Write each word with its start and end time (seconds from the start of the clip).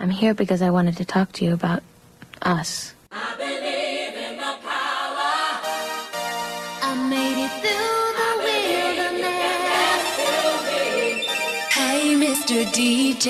I'm 0.00 0.10
here 0.10 0.32
because 0.32 0.62
I 0.62 0.70
wanted 0.70 0.96
to 0.98 1.04
talk 1.04 1.32
to 1.32 1.44
you 1.44 1.52
about 1.52 1.82
us. 2.42 2.94
I 3.10 3.34
believe 3.36 4.14
in 4.14 4.36
the 4.36 4.54
power. 4.62 5.58
I 6.86 6.94
made 7.10 7.42
it 7.42 7.50
through 7.58 8.14
the 8.14 8.30
wilderness. 8.46 10.06
Hey, 11.74 12.14
Mr. 12.14 12.62
DJ. 12.70 13.26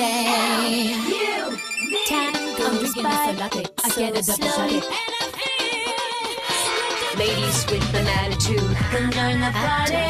Time 2.07 2.33
goes 2.55 2.93
by 3.01 3.33
so 4.21 4.21
slowly. 4.21 4.81
Ladies 7.17 7.65
with 7.65 7.95
an 7.95 8.07
attitude 8.07 8.75
can 8.91 9.11
join 9.11 9.39
the 9.41 9.49
party. 9.57 10.05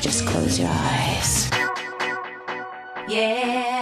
Just 0.00 0.26
close 0.26 0.58
your 0.58 0.70
eyes. 0.70 1.50
Yeah. 3.06 3.73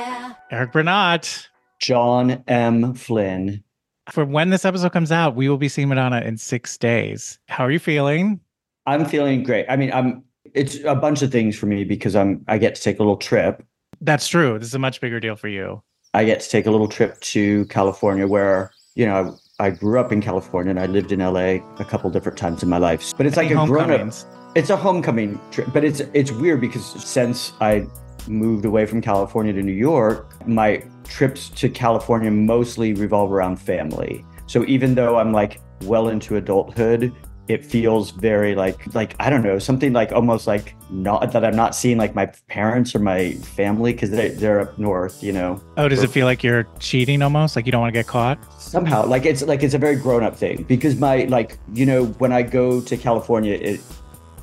Eric 0.52 0.72
Bernat. 0.72 1.48
John 1.80 2.44
M. 2.46 2.92
Flynn. 2.92 3.64
For 4.10 4.24
when 4.24 4.50
this 4.50 4.66
episode 4.66 4.92
comes 4.92 5.10
out, 5.10 5.34
we 5.34 5.48
will 5.48 5.56
be 5.56 5.68
seeing 5.68 5.88
Madonna 5.88 6.20
in 6.20 6.36
six 6.36 6.76
days. 6.76 7.38
How 7.48 7.64
are 7.64 7.70
you 7.70 7.78
feeling? 7.78 8.38
I'm 8.86 9.06
feeling 9.06 9.44
great. 9.44 9.64
I 9.70 9.76
mean, 9.76 9.90
I'm 9.92 10.22
it's 10.52 10.78
a 10.84 10.94
bunch 10.94 11.22
of 11.22 11.32
things 11.32 11.56
for 11.56 11.64
me 11.66 11.84
because 11.84 12.14
I'm 12.14 12.44
I 12.48 12.58
get 12.58 12.74
to 12.74 12.82
take 12.82 12.98
a 12.98 13.02
little 13.02 13.16
trip. 13.16 13.64
That's 14.02 14.28
true. 14.28 14.58
This 14.58 14.68
is 14.68 14.74
a 14.74 14.78
much 14.78 15.00
bigger 15.00 15.20
deal 15.20 15.36
for 15.36 15.48
you. 15.48 15.82
I 16.12 16.24
get 16.24 16.40
to 16.40 16.48
take 16.50 16.66
a 16.66 16.70
little 16.70 16.88
trip 16.88 17.18
to 17.20 17.64
California 17.66 18.26
where, 18.26 18.72
you 18.94 19.06
know, 19.06 19.38
I, 19.58 19.66
I 19.66 19.70
grew 19.70 19.98
up 19.98 20.12
in 20.12 20.20
California 20.20 20.70
and 20.70 20.80
I 20.80 20.86
lived 20.86 21.12
in 21.12 21.20
LA 21.20 21.60
a 21.78 21.86
couple 21.88 22.10
different 22.10 22.36
times 22.36 22.62
in 22.62 22.68
my 22.68 22.78
life. 22.78 23.14
But 23.16 23.24
it's 23.24 23.38
like 23.38 23.50
a 23.50 23.66
grown 23.66 23.90
up 23.90 24.12
it's 24.54 24.68
a 24.68 24.76
homecoming 24.76 25.40
trip, 25.50 25.68
but 25.72 25.82
it's 25.82 26.00
it's 26.12 26.30
weird 26.30 26.60
because 26.60 26.84
since 26.84 27.54
I 27.60 27.86
moved 28.28 28.64
away 28.64 28.86
from 28.86 29.00
California 29.00 29.52
to 29.52 29.62
New 29.62 29.72
York, 29.72 30.46
my 30.46 30.84
trips 31.04 31.48
to 31.50 31.68
California 31.68 32.30
mostly 32.30 32.94
revolve 32.94 33.32
around 33.32 33.56
family. 33.56 34.24
So 34.46 34.64
even 34.66 34.94
though 34.94 35.18
I'm 35.18 35.32
like 35.32 35.60
well 35.84 36.08
into 36.08 36.36
adulthood, 36.36 37.12
it 37.48 37.64
feels 37.64 38.12
very 38.12 38.54
like 38.54 38.94
like 38.94 39.16
I 39.18 39.28
don't 39.28 39.42
know 39.42 39.58
something 39.58 39.92
like 39.92 40.12
almost 40.12 40.46
like 40.46 40.74
not 40.90 41.32
that 41.32 41.44
I'm 41.44 41.56
not 41.56 41.74
seeing 41.74 41.98
like 41.98 42.14
my 42.14 42.26
parents 42.48 42.94
or 42.94 43.00
my 43.00 43.32
family 43.32 43.92
because 43.92 44.10
they 44.10 44.28
they're 44.28 44.60
up 44.60 44.78
north, 44.78 45.22
you 45.22 45.32
know. 45.32 45.60
Oh, 45.76 45.88
does 45.88 46.02
it 46.02 46.10
feel 46.10 46.24
like 46.24 46.44
you're 46.44 46.68
cheating 46.78 47.20
almost? 47.20 47.56
Like 47.56 47.66
you 47.66 47.72
don't 47.72 47.80
want 47.80 47.92
to 47.92 47.98
get 47.98 48.06
caught? 48.06 48.38
somehow 48.72 49.04
like 49.04 49.26
it's 49.26 49.42
like 49.42 49.62
it's 49.62 49.74
a 49.74 49.78
very 49.78 49.96
grown-up 49.96 50.34
thing 50.34 50.62
because 50.62 50.96
my 50.96 51.24
like 51.24 51.58
you 51.74 51.84
know 51.84 52.06
when 52.22 52.32
i 52.32 52.40
go 52.40 52.80
to 52.80 52.96
california 52.96 53.54
it 53.54 53.80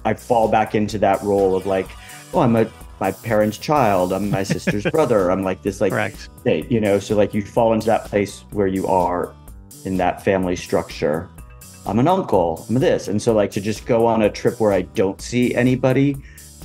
i 0.06 0.14
fall 0.14 0.48
back 0.48 0.76
into 0.76 1.00
that 1.00 1.20
role 1.24 1.56
of 1.56 1.66
like 1.66 1.90
oh 2.36 2.42
i'm 2.42 2.56
a 2.56 2.70
my 3.00 3.12
parents 3.12 3.58
child 3.58 4.12
i'm 4.14 4.30
my 4.30 4.44
sister's 4.44 4.84
brother 4.92 5.30
i'm 5.32 5.44
like 5.44 5.62
this 5.62 5.82
like 5.82 5.92
Correct. 5.92 6.30
state 6.42 6.70
you 6.72 6.80
know 6.82 7.00
so 7.00 7.16
like 7.16 7.34
you 7.34 7.42
fall 7.42 7.74
into 7.74 7.88
that 7.88 8.06
place 8.06 8.42
where 8.52 8.68
you 8.68 8.88
are 8.88 9.34
in 9.86 9.98
that 9.98 10.24
family 10.24 10.56
structure 10.56 11.30
i'm 11.86 12.00
an 12.00 12.08
uncle 12.08 12.66
i'm 12.70 12.76
this 12.76 13.08
and 13.08 13.22
so 13.22 13.34
like 13.34 13.52
to 13.52 13.62
just 13.62 13.86
go 13.86 14.06
on 14.06 14.22
a 14.24 14.30
trip 14.30 14.60
where 14.60 14.74
i 14.74 14.82
don't 14.82 15.22
see 15.22 15.56
anybody 15.56 16.16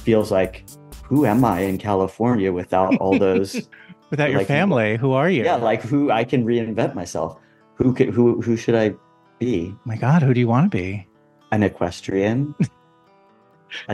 feels 0.00 0.30
like 0.32 0.64
who 1.04 1.24
am 1.26 1.44
i 1.44 1.60
in 1.60 1.78
california 1.78 2.52
without 2.52 2.96
all 2.96 3.18
those 3.18 3.68
Without 4.10 4.30
your 4.30 4.40
Like- 4.40 4.46
family, 4.46 4.96
who 4.96 5.10
are 5.12 5.28
you? 5.28 5.42
yeah 5.44 5.56
like 5.56 5.82
who 5.82 6.10
i 6.10 6.22
can 6.24 6.44
reinvent 6.44 6.94
myself 6.94 7.40
who 7.74 7.92
could 7.92 8.10
who 8.10 8.40
who 8.42 8.56
should 8.56 8.74
i 8.76 8.94
be 9.40 9.74
my 9.84 9.96
God, 9.96 10.22
who 10.22 10.32
do 10.32 10.38
you 10.40 10.46
want 10.46 10.70
to 10.70 10.76
be? 10.78 11.06
an 11.50 11.62
equestrian 11.64 12.54
Do 12.60 12.66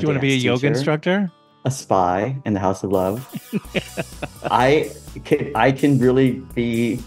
you 0.01 0.07
want 0.09 0.17
to 0.17 0.21
be 0.21 0.29
a 0.33 0.37
dance 0.37 0.45
yoga 0.45 0.67
instructor? 0.67 1.33
A 1.65 1.71
spy 1.71 2.41
in 2.47 2.55
the 2.55 2.61
house 2.61 2.83
of 2.83 2.91
love 2.91 3.29
i 4.51 4.91
can 5.25 5.53
i 5.55 5.71
can 5.71 5.99
really 5.99 6.41
be 6.55 6.99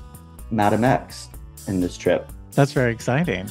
Madame 0.52 0.84
X 0.84 1.30
in 1.68 1.80
this 1.80 1.98
trip 1.98 2.32
That's 2.52 2.72
very 2.72 2.92
exciting. 2.94 3.50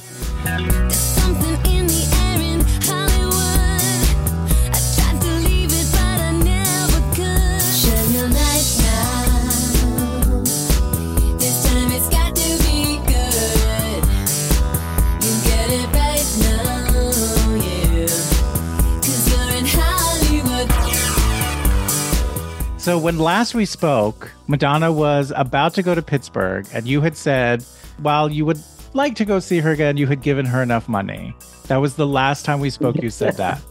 So 22.83 22.97
when 22.97 23.17
last 23.17 23.55
we 23.55 23.63
spoke, 23.63 24.29
Madonna 24.47 24.91
was 24.91 25.31
about 25.37 25.73
to 25.75 25.81
go 25.81 25.95
to 25.95 26.01
Pittsburgh, 26.01 26.67
and 26.73 26.85
you 26.85 26.99
had 26.99 27.15
said, 27.15 27.63
while 27.99 28.29
you 28.29 28.45
would 28.45 28.59
like 28.93 29.15
to 29.15 29.23
go 29.23 29.39
see 29.39 29.59
her 29.59 29.71
again, 29.71 29.95
you 29.95 30.05
had 30.05 30.21
given 30.21 30.45
her 30.45 30.61
enough 30.61 30.89
money. 30.89 31.33
That 31.67 31.77
was 31.77 31.95
the 31.95 32.05
last 32.05 32.43
time 32.43 32.59
we 32.59 32.69
spoke. 32.69 33.01
You 33.01 33.09
said 33.09 33.37
that. 33.37 33.61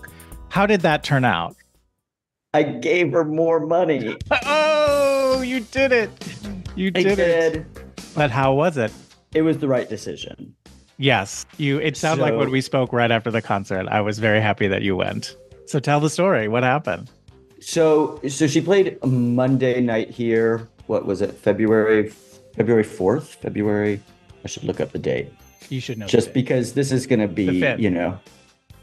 How 0.49 0.65
did 0.65 0.81
that 0.81 1.05
turn 1.05 1.27
out? 1.27 1.55
i 2.55 2.63
gave 2.63 3.13
her 3.13 3.23
more 3.23 3.61
money 3.61 4.17
Oh, 4.47 5.43
you 5.43 5.61
did 5.61 5.93
it! 5.93 6.11
You 6.75 6.87
i 6.95 7.03
did, 7.03 7.19
it. 7.19 7.67
But 8.15 8.31
how 8.31 8.55
was 8.55 8.79
it? 8.79 8.93
it 9.35 9.43
was 9.43 9.59
the 9.59 9.69
right 9.69 9.91
decision 9.91 10.55
Yes, 10.97 11.45
you. 11.59 11.79
It 11.81 11.99
sounded 11.99 12.23
like 12.23 12.35
when 12.35 12.51
we 12.51 12.63
spoke 12.63 12.95
right 12.95 13.11
after 13.11 13.31
the 13.31 13.43
concert. 13.43 13.89
I 13.89 14.01
was 14.01 14.19
very 14.19 14.41
happy 14.41 14.69
that 14.69 14.81
you 14.81 14.97
went. 14.97 15.37
So 15.67 15.81
tell 15.81 16.01
the 16.01 16.09
story. 16.09 16.49
What 16.49 16.63
happened? 16.63 17.11
So 17.63 18.21
so 18.29 18.47
she 18.47 18.61
played 18.61 18.99
a 19.03 19.07
monday 19.07 19.81
night 19.81 20.11
here 20.11 20.69
what 20.87 21.07
was 21.07 21.23
it 21.23 21.33
february 21.33 22.09
february 22.57 22.85
4th 22.85 23.37
february 23.37 24.01
i 24.45 24.49
should 24.49 24.65
look 24.65 24.81
up 24.81 24.93
the 24.93 24.99
date 24.99 25.33
You 25.71 25.81
should 25.81 25.99
know. 25.99 26.07
just 26.07 26.35
because 26.35 26.73
this 26.75 26.91
is 26.93 27.07
going 27.07 27.21
to 27.21 27.29
be, 27.29 27.65
you 27.79 27.89
know, 27.91 28.19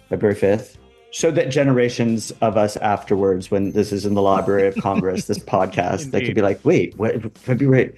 February 0.09 0.35
5th. 0.35 0.77
So 1.11 1.29
that 1.31 1.49
generations 1.51 2.31
of 2.41 2.57
us 2.57 2.77
afterwards, 2.77 3.51
when 3.51 3.73
this 3.73 3.91
is 3.91 4.05
in 4.07 4.13
the 4.15 4.21
Library 4.23 4.67
of 4.67 4.75
Congress, 4.77 5.25
this 5.25 5.37
podcast, 5.55 6.09
they 6.11 6.21
could 6.25 6.33
be 6.33 6.41
like, 6.41 6.59
wait, 6.63 6.97
what, 6.97 7.37
February? 7.37 7.93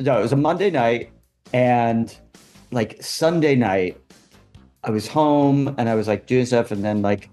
No, 0.00 0.18
it 0.18 0.22
was 0.22 0.32
a 0.32 0.36
Monday 0.36 0.70
night. 0.70 1.10
And 1.52 2.16
like 2.72 3.00
Sunday 3.00 3.54
night, 3.54 4.00
I 4.82 4.90
was 4.90 5.06
home 5.06 5.74
and 5.78 5.88
I 5.88 5.94
was 5.94 6.08
like 6.08 6.26
doing 6.26 6.46
stuff. 6.46 6.72
And 6.72 6.82
then 6.84 7.02
like, 7.02 7.28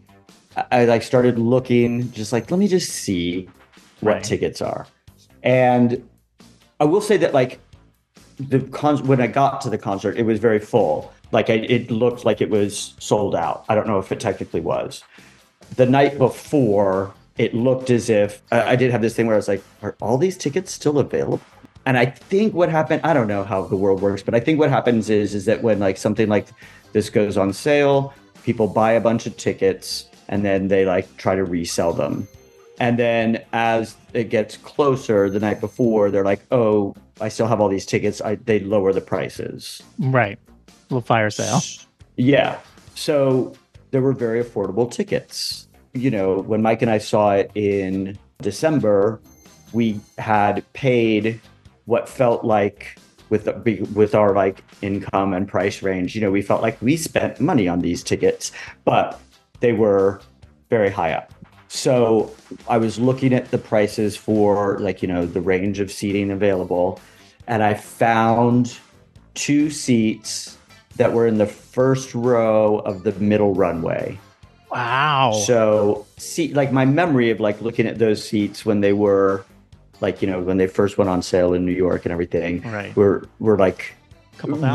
I, 0.72 0.86
like 0.86 1.04
started 1.04 1.40
looking, 1.40 2.12
just 2.12 2.34
like, 2.34 2.52
let 2.52 2.60
me 2.60 2.68
just 2.68 2.90
see 2.90 3.48
what 4.02 4.14
Right. 4.14 4.24
tickets 4.24 4.62
are. 4.62 4.88
And 5.44 6.08
I 6.80 6.86
will 6.86 7.02
say 7.02 7.18
that 7.18 7.34
like 7.34 7.60
the 8.40 8.60
con- 8.60 9.06
when 9.08 9.22
I 9.22 9.28
got 9.28 9.62
to 9.62 9.70
the 9.70 9.78
concert, 9.78 10.18
it 10.18 10.24
was 10.24 10.40
very 10.40 10.60
full. 10.60 11.14
Like 11.32 11.50
I, 11.50 11.54
it 11.54 11.92
looked 11.92 12.26
like 12.26 12.42
it 12.42 12.50
was 12.50 12.96
sold 13.00 13.36
out. 13.36 13.66
I 13.70 13.76
don't 13.76 13.88
know 13.88 14.00
if 14.00 14.12
it 14.12 14.20
technically 14.20 14.62
was. 14.62 15.04
The 15.78 15.86
night 15.86 16.18
before, 16.18 17.14
it 17.38 17.54
looked 17.54 17.90
as 17.90 18.10
if 18.10 18.42
I, 18.52 18.72
I 18.72 18.76
did 18.76 18.92
have 18.92 19.02
this 19.02 19.16
thing 19.16 19.26
where 19.28 19.36
I 19.36 19.38
was 19.38 19.48
like, 19.48 19.64
"Are 19.82 19.96
all 20.02 20.18
these 20.18 20.38
tickets 20.38 20.72
still 20.72 21.00
available?" 21.00 21.40
And 21.86 21.98
I 21.98 22.06
think 22.06 22.54
what 22.54 22.70
happened, 22.70 23.02
I 23.04 23.14
don't 23.14 23.28
know 23.28 23.44
how 23.44 23.64
the 23.64 23.78
world 23.78 24.02
works, 24.02 24.22
but 24.22 24.36
I 24.36 24.40
think 24.40 24.60
what 24.60 24.70
happens 24.70 25.10
is 25.10 25.34
is 25.34 25.46
that 25.46 25.64
when 25.64 25.80
like 25.80 25.98
something 25.98 26.28
like 26.28 26.48
this 26.92 27.10
goes 27.10 27.38
on 27.38 27.54
sale, 27.54 28.14
people 28.44 28.68
buy 28.68 28.92
a 28.94 29.02
bunch 29.02 29.26
of 29.26 29.38
tickets 29.38 30.08
and 30.28 30.46
then 30.46 30.68
they 30.68 30.86
like 30.86 31.18
try 31.18 31.36
to 31.36 31.44
resell 31.44 31.94
them. 31.94 32.28
And 32.80 32.98
then 32.98 33.44
as 33.54 33.96
it 34.14 34.30
gets 34.30 34.58
closer 34.58 35.30
the 35.30 35.40
night 35.40 35.60
before, 35.60 36.10
they're 36.10 36.26
like, 36.26 36.42
"Oh, 36.52 36.96
I 37.20 37.30
still 37.30 37.48
have 37.48 37.62
all 37.62 37.70
these 37.70 37.86
tickets." 37.86 38.22
I, 38.22 38.36
they 38.36 38.60
lower 38.60 38.94
the 38.94 39.02
prices. 39.02 39.84
right, 40.00 40.40
little 40.90 41.02
fire 41.02 41.30
sale. 41.30 41.62
Yeah. 42.18 42.60
So 42.96 43.54
there 43.92 44.02
were 44.02 44.14
very 44.14 44.44
affordable 44.44 44.92
tickets. 44.92 45.68
You 45.94 46.10
know, 46.10 46.40
when 46.40 46.62
Mike 46.62 46.82
and 46.82 46.90
I 46.90 46.98
saw 46.98 47.34
it 47.34 47.52
in 47.56 48.18
December, 48.42 49.22
we 49.74 50.00
had 50.18 50.64
paid 50.74 51.40
what 51.86 52.08
felt 52.08 52.44
like 52.44 52.98
with 53.30 53.48
with 53.96 54.14
our 54.14 54.34
like 54.34 54.64
income 54.82 55.34
and 55.34 55.48
price 55.48 55.82
range, 55.82 56.16
you 56.16 56.22
know, 56.22 56.30
we 56.30 56.42
felt 56.42 56.62
like 56.62 56.80
we 56.82 56.98
spent 56.98 57.40
money 57.40 57.68
on 57.68 57.80
these 57.80 58.04
tickets, 58.04 58.52
but 58.84 59.20
they 59.62 59.72
were 59.74 60.22
very 60.70 60.90
high 60.90 61.14
up. 61.14 61.34
So 61.70 62.36
I 62.68 62.78
was 62.78 63.00
looking 63.00 63.34
at 63.34 63.50
the 63.50 63.58
prices 63.58 64.18
for 64.18 64.78
like, 64.80 65.02
you 65.02 65.08
know, 65.08 65.26
the 65.26 65.40
range 65.40 65.80
of 65.80 65.90
seating 65.90 66.30
available, 66.30 67.00
and 67.48 67.64
I 67.64 67.76
found 67.76 68.78
two 69.36 69.70
seats 69.70 70.58
that 70.98 71.14
were 71.14 71.26
in 71.26 71.38
the 71.38 71.46
first 71.48 72.14
row 72.14 72.80
of 72.80 73.04
the 73.04 73.14
middle 73.14 73.54
runway. 73.54 74.20
Wow. 74.70 75.32
So, 75.46 76.06
see, 76.18 76.54
like 76.54 76.72
my 76.74 76.86
memory 76.86 77.30
of 77.30 77.40
like 77.40 77.62
looking 77.62 77.88
at 77.88 78.00
those 78.00 78.26
seats 78.28 78.66
when 78.66 78.82
they 78.82 78.94
were, 78.94 79.46
like 80.02 80.22
you 80.22 80.30
know, 80.30 80.42
when 80.42 80.58
they 80.58 80.68
first 80.68 80.98
went 80.98 81.10
on 81.10 81.22
sale 81.22 81.54
in 81.54 81.66
New 81.66 81.72
York 81.72 82.06
and 82.06 82.12
everything, 82.12 82.62
Right. 82.64 82.94
were 82.96 83.28
were 83.40 83.58
like 83.58 83.94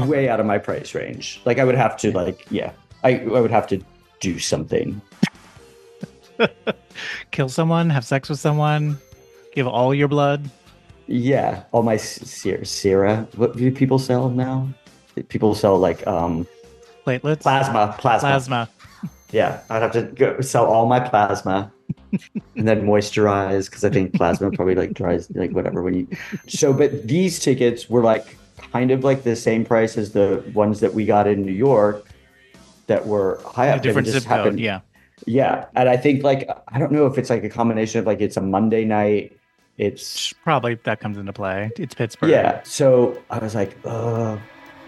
way 0.07 0.29
out 0.29 0.41
of 0.41 0.47
my 0.47 0.59
price 0.59 0.95
range. 0.95 1.41
Like 1.45 1.59
I 1.59 1.65
would 1.65 1.75
have 1.75 1.97
to 1.99 2.13
like, 2.13 2.47
yeah, 2.51 2.73
I 3.05 3.19
I 3.19 3.41
would 3.41 3.51
have 3.51 3.67
to 3.69 3.83
do 4.21 4.39
something. 4.39 5.01
Kill 7.31 7.49
someone, 7.49 7.91
have 7.91 8.05
sex 8.05 8.29
with 8.29 8.39
someone, 8.39 8.99
give 9.53 9.67
all 9.67 9.95
your 9.95 10.09
blood. 10.09 10.51
Yeah, 11.07 11.65
all 11.73 11.83
my 11.83 11.97
Sierra. 11.97 12.67
Sierra. 12.67 13.29
What 13.37 13.57
do 13.57 13.71
people 13.71 13.99
sell 13.99 14.29
now? 14.29 14.69
People 15.29 15.55
sell 15.55 15.79
like 15.79 16.07
um 16.07 16.47
Platelets? 17.07 17.43
plasma, 17.43 17.95
plasma. 17.99 18.29
Plasma. 18.29 18.69
Yeah, 19.33 19.61
I'd 19.71 19.83
have 19.83 19.93
to 19.93 20.03
go 20.03 20.41
sell 20.41 20.67
all 20.67 20.87
my 20.87 21.01
plasma 21.01 21.73
and 22.57 22.69
then 22.69 22.83
moisturize 22.83 23.69
because 23.69 23.85
I 23.85 23.91
think 23.91 24.15
plasma 24.15 24.53
probably 24.53 24.77
like 24.77 24.95
dries 24.95 25.29
like 25.33 25.51
whatever 25.51 25.83
when 25.83 25.95
you. 25.95 26.09
So, 26.47 26.73
but 26.73 27.09
these 27.09 27.41
tickets 27.41 27.91
were 27.91 28.05
like 28.05 28.37
kind 28.73 28.93
of 28.93 29.03
like 29.03 29.25
the 29.25 29.35
same 29.35 29.65
price 29.65 29.99
as 29.99 30.13
the 30.13 30.45
ones 30.55 30.79
that 30.79 30.95
we 30.95 31.05
got 31.05 31.27
in 31.27 31.45
New 31.45 31.53
York 31.53 32.06
that 32.87 33.07
were 33.07 33.41
high 33.45 33.71
up. 33.71 33.83
They 33.83 33.89
different 33.89 34.09
zip 34.09 34.23
code. 34.25 34.31
happened- 34.39 34.61
Yeah. 34.61 34.81
Yeah, 35.27 35.65
and 35.75 35.89
I 35.89 35.97
think 35.97 36.23
like 36.23 36.47
I 36.69 36.79
don't 36.79 36.93
know 36.93 37.07
if 37.07 37.17
it's 37.17 37.31
like 37.31 37.43
a 37.43 37.49
combination 37.49 37.99
of 38.01 38.07
like 38.07 38.21
it's 38.21 38.37
a 38.37 38.41
Monday 38.43 38.85
night. 38.85 39.37
It's 39.79 40.33
Probably 40.45 40.75
that 40.85 41.01
comes 41.01 41.17
into 41.17 41.33
play. 41.33 41.71
It's 41.79 41.95
Pittsburgh. 41.95 42.31
yeah. 42.31 42.61
So 42.65 43.17
I 43.31 43.39
was 43.39 43.55
like, 43.55 43.77
uh, 43.87 44.37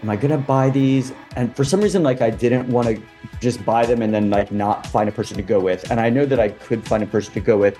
am 0.03 0.09
I 0.09 0.15
gonna 0.15 0.37
buy 0.37 0.69
these? 0.69 1.13
And 1.35 1.55
for 1.55 1.63
some 1.63 1.81
reason, 1.81 2.03
like 2.03 2.21
I 2.21 2.29
didn't 2.29 2.69
want 2.69 2.87
to 2.87 3.01
just 3.41 3.65
buy 3.65 3.87
them 3.87 4.03
and 4.03 4.13
then 4.13 4.29
like 4.29 4.51
not 4.51 4.85
find 4.85 5.09
a 5.09 5.11
person 5.11 5.35
to 5.37 5.43
go 5.43 5.59
with. 5.59 5.89
And 5.89 5.99
I 5.99 6.11
know 6.11 6.27
that 6.27 6.39
I 6.39 6.49
could 6.49 6.87
find 6.87 7.01
a 7.01 7.07
person 7.07 7.33
to 7.33 7.39
go 7.39 7.57
with, 7.57 7.75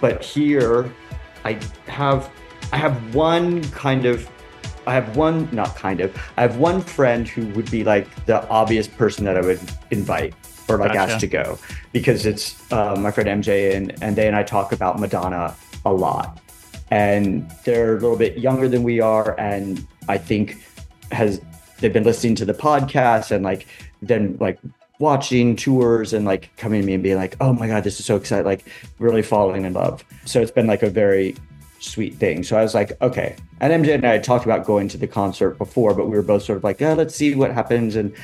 but 0.00 0.24
here 0.24 0.92
I 1.44 1.56
have 1.86 2.30
I 2.72 2.78
have 2.78 3.14
one 3.14 3.62
kind 3.70 4.06
of 4.06 4.28
I 4.86 4.94
have 4.94 5.16
one 5.16 5.48
not 5.52 5.76
kind 5.76 6.00
of 6.00 6.14
I 6.36 6.42
have 6.42 6.56
one 6.56 6.80
friend 6.80 7.28
who 7.28 7.46
would 7.48 7.70
be 7.70 7.84
like 7.84 8.24
the 8.26 8.46
obvious 8.48 8.88
person 8.88 9.24
that 9.24 9.36
I 9.36 9.40
would 9.40 9.60
invite 9.90 10.34
or 10.68 10.78
like 10.78 10.92
Gotcha. 10.92 11.14
ask 11.14 11.20
to 11.20 11.26
go. 11.26 11.58
Because 11.92 12.26
it's 12.26 12.72
uh, 12.72 12.96
my 12.96 13.10
friend 13.10 13.42
MJ 13.42 13.74
and 13.74 14.02
and 14.02 14.16
they 14.16 14.26
and 14.26 14.36
I 14.36 14.42
talk 14.42 14.72
about 14.72 14.98
Madonna 14.98 15.54
a 15.84 15.92
lot. 15.92 16.40
And 16.90 17.50
they're 17.64 17.96
a 17.96 18.00
little 18.00 18.16
bit 18.16 18.38
younger 18.38 18.68
than 18.68 18.82
we 18.82 19.00
are 19.00 19.38
and 19.40 19.86
i 20.08 20.18
think 20.18 20.58
has 21.10 21.40
they've 21.78 21.92
been 21.92 22.04
listening 22.04 22.34
to 22.34 22.44
the 22.44 22.54
podcast 22.54 23.30
and 23.30 23.44
like 23.44 23.66
then 24.00 24.36
like 24.40 24.58
watching 24.98 25.56
tours 25.56 26.12
and 26.12 26.24
like 26.24 26.54
coming 26.56 26.80
to 26.80 26.86
me 26.86 26.94
and 26.94 27.02
being 27.02 27.16
like 27.16 27.36
oh 27.40 27.52
my 27.52 27.66
god 27.66 27.82
this 27.84 27.98
is 27.98 28.06
so 28.06 28.16
exciting 28.16 28.44
like 28.44 28.64
really 28.98 29.22
falling 29.22 29.64
in 29.64 29.72
love. 29.72 30.04
So 30.24 30.40
it's 30.40 30.50
been 30.50 30.66
like 30.66 30.82
a 30.82 30.90
very 30.90 31.34
sweet 31.82 32.14
thing 32.14 32.42
so 32.42 32.56
i 32.56 32.62
was 32.62 32.74
like 32.74 32.92
okay 33.02 33.34
and 33.60 33.84
mj 33.84 33.92
and 33.94 34.06
i 34.06 34.12
had 34.12 34.22
talked 34.24 34.44
about 34.44 34.64
going 34.64 34.86
to 34.88 34.96
the 34.96 35.06
concert 35.06 35.58
before 35.58 35.94
but 35.94 36.06
we 36.08 36.16
were 36.16 36.22
both 36.22 36.42
sort 36.42 36.56
of 36.56 36.62
like 36.64 36.80
yeah 36.80 36.92
let's 36.92 37.14
see 37.14 37.34
what 37.34 37.50
happens 37.52 37.96
and 37.96 38.14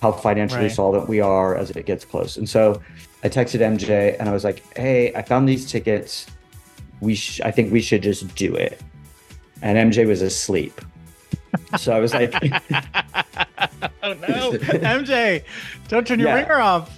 how 0.00 0.10
financially 0.10 0.62
Right. 0.62 0.72
solvent 0.72 1.08
we 1.08 1.20
are 1.20 1.54
as 1.54 1.70
it 1.70 1.84
gets 1.86 2.04
close 2.04 2.36
and 2.38 2.48
so 2.48 2.80
i 3.22 3.28
texted 3.28 3.60
mj 3.60 4.16
and 4.18 4.28
i 4.28 4.32
was 4.32 4.44
like 4.44 4.62
hey 4.76 5.12
i 5.14 5.22
found 5.22 5.48
these 5.48 5.70
tickets 5.70 6.26
we 7.00 7.14
sh- 7.16 7.40
I 7.44 7.50
think 7.50 7.72
we 7.72 7.80
should 7.80 8.00
just 8.00 8.32
do 8.36 8.54
it. 8.54 8.80
And 9.60 9.92
MJ 9.92 10.06
was 10.06 10.22
asleep. 10.22 10.80
So 11.76 11.92
I 11.92 11.98
was 11.98 12.14
like, 12.14 12.32
Oh 14.04 14.12
no, 14.14 14.52
MJ, 14.52 15.42
don't 15.88 16.06
turn 16.06 16.20
your 16.20 16.28
Yeah. 16.28 16.34
ringer 16.36 16.60
off. 16.60 16.96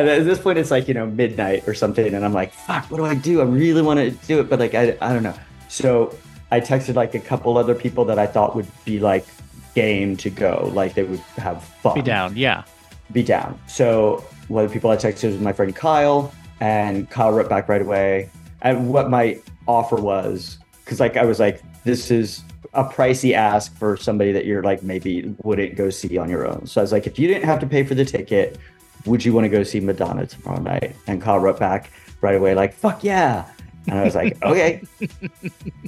And 0.00 0.08
at 0.08 0.24
this 0.24 0.38
point 0.38 0.58
it's 0.58 0.70
like, 0.70 0.88
you 0.88 0.94
know, 0.94 1.06
midnight 1.06 1.66
or 1.68 1.74
something. 1.74 2.14
And 2.14 2.24
I'm 2.24 2.32
like, 2.32 2.52
fuck, 2.52 2.90
what 2.90 2.98
do 2.98 3.04
I 3.04 3.14
do? 3.14 3.40
I 3.40 3.44
really 3.44 3.82
want 3.82 3.98
to 4.00 4.10
do 4.26 4.40
it, 4.40 4.48
but 4.48 4.58
like, 4.58 4.74
I, 4.74 4.96
I 5.00 5.12
don't 5.12 5.22
know. 5.22 5.34
So 5.68 6.16
I 6.50 6.60
texted 6.60 6.94
like 6.94 7.14
a 7.14 7.20
couple 7.20 7.58
other 7.58 7.74
people 7.74 8.04
that 8.06 8.18
I 8.18 8.26
thought 8.26 8.54
would 8.56 8.68
be 8.84 9.00
like 9.00 9.26
game 9.74 10.16
to 10.18 10.30
go. 10.30 10.70
Like 10.72 10.94
they 10.94 11.02
would 11.04 11.20
have 11.36 11.62
fun. 11.62 11.94
Be 11.94 12.02
down. 12.02 12.36
Yeah. 12.36 12.64
be 13.12 13.22
down. 13.22 13.58
So 13.66 14.24
one 14.48 14.64
of 14.64 14.70
the 14.70 14.74
people 14.74 14.90
I 14.90 14.96
texted 14.96 15.32
was 15.32 15.40
my 15.40 15.52
friend 15.52 15.74
Kyle, 15.74 16.32
and 16.60 17.08
Kyle 17.10 17.32
wrote 17.32 17.48
back 17.48 17.68
right 17.68 17.82
away. 17.82 18.30
And 18.62 18.88
what 18.88 19.10
my 19.10 19.40
offer 19.66 19.96
was, 19.96 20.58
because 20.84 21.00
like 21.00 21.16
I 21.16 21.24
was 21.24 21.38
like, 21.38 21.62
this 21.84 22.10
is 22.10 22.42
a 22.74 22.84
pricey 22.84 23.32
ask 23.32 23.76
for 23.76 23.96
somebody 23.96 24.32
that 24.32 24.44
you're 24.44 24.62
like 24.62 24.82
maybe 24.82 25.34
wouldn't 25.42 25.76
go 25.76 25.90
see 25.90 26.18
on 26.18 26.28
your 26.28 26.46
own. 26.46 26.66
So 26.66 26.80
I 26.80 26.82
was 26.82 26.92
like, 26.92 27.06
if 27.06 27.18
you 27.18 27.28
didn't 27.28 27.44
have 27.44 27.60
to 27.60 27.66
pay 27.66 27.84
for 27.84 27.94
the 27.94 28.04
ticket, 28.04 28.58
would 29.06 29.24
you 29.24 29.32
want 29.32 29.44
to 29.44 29.48
go 29.48 29.62
see 29.62 29.80
Madonna 29.80 30.26
tomorrow 30.26 30.60
night? 30.60 30.94
And 31.06 31.22
Kyle 31.22 31.38
wrote 31.38 31.58
back 31.58 31.90
right 32.20 32.34
away, 32.34 32.54
like, 32.54 32.74
fuck 32.74 33.02
yeah. 33.04 33.48
And 33.86 33.98
I 33.98 34.04
was 34.04 34.14
like, 34.14 34.42
okay. 34.44 34.82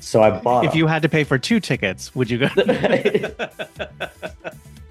So 0.00 0.23
I 0.23 0.38
bought. 0.38 0.65
If 0.65 0.70
them. 0.70 0.79
you 0.79 0.87
had 0.87 1.03
to 1.03 1.09
pay 1.09 1.25
for 1.25 1.38
two 1.38 1.61
tickets, 1.61 2.15
would 2.15 2.31
you 2.31 2.38
go? 2.38 2.49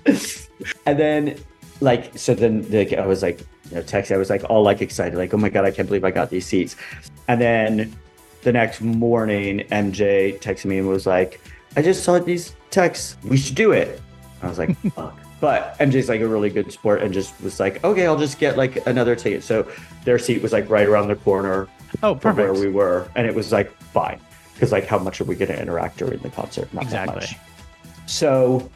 and 0.86 1.00
then 1.00 1.38
like 1.82 2.18
so 2.18 2.34
then 2.34 2.66
like 2.72 2.94
I 2.94 3.06
was 3.06 3.22
like 3.22 3.40
you 3.70 3.76
know 3.76 3.84
texting 3.84 4.16
I 4.16 4.18
was 4.18 4.30
like 4.30 4.44
all 4.50 4.64
like 4.64 4.82
excited 4.82 5.18
like 5.18 5.34
oh 5.34 5.38
my 5.38 5.50
god 5.50 5.66
I 5.66 5.72
can't 5.72 5.88
believe 5.88 6.04
I 6.04 6.12
got 6.12 6.30
these 6.30 6.46
seats 6.46 6.76
and 7.28 7.40
then 7.40 7.96
the 8.42 8.52
next 8.52 8.82
morning 8.82 9.60
MJ 9.72 10.40
texted 10.40 10.66
me 10.66 10.80
and 10.80 10.88
was 10.88 11.06
like 11.06 11.42
I 11.76 11.82
just 11.82 12.04
saw 12.04 12.18
these 12.20 12.56
texts 12.72 13.18
we 13.24 13.38
should 13.38 13.56
do 13.56 13.72
it 13.72 14.02
I 14.42 14.48
was 14.48 14.58
like 14.58 14.76
fuck 14.94 15.20
but 15.40 15.78
MJ's 15.80 16.10
like 16.10 16.22
a 16.22 16.28
really 16.28 16.50
good 16.50 16.72
sport 16.72 17.02
and 17.02 17.14
just 17.14 17.40
was 17.42 17.60
like 17.60 17.84
okay 17.84 18.06
I'll 18.08 18.18
just 18.18 18.40
get 18.40 18.58
like 18.58 18.86
another 18.88 19.16
ticket 19.16 19.44
so 19.44 19.70
their 20.04 20.18
seat 20.20 20.42
was 20.42 20.52
like 20.54 20.70
right 20.70 20.88
around 20.88 21.08
the 21.08 21.16
corner 21.16 21.68
Oh, 22.04 22.16
from 22.16 22.36
where 22.36 22.54
we 22.54 22.70
were. 22.70 23.08
And 23.16 23.26
it 23.26 23.34
was 23.34 23.52
like 23.52 23.72
fine. 23.72 24.20
Because 24.54 24.72
like 24.72 24.86
how 24.86 25.00
much 25.00 25.22
are 25.22 25.24
we 25.24 25.36
going 25.36 25.50
to 25.52 25.60
interact 25.60 25.98
during 25.98 26.20
the 26.20 26.30
concert? 26.30 26.72
Not 26.74 26.90
that 26.90 27.08
much. 27.08 27.36
So 28.08 28.70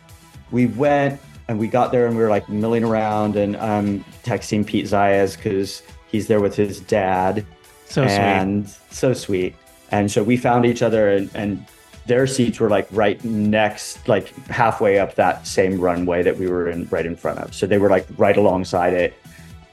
we 0.51 0.67
went 0.67 1.19
and 1.47 1.59
we 1.59 1.67
got 1.67 1.91
there 1.91 2.07
and 2.07 2.15
we 2.15 2.23
were 2.23 2.29
like 2.29 2.47
milling 2.49 2.83
around 2.83 3.35
and 3.35 3.55
um 3.57 4.05
texting 4.23 4.65
Pete 4.65 4.85
Zayas 4.85 5.35
because 5.35 5.83
he's 6.07 6.27
there 6.27 6.39
with 6.39 6.55
his 6.55 6.79
dad. 6.79 7.45
So 7.85 8.03
sweet. 8.03 8.11
and 8.11 8.69
so 8.91 9.13
sweet. 9.13 9.55
And 9.91 10.09
so 10.09 10.23
we 10.23 10.37
found 10.37 10.65
each 10.65 10.81
other 10.81 11.09
and, 11.09 11.29
and 11.35 11.65
their 12.11 12.27
seats 12.27 12.59
were 12.59 12.69
like 12.69 12.87
right 12.91 13.23
next 13.23 14.05
like 14.13 14.27
halfway 14.47 14.99
up 14.99 15.15
that 15.15 15.47
same 15.47 15.79
runway 15.79 16.21
that 16.21 16.35
we 16.37 16.45
were 16.53 16.69
in 16.69 16.85
right 16.95 17.05
in 17.05 17.15
front 17.15 17.39
of 17.39 17.53
so 17.53 17.65
they 17.65 17.77
were 17.77 17.89
like 17.89 18.05
right 18.17 18.35
alongside 18.37 18.93
it 18.93 19.13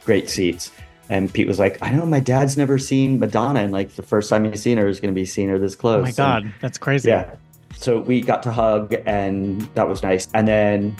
great 0.05 0.31
seats 0.31 0.71
and 1.11 1.33
Pete 1.35 1.49
was 1.49 1.59
like 1.59 1.79
I 1.83 1.91
know 1.91 2.07
my 2.07 2.21
dad's 2.21 2.57
never 2.57 2.79
seen 2.79 3.19
Madonna 3.19 3.61
and 3.61 3.73
like 3.73 3.89
the 3.97 4.03
first 4.05 4.31
time 4.31 4.45
he's 4.45 4.63
seen 4.63 4.79
her 4.79 4.87
is 4.87 5.01
going 5.01 5.13
to 5.13 5.19
be 5.21 5.25
seeing 5.27 5.49
her 5.49 5.59
this 5.59 5.75
close 5.75 5.99
Oh 5.99 6.03
my 6.03 6.09
And- 6.09 6.17
god, 6.17 6.55
that's 6.61 6.79
crazy. 6.79 7.09
yeah. 7.09 7.35
So 7.75 7.99
we 8.01 8.21
got 8.21 8.43
to 8.45 8.53
hug 8.53 8.95
and 9.07 9.63
that 9.75 9.89
was 9.89 10.03
nice. 10.03 10.29
And 10.35 10.47
then 10.47 10.95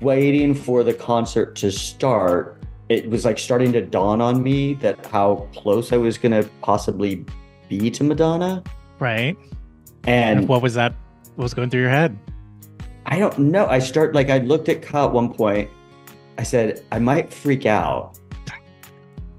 waiting 0.00 0.54
for 0.54 0.82
the 0.84 0.92
concert 0.94 1.54
to 1.56 1.70
start, 1.70 2.58
it 2.88 3.08
was 3.08 3.24
like 3.24 3.38
starting 3.38 3.72
to 3.72 3.80
dawn 3.80 4.20
on 4.20 4.42
me 4.42 4.74
that 4.84 5.06
how 5.06 5.48
close 5.54 5.92
I 5.92 5.96
was 5.96 6.18
going 6.18 6.32
to 6.42 6.48
possibly 6.60 7.24
be 7.68 7.90
to 7.90 8.04
Madonna. 8.04 8.62
Right. 8.98 9.36
And 10.04 10.48
what 10.48 10.62
was 10.62 10.74
that? 10.74 10.94
What 11.36 11.44
was 11.44 11.54
going 11.54 11.70
through 11.70 11.80
your 11.80 11.90
head? 11.90 12.18
I 13.06 13.18
don't 13.18 13.38
know. 13.38 13.66
I 13.66 13.78
start 13.78 14.14
like 14.14 14.30
I 14.30 14.38
looked 14.38 14.68
at 14.68 14.82
Kyle 14.82 15.06
at 15.06 15.12
one 15.12 15.32
point. 15.32 15.70
I 16.38 16.42
said, 16.42 16.84
I 16.92 16.98
might 16.98 17.32
freak 17.32 17.66
out. 17.66 18.18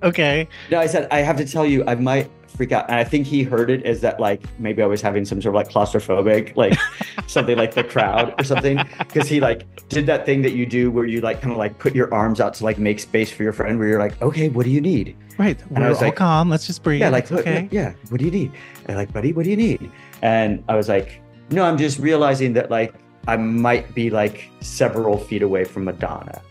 Okay. 0.04 0.48
No, 0.70 0.80
I 0.80 0.86
said, 0.86 1.08
I 1.12 1.20
have 1.20 1.38
to 1.38 1.46
tell 1.46 1.66
you, 1.66 1.84
I 1.88 1.96
might 1.96 2.30
freak 2.56 2.72
out. 2.72 2.86
And 2.90 2.96
I 3.00 3.04
think 3.04 3.26
he 3.28 3.44
heard 3.44 3.70
it 3.70 3.84
as 3.86 4.02
that, 4.02 4.20
like, 4.20 4.42
maybe 4.60 4.82
I 4.82 4.86
was 4.86 5.02
having 5.02 5.26
some 5.26 5.42
sort 5.42 5.56
of 5.56 5.58
like 5.58 5.70
claustrophobic, 5.70 6.56
like 6.56 6.78
something 7.28 7.58
like 7.58 7.74
the 7.74 7.84
crowd 7.84 8.34
or 8.40 8.44
something. 8.44 8.78
Cause 9.10 9.28
he 9.28 9.40
like 9.40 9.66
did 9.90 10.06
that 10.08 10.26
thing 10.26 10.42
that 10.44 10.54
you 10.54 10.66
do 10.66 10.92
where 10.92 11.06
you 11.06 11.22
like 11.22 11.42
kind 11.42 11.52
of 11.52 11.58
like 11.58 11.78
put 11.80 11.94
your 11.96 12.14
arms 12.14 12.40
out 12.40 12.54
to 12.56 12.64
like 12.64 12.78
make 12.78 13.00
space 13.00 13.32
for 13.32 13.44
your 13.44 13.54
friend, 13.54 13.78
where 13.80 13.88
you're 13.88 14.00
like, 14.00 14.22
okay, 14.22 14.50
what 14.50 14.64
do 14.66 14.70
you 14.70 14.82
need? 14.82 15.16
Right. 15.38 15.60
When 15.70 15.82
I 15.82 15.86
We're 15.86 15.90
was 15.90 15.98
all 16.00 16.08
like- 16.10 16.16
calm. 16.16 16.50
Let's 16.50 16.68
just 16.68 16.84
breathe. 16.84 17.02
Yeah, 17.02 17.10
like, 17.10 17.32
okay. 17.32 17.68
yeah, 17.72 17.94
what 18.10 18.20
do 18.20 18.26
you 18.26 18.32
need? 18.32 18.52
And 18.86 18.98
like, 18.98 19.12
buddy, 19.12 19.34
what 19.34 19.44
do 19.46 19.50
you 19.50 19.58
need? 19.58 19.92
And 20.22 20.64
I 20.70 20.76
was 20.76 20.88
like, 20.90 21.22
no, 21.50 21.64
I'm 21.64 21.78
just 21.78 22.00
realizing 22.00 22.54
that 22.54 22.70
like 22.72 22.94
I 23.28 23.38
might 23.38 23.94
be 23.96 24.10
like 24.10 24.50
several 24.60 25.18
feet 25.18 25.42
away 25.42 25.64
from 25.64 25.86
Madonna, 25.86 26.42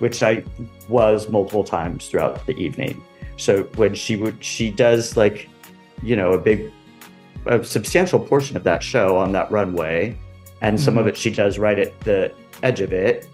which 0.00 0.22
I 0.22 0.42
was 0.88 1.28
multiple 1.28 1.62
times 1.64 2.08
throughout 2.08 2.44
the 2.46 2.54
evening. 2.56 3.02
So 3.36 3.64
when 3.76 3.94
she 3.94 4.16
would, 4.16 4.42
she 4.44 4.70
does 4.70 5.16
like, 5.16 5.48
you 6.02 6.16
know, 6.16 6.32
a 6.32 6.38
big, 6.38 6.70
a 7.46 7.62
substantial 7.64 8.18
portion 8.20 8.56
of 8.56 8.64
that 8.64 8.82
show 8.82 9.16
on 9.16 9.32
that 9.32 9.50
runway, 9.50 10.16
and 10.60 10.80
some 10.80 10.96
of 10.98 11.06
Mhm. 11.06 11.10
it 11.10 11.16
she 11.16 11.30
does 11.30 11.58
right 11.58 11.78
at 11.78 11.98
the 12.00 12.32
edge 12.62 12.80
of 12.80 12.92
it. 12.92 13.26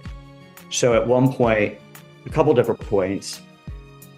So 0.70 0.94
at 0.94 1.06
one 1.06 1.32
point, 1.32 1.74
a 2.26 2.30
couple 2.30 2.52
different 2.54 2.80
points, 2.80 3.40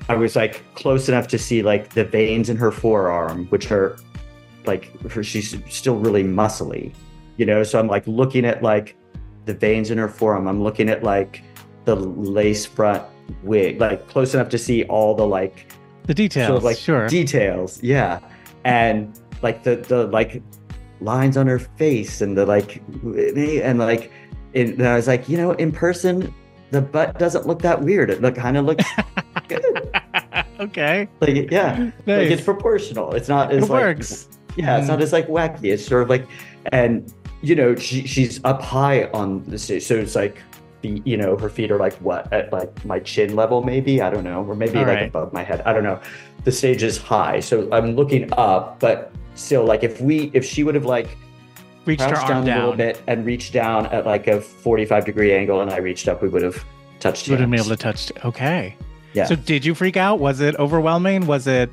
I 0.09 0.15
was 0.15 0.35
like 0.37 0.63
close 0.75 1.09
enough 1.09 1.29
to 1.29 1.39
see 1.39 1.63
like 1.63 1.91
the 1.91 2.05
veins 2.05 2.49
in 2.51 2.57
her 2.57 2.73
forearm, 2.73 3.47
which 3.51 3.71
are 3.71 3.97
like 4.67 4.91
her, 5.11 5.23
she's 5.23 5.57
still 5.69 5.97
really 5.97 6.25
muscly, 6.25 6.93
you 7.37 7.47
know. 7.47 7.63
So 7.63 7.79
I'm 7.79 7.87
like 7.87 8.05
looking 8.07 8.45
at 8.45 8.63
like 8.63 8.97
the 9.47 9.55
veins 9.55 9.91
in 9.91 9.99
her 9.99 10.09
forearm. 10.09 10.47
I'm 10.49 10.63
looking 10.63 10.89
at 10.89 11.03
like 11.03 11.43
the 11.85 11.95
lace 11.97 12.67
front 12.67 13.03
wig, 13.43 13.81
like 13.81 14.07
close 14.09 14.35
enough 14.35 14.49
to 14.51 14.59
see 14.59 14.85
all 14.85 15.15
the 15.15 15.27
like 15.27 15.67
The 16.07 16.15
details. 16.15 16.47
sort 16.49 16.59
of 16.59 16.65
like 16.65 16.77
sure. 16.77 17.07
details, 17.09 17.81
yeah, 17.83 18.19
and 18.65 19.19
like 19.43 19.63
the 19.63 19.77
the 19.77 20.07
like 20.09 20.43
lines 21.01 21.37
on 21.37 21.47
her 21.47 21.59
face 21.59 22.21
and 22.21 22.37
the 22.37 22.47
like 22.47 22.83
and 23.05 23.79
like 23.79 24.13
and 24.55 24.87
I 24.87 24.97
was 24.97 25.07
like, 25.07 25.29
you 25.29 25.37
know, 25.37 25.53
in 25.53 25.73
person. 25.73 26.35
The 26.73 26.81
butt 26.81 27.19
doesn't 27.19 27.49
look 27.49 27.63
that 27.63 27.83
weird. 27.83 28.11
It 28.11 28.35
kind 28.37 28.57
of 28.57 28.65
looks 28.65 28.85
good. 29.49 29.65
okay. 30.61 31.09
Like 31.21 31.51
yeah, 31.51 31.91
like 32.07 32.31
it's 32.31 32.45
proportional. 32.45 33.13
It's 33.13 33.29
not 33.29 33.51
as 33.51 33.65
It 33.65 33.71
like 33.71 33.83
works. 33.83 34.29
yeah, 34.57 34.79
it's 34.79 34.87
not 34.87 35.01
mm. 35.01 35.03
as 35.03 35.13
like 35.13 35.27
wacky. 35.27 35.73
It's 35.73 35.85
sort 35.85 36.05
of 36.05 36.09
like 36.09 36.29
and 36.71 37.13
you 37.43 37.57
know 37.57 37.75
she, 37.75 38.07
she's 38.07 38.41
up 38.45 38.63
high 38.63 39.07
on 39.07 39.43
the 39.47 39.59
stage, 39.59 39.83
so 39.83 39.97
it's 39.97 40.15
like 40.15 40.41
the 40.83 41.03
you 41.05 41.17
know 41.17 41.37
her 41.37 41.49
feet 41.49 41.71
are 41.71 41.79
like 41.79 41.95
what 41.95 42.33
at 42.33 42.53
like 42.53 42.85
my 42.85 42.99
chin 43.01 43.37
level 43.37 43.63
maybe 43.63 44.01
I 44.01 44.11
don't 44.11 44.25
know 44.25 44.45
or 44.45 44.55
maybe 44.55 44.79
All 44.79 44.87
like 44.87 44.97
right. 44.97 45.09
above 45.09 45.33
my 45.33 45.43
head 45.43 45.63
I 45.63 45.73
don't 45.73 45.85
know. 45.85 46.01
The 46.45 46.53
stage 46.53 46.83
is 46.83 46.97
high, 46.99 47.41
so 47.41 47.69
I'm 47.73 47.97
looking 47.97 48.33
up, 48.33 48.81
but 48.81 49.13
still 49.35 49.65
like 49.65 49.83
if 49.83 50.01
we 50.01 50.31
if 50.35 50.45
she 50.45 50.65
would 50.65 50.75
have 50.75 50.87
like 50.87 51.17
Reached 51.87 52.03
her 52.03 52.17
arm 52.17 52.45
down, 52.45 52.59
a 52.59 52.61
little 52.61 52.77
bit 52.77 53.03
and 53.07 53.25
reached 53.25 53.53
down 53.53 53.87
at 53.87 54.05
like 54.05 54.27
a 54.27 54.41
45 54.41 55.05
degree 55.05 55.33
angle 55.35 55.61
and 55.61 55.71
I 55.71 55.79
reached 55.79 56.09
up, 56.09 56.23
we 56.23 56.29
would 56.29 56.43
have 56.43 56.63
touched 56.99 57.29
Would 57.29 57.41
have 57.41 57.51
been 57.51 57.59
able 57.59 57.71
to 57.71 57.77
touch. 57.77 58.13
Okay. 58.25 58.77
Yeah. 59.15 59.25
So 59.25 59.35
did 59.35 59.65
you 59.65 59.75
freak 59.75 59.97
out? 59.97 60.21
Was 60.21 60.41
it 60.41 60.57
overwhelming? 60.57 61.27
Was 61.27 61.47
it? 61.47 61.71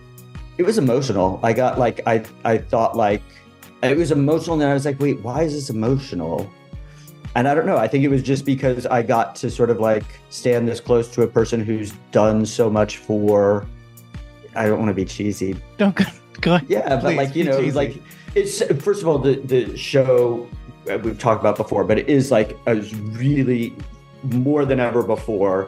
it 0.58 0.64
was 0.64 0.78
emotional. 0.78 1.40
I 1.44 1.54
got 1.54 1.78
like 1.78 2.02
I 2.08 2.24
I 2.44 2.58
thought 2.58 2.96
like 2.96 3.22
it 3.84 3.98
was 3.98 4.12
emotional 4.12 4.60
and 4.60 4.70
I 4.70 4.74
was 4.74 4.86
like, 4.86 5.00
wait, 5.00 5.20
why 5.22 5.44
is 5.44 5.54
this 5.54 5.70
emotional? 5.70 6.50
And 7.36 7.48
I 7.48 7.54
don't 7.54 7.68
know. 7.68 7.78
I 7.78 7.88
think 7.88 8.04
it 8.04 8.08
was 8.08 8.24
just 8.24 8.46
because 8.46 8.88
I 8.88 9.04
got 9.04 9.36
to 9.38 9.52
sort 9.52 9.70
of 9.70 9.80
like 9.80 10.06
stand 10.30 10.68
this 10.68 10.80
close 10.80 11.08
to 11.10 11.22
a 11.22 11.28
person 11.28 11.64
who's 11.64 11.92
done 12.12 12.46
so 12.46 12.70
much 12.70 12.98
for 12.98 13.68
I 14.58 14.68
don't 14.68 14.80
want 14.80 14.90
to 14.90 14.94
be 14.94 15.06
cheesy. 15.06 15.56
Don't 15.78 15.96
go. 15.96 16.06
go. 16.42 16.60
Yeah, 16.68 17.00
but 17.02 17.16
like 17.16 17.36
you 17.36 17.44
know, 17.44 17.60
cheesy. 17.60 17.72
like 17.72 18.02
it's 18.36 18.62
first 18.84 19.02
of 19.02 19.08
all 19.08 19.18
the 19.18 19.36
the 19.36 19.78
show 19.78 20.48
uh, 20.90 20.98
we've 21.00 21.20
talked 21.20 21.42
about 21.42 21.58
before, 21.58 21.84
but 21.84 21.98
it 21.98 22.10
is 22.10 22.32
like 22.32 22.58
a 22.68 22.76
really 22.76 23.74
more 24.24 24.66
than 24.66 24.80
ever 24.80 25.04
before. 25.04 25.68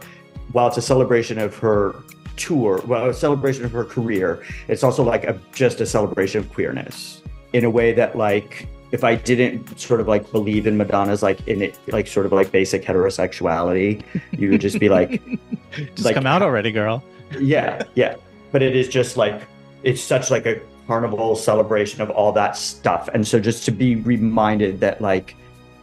While 0.51 0.67
it's 0.67 0.77
a 0.77 0.81
celebration 0.81 1.37
of 1.37 1.55
her 1.57 1.95
tour, 2.35 2.81
well, 2.87 3.09
a 3.09 3.13
celebration 3.13 3.65
of 3.65 3.71
her 3.71 3.85
career, 3.85 4.43
it's 4.67 4.83
also 4.83 5.03
like 5.03 5.23
a 5.25 5.39
just 5.51 5.79
a 5.81 5.85
celebration 5.85 6.39
of 6.39 6.51
queerness 6.51 7.21
in 7.53 7.65
a 7.65 7.69
way 7.69 7.93
that 7.93 8.17
like 8.17 8.67
if 8.91 9.03
I 9.03 9.15
didn't 9.15 9.79
sort 9.79 9.99
of 9.99 10.07
like 10.07 10.31
believe 10.31 10.65
in 10.65 10.77
Madonna's 10.77 11.21
like 11.21 11.47
in 11.47 11.61
it 11.61 11.77
like 11.87 12.07
sort 12.07 12.25
of 12.25 12.31
like 12.31 12.51
basic 12.51 12.83
heterosexuality, 12.83 14.03
you 14.31 14.49
would 14.49 14.61
just 14.61 14.79
be 14.79 14.89
like, 14.89 15.21
Just 15.71 16.03
like, 16.03 16.15
come 16.15 16.25
out 16.25 16.41
already, 16.41 16.71
girl. 16.71 17.03
yeah, 17.39 17.83
yeah. 17.93 18.15
But 18.51 18.61
it 18.61 18.75
is 18.75 18.87
just 18.87 19.17
like 19.17 19.47
it's 19.83 20.01
such 20.01 20.31
like 20.31 20.45
a 20.45 20.61
carnival 20.87 21.35
celebration 21.35 22.01
of 22.01 22.09
all 22.09 22.31
that 22.31 22.57
stuff. 22.57 23.09
And 23.13 23.27
so 23.27 23.39
just 23.39 23.63
to 23.65 23.71
be 23.71 23.95
reminded 23.95 24.79
that 24.79 25.01
like 25.01 25.35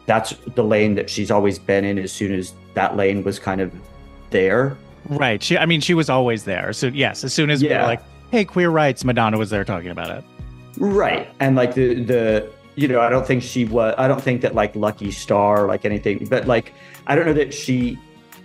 that's 0.07 0.35
the 0.55 0.65
lane 0.65 0.95
that 0.95 1.11
she's 1.11 1.31
always 1.31 1.59
been 1.59 1.85
in 1.85 1.99
as 1.99 2.13
soon 2.13 2.33
as 2.33 2.55
that 2.75 2.97
lane 2.97 3.23
was 3.23 3.39
kind 3.39 3.61
of 3.61 3.73
there. 4.31 4.77
Right. 5.09 5.43
She. 5.43 5.57
I 5.57 5.67
mean, 5.67 5.81
she 5.81 5.95
was 5.95 6.11
always 6.11 6.45
there. 6.45 6.73
So 6.73 6.89
yes, 6.89 7.25
as 7.25 7.33
soon 7.33 7.51
as 7.51 7.63
we 7.63 7.69
were 7.69 7.83
like, 7.83 8.03
"Hey, 8.31 8.45
queer 8.45 8.71
rights," 8.71 9.05
Madonna 9.05 9.39
was 9.39 9.51
there 9.51 9.65
talking 9.65 9.91
about 9.91 10.11
it. 10.11 10.25
Right. 10.79 11.29
And 11.41 11.57
like 11.57 11.75
the 11.75 12.03
the 12.03 12.51
you 12.75 12.89
know, 12.89 13.01
I 13.01 13.09
don't 13.09 13.27
think 13.27 13.43
she 13.43 13.65
was 13.65 13.95
I 13.99 14.09
don't 14.09 14.23
think 14.23 14.43
that 14.43 14.55
like 14.55 14.75
Lucky 14.75 15.11
Star 15.11 15.67
like 15.67 15.85
anything, 15.85 16.27
but 16.29 16.47
like 16.47 16.73
I 17.07 17.15
don't 17.15 17.27
know 17.27 17.33
that 17.35 17.55
she 17.55 17.99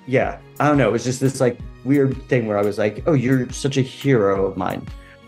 yeah, 0.07 0.39
I 0.59 0.67
don't 0.67 0.77
know. 0.77 0.89
It 0.89 0.91
was 0.91 1.03
just 1.03 1.19
this 1.19 1.39
like 1.39 1.57
weird 1.83 2.21
thing 2.23 2.47
where 2.47 2.57
I 2.57 2.61
was 2.61 2.77
like, 2.77 3.03
"Oh, 3.07 3.13
you're 3.13 3.49
such 3.51 3.77
a 3.77 3.81
hero 3.81 4.45
of 4.45 4.57
mine." 4.57 4.87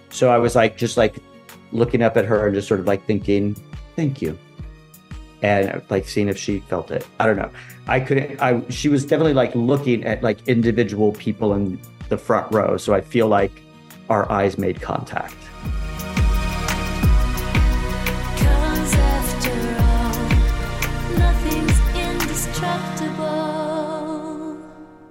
So 0.09 0.29
I 0.29 0.37
was 0.37 0.55
like 0.55 0.77
just 0.77 0.97
like 0.97 1.15
looking 1.71 2.01
up 2.01 2.17
at 2.17 2.25
her 2.25 2.45
and 2.45 2.55
just 2.55 2.67
sort 2.67 2.79
of 2.79 2.87
like 2.87 3.05
thinking, 3.05 3.55
"Thank 3.95 4.21
you." 4.21 4.37
And 5.41 5.69
uh, 5.69 5.79
like 5.89 6.07
seeing 6.07 6.29
if 6.29 6.37
she 6.37 6.59
felt 6.59 6.91
it. 6.91 7.05
I 7.19 7.25
don't 7.25 7.37
know. 7.37 7.49
I 7.87 7.99
couldn't 7.99 8.41
I 8.41 8.61
she 8.69 8.89
was 8.89 9.05
definitely 9.05 9.33
like 9.33 9.53
looking 9.55 10.03
at 10.05 10.23
like 10.23 10.47
individual 10.47 11.11
people 11.13 11.53
in 11.53 11.79
the 12.09 12.17
front 12.17 12.51
row, 12.53 12.77
so 12.77 12.93
I 12.93 13.01
feel 13.01 13.27
like 13.27 13.51
our 14.09 14.29
eyes 14.31 14.57
made 14.57 14.81
contact. 14.81 15.35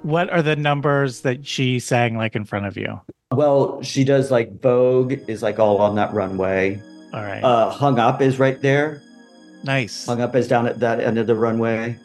What 0.02 0.30
are 0.30 0.42
the 0.42 0.56
numbers 0.56 1.21
that 1.21 1.47
she 1.47 1.78
sang 1.78 2.16
like 2.16 2.35
in 2.35 2.44
front 2.44 2.66
of 2.66 2.76
you? 2.76 3.00
Well, 3.30 3.80
she 3.82 4.04
does 4.04 4.30
like 4.30 4.61
Vogue 4.61 5.14
is 5.28 5.42
like 5.42 5.59
all 5.59 5.78
on 5.78 5.94
that 5.94 6.12
runway. 6.12 6.80
All 7.12 7.23
right. 7.23 7.42
Uh, 7.42 7.71
Hung 7.71 7.99
Up 7.99 8.21
is 8.21 8.38
right 8.38 8.61
there. 8.61 9.02
nice. 9.62 10.06
Hung 10.06 10.21
Up 10.21 10.35
is 10.35 10.49
down 10.49 10.66
at 10.66 10.80
that 10.80 11.00
end 11.00 11.18
of 11.18 11.26
the 11.26 11.35
runway. 11.35 11.97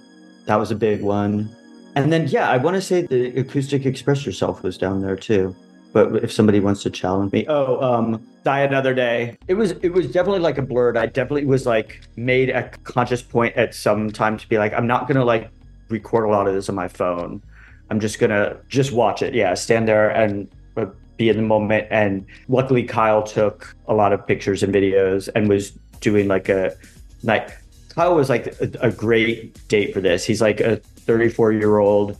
That 0.45 0.55
was 0.57 0.71
a 0.71 0.75
big 0.75 1.01
one. 1.01 1.49
And 1.95 2.13
then 2.13 2.27
yeah, 2.27 2.49
I 2.49 2.57
want 2.57 2.75
to 2.75 2.81
say 2.81 3.01
the 3.01 3.37
acoustic 3.39 3.85
Express 3.85 4.25
Yourself 4.25 4.63
was 4.63 4.77
down 4.77 5.01
there 5.01 5.15
too. 5.15 5.55
But 5.93 6.23
if 6.23 6.31
somebody 6.31 6.59
wants 6.59 6.83
to 6.83 6.91
challenge 6.91 7.31
me, 7.31 7.45
oh, 7.47 7.81
um, 7.81 8.25
Die 8.43 8.59
Another 8.59 8.93
Day. 8.93 9.37
It 9.47 9.55
was 9.55 9.71
it 9.81 9.89
was 9.89 10.05
definitely 10.11 10.41
like 10.41 10.57
a 10.59 10.61
blurred. 10.61 10.95
I 10.97 11.07
definitely 11.07 11.45
was 11.45 11.65
like 11.65 12.01
made 12.15 12.49
a 12.49 12.69
conscious 12.83 13.23
point 13.23 13.55
at 13.55 13.73
some 13.73 14.11
time 14.11 14.37
to 14.37 14.47
be 14.47 14.59
like, 14.59 14.73
I'm 14.73 14.85
not 14.85 15.07
gonna 15.07 15.25
like 15.25 15.49
record 15.89 16.25
a 16.25 16.29
lot 16.29 16.47
of 16.47 16.53
this 16.53 16.69
on 16.69 16.75
my 16.75 16.87
phone. 16.87 17.41
I'm 17.89 17.99
just 17.99 18.19
gonna 18.19 18.57
just 18.67 18.91
watch 18.91 19.21
it. 19.21 19.33
Yeah, 19.33 19.53
stand 19.53 19.87
there 19.87 20.09
and 20.09 20.47
uh, 20.75 20.87
be 21.17 21.29
in 21.29 21.37
the 21.37 21.43
moment. 21.43 21.87
And 21.89 22.25
luckily, 22.47 22.83
Kyle 22.83 23.23
took 23.23 23.75
a 23.87 23.93
lot 23.93 24.13
of 24.13 24.25
pictures 24.25 24.63
and 24.63 24.73
videos 24.73 25.29
and 25.35 25.47
was 25.49 25.71
doing 26.01 26.27
like 26.27 26.49
a 26.49 26.75
like 27.23 27.51
Kyle 27.89 28.15
was 28.15 28.29
like 28.29 28.47
a, 28.61 28.69
a 28.81 28.91
great 28.91 29.67
date 29.67 29.93
for 29.93 30.01
this. 30.01 30.25
He's 30.25 30.41
like 30.41 30.59
a 30.59 30.77
34 30.77 31.53
year 31.53 31.77
old 31.79 32.17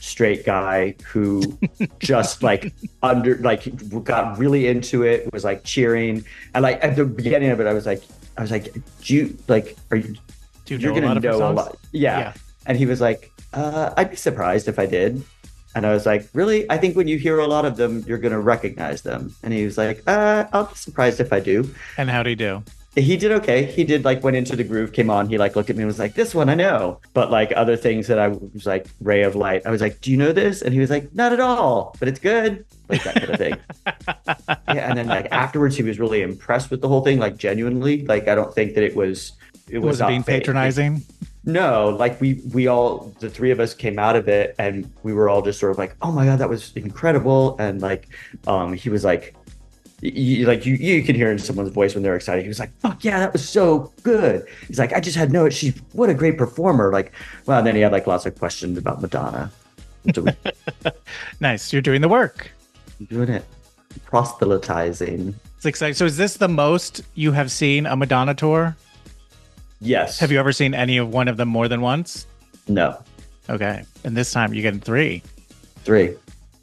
straight 0.00 0.44
guy 0.44 0.94
who 1.04 1.58
just 1.98 2.42
like 2.42 2.72
under 3.02 3.36
like 3.38 3.68
got 4.04 4.38
really 4.38 4.68
into 4.68 5.02
it 5.02 5.30
was 5.32 5.44
like 5.44 5.64
cheering 5.64 6.24
and 6.54 6.62
like 6.62 6.82
at 6.84 6.94
the 6.94 7.04
beginning 7.04 7.50
of 7.50 7.60
it 7.60 7.66
i 7.66 7.72
was 7.72 7.84
like 7.84 8.02
i 8.36 8.40
was 8.40 8.52
like 8.52 8.72
do 9.00 9.14
you 9.14 9.38
like 9.48 9.76
are 9.90 9.96
you 9.96 10.14
you 10.68 10.78
you're 10.78 10.94
gonna 10.94 11.06
lot 11.06 11.16
of 11.16 11.24
her 11.24 11.30
know 11.30 11.50
a 11.50 11.52
lot 11.52 11.76
yeah. 11.92 12.18
Yeah. 12.18 12.32
and 12.66 12.78
he 12.78 12.86
was 12.86 13.00
like 13.00 13.32
uh 13.52 13.92
i'd 13.96 14.10
be 14.10 14.16
surprised 14.16 14.68
if 14.68 14.78
i 14.78 14.86
did 14.86 15.22
and 15.74 15.86
i 15.86 15.92
was 15.92 16.04
like 16.06 16.28
really 16.34 16.70
i 16.70 16.76
think 16.76 16.96
when 16.96 17.08
you 17.08 17.18
hear 17.18 17.38
a 17.38 17.46
lot 17.46 17.64
of 17.64 17.76
them 17.76 18.04
you're 18.06 18.18
gonna 18.18 18.40
recognize 18.40 19.02
them 19.02 19.34
and 19.42 19.52
he 19.52 19.64
was 19.64 19.78
like 19.78 20.02
uh 20.06 20.44
i'll 20.52 20.64
be 20.66 20.74
surprised 20.74 21.20
if 21.20 21.32
i 21.32 21.40
do 21.40 21.68
And 21.96 22.10
how'd 22.10 22.26
he 22.26 22.34
do? 22.34 22.62
he 22.96 23.16
did 23.16 23.30
okay. 23.30 23.62
He 23.64 23.84
did 23.84 24.04
like 24.04 24.24
went 24.24 24.36
into 24.36 24.56
the 24.56 24.64
groove, 24.64 24.92
came 24.92 25.08
on. 25.08 25.28
He 25.28 25.38
like 25.38 25.54
looked 25.54 25.70
at 25.70 25.76
me 25.76 25.82
and 25.82 25.86
was 25.86 26.00
like, 26.00 26.14
"This 26.14 26.34
one 26.34 26.48
I 26.48 26.56
know." 26.56 26.98
But 27.14 27.30
like 27.30 27.52
other 27.54 27.76
things 27.76 28.08
that 28.08 28.18
I 28.18 28.26
was 28.26 28.66
like, 28.66 28.88
"Ray 29.00 29.22
of 29.22 29.36
Light." 29.36 29.62
I 29.64 29.70
was 29.70 29.80
like, 29.80 30.00
"Do 30.00 30.10
you 30.10 30.16
know 30.16 30.32
this?" 30.32 30.62
And 30.62 30.74
he 30.74 30.80
was 30.80 30.90
like, 30.90 31.14
"Not 31.14 31.32
at 31.32 31.38
all, 31.38 31.94
but 32.00 32.08
it's 32.08 32.18
good." 32.18 32.64
Like 32.88 33.04
that 33.04 33.14
kind 33.14 33.30
of 33.30 33.38
thing. 33.38 33.56
yeah, 34.74 34.88
and 34.88 34.98
then 34.98 35.06
like 35.06 35.28
afterwards, 35.30 35.76
he 35.76 35.84
was 35.84 36.00
really 36.00 36.22
impressed 36.22 36.72
with 36.72 36.80
the 36.80 36.88
whole 36.88 37.02
thing. 37.04 37.20
Like 37.20 37.36
genuinely, 37.36 38.04
like 38.04 38.26
I 38.26 38.34
don't 38.34 38.52
think 38.52 38.74
that 38.74 38.82
it 38.82 38.96
was. 38.96 39.30
It 39.68 39.78
was, 39.78 39.86
Was 39.86 40.00
it 40.00 40.02
not 40.02 40.08
being 40.08 40.22
fake. 40.24 40.40
patronizing? 40.40 41.02
No, 41.48 41.88
like 41.88 42.20
we 42.20 42.42
we 42.52 42.66
all 42.66 43.10
the 43.20 43.30
three 43.30 43.50
of 43.50 43.58
us 43.58 43.72
came 43.72 43.98
out 43.98 44.16
of 44.16 44.28
it 44.28 44.54
and 44.58 44.92
we 45.02 45.14
were 45.14 45.30
all 45.30 45.40
just 45.40 45.58
sort 45.58 45.72
of 45.72 45.78
like, 45.78 45.96
oh 46.02 46.12
my 46.12 46.26
god, 46.26 46.38
that 46.40 46.48
was 46.50 46.72
incredible. 46.76 47.56
And 47.58 47.80
like, 47.80 48.06
um, 48.46 48.74
he 48.74 48.90
was 48.90 49.02
like, 49.02 49.34
you, 50.02 50.44
like 50.44 50.66
you 50.66 50.74
you 50.74 51.02
can 51.02 51.16
hear 51.16 51.32
in 51.32 51.38
someone's 51.38 51.70
voice 51.70 51.94
when 51.94 52.02
they're 52.02 52.16
excited. 52.16 52.42
He 52.42 52.48
was 52.48 52.58
like, 52.58 52.70
fuck 52.80 53.02
yeah, 53.02 53.18
that 53.18 53.32
was 53.32 53.48
so 53.48 53.90
good. 54.02 54.46
He's 54.66 54.78
like, 54.78 54.92
I 54.92 55.00
just 55.00 55.16
had 55.16 55.32
no, 55.32 55.48
She 55.48 55.70
what 55.92 56.10
a 56.10 56.14
great 56.14 56.36
performer. 56.36 56.92
Like, 56.92 57.12
well, 57.46 57.56
and 57.56 57.66
then 57.66 57.74
he 57.74 57.80
had 57.80 57.92
like 57.92 58.06
lots 58.06 58.26
of 58.26 58.38
questions 58.38 58.76
about 58.76 59.00
Madonna. 59.00 59.50
So 60.14 60.22
we 60.22 60.32
Nice. 61.40 61.72
You're 61.72 61.80
doing 61.80 62.02
the 62.02 62.10
work. 62.10 62.50
doing 63.08 63.30
it, 63.30 63.46
proselytizing. 64.04 65.34
It's 65.56 65.64
exciting. 65.64 65.94
So 65.94 66.04
is 66.04 66.18
this 66.18 66.36
the 66.36 66.48
most 66.48 67.00
you 67.14 67.32
have 67.32 67.50
seen 67.50 67.86
a 67.86 67.96
Madonna 67.96 68.34
tour? 68.34 68.76
Yes. 69.80 70.18
Have 70.18 70.32
you 70.32 70.38
ever 70.38 70.52
seen 70.52 70.74
any 70.74 70.96
of 70.98 71.08
one 71.12 71.28
of 71.28 71.36
them 71.36 71.48
more 71.48 71.68
than 71.68 71.80
once? 71.80 72.26
No, 72.66 72.98
Okay. 73.48 73.82
And 74.04 74.14
this 74.16 74.30
time 74.32 74.52
you're 74.52 74.62
getting 74.62 74.80
three. 74.80 75.22
three. 75.84 76.14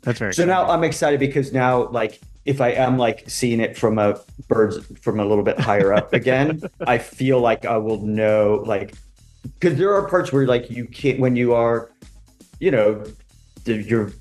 That's 0.04 0.20
very 0.20 0.34
So 0.34 0.46
now 0.46 0.68
I'm 0.70 0.84
excited 0.84 1.20
because 1.20 1.52
now, 1.52 1.88
like, 1.90 2.20
if 2.46 2.62
I 2.62 2.70
am 2.74 2.98
like 3.00 3.28
seeing 3.28 3.60
it 3.60 3.76
from 3.76 3.98
a 3.98 4.20
birds 4.48 4.78
from 5.02 5.20
a 5.20 5.26
little 5.26 5.44
bit 5.44 5.60
higher 5.60 5.94
up 5.94 6.14
again, 6.22 6.62
I 6.86 7.00
feel 7.00 7.40
like 7.40 7.66
I 7.66 7.78
will 7.78 8.02
know, 8.02 8.62
like, 8.68 8.94
because 9.60 9.78
there 9.80 9.94
are 9.96 10.08
parts 10.08 10.32
where 10.32 10.46
like 10.46 10.70
you 10.70 10.86
can't 10.86 11.20
when 11.20 11.36
you 11.36 11.56
are, 11.56 11.90
you 12.60 12.70
know, 12.70 13.04
the, 13.64 13.82
your 13.82 14.12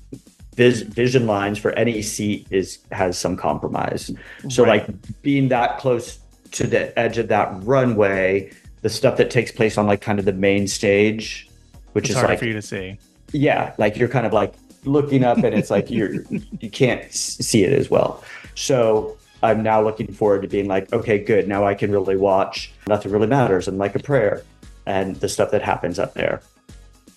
vis, 0.55 0.81
vision 0.81 1.27
lines 1.27 1.59
for 1.59 1.71
any 1.73 2.01
seat 2.01 2.47
is 2.49 2.79
has 2.91 3.15
some 3.15 3.37
compromise. 3.37 4.09
So 4.49 4.63
Right. 4.63 4.87
like 4.89 5.21
being 5.21 5.49
that 5.49 5.77
close 5.77 6.17
to 6.53 6.65
the 6.65 6.97
edge 6.97 7.19
of 7.19 7.27
that 7.27 7.49
runway, 7.63 8.51
the 8.85 8.89
stuff 8.91 9.17
that 9.17 9.31
takes 9.31 9.51
place 9.51 9.79
on 9.79 9.87
like 9.87 9.99
kind 9.99 10.19
of 10.19 10.25
the 10.25 10.31
main 10.31 10.67
stage, 10.67 11.49
which 11.93 12.03
it's 12.03 12.11
is 12.11 12.17
hard 12.17 12.29
like 12.29 12.37
for 12.37 12.45
you 12.45 12.53
to 12.53 12.61
see. 12.61 12.99
yeah 13.31 13.73
like 13.79 13.97
you're 13.97 14.07
kind 14.07 14.27
of 14.27 14.31
like 14.31 14.53
looking 14.83 15.23
up 15.23 15.39
and 15.39 15.55
it's 15.55 15.71
like 15.71 15.89
you're 15.89 16.21
you 16.59 16.69
can't 16.69 17.11
see 17.11 17.63
it 17.63 17.73
as 17.73 17.89
well. 17.89 18.23
So 18.53 19.17
i'm 19.41 19.63
now 19.63 19.81
looking 19.81 20.13
forward 20.13 20.43
to 20.43 20.47
being 20.47 20.67
like 20.67 20.91
okay 20.93 21.17
good 21.17 21.47
now 21.47 21.65
i 21.65 21.73
can 21.73 21.91
really 21.91 22.15
watch 22.15 22.71
nothing 22.87 23.11
really 23.11 23.27
matters 23.27 23.67
and 23.67 23.77
like 23.79 23.93
a 23.95 23.99
prayer 23.99 24.43
and 24.85 25.15
the 25.17 25.27
stuff 25.27 25.49
that 25.49 25.63
happens 25.63 25.97
up 25.97 26.13
there. 26.13 26.41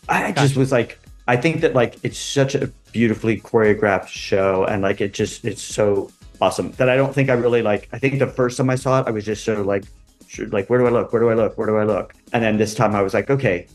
I 0.08 0.32
just 0.32 0.56
was 0.56 0.72
like 0.72 0.98
i 1.28 1.36
think 1.36 1.60
that 1.60 1.74
like 1.74 1.98
it's 2.02 2.18
such 2.18 2.54
a 2.54 2.68
beautifully 2.92 3.38
choreographed 3.42 4.08
show 4.08 4.64
and 4.64 4.80
like 4.80 5.02
it 5.02 5.12
just 5.12 5.44
it's 5.44 5.62
so 5.62 6.10
awesome 6.40 6.72
that 6.72 6.88
i 6.88 6.96
don't 6.96 7.14
think 7.14 7.28
i 7.28 7.34
really 7.34 7.60
like 7.60 7.90
i 7.92 7.98
think 7.98 8.18
the 8.18 8.26
first 8.26 8.56
time 8.56 8.70
i 8.70 8.74
saw 8.74 9.00
it 9.00 9.06
i 9.06 9.10
was 9.10 9.26
just 9.26 9.44
so 9.44 9.60
like 9.60 9.84
Sure, 10.28 10.46
Like, 10.48 10.68
where 10.68 10.78
do 10.78 10.86
I 10.86 10.90
look? 10.90 11.12
Where 11.12 11.20
do 11.20 11.30
I 11.30 11.34
look? 11.34 11.56
Where 11.56 11.66
do 11.66 11.76
I 11.78 11.84
look? 11.84 12.14
And 12.34 12.44
then 12.44 12.58
this 12.58 12.74
time 12.74 12.94
I 12.94 13.00
was 13.00 13.14
like, 13.14 13.30
okay, 13.30 13.66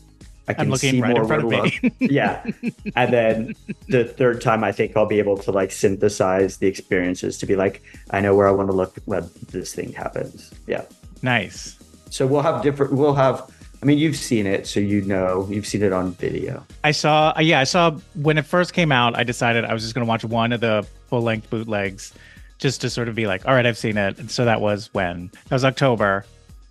I 0.46 0.54
can 0.54 0.74
see 0.76 1.00
right 1.00 1.12
more 1.12 1.24
where 1.24 1.38
of 1.40 1.42
to 1.42 1.48
look. 1.48 1.92
yeah. 1.98 2.44
And 2.96 3.12
then 3.12 3.54
the 3.88 4.04
third 4.04 4.40
time, 4.40 4.62
I 4.62 4.70
think 4.70 4.96
I'll 4.96 5.06
be 5.06 5.18
able 5.18 5.36
to 5.38 5.50
like 5.50 5.72
synthesize 5.72 6.58
the 6.58 6.68
experiences 6.68 7.38
to 7.38 7.46
be 7.46 7.56
like, 7.56 7.82
I 8.10 8.20
know 8.20 8.36
where 8.36 8.46
I 8.46 8.52
want 8.52 8.68
to 8.70 8.76
look 8.76 8.96
when 9.06 9.28
this 9.50 9.74
thing 9.74 9.92
happens. 9.92 10.52
Yeah. 10.66 10.84
Nice. 11.22 11.76
So 12.10 12.26
we'll 12.26 12.42
have 12.42 12.62
different. 12.62 12.92
We'll 12.92 13.14
have. 13.14 13.50
I 13.82 13.86
mean, 13.86 13.98
you've 13.98 14.16
seen 14.16 14.46
it, 14.46 14.66
so 14.66 14.80
you 14.80 15.02
know. 15.02 15.46
You've 15.50 15.66
seen 15.66 15.82
it 15.82 15.92
on 15.92 16.12
video. 16.12 16.64
I 16.84 16.92
saw, 16.92 17.38
yeah, 17.40 17.60
I 17.60 17.64
saw 17.64 17.90
when 18.14 18.38
it 18.38 18.46
first 18.46 18.72
came 18.72 18.92
out. 18.92 19.18
I 19.18 19.24
decided 19.24 19.64
I 19.64 19.74
was 19.74 19.82
just 19.82 19.94
going 19.94 20.06
to 20.06 20.08
watch 20.08 20.24
one 20.24 20.52
of 20.52 20.60
the 20.60 20.86
full 21.08 21.22
length 21.22 21.50
bootlegs 21.50 22.14
just 22.58 22.80
to 22.82 22.88
sort 22.90 23.08
of 23.08 23.14
be 23.14 23.26
like, 23.26 23.46
all 23.46 23.54
right, 23.54 23.66
I've 23.66 23.76
seen 23.76 23.96
it. 23.98 24.18
And 24.18 24.30
so 24.30 24.44
that 24.44 24.60
was 24.60 24.88
when? 24.92 25.30
That 25.48 25.56
was 25.56 25.64
October. 25.64 26.24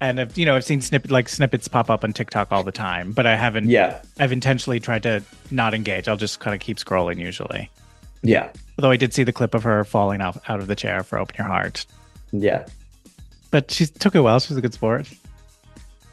And 0.03 0.19
I've, 0.19 0.37
you 0.37 0.45
know, 0.45 0.53
I've 0.57 0.65
seen 0.65 0.81
snippet 0.81 1.11
like 1.11 1.29
snippets 1.29 1.69
pop 1.69 1.89
up 1.89 2.03
on 2.03 2.11
TikTok 2.11 2.51
all 2.51 2.61
the 2.61 2.73
time, 2.73 3.13
but 3.13 3.25
I 3.25 3.37
haven't, 3.37 3.69
Yeah. 3.69 4.01
I've 4.19 4.33
intentionally 4.33 4.81
tried 4.81 5.03
to 5.03 5.23
not 5.49 5.73
engage. 5.73 6.09
I'll 6.09 6.17
just 6.17 6.41
kind 6.41 6.53
of 6.53 6.59
keep 6.59 6.75
scrolling 6.77 7.19
usually. 7.19 7.71
Yeah. 8.21 8.49
Although 8.77 8.91
I 8.91 8.97
did 8.97 9.13
see 9.13 9.23
the 9.23 9.31
clip 9.31 9.53
of 9.55 9.63
her 9.63 9.85
falling 9.85 10.19
off 10.19 10.37
out 10.49 10.59
of 10.59 10.67
the 10.67 10.75
chair 10.75 11.03
for 11.03 11.17
Open 11.17 11.35
Your 11.37 11.47
Heart. 11.47 11.85
Yeah. 12.33 12.65
But 13.49 13.71
she 13.71 13.85
took 13.85 14.13
it 14.13 14.19
well. 14.19 14.41
She 14.41 14.49
was 14.51 14.57
a 14.57 14.61
good 14.61 14.73
sport. 14.73 15.09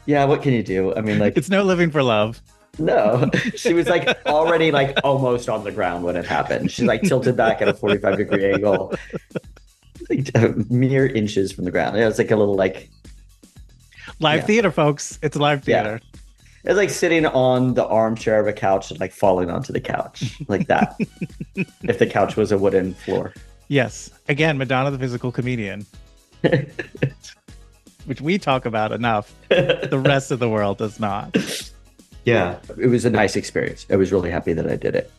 Yeah. 0.05 0.23
What 0.23 0.41
can 0.41 0.53
you 0.53 0.63
do? 0.63 0.95
I 0.95 1.01
mean, 1.01 1.19
like, 1.19 1.33
It's 1.35 1.49
no 1.49 1.63
living 1.63 1.91
for 1.91 2.01
love. 2.01 2.41
no. 2.79 3.29
She 3.57 3.73
was 3.73 3.89
like 3.89 4.07
already 4.25 4.71
like 4.71 4.97
almost 5.03 5.49
on 5.49 5.65
the 5.65 5.71
ground 5.71 6.05
when 6.05 6.15
it 6.15 6.25
happened. 6.25 6.71
She's 6.71 6.85
like 6.85 7.01
tilted 7.01 7.35
back 7.35 7.61
at 7.61 7.67
a 7.67 7.73
forty-five 7.73 8.15
degree 8.15 8.53
angle, 8.53 8.93
like 10.09 10.33
mere 10.71 11.05
inches 11.07 11.51
from 11.51 11.65
the 11.65 11.71
ground. 11.71 11.97
It 11.97 12.05
was 12.05 12.17
like 12.17 12.31
a 12.31 12.37
little 12.37 12.55
like 12.55 12.89
Live 14.21 14.41
Yeah. 14.41 14.45
theater, 14.45 14.71
folks. 14.71 15.19
It's 15.21 15.35
live 15.35 15.63
theater. 15.63 15.99
Yeah. 16.01 16.19
It's 16.63 16.77
like 16.77 16.91
sitting 16.91 17.25
on 17.25 17.73
the 17.73 17.85
armchair 17.87 18.39
of 18.39 18.47
a 18.47 18.53
couch 18.53 18.91
and 18.91 18.99
like 18.99 19.11
falling 19.11 19.49
onto 19.49 19.73
the 19.73 19.81
couch 19.81 20.39
like 20.47 20.67
that. 20.67 20.95
if 21.55 21.97
the 21.97 22.05
couch 22.05 22.35
was 22.37 22.51
a 22.51 22.57
wooden 22.57 22.93
floor. 22.93 23.33
Yes. 23.67 24.11
Again, 24.29 24.59
Madonna 24.59 24.91
the 24.91 24.99
physical 24.99 25.31
comedian, 25.31 25.85
which 28.05 28.21
we 28.21 28.37
talk 28.37 28.65
about 28.65 28.91
enough. 28.91 29.33
The 29.49 30.01
rest 30.05 30.29
of 30.29 30.37
the 30.39 30.49
world 30.49 30.77
does 30.77 30.99
not. 30.99 31.35
Yeah. 32.25 32.59
It 32.77 32.87
was 32.87 33.05
a 33.05 33.09
nice 33.09 33.35
experience. 33.35 33.87
I 33.89 33.95
was 33.95 34.11
really 34.11 34.29
happy 34.29 34.53
that 34.53 34.69
I 34.69 34.75
did 34.75 34.95
it. 34.95 35.11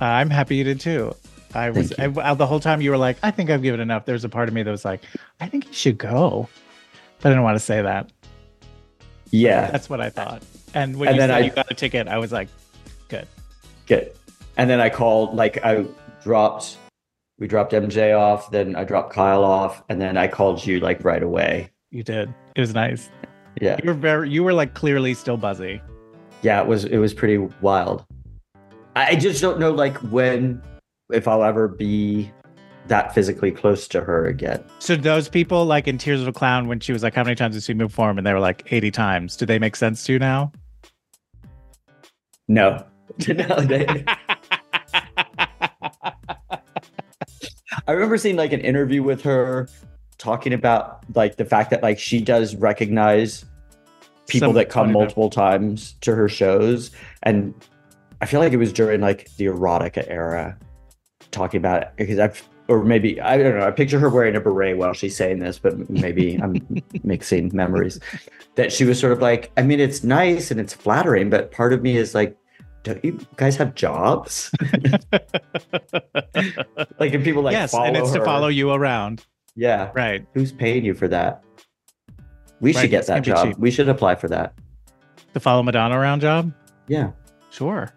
I'm 0.00 0.30
happy 0.30 0.56
you 0.56 0.64
did 0.64 0.80
too. 0.80 1.14
I 1.54 1.68
was 1.68 1.92
I, 1.98 2.06
the 2.08 2.46
whole 2.46 2.60
time 2.60 2.80
you 2.80 2.90
were 2.90 2.96
like, 2.96 3.18
I 3.22 3.30
think 3.30 3.50
I've 3.50 3.60
given 3.62 3.80
enough. 3.80 4.06
There's 4.06 4.24
a 4.24 4.30
part 4.30 4.48
of 4.48 4.54
me 4.54 4.62
that 4.62 4.70
was 4.70 4.86
like, 4.86 5.02
I 5.40 5.46
think 5.48 5.66
you 5.66 5.74
should 5.74 5.98
go, 5.98 6.48
I 7.24 7.28
didn't 7.28 7.42
want 7.42 7.56
to 7.56 7.60
say 7.64 7.82
that. 7.82 8.10
Yeah. 9.30 9.70
That's 9.70 9.88
what 9.88 10.00
I 10.00 10.10
thought. 10.10 10.42
And 10.74 10.98
when 10.98 11.08
And 11.08 11.16
you 11.16 11.20
then 11.20 11.28
said 11.30 11.36
I- 11.36 11.44
you 11.44 11.50
got 11.50 11.70
a 11.70 11.74
ticket, 11.74 12.08
I 12.08 12.18
was 12.18 12.32
like, 12.32 12.48
good. 13.08 13.26
Good. 13.86 14.12
And 14.56 14.68
then 14.68 14.80
I 14.80 14.90
called, 14.90 15.34
like, 15.34 15.64
I 15.64 15.84
dropped, 16.22 16.76
we 17.38 17.46
dropped 17.46 17.72
MJ 17.72 18.12
off, 18.18 18.50
then 18.50 18.76
I 18.76 18.84
dropped 18.84 19.12
Kyle 19.12 19.44
off, 19.44 19.82
and 19.88 20.00
then 20.00 20.16
I 20.16 20.28
called 20.28 20.64
you, 20.66 20.80
like, 20.80 21.04
right 21.04 21.22
away. 21.22 21.70
You 21.90 22.02
did. 22.02 22.32
It 22.54 22.60
was 22.60 22.74
nice. 22.74 23.08
Yeah. 23.60 23.78
You 23.82 23.88
were 23.90 23.94
very. 23.94 24.30
You 24.30 24.42
were 24.44 24.52
like 24.54 24.74
clearly 24.74 25.14
still 25.14 25.36
buzzy. 25.36 25.80
Yeah. 26.42 26.60
It 26.62 26.66
was, 26.66 26.84
it 26.84 26.98
was 26.98 27.12
pretty 27.14 27.38
wild. 27.60 28.04
I 28.96 29.08
I 29.10 29.14
just 29.14 29.40
don't 29.40 29.58
know, 29.58 29.70
like, 29.72 29.96
when, 30.10 30.62
if 31.12 31.28
I'll 31.28 31.44
ever 31.44 31.68
be 31.68 32.30
that 32.88 33.14
physically 33.14 33.50
close 33.50 33.86
to 33.88 34.00
her 34.00 34.26
again. 34.26 34.62
So 34.78 34.96
those 34.96 35.28
people, 35.28 35.64
like 35.64 35.86
in 35.86 35.98
Tears 35.98 36.20
of 36.20 36.28
a 36.28 36.32
Clown, 36.32 36.68
when 36.68 36.80
she 36.80 36.92
was 36.92 37.02
like, 37.02 37.14
"How 37.14 37.24
many 37.24 37.36
times 37.36 37.54
you 37.54 37.60
seen 37.60 37.78
me 37.78 37.84
perform?" 37.84 38.18
and 38.18 38.26
they 38.26 38.32
were 38.32 38.40
like, 38.40 38.66
"80 38.70 38.90
times." 38.90 39.36
Do 39.36 39.46
they 39.46 39.58
make 39.58 39.76
sense 39.76 40.04
to 40.04 40.12
you 40.12 40.18
now? 40.18 40.52
No. 42.48 42.84
no 43.28 43.60
they, 43.60 44.04
I 47.86 47.92
remember 47.92 48.16
seeing 48.16 48.36
like 48.36 48.52
an 48.52 48.60
interview 48.60 49.02
with 49.02 49.22
her 49.22 49.68
talking 50.18 50.52
about 50.52 51.04
like 51.14 51.36
the 51.36 51.44
fact 51.44 51.70
that 51.70 51.82
like 51.82 51.98
she 51.98 52.20
does 52.20 52.54
recognize 52.54 53.44
people 54.28 54.48
Some- 54.48 54.54
that 54.56 54.68
come 54.68 54.92
multiple 54.92 55.30
times 55.30 55.94
to 56.02 56.14
her 56.14 56.28
shows 56.28 56.90
and 57.24 57.54
I 58.20 58.26
feel 58.26 58.38
like 58.38 58.52
it 58.52 58.58
was 58.58 58.72
during 58.72 59.00
like 59.00 59.28
the 59.36 59.46
erotica 59.46 60.08
era 60.08 60.56
talking 61.32 61.58
about 61.58 61.82
it 61.82 61.88
because 61.96 62.20
I've 62.20 62.48
or 62.68 62.82
maybe 62.84 63.20
I 63.20 63.36
don't 63.36 63.58
know 63.58 63.66
I 63.66 63.70
picture 63.70 63.98
her 63.98 64.08
wearing 64.08 64.36
a 64.36 64.40
beret 64.40 64.76
while 64.76 64.92
she's 64.92 65.16
saying 65.16 65.38
this 65.40 65.58
but 65.58 65.88
maybe 65.90 66.36
I'm 66.36 66.56
mixing 67.04 67.50
memories 67.54 67.98
that 68.54 68.72
she 68.72 68.84
was 68.84 68.98
sort 69.00 69.12
of 69.12 69.20
like 69.20 69.50
I 69.56 69.62
mean 69.62 69.80
it's 69.80 70.04
nice 70.04 70.50
and 70.50 70.58
it's 70.60 70.72
flattering 70.74 71.28
but 71.30 71.50
part 71.50 71.72
of 71.72 71.82
me 71.82 71.96
is 71.96 72.14
like 72.14 72.36
don't 72.84 73.04
you 73.04 73.18
guys 73.36 73.56
have 73.56 73.74
jobs 73.74 74.50
like 76.98 77.12
if 77.12 77.22
people 77.24 77.42
like 77.42 77.52
yes, 77.52 77.74
and 77.74 77.96
it's 77.96 78.12
to 78.12 78.24
follow 78.24 78.48
you 78.48 78.70
around. 78.72 79.24
yeah 79.56 79.90
Right. 79.94 80.26
who's 80.34 80.52
paying 80.52 80.84
you 80.84 80.94
for 80.94 81.08
that 81.08 81.42
we 82.60 82.72
Right, 82.72 82.82
should 82.82 82.90
get 82.90 83.06
that 83.06 83.22
job 83.22 83.54
we 83.58 83.70
should 83.70 83.88
apply 83.88 84.14
for 84.16 84.28
that 84.28 84.54
The 85.32 85.40
follow 85.40 85.62
Madonna 85.62 85.98
around 85.98 86.20
job? 86.20 86.52
yeah 86.88 87.10
Sure. 87.50 87.90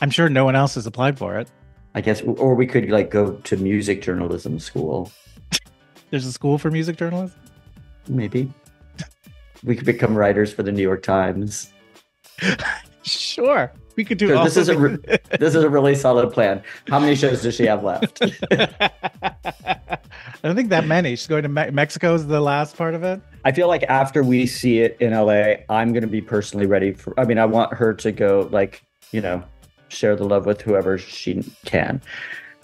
I'm 0.00 0.08
sure 0.10 0.28
no 0.30 0.44
one 0.46 0.56
else 0.56 0.74
has 0.76 0.86
applied 0.86 1.18
for 1.18 1.38
it. 1.38 1.50
I 1.94 2.00
guess, 2.00 2.22
or 2.22 2.54
we 2.54 2.66
could 2.66 2.90
like 2.90 3.10
go 3.10 3.32
to 3.32 3.56
music 3.56 4.02
journalism 4.02 4.58
school. 4.58 5.12
There's 6.10 6.26
a 6.26 6.32
school 6.32 6.58
for 6.58 6.70
music 6.70 6.96
journalism. 6.96 7.38
Maybe 8.08 8.52
we 9.64 9.76
could 9.76 9.86
become 9.86 10.14
writers 10.14 10.52
for 10.52 10.62
the 10.62 10.72
New 10.72 10.82
York 10.82 11.02
Times. 11.02 11.72
Sure. 13.04 13.72
We 13.96 14.04
could 14.04 14.18
do 14.18 14.28
So 14.28 14.44
this 14.44 14.56
is 14.56 14.68
a 14.68 14.78
re- 14.78 14.98
this 15.38 15.54
is 15.54 15.64
a 15.64 15.68
really 15.68 15.94
solid 15.94 16.32
plan. 16.32 16.62
How 16.88 16.98
many 16.98 17.14
shows 17.14 17.42
does 17.42 17.54
she 17.54 17.66
have 17.66 17.82
left? 17.84 18.22
I 18.52 19.98
don't 20.42 20.56
think 20.56 20.70
that 20.70 20.86
many. 20.86 21.10
She's 21.10 21.26
going 21.26 21.42
to 21.42 21.48
Me- 21.48 21.70
Mexico 21.70 22.14
is 22.14 22.26
the 22.26 22.40
last 22.40 22.76
part 22.76 22.94
of 22.94 23.02
it. 23.02 23.20
I 23.44 23.52
feel 23.52 23.68
like 23.68 23.82
after 23.84 24.22
we 24.22 24.46
see 24.46 24.80
it 24.80 24.96
in 25.00 25.12
LA, 25.12 25.54
I'm 25.68 25.92
going 25.92 26.02
to 26.02 26.08
be 26.08 26.20
personally 26.20 26.66
ready 26.66 26.92
for. 26.92 27.18
I 27.18 27.24
mean, 27.24 27.38
I 27.38 27.44
want 27.44 27.74
her 27.74 27.92
to 27.94 28.12
go 28.12 28.48
like 28.50 28.82
you 29.10 29.20
know 29.20 29.42
share 29.92 30.16
the 30.16 30.24
love 30.24 30.46
with 30.46 30.60
whoever 30.62 30.98
she 30.98 31.42
can, 31.64 32.00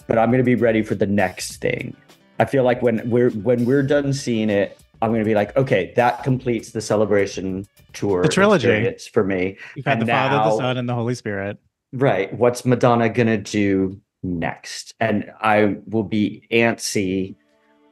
but 0.07 0.17
I'm 0.17 0.29
going 0.29 0.39
to 0.39 0.43
be 0.43 0.55
ready 0.55 0.81
for 0.81 0.95
the 0.95 1.07
next 1.07 1.57
thing. 1.57 1.95
I 2.39 2.45
feel 2.45 2.63
like 2.63 2.81
when 2.81 3.09
we're 3.09 3.31
when 3.31 3.65
we're 3.65 3.83
done 3.83 4.13
seeing 4.13 4.49
it, 4.49 4.79
I'm 5.01 5.09
going 5.09 5.21
to 5.21 5.25
be 5.25 5.35
like, 5.35 5.55
okay, 5.57 5.93
that 5.95 6.23
completes 6.23 6.71
the 6.71 6.81
celebration 6.81 7.67
tour 7.93 8.21
The 8.23 8.29
trilogy. 8.29 8.95
for 9.11 9.23
me. 9.23 9.57
You've 9.75 9.85
had 9.85 9.99
And 9.99 10.07
the 10.07 10.11
Father, 10.11 10.49
the 10.49 10.57
Son, 10.57 10.77
and 10.77 10.87
the 10.87 10.95
Holy 10.95 11.15
Spirit. 11.15 11.57
Right. 11.91 12.33
What's 12.33 12.65
Madonna 12.65 13.09
gonna 13.09 13.37
do 13.37 13.99
next? 14.21 14.93
And 14.99 15.31
I 15.41 15.77
will 15.87 16.03
be 16.03 16.43
antsy 16.51 17.35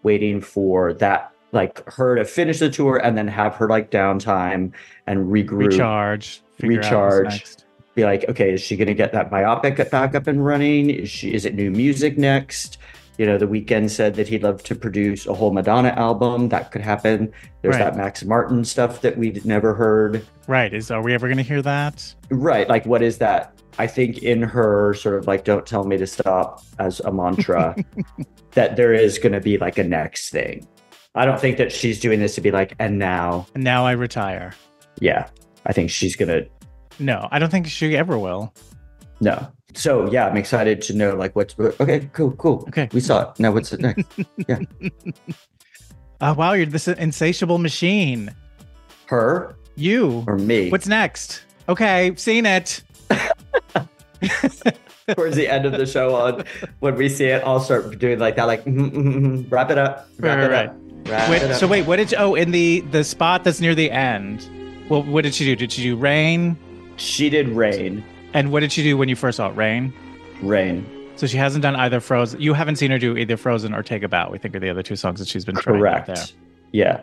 waiting 0.04 0.40
for 0.42 0.94
that 0.94 1.32
like 1.52 1.84
her 1.92 2.16
to 2.16 2.26
finish 2.26 2.60
the 2.60 2.70
tour 2.70 2.98
and 2.98 3.18
then 3.18 3.28
have 3.28 3.56
her 3.56 3.68
like 3.68 3.90
downtime 3.90 4.72
and 5.08 5.28
regroup. 5.28 5.72
Recharge. 5.72 6.42
figure 6.58 6.84
out 6.84 7.24
what's 7.24 7.36
Recharge. 7.36 7.67
Be 7.98 8.04
like, 8.06 8.26
okay, 8.30 8.54
is 8.54 8.62
she 8.62 8.78
gonna 8.78 8.94
get 8.94 9.12
that 9.14 9.32
biopic 9.32 9.90
back 9.90 10.14
up 10.14 10.28
and 10.28 10.46
running? 10.46 10.92
Is 10.92 11.10
she 11.10 11.34
is 11.34 11.46
it 11.46 11.56
new 11.56 11.72
music 11.72 12.16
next? 12.16 12.78
You 13.18 13.26
know, 13.26 13.40
the 13.40 13.48
Weeknd 13.48 13.90
said 13.90 14.14
that 14.18 14.28
he'd 14.28 14.44
love 14.44 14.62
to 14.66 14.76
produce 14.76 15.26
a 15.26 15.34
whole 15.34 15.52
Madonna 15.52 15.90
album. 15.90 16.50
That 16.50 16.70
could 16.72 16.82
happen. 16.82 17.34
There's 17.64 17.74
Right. 17.74 17.86
that 17.86 17.98
Max 17.98 18.24
Martin 18.24 18.64
stuff 18.64 19.02
that 19.02 19.18
we'd 19.18 19.44
never 19.48 19.74
heard. 19.74 20.24
Right. 20.48 20.72
Is 20.72 20.92
are 20.92 21.02
we 21.02 21.16
ever 21.16 21.26
going 21.28 21.38
to 21.38 21.44
hear 21.44 21.64
that? 21.64 22.14
Right. 22.30 22.70
Like, 22.70 22.86
what 22.86 23.02
is 23.02 23.18
that? 23.18 23.60
I 23.80 23.88
think 23.88 24.20
in 24.22 24.44
her 24.44 24.94
sort 24.94 25.16
of 25.18 25.26
like, 25.26 25.44
don't 25.44 25.66
tell 25.66 25.84
me 25.84 25.98
to 25.98 26.06
stop 26.06 26.62
as 26.78 27.00
a 27.00 27.12
mantra, 27.12 27.76
that 28.52 28.76
there 28.76 28.94
is 28.94 29.18
going 29.18 29.34
to 29.34 29.42
be 29.42 29.58
like 29.58 29.80
a 29.80 29.84
next 29.84 30.30
thing. 30.30 30.68
I 31.16 31.26
don't 31.26 31.42
think 31.42 31.58
that 31.58 31.72
she's 31.72 32.00
doing 32.00 32.20
this 32.20 32.36
to 32.36 32.42
be 32.42 32.52
like, 32.52 32.76
and 32.78 33.00
now, 33.00 33.48
And 33.56 33.64
now 33.64 33.84
I 33.88 33.94
retire. 33.94 34.54
yeah, 35.00 35.28
I 35.66 35.74
think 35.74 35.90
she's 35.90 36.16
going 36.16 36.30
to, 36.30 36.48
No, 37.00 37.28
I 37.32 37.40
don't 37.40 37.50
think 37.50 37.68
she 37.68 37.96
ever 37.98 38.18
will. 38.18 38.54
no. 39.22 39.48
So, 39.74 40.10
yeah, 40.12 40.26
I'm 40.28 40.38
excited 40.38 40.82
to 40.84 40.94
know 40.96 41.14
like 41.16 41.36
what's, 41.36 41.54
okay, 41.60 42.10
cool, 42.14 42.32
cool. 42.32 42.66
Okay. 42.70 42.90
We 42.94 43.00
saw 43.00 43.30
it. 43.30 43.40
Now, 43.40 43.52
what's 43.52 43.72
it 43.74 43.80
next? 43.82 44.08
Yeah. 44.48 44.60
Oh 46.20 46.34
wow, 46.34 46.54
you're 46.54 46.66
this 46.66 46.88
insatiable 46.88 47.60
machine. 47.60 48.34
her 49.06 49.56
You. 49.76 50.24
or 50.26 50.38
me? 50.40 50.72
What's 50.72 50.88
next? 50.88 51.44
Okay, 51.70 52.16
seen 52.16 52.48
it. 52.48 52.82
Towards 55.16 55.36
the 55.36 55.48
end 55.48 55.66
of 55.66 55.74
the 55.74 55.86
show 55.86 56.16
on 56.16 56.44
when 56.80 56.96
we 56.96 57.08
see 57.08 57.26
it, 57.26 57.44
I'll 57.46 57.60
start 57.60 58.00
doing 58.00 58.18
like 58.20 58.36
that, 58.38 58.44
like, 58.46 58.66
mm, 58.66 58.90
mm, 58.90 59.16
mm, 59.16 59.52
wrap 59.52 59.70
it 59.70 59.78
up. 59.78 60.08
Wrap 60.20 60.38
Right, 60.40 60.44
it 60.46 60.52
right, 60.52 60.70
up. 60.70 60.76
Wrap 61.08 61.30
Wait, 61.30 61.42
it 61.44 61.52
up. 61.52 61.58
so 61.60 61.68
wait, 61.68 61.86
what 61.86 61.96
did 61.98 62.12
you? 62.12 62.18
Oh, 62.18 62.34
in 62.36 62.52
the 62.52 62.82
the 62.92 63.04
spot 63.04 63.44
that's 63.44 63.62
near 63.62 63.76
the 63.76 63.92
end. 63.92 64.50
Well, 64.90 65.04
what 65.04 65.24
did 65.24 65.36
she 65.36 65.46
do? 65.46 65.56
Did 65.56 65.72
she 65.72 65.84
do 65.84 65.96
rain? 65.96 66.58
She 66.98 67.30
did 67.30 67.48
rain. 67.50 68.04
And 68.34 68.52
what 68.52 68.60
did 68.60 68.72
she 68.72 68.84
do 68.84 68.98
when 68.98 69.10
you 69.10 69.16
first 69.16 69.38
saw 69.38 69.50
it? 69.50 69.56
Rain. 69.56 69.94
Rain. 70.42 70.86
So 71.16 71.26
she 71.26 71.38
hasn't 71.38 71.64
done 71.64 71.76
either 71.76 72.00
Frozen. 72.00 72.42
You 72.42 72.54
haven't 72.54 72.76
seen 72.76 72.92
her 72.92 73.00
do 73.00 73.18
either 73.18 73.38
Frozen 73.38 73.74
or 73.74 73.82
Take 73.82 74.04
a 74.04 74.08
Bow. 74.08 74.30
We 74.30 74.38
think 74.38 74.56
are 74.56 74.60
the 74.60 74.70
other 74.70 74.84
two 74.84 74.96
songs 74.96 75.20
that 75.20 75.28
she's 75.28 75.46
been 75.46 75.56
trying 75.56 75.84
out 75.88 76.06
there. 76.06 76.16
Correct. 76.16 76.34
Yeah. 76.72 77.02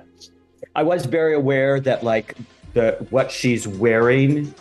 I 0.76 0.82
was 0.82 1.06
very 1.06 1.34
aware 1.34 1.80
that 1.80 2.04
like 2.04 2.36
the 2.74 3.04
what 3.10 3.30
she's 3.32 3.66
wearing 3.66 4.54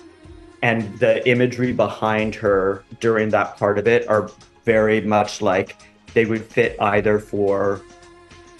and 0.63 0.97
the 0.99 1.27
imagery 1.29 1.73
behind 1.73 2.33
her 2.35 2.83
during 2.99 3.29
that 3.29 3.57
part 3.57 3.77
of 3.77 3.87
it 3.87 4.07
are 4.07 4.31
very 4.65 5.01
much 5.01 5.41
like 5.41 5.75
they 6.13 6.25
would 6.25 6.43
fit 6.45 6.75
either 6.81 7.19
for 7.19 7.81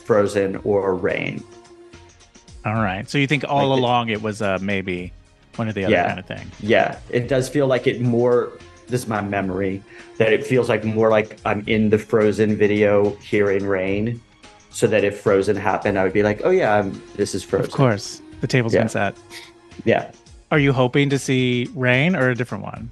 Frozen 0.05 0.57
or 0.57 0.93
Rain. 0.95 1.43
All 2.65 2.75
right. 2.75 3.09
So 3.09 3.17
you 3.17 3.25
think 3.27 3.45
all 3.47 3.69
Like 3.69 3.77
it- 3.77 3.81
along 3.81 4.09
it 4.09 4.21
was 4.21 4.41
uh, 4.41 4.59
maybe 4.61 5.11
one 5.55 5.67
or 5.69 5.73
the 5.73 5.85
other 5.85 5.93
Yeah. 5.93 6.07
kind 6.07 6.19
of 6.19 6.25
thing. 6.25 6.51
Yeah, 6.59 6.97
it 7.09 7.27
does 7.27 7.49
feel 7.49 7.67
like 7.67 7.87
it 7.87 8.01
more. 8.01 8.51
This 8.87 9.03
is 9.03 9.07
my 9.07 9.21
memory 9.21 9.81
that 10.17 10.33
it 10.33 10.45
feels 10.45 10.67
like 10.69 10.83
more 10.83 11.09
like 11.09 11.37
I'm 11.45 11.63
in 11.67 11.89
the 11.89 11.97
Frozen 11.97 12.57
video 12.57 13.11
here 13.17 13.49
in 13.49 13.65
Rain, 13.65 14.19
so 14.71 14.87
that 14.87 15.03
if 15.03 15.19
Frozen 15.21 15.55
happened, 15.55 15.97
I 15.97 16.03
would 16.03 16.13
be 16.13 16.21
like, 16.23 16.41
oh 16.43 16.49
yeah, 16.49 16.75
I'm, 16.75 17.01
this 17.15 17.33
is 17.33 17.43
Frozen. 17.43 17.67
Of 17.67 17.71
course. 17.71 18.21
The 18.41 18.47
table's 18.47 18.73
Yeah. 18.73 18.81
been 18.81 18.89
set. 18.89 19.15
Yeah, 19.85 20.11
Are 20.51 20.59
you 20.59 20.73
hoping 20.73 21.09
to 21.09 21.17
see 21.17 21.69
Rain 21.73 22.15
or 22.15 22.29
a 22.29 22.35
different 22.35 22.63
one? 22.63 22.91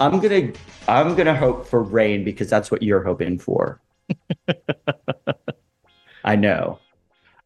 I'm 0.00 0.18
gonna 0.20 0.50
I'm 0.88 1.14
gonna 1.14 1.34
hope 1.36 1.66
for 1.66 1.82
Rain 1.82 2.24
because 2.24 2.50
that's 2.50 2.70
what 2.70 2.82
you're 2.82 3.02
hoping 3.02 3.38
for. 3.38 3.80
I 6.24 6.36
know. 6.36 6.78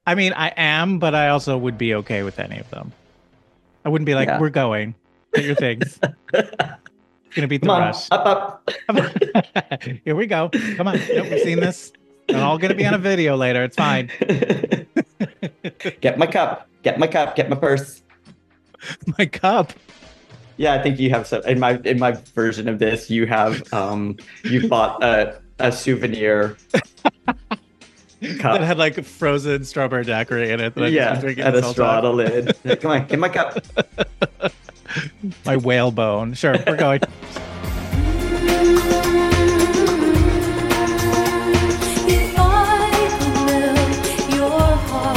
I 0.06 0.14
mean, 0.14 0.32
I 0.35 0.52
am, 0.56 0.98
but 0.98 1.14
I 1.14 1.28
also 1.28 1.56
would 1.59 1.76
be 1.78 1.94
okay 1.96 2.22
with 2.22 2.38
any 2.40 2.59
of 2.59 2.68
them. 2.70 2.92
I 3.87 3.88
wouldn't 3.88 4.07
be 4.07 4.16
like, 4.16 4.27
Yeah. 4.27 4.40
we're 4.40 4.51
going. 4.51 4.96
Get 5.33 5.44
your 5.44 5.55
things. 5.55 6.01
Gonna 6.33 7.46
beat 7.46 7.61
the 7.61 7.68
Come 7.68 7.70
on, 7.70 7.81
rush. 7.83 8.09
up, 8.11 8.27
up. 8.27 9.83
Here 10.05 10.16
we 10.16 10.27
go. 10.27 10.51
Come 10.77 10.88
on. 10.88 10.99
Nope, 11.14 11.29
we've 11.31 11.42
seen 11.42 11.61
this. 11.61 11.92
They're 12.27 12.42
all 12.42 12.59
gonna 12.59 12.75
be 12.75 12.85
on 12.85 12.94
a 12.94 12.99
video 12.99 13.37
later. 13.37 13.62
It's 13.62 13.77
fine. 13.77 14.11
get 16.01 16.18
my 16.18 16.27
cup. 16.27 16.66
Get 16.83 16.99
my 16.99 17.07
cup. 17.07 17.37
Get 17.37 17.49
my 17.49 17.55
purse. 17.55 18.03
My 19.18 19.27
cup. 19.27 19.72
Yeah, 20.57 20.75
I 20.75 20.83
think 20.83 20.99
you 20.99 21.11
have 21.11 21.27
some 21.29 21.42
in 21.44 21.61
my 21.61 21.79
in 21.85 22.01
my 22.01 22.12
version 22.35 22.68
of 22.68 22.81
this. 22.81 23.09
You 23.09 23.27
have 23.27 23.72
um 23.72 24.16
you 24.42 24.68
bought 24.68 25.01
a 25.05 25.40
a 25.61 25.70
souvenir 25.70 26.57
That 28.34 28.60
had 28.62 28.78
like 28.78 29.04
frozen 29.04 29.64
strawberry 29.64 30.04
daiquiri 30.04 30.50
in 30.50 30.60
it. 30.60 30.74
That 30.74 30.84
I 30.84 30.88
yeah, 30.88 31.20
drinking 31.20 31.44
and 31.44 31.56
a 31.56 31.62
whole 31.62 31.72
straw 31.72 32.00
time. 32.00 32.16
lid. 32.16 32.56
Come 32.80 32.90
on, 32.90 33.06
get 33.06 33.18
my 33.18 33.28
cup. 33.28 33.58
My 35.44 35.56
whalebone. 35.56 36.34
Sure, 36.34 36.56
we're 36.66 36.76
going. 36.76 37.00
If 42.08 42.38
I 42.38 42.90
could 43.08 43.74
melt 43.74 44.34
your 44.34 44.76
heart. 44.88 45.16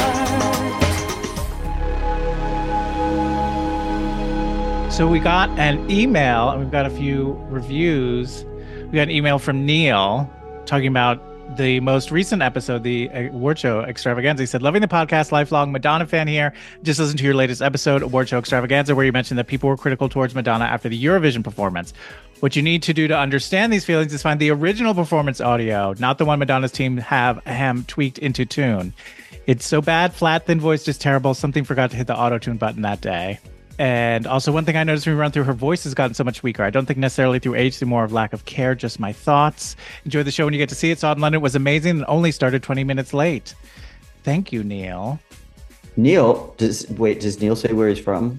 So 4.94 5.08
we 5.08 5.20
got 5.20 5.50
an 5.58 5.90
email, 5.90 6.50
and 6.50 6.60
we've 6.60 6.72
got 6.72 6.86
a 6.86 6.90
few 6.90 7.34
reviews. 7.50 8.44
We 8.92 8.96
got 8.96 9.04
an 9.04 9.12
email 9.12 9.40
from 9.40 9.66
Neil 9.66 10.30
talking 10.66 10.88
about 10.88 11.22
the 11.58 11.80
most 11.80 12.12
recent 12.12 12.42
episode, 12.42 12.84
the 12.84 13.10
uh, 13.10 13.22
award 13.34 13.58
show 13.58 13.82
extravaganza. 13.82 14.44
He 14.44 14.48
said, 14.48 14.62
"Loving 14.62 14.82
the 14.82 14.88
podcast, 14.88 15.32
lifelong 15.32 15.72
Madonna 15.72 16.06
fan 16.06 16.28
here. 16.28 16.54
Just 16.84 17.00
listened 17.00 17.20
to 17.20 17.26
your 17.26 17.34
latest 17.34 17.62
episode, 17.62 18.02
award 18.02 18.30
show 18.30 18.38
extravaganza, 18.38 18.96
where 18.96 19.06
you 19.06 19.12
mentioned 19.12 19.38
that 19.40 19.48
people 19.48 19.70
were 19.70 19.78
critical 19.78 20.10
towards 20.10 20.36
Madonna 20.36 20.66
after 20.66 20.90
the 20.90 21.04
Eurovision 21.04 21.44
performance. 21.44 21.94
What 22.40 22.56
you 22.56 22.62
need 22.62 22.84
to 22.84 22.94
do 22.94 23.08
to 23.08 23.18
understand 23.18 23.74
these 23.74 23.84
feelings 23.84 24.14
is 24.14 24.22
find 24.22 24.40
the 24.40 24.52
original 24.52 24.94
performance 24.94 25.42
audio, 25.42 25.94
not 26.00 26.18
the 26.18 26.26
one 26.26 26.40
Madonna's 26.40 26.72
team 26.72 26.98
have 26.98 27.44
ham 27.46 27.84
tweaked 27.88 28.18
into 28.18 28.46
tune. 28.46 28.94
It's 29.46 29.66
so 29.66 29.82
bad, 29.82 30.14
flat, 30.14 30.46
thin 30.46 30.60
voice, 30.60 30.84
just 30.84 31.02
terrible. 31.02 31.34
Something 31.34 31.64
forgot 31.64 31.92
to 31.92 31.98
hit 31.98 32.08
the 32.08 32.18
auto 32.18 32.38
tune 32.38 32.58
button 32.58 32.84
that 32.84 33.02
day." 33.02 33.40
And 33.80 34.28
also, 34.28 34.52
one 34.52 34.66
thing 34.66 34.76
I 34.76 34.84
noticed 34.84 35.08
when 35.08 35.16
we 35.16 35.22
run 35.22 35.32
through 35.32 35.46
her 35.46 35.54
voice 35.54 35.86
has 35.86 35.94
gotten 35.94 36.14
so 36.14 36.26
much 36.26 36.44
weaker. 36.44 36.64
I 36.64 36.70
don't 36.70 36.86
think 36.86 37.00
necessarily 37.00 37.40
through 37.40 37.56
age, 37.56 37.78
through 37.78 37.88
more 37.88 38.04
of 38.04 38.12
lack 38.12 38.34
of 38.34 38.44
care, 38.44 38.76
just 38.76 39.00
my 39.00 39.14
thoughts. 39.14 39.78
Enjoy 40.04 40.22
the 40.22 40.32
show 40.32 40.44
when 40.44 40.54
you 40.54 40.58
get 40.58 40.68
to 40.68 40.76
see 40.76 40.92
it. 40.92 41.00
Saw 41.00 41.14
it 41.14 41.16
in 41.16 41.22
London. 41.22 41.40
It 41.40 41.44
was 41.44 41.56
amazing 41.56 41.92
and 41.92 42.06
only 42.10 42.34
started 42.34 42.62
20 42.62 42.84
minutes 42.84 43.14
late. 43.14 43.56
Thank 44.24 44.52
you, 44.52 44.66
Neil. 44.66 45.18
Neil, 45.96 46.54
does 46.58 46.90
wait? 46.92 47.22
Does 47.22 47.40
Neil 47.40 47.56
say 47.56 47.72
where 47.72 47.88
he's 47.88 48.00
from? 48.00 48.38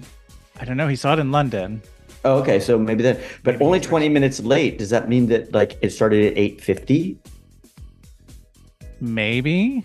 I 0.59 0.65
don't 0.65 0.77
know. 0.77 0.87
He 0.87 0.95
saw 0.95 1.13
it 1.13 1.19
in 1.19 1.31
London. 1.31 1.81
Oh, 2.23 2.35
okay, 2.41 2.59
so 2.59 2.77
maybe 2.77 3.01
then, 3.01 3.19
but 3.43 3.59
only 3.63 3.79
twenty 3.79 4.09
minutes 4.09 4.41
late. 4.41 4.77
Does 4.77 4.91
that 4.91 5.09
mean 5.09 5.25
that 5.27 5.51
like 5.53 5.75
it 5.81 5.89
started 5.89 6.31
at 6.31 6.37
eight 6.37 6.61
fifty? 6.61 7.17
Maybe. 8.99 9.83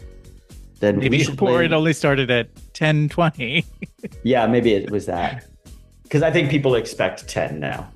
Then 0.81 0.99
Maybe. 0.99 1.23
should 1.25 1.40
Or 1.42 1.62
it 1.62 1.73
only 1.73 1.95
started 1.95 2.31
at 2.31 2.49
1020. 2.79 3.65
Yeah, 4.23 4.47
maybe 4.47 4.75
it 4.75 4.91
was 4.91 5.07
that. 5.07 5.47
Because 6.03 6.23
I 6.23 6.31
think 6.31 6.51
people 6.51 6.75
expect 6.75 7.27
ten 7.29 7.59
now. 7.59 7.89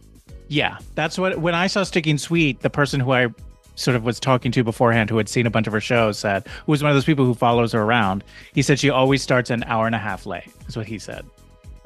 yeah. 0.48 0.78
That's 0.96 1.16
what, 1.16 1.38
when 1.38 1.54
I 1.54 1.68
saw 1.68 1.84
Sticky 1.84 2.10
and 2.10 2.20
Sweet, 2.20 2.60
the 2.60 2.70
person 2.70 3.00
who 3.00 3.12
I 3.12 3.28
sort 3.76 3.96
of 3.96 4.04
was 4.04 4.18
talking 4.20 4.52
to 4.52 4.64
beforehand, 4.64 5.08
who 5.08 5.16
had 5.16 5.28
seen 5.28 5.46
a 5.46 5.50
bunch 5.50 5.66
of 5.66 5.72
her 5.72 5.80
shows, 5.80 6.18
said, 6.18 6.46
who 6.66 6.72
was 6.72 6.82
one 6.82 6.90
of 6.90 6.96
those 6.96 7.04
people 7.04 7.24
who 7.24 7.34
follows 7.34 7.72
her 7.72 7.82
around, 7.82 8.24
he 8.52 8.60
said 8.62 8.78
she 8.78 8.90
always 8.90 9.22
starts 9.22 9.48
an 9.48 9.62
hour 9.64 9.86
and 9.86 9.94
a 9.94 9.98
half 9.98 10.26
late, 10.26 10.50
is 10.68 10.76
what 10.76 10.86
he 10.86 10.98
said. 10.98 11.24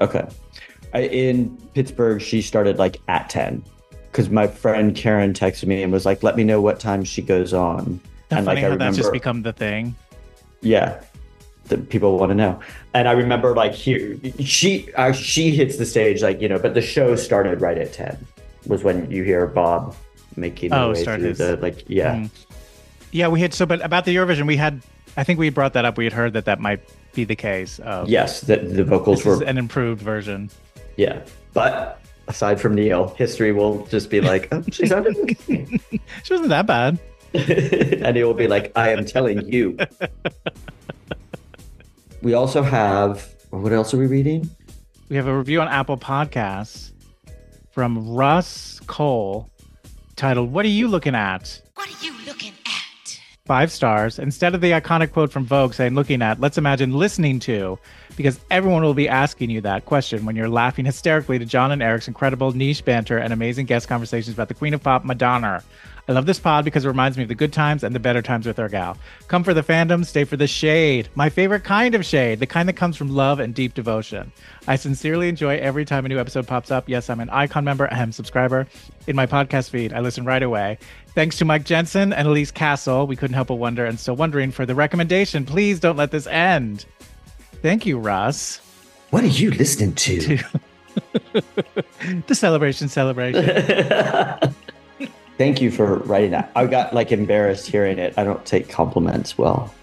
Okay. 0.01 0.27
I, 0.93 1.01
in 1.01 1.55
Pittsburgh, 1.73 2.21
she 2.21 2.41
started 2.41 2.79
like 2.79 2.99
at 3.07 3.29
10 3.29 3.63
because 4.11 4.29
my 4.29 4.47
friend 4.47 4.95
Karen 4.95 5.33
texted 5.33 5.67
me 5.67 5.83
and 5.83 5.93
was 5.93 6.05
like, 6.05 6.23
let 6.23 6.35
me 6.35 6.43
know 6.43 6.59
what 6.59 6.79
time 6.79 7.03
she 7.03 7.21
goes 7.21 7.53
on. 7.53 8.01
How 8.31 8.37
and 8.37 8.45
funny 8.45 8.61
like, 8.61 8.65
I 8.65 8.69
how 8.69 8.77
that's 8.77 8.97
just 8.97 9.11
become 9.11 9.43
the 9.43 9.53
thing. 9.53 9.95
Yeah. 10.61 11.01
That 11.69 11.89
people 11.89 12.17
want 12.19 12.29
to 12.29 12.35
know. 12.35 12.59
And 12.93 13.07
I 13.07 13.13
remember 13.13 13.55
like 13.55 13.73
here, 13.73 14.17
she, 14.39 14.93
uh, 14.93 15.11
she 15.11 15.51
hits 15.51 15.77
the 15.77 15.85
stage 15.85 16.21
like, 16.21 16.39
you 16.39 16.47
know, 16.47 16.59
but 16.59 16.73
the 16.75 16.81
show 16.81 17.15
started 17.15 17.59
right 17.59 17.77
at 17.77 17.91
10 17.91 18.17
was 18.67 18.83
when 18.83 19.09
you 19.09 19.23
hear 19.23 19.47
Bob 19.47 19.95
making 20.35 20.71
Oh, 20.73 20.93
the 20.93 20.93
way 20.93 21.03
through 21.03 21.33
the, 21.33 21.57
like, 21.57 21.83
yeah. 21.87 22.15
Mm. 22.15 22.29
Yeah, 23.11 23.29
we 23.29 23.39
had 23.39 23.53
so, 23.53 23.65
but 23.65 23.83
about 23.83 24.05
the 24.05 24.15
Eurovision, 24.15 24.45
we 24.45 24.57
had, 24.57 24.81
I 25.17 25.23
think 25.23 25.39
we 25.39 25.49
brought 25.49 25.73
that 25.73 25.85
up. 25.85 25.97
We 25.97 26.03
had 26.03 26.13
heard 26.13 26.33
that 26.33 26.45
that 26.45 26.59
might 26.59 26.81
be 27.13 27.23
the 27.23 27.35
case. 27.35 27.79
Of, 27.79 28.09
Yes. 28.09 28.41
That 28.41 28.75
the 28.75 28.83
vocals 28.83 29.25
were, 29.25 29.41
an 29.43 29.57
improved 29.57 30.01
version. 30.01 30.49
yeah. 30.97 31.21
But 31.53 31.99
aside 32.27 32.59
from 32.61 32.75
Neil, 32.75 33.07
history 33.17 33.53
will 33.53 33.85
just 33.87 34.09
be 34.09 34.21
like, 34.21 34.49
oh. 34.51 34.61
She 34.71 34.87
wasn't 34.89 36.49
that 36.49 36.65
bad. 36.67 36.99
and 37.33 38.15
it 38.17 38.23
will 38.23 38.33
be 38.33 38.47
like, 38.47 38.71
I 38.75 38.89
am 38.89 39.03
telling 39.05 39.47
you. 39.51 39.77
we 42.25 42.33
also 42.33 42.63
have, 42.63 43.35
what 43.51 43.71
else 43.71 43.93
are 43.93 43.99
we 43.99 44.07
reading? 44.07 44.49
We 45.09 45.15
have 45.15 45.27
a 45.27 45.37
review 45.37 45.61
on 45.61 45.67
Apple 45.67 45.95
Podcasts 45.95 46.91
from 47.69 48.15
Russ 48.15 48.79
Cole 48.87 49.47
titled, 50.15 50.51
What 50.51 50.65
Are 50.65 50.69
You 50.69 50.87
Looking 50.87 51.13
At? 51.13 51.61
What 51.75 51.87
are 51.87 52.03
you 52.03 52.15
looking 52.25 52.53
at? 52.65 53.19
Five 53.45 53.71
stars. 53.71 54.17
Instead 54.17 54.55
of 54.55 54.61
the 54.61 54.71
iconic 54.71 55.13
quote 55.13 55.31
from 55.31 55.45
Vogue 55.45 55.75
saying, 55.75 55.93
looking 55.93 56.23
at, 56.23 56.39
let's 56.39 56.57
imagine 56.57 56.93
listening 56.93 57.39
to, 57.41 57.77
because 58.17 58.39
everyone 58.49 58.81
will 58.81 58.95
be 58.95 59.07
asking 59.07 59.51
you 59.51 59.61
that 59.61 59.85
question 59.85 60.25
when 60.25 60.35
you're 60.35 60.49
laughing 60.49 60.83
hysterically 60.83 61.37
to 61.37 61.45
John 61.45 61.71
and 61.71 61.83
Eric's 61.83 62.07
incredible 62.07 62.53
niche 62.53 62.83
banter 62.83 63.19
and 63.19 63.33
amazing 63.33 63.67
guest 63.67 63.87
conversations 63.87 64.33
about 64.33 64.47
the 64.47 64.55
Queen 64.55 64.73
of 64.73 64.81
Pop, 64.81 65.05
Madonna. 65.05 65.63
I 66.07 66.11
love 66.11 66.27
this 66.27 66.39
pod 66.39 66.65
because 66.65 66.85
it 66.85 66.87
reminds 66.87 67.17
me 67.17 67.23
of 67.23 67.29
the 67.29 67.35
good 67.35 67.51
times 67.51 67.83
and 67.83 67.95
the 67.95 67.99
better 67.99 68.21
times 68.21 68.45
with 68.45 68.59
our 68.59 68.69
gal. 68.69 68.95
Come 69.27 69.43
for 69.43 69.55
the 69.55 69.63
fandom, 69.63 70.05
stay 70.05 70.23
for 70.23 70.37
the 70.37 70.45
shade. 70.45 71.09
My 71.15 71.29
favorite 71.29 71.63
kind 71.63 71.95
of 71.95 72.05
shade, 72.05 72.39
the 72.39 72.45
kind 72.45 72.69
that 72.69 72.73
comes 72.73 72.95
from 72.95 73.09
love 73.09 73.39
and 73.39 73.55
deep 73.55 73.73
devotion. 73.73 74.31
I 74.67 74.75
sincerely 74.75 75.29
enjoy 75.29 75.57
every 75.57 75.83
time 75.83 76.05
a 76.05 76.09
new 76.09 76.19
episode 76.19 76.45
pops 76.45 76.69
up. 76.69 76.87
Yes, 76.87 77.09
I'm 77.09 77.19
an 77.19 77.31
Icon 77.31 77.63
member, 77.63 77.87
ahem, 77.87 78.11
subscriber. 78.11 78.67
In 79.07 79.15
my 79.15 79.25
podcast 79.25 79.71
feed, 79.71 79.93
I 79.93 79.99
listen 80.01 80.25
right 80.25 80.43
away. 80.43 80.77
Thanks 81.15 81.37
to 81.39 81.45
Mike 81.45 81.65
Jensen 81.65 82.13
and 82.13 82.27
Elise 82.27 82.51
Castle. 82.51 83.07
We 83.07 83.15
couldn't 83.15 83.35
help 83.35 83.47
but 83.47 83.55
wonder 83.55 83.85
and 83.85 83.99
still 83.99 84.15
wondering 84.15 84.51
for 84.51 84.65
the 84.65 84.75
recommendation. 84.75 85.43
Please 85.43 85.79
don't 85.79 85.97
let 85.97 86.11
this 86.11 86.27
end. 86.27 86.85
Thank 87.63 87.85
you, 87.85 87.97
Russ. 87.97 88.61
What 89.09 89.23
are 89.23 89.27
you 89.27 89.49
listening 89.51 89.95
to? 89.95 90.39
The 92.27 92.35
celebration, 92.35 92.87
celebration. 92.87 94.55
Thank 95.37 95.61
you 95.61 95.69
for 95.71 95.97
writing 95.99 96.31
that. 96.31 96.51
I 96.55 96.65
got 96.65 96.93
like 96.93 97.11
embarrassed 97.11 97.67
hearing 97.67 97.99
it. 97.99 98.13
I 98.17 98.23
don't 98.23 98.45
take 98.45 98.69
compliments 98.69 99.37
well. 99.37 99.73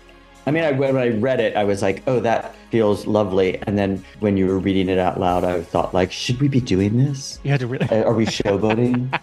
I 0.47 0.51
mean, 0.51 0.65
I, 0.65 0.73
when 0.73 0.97
I 0.97 1.11
read 1.11 1.39
it, 1.41 1.55
I 1.57 1.63
was 1.63 1.83
like, 1.83 2.03
oh, 2.09 2.19
that 2.21 2.55
feels 2.71 3.07
lovely. 3.07 3.59
And 3.63 3.79
then 3.79 4.03
when 4.19 4.37
you 4.37 4.47
were 4.49 4.59
reading 4.59 4.89
it 4.89 4.99
out 4.99 5.21
loud, 5.21 5.45
I 5.45 5.63
thought, 5.63 5.95
like, 5.95 6.11
should 6.11 6.41
we 6.41 6.49
be 6.49 6.61
doing 6.61 6.97
this? 6.97 7.39
You 7.45 7.53
had 7.53 7.61
to 7.61 7.67
really 7.69 7.89
Uh, 7.91 8.03
Are 8.03 8.15
we 8.15 8.27
showboating? 8.39 9.17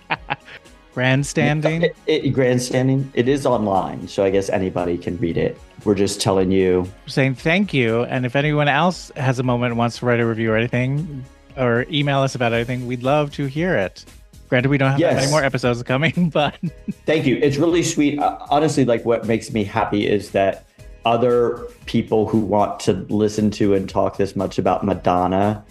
grandstanding. 0.93 1.83
it, 1.83 1.95
it, 2.07 2.29
grandstanding. 2.29 3.11
It 3.15 3.27
is 3.27 3.45
online, 3.45 4.07
so 4.07 4.23
I 4.23 4.29
guess 4.29 4.49
anybody 4.49 4.97
can 4.97 5.17
read 5.17 5.37
it. 5.37 5.59
We're 5.83 5.95
just 5.95 6.21
telling 6.21 6.51
you. 6.51 6.89
saying 7.07 7.35
thank 7.35 7.73
you. 7.73 8.03
And 8.05 8.25
if 8.25 8.35
anyone 8.35 8.67
else 8.67 9.11
has 9.17 9.39
a 9.39 9.43
moment 9.43 9.71
and 9.71 9.77
wants 9.77 9.99
to 9.99 10.05
write 10.05 10.19
a 10.19 10.25
review 10.25 10.51
or 10.53 10.55
anything, 10.57 11.23
or 11.57 11.85
email 11.91 12.19
us 12.19 12.35
about 12.35 12.53
anything, 12.53 12.87
we'd 12.87 13.03
love 13.03 13.31
to 13.33 13.45
hear 13.45 13.75
it. 13.75 14.05
Granted, 14.49 14.69
we 14.69 14.77
don't 14.77 14.91
have 14.91 14.99
Yes. 14.99 15.15
many 15.15 15.31
more 15.31 15.43
episodes 15.43 15.81
coming, 15.83 16.29
but 16.33 16.55
Thank 17.05 17.25
you. 17.25 17.38
It's 17.38 17.57
really 17.57 17.83
sweet. 17.83 18.19
Uh, 18.19 18.38
honestly, 18.49 18.83
like 18.85 19.05
what 19.05 19.25
makes 19.25 19.51
me 19.53 19.63
happy 19.63 20.07
is 20.07 20.31
that 20.31 20.65
other 21.05 21.65
people 21.85 22.27
who 22.27 22.39
want 22.39 22.79
to 22.81 22.93
listen 23.09 23.49
to 23.51 23.73
and 23.73 23.88
talk 23.89 24.17
this 24.17 24.35
much 24.35 24.57
about 24.57 24.83
Madonna 24.83 25.63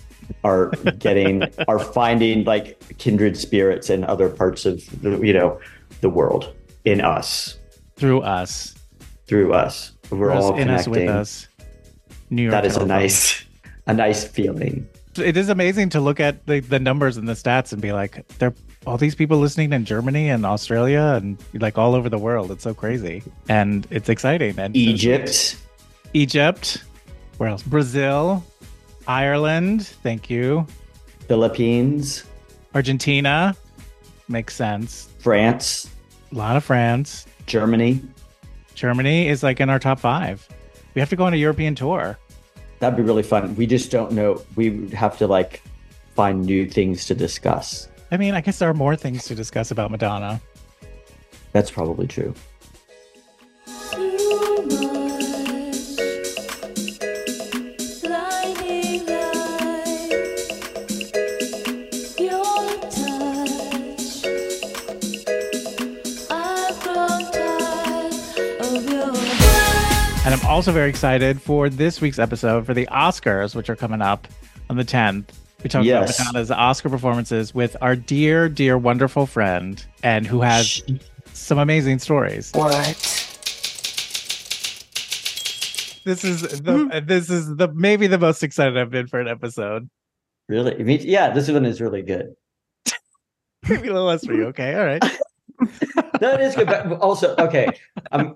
are 0.44 0.70
getting 0.98 1.42
are 1.66 1.78
finding 1.78 2.44
like 2.44 2.82
kindred 2.98 3.36
spirits 3.36 3.90
in 3.90 4.04
other 4.04 4.28
parts 4.28 4.64
of 4.64 4.82
the 5.02 5.18
you 5.18 5.32
know 5.32 5.60
the 6.00 6.08
world 6.08 6.54
in 6.84 7.00
us 7.00 7.58
Through 7.96 8.22
us. 8.22 8.74
through 9.26 9.52
us. 9.52 9.92
We're 10.10 10.30
Us, 10.30 10.44
all 10.44 10.56
in 10.56 10.70
us, 10.70 10.84
connecting. 10.84 11.06
with 11.08 11.14
us. 11.14 11.48
New 12.30 12.42
York. 12.44 12.52
That 12.52 12.64
is 12.64 12.76
a 12.76 12.86
nice 12.86 13.44
a 13.86 13.92
nice 13.94 14.24
feeling. 14.24 14.86
It 15.16 15.36
is 15.36 15.48
amazing 15.48 15.88
to 15.90 16.00
look 16.00 16.20
at 16.20 16.46
the, 16.46 16.60
the 16.60 16.78
numbers 16.78 17.16
and 17.16 17.28
the 17.28 17.32
stats 17.32 17.72
and 17.72 17.82
be 17.82 17.92
like, 17.92 18.26
there 18.38 18.54
all 18.88 18.96
these 18.96 19.14
people 19.14 19.38
listening 19.38 19.72
in 19.74 19.84
Germany 19.84 20.30
and 20.30 20.46
Australia 20.46 21.18
and 21.20 21.36
like 21.52 21.76
all 21.76 21.94
over 21.94 22.08
the 22.08 22.18
world. 22.18 22.50
It's 22.50 22.64
so 22.64 22.72
crazy. 22.72 23.22
And 23.48 23.86
it's 23.90 24.08
exciting. 24.08 24.58
And 24.58 24.74
Egypt. 24.74 25.56
Egypt. 26.14 26.82
Where 27.36 27.50
else? 27.50 27.62
Brazil. 27.62 28.42
Ireland. 29.06 29.86
Thank 29.86 30.30
you. 30.30 30.66
Philippines, 31.28 32.24
Argentina. 32.74 33.54
Makes 34.28 34.56
sense. 34.56 35.10
France, 35.18 35.90
A 36.32 36.34
lot 36.34 36.56
of 36.56 36.64
France. 36.64 37.26
Germany. 37.44 38.00
Germany 38.74 39.28
is 39.28 39.42
like 39.42 39.60
in 39.60 39.68
our 39.68 39.78
top 39.78 39.98
five. 40.00 40.48
We 40.94 41.00
have 41.00 41.10
to 41.10 41.16
go 41.16 41.24
on 41.24 41.34
a 41.34 41.36
European 41.36 41.74
tour. 41.74 42.18
That'd 42.78 42.96
be 42.96 43.02
really 43.02 43.22
fun. 43.22 43.54
We 43.56 43.66
just 43.66 43.90
don't 43.90 44.12
know. 44.12 44.42
We 44.56 44.70
would 44.70 44.94
have 44.94 45.18
to 45.18 45.26
like 45.26 45.62
find 46.14 46.46
new 46.46 46.68
things 46.68 47.04
to 47.06 47.14
discuss. 47.14 47.88
I 48.10 48.16
mean, 48.16 48.34
I 48.34 48.40
guess 48.40 48.58
there 48.58 48.70
are 48.70 48.74
more 48.74 48.96
things 48.96 49.24
to 49.26 49.34
discuss 49.34 49.70
about 49.70 49.90
Madonna. 49.90 50.40
That's 51.52 51.70
probably 51.70 52.06
true. 52.06 52.34
Too 53.90 54.62
much 54.64 55.82
blinding 58.02 59.06
light, 59.06 60.10
your 62.18 62.66
touch. 62.90 64.24
I've 66.30 66.80
grown 66.82 67.32
tired 67.32 68.14
of 68.60 68.90
your 68.90 69.12
touch. 69.12 70.26
And 70.26 70.34
I'm 70.34 70.46
also 70.46 70.72
very 70.72 70.88
excited 70.88 71.40
for 71.42 71.68
this 71.68 72.00
week's 72.00 72.18
episode 72.18 72.64
for 72.64 72.72
the 72.74 72.86
Oscars, 72.86 73.54
which 73.54 73.68
are 73.68 73.76
coming 73.76 74.00
up 74.00 74.26
on 74.70 74.76
the 74.76 74.84
10th. 74.84 75.26
We 75.62 75.68
talk 75.68 75.84
Yes. 75.84 76.16
about 76.16 76.26
Madonna's 76.26 76.50
Oscar 76.52 76.88
performances 76.88 77.52
with 77.52 77.76
our 77.80 77.96
dear, 77.96 78.48
dear, 78.48 78.78
wonderful 78.78 79.26
friend, 79.26 79.84
and 80.04 80.24
who 80.24 80.40
has 80.40 80.66
Sh- 80.66 80.82
some 81.32 81.58
amazing 81.58 81.98
stories. 81.98 82.52
What? 82.52 82.70
This 86.04 86.24
is 86.24 86.42
the 86.42 86.72
mm-hmm. 86.72 86.90
uh, 86.92 87.00
this 87.00 87.28
is 87.28 87.56
the 87.56 87.68
maybe 87.74 88.06
the 88.06 88.18
most 88.18 88.42
excited 88.44 88.78
I've 88.78 88.90
been 88.90 89.08
for 89.08 89.20
an 89.20 89.26
episode. 89.26 89.90
Really? 90.48 90.74
I 90.78 90.82
mean, 90.84 91.00
yeah, 91.02 91.30
this 91.30 91.50
one 91.50 91.66
is 91.66 91.80
really 91.80 92.02
good. 92.02 92.34
Maybe 93.68 93.88
a 93.88 93.92
little 93.92 94.06
less 94.06 94.24
for 94.24 94.32
you. 94.32 94.46
Okay, 94.46 94.74
all 94.74 94.86
right. 94.86 95.02
that 96.20 96.40
is 96.40 96.54
good. 96.54 96.68
But 96.68 96.92
also, 97.00 97.34
okay, 97.36 97.68
I'm 98.12 98.34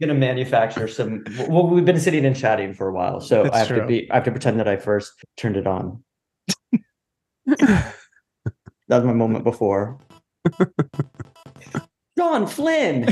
gonna 0.00 0.14
manufacture 0.14 0.88
some. 0.88 1.24
Well, 1.48 1.68
we've 1.68 1.84
been 1.86 2.00
sitting 2.00 2.26
and 2.26 2.36
chatting 2.36 2.74
for 2.74 2.88
a 2.88 2.92
while, 2.92 3.20
so 3.20 3.44
That's 3.44 3.54
I 3.54 3.58
have 3.60 3.68
true. 3.68 3.80
to 3.80 3.86
be. 3.86 4.10
I 4.10 4.16
have 4.16 4.24
to 4.24 4.30
pretend 4.32 4.58
that 4.60 4.68
I 4.68 4.76
first 4.76 5.24
turned 5.38 5.56
it 5.56 5.66
on. 5.66 6.02
That 7.46 7.94
was 8.88 9.04
my 9.04 9.12
moment 9.12 9.44
before. 9.44 9.98
John 12.18 12.46
Flynn. 12.46 13.08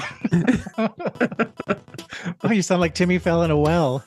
oh, 0.79 2.51
you 2.51 2.63
sound 2.63 2.81
like 2.81 2.95
Timmy 2.95 3.19
fell 3.19 3.43
in 3.43 3.51
a 3.51 3.59
well. 3.59 4.05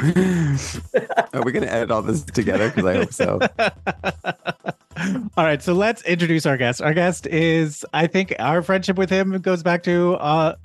Are 0.00 1.42
we 1.42 1.52
going 1.52 1.62
to 1.62 1.72
edit 1.72 1.90
all 1.90 2.02
this 2.02 2.22
together? 2.22 2.70
Because 2.70 2.84
I 2.86 2.94
hope 2.96 3.12
so. 3.12 3.38
All 5.36 5.44
right, 5.44 5.62
so 5.62 5.72
let's 5.72 6.02
introduce 6.02 6.46
our 6.46 6.56
guest. 6.56 6.82
Our 6.82 6.94
guest 6.94 7.26
is, 7.26 7.84
I 7.92 8.06
think, 8.06 8.34
our 8.38 8.62
friendship 8.62 8.96
with 8.96 9.10
him 9.10 9.38
goes 9.40 9.62
back 9.62 9.82
to 9.84 10.14
uh, 10.14 10.56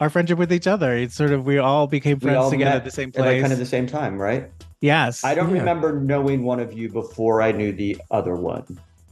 our 0.00 0.10
friendship 0.10 0.38
with 0.38 0.52
each 0.52 0.66
other. 0.66 0.96
It's 0.96 1.14
sort 1.14 1.32
of 1.32 1.46
we 1.46 1.58
all 1.58 1.86
became 1.86 2.18
We 2.18 2.28
friends 2.30 2.36
all 2.36 2.50
together 2.50 2.70
met 2.70 2.76
at 2.78 2.84
the 2.84 2.90
same 2.90 3.12
at, 3.14 3.20
like 3.20 3.40
kind 3.40 3.52
of 3.52 3.58
the 3.58 3.66
same 3.66 3.86
time, 3.86 4.18
right? 4.18 4.50
Yes, 4.80 5.24
I 5.24 5.34
don't 5.34 5.50
Yeah. 5.54 5.58
remember 5.60 5.98
knowing 6.00 6.42
one 6.44 6.60
of 6.60 6.72
you 6.72 6.88
before 6.88 7.42
I 7.42 7.52
knew 7.52 7.72
the 7.72 7.98
other 8.10 8.36
one, 8.36 8.64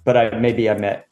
but 0.04 0.16
I 0.16 0.38
maybe 0.38 0.68
I 0.70 0.76
met 0.78 1.06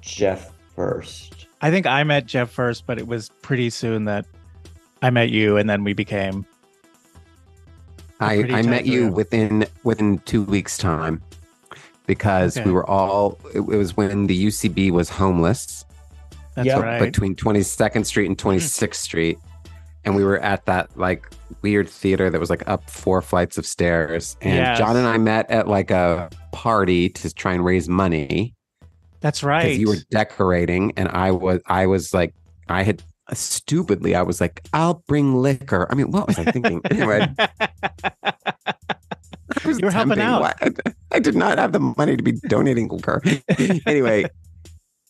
Jeff 0.00 0.52
first. 0.74 1.46
I 1.62 1.70
think 1.70 1.86
I 1.86 2.04
met 2.04 2.26
Jeff 2.26 2.50
first, 2.50 2.86
but 2.86 2.98
it 2.98 3.06
was 3.06 3.30
pretty 3.42 3.70
soon 3.70 4.04
that 4.04 4.26
I 5.02 5.10
met 5.10 5.30
you, 5.30 5.56
and 5.56 5.68
then 5.68 5.84
we 5.84 5.92
became. 5.92 6.46
I, 8.20 8.44
I 8.44 8.62
met 8.62 8.86
you 8.86 9.04
group. 9.04 9.14
within 9.14 9.66
within 9.82 10.18
two 10.20 10.42
weeks' 10.44 10.78
time 10.78 11.20
because 12.06 12.56
Okay. 12.56 12.66
we 12.66 12.72
were 12.72 12.88
all. 12.88 13.38
It, 13.54 13.58
it 13.58 13.62
was 13.76 13.96
when 13.96 14.26
the 14.26 14.46
UCB 14.46 14.90
was 14.92 15.08
homeless 15.08 15.84
That's 16.54 16.66
Yep. 16.66 16.82
right. 16.82 17.00
between 17.00 17.34
22nd 17.34 18.06
Street 18.06 18.26
and 18.26 18.40
hmm. 18.40 18.48
26th 18.48 18.94
Street, 18.94 19.38
and 20.04 20.14
we 20.16 20.24
were 20.24 20.38
at 20.38 20.66
that 20.66 20.96
like 20.98 21.28
weird 21.62 21.88
theater 21.88 22.30
that 22.30 22.38
was 22.40 22.50
like 22.50 22.66
up 22.68 22.88
four 22.90 23.22
flights 23.22 23.56
of 23.58 23.66
stairs. 23.66 24.36
And 24.40 24.56
Yes. 24.56 24.78
John 24.78 24.96
and 24.96 25.06
I 25.06 25.18
met 25.18 25.50
at 25.50 25.68
like 25.68 25.90
a 25.90 26.28
party 26.52 27.08
to 27.10 27.32
try 27.32 27.52
and 27.54 27.64
raise 27.64 27.88
money 27.88 28.54
That's 29.20 29.40
because 29.40 29.46
right. 29.46 29.78
you 29.78 29.88
were 29.88 29.96
decorating, 30.10 30.92
and 30.96 31.08
I 31.08 31.30
was 31.30 31.60
I 31.66 31.86
was 31.86 32.12
like 32.14 32.34
I 32.68 32.82
had. 32.82 33.02
Uh, 33.26 33.34
stupidly, 33.34 34.14
I 34.14 34.20
was 34.20 34.38
like, 34.38 34.60
"I'll 34.74 35.02
bring 35.08 35.36
liquor." 35.36 35.86
I 35.90 35.94
mean, 35.94 36.10
what 36.10 36.26
was 36.26 36.38
I 36.38 36.44
thinking? 36.44 36.82
anyway, 36.90 37.26
It 39.56 39.64
was 39.64 39.78
You 39.80 39.86
were 39.86 39.90
helping 39.90 40.18
out. 40.20 40.42
Why- 40.42 40.54
I 41.10 41.20
did 41.20 41.34
not 41.34 41.56
have 41.56 41.72
the 41.72 41.80
money 41.80 42.16
to 42.18 42.22
be 42.22 42.32
donating 42.32 42.88
liquor. 42.88 43.22
anyway, 43.86 44.26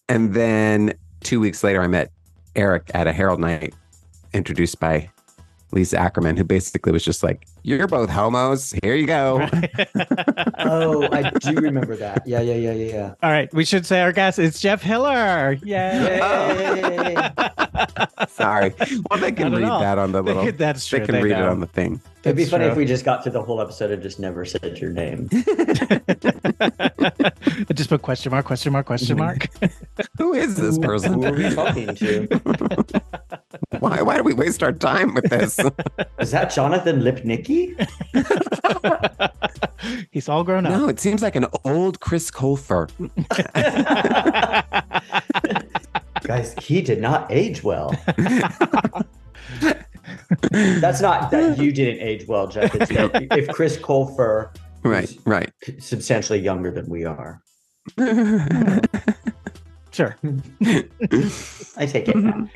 and 0.08 0.32
then 0.34 0.94
two 1.24 1.40
weeks 1.40 1.64
later, 1.64 1.82
I 1.82 1.88
met 1.88 2.12
Eric 2.54 2.88
at 2.94 3.08
a 3.08 3.12
Herald 3.12 3.40
night, 3.40 3.74
introduced 4.34 4.80
by 4.80 5.10
Lisa 5.72 5.98
Ackerman, 5.98 6.36
who 6.36 6.44
basically 6.44 6.92
was 6.92 7.04
just 7.04 7.22
like, 7.22 7.46
"You're 7.64 7.88
both 7.88 8.10
homos. 8.10 8.72
Here 8.82 8.94
you 8.94 9.06
go." 9.06 9.48
Oh, 10.66 11.06
I 11.12 11.28
do 11.30 11.56
remember 11.56 11.94
that. 11.96 12.26
Yeah, 12.26 12.40
yeah, 12.40 12.54
yeah, 12.54 12.72
yeah, 12.72 13.14
All 13.22 13.30
right, 13.30 13.52
we 13.52 13.66
should 13.66 13.84
say 13.84 14.00
our 14.00 14.12
guest 14.12 14.38
is 14.38 14.58
Jeff 14.60 14.80
Hiller. 14.80 15.58
Yay! 15.62 15.66
yeah. 15.66 17.34
Yay. 18.14 18.26
Sorry. 18.28 18.72
Well, 19.10 19.18
they 19.18 19.32
can 19.32 19.52
read 19.54 19.64
all. 19.64 19.80
that 19.80 19.98
on 19.98 20.12
the 20.12 20.22
little. 20.22 20.50
That's 20.52 20.86
true. 20.86 21.00
They 21.00 21.06
can 21.06 21.22
read 21.22 21.32
it 21.32 21.42
on 21.42 21.60
the 21.60 21.66
thing. 21.66 22.00
It'd 22.24 22.36
be 22.36 22.44
That's 22.44 22.50
funny 22.52 22.64
if 22.64 22.76
we 22.76 22.86
just 22.86 23.04
got 23.04 23.22
through 23.22 23.32
the 23.32 23.42
whole 23.42 23.60
episode 23.60 23.90
and 23.90 24.02
just 24.02 24.18
never 24.18 24.46
said 24.46 24.78
your 24.78 24.90
name. 24.90 25.28
Just 27.74 27.88
put 27.88 28.02
question 28.02 28.30
mark, 28.30 28.46
question 28.46 28.72
mark, 28.72 28.86
question 28.86 29.18
mark. 29.18 29.48
Who 30.18 30.32
is 30.32 30.56
this 30.56 30.78
person? 30.78 31.14
Who 31.14 31.24
are 31.26 31.32
we 31.32 31.54
talking 31.54 31.94
to? 31.94 32.26
Why? 33.78 34.00
Why 34.02 34.16
do 34.16 34.22
we 34.22 34.32
waste 34.32 34.62
our 34.62 34.72
time 34.72 35.14
with 35.14 35.28
this? 35.28 35.58
Is 36.18 36.30
that 36.30 36.50
Jonathan 36.52 37.00
Lipnicki? 37.02 37.53
He's 40.10 40.28
all 40.28 40.44
grown 40.44 40.66
up. 40.66 40.72
no, 40.72 40.88
it 40.88 40.98
seems 41.00 41.22
like 41.22 41.36
an 41.36 41.46
old 41.64 42.00
Chris 42.00 42.30
Colfer. 42.30 42.90
Guys, 46.22 46.54
he 46.60 46.80
did 46.80 47.00
not 47.00 47.30
age 47.30 47.62
well. 47.62 47.90
That's 50.50 51.00
not 51.00 51.30
that 51.30 51.58
you 51.58 51.72
didn't 51.72 52.00
age 52.00 52.26
well, 52.26 52.46
Jeff. 52.46 52.74
It's 52.74 52.90
that 52.90 53.26
if 53.36 53.48
Chris 53.48 53.76
Colfer 53.76 54.54
Right, 54.82 55.10
right. 55.24 55.50
substantially 55.78 56.40
younger 56.40 56.70
than 56.70 56.88
we 56.88 57.04
are. 57.04 57.40
Sure. 59.94 60.16
I 61.76 61.86
take 61.86 62.08
it 62.08 62.16
back. 62.20 62.50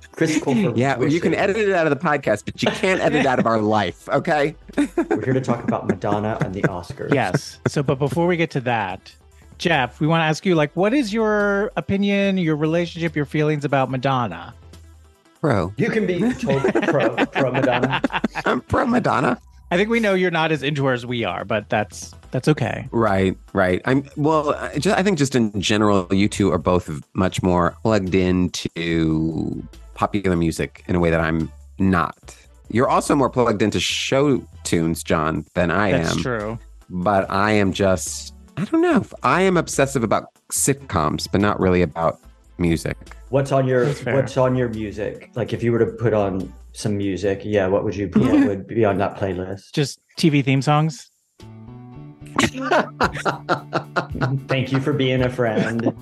Chris 0.12 0.38
Colfer. 0.38 0.74
yeah, 0.74 0.96
well, 0.96 1.12
you 1.12 1.20
can 1.20 1.34
edit 1.34 1.58
it 1.58 1.70
out 1.74 1.86
of 1.86 1.90
the 1.90 2.02
podcast, 2.02 2.46
but 2.46 2.62
you 2.62 2.70
can't 2.70 2.98
edit 2.98 3.20
it 3.20 3.26
out 3.26 3.38
of 3.38 3.46
our 3.46 3.60
life. 3.60 4.08
Okay. 4.08 4.56
We're 4.76 5.22
here 5.22 5.34
to 5.34 5.40
talk 5.42 5.64
about 5.64 5.86
Madonna 5.86 6.38
and 6.40 6.54
the 6.54 6.62
Oscars. 6.62 7.12
Yes. 7.12 7.58
So, 7.68 7.82
but 7.82 7.98
before 7.98 8.26
we 8.26 8.38
get 8.38 8.50
to 8.52 8.60
that, 8.62 9.14
Jeff, 9.58 10.00
we 10.00 10.06
want 10.06 10.22
to 10.22 10.24
ask 10.24 10.46
you, 10.46 10.54
like, 10.54 10.74
what 10.74 10.94
is 10.94 11.12
your 11.12 11.72
opinion, 11.76 12.38
your 12.38 12.56
relationship, 12.56 13.14
your 13.14 13.26
feelings 13.26 13.66
about 13.66 13.90
Madonna? 13.90 14.54
Pro. 15.42 15.74
You 15.76 15.90
can 15.90 16.06
be 16.06 16.20
told 16.34 16.62
pro, 16.84 17.26
pro 17.26 17.52
Madonna. 17.52 18.00
I'm 18.46 18.62
pro 18.62 18.86
Madonna. 18.86 19.38
I 19.70 19.76
think 19.76 19.90
we 19.90 20.00
know 20.00 20.14
you're 20.14 20.30
not 20.30 20.52
as 20.52 20.62
into 20.62 20.86
her 20.86 20.94
as 20.94 21.04
we 21.04 21.24
are, 21.24 21.44
but 21.44 21.68
that's 21.68 22.14
that's 22.32 22.48
okay. 22.48 22.88
Right, 22.90 23.36
right. 23.52 23.80
I'm 23.84 24.08
well. 24.16 24.54
I 24.54 24.78
just, 24.78 24.98
I 24.98 25.02
think 25.02 25.18
just 25.18 25.34
in 25.34 25.60
general, 25.60 26.08
you 26.12 26.28
two 26.28 26.50
are 26.50 26.58
both 26.58 26.90
much 27.14 27.42
more 27.42 27.76
plugged 27.82 28.14
into 28.14 29.62
popular 29.94 30.34
music 30.34 30.82
in 30.88 30.96
a 30.96 31.00
way 31.00 31.10
that 31.10 31.20
I'm 31.20 31.52
not. 31.78 32.34
You're 32.70 32.88
also 32.88 33.14
more 33.14 33.28
plugged 33.28 33.60
into 33.60 33.78
show 33.78 34.42
tunes, 34.64 35.04
John, 35.04 35.44
than 35.54 35.70
I 35.70 35.92
That's 35.92 36.12
am. 36.16 36.22
true. 36.22 36.58
But 36.88 37.30
I 37.30 37.52
am 37.52 37.72
just. 37.72 38.34
I 38.56 38.64
don't 38.64 38.80
know. 38.82 39.04
I 39.22 39.42
am 39.42 39.56
obsessive 39.56 40.02
about 40.02 40.24
sitcoms, 40.50 41.28
but 41.30 41.40
not 41.40 41.60
really 41.60 41.82
about 41.82 42.18
music. 42.58 42.96
What's 43.28 43.52
on 43.52 43.66
your 43.66 43.92
What's 43.92 44.36
on 44.38 44.56
your 44.56 44.70
music? 44.70 45.30
Like, 45.34 45.52
if 45.52 45.62
you 45.62 45.70
were 45.72 45.78
to 45.78 45.86
put 45.86 46.14
on 46.14 46.52
some 46.72 46.96
music, 46.96 47.42
yeah, 47.44 47.66
what 47.66 47.84
would 47.84 47.94
you 47.94 48.08
put? 48.08 48.22
what 48.22 48.32
would 48.46 48.66
be 48.66 48.86
on 48.86 48.96
that 48.98 49.16
playlist? 49.16 49.72
Just 49.72 50.00
TV 50.18 50.42
theme 50.42 50.62
songs. 50.62 51.10
Thank 54.48 54.72
you 54.72 54.80
for 54.80 54.92
being 54.92 55.22
a 55.22 55.30
friend. 55.30 55.92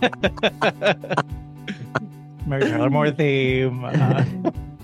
Mary 2.47 2.63
Tyler 2.63 2.91
Moore 2.91 3.11
theme. 3.11 3.85
Uh, 3.85 3.93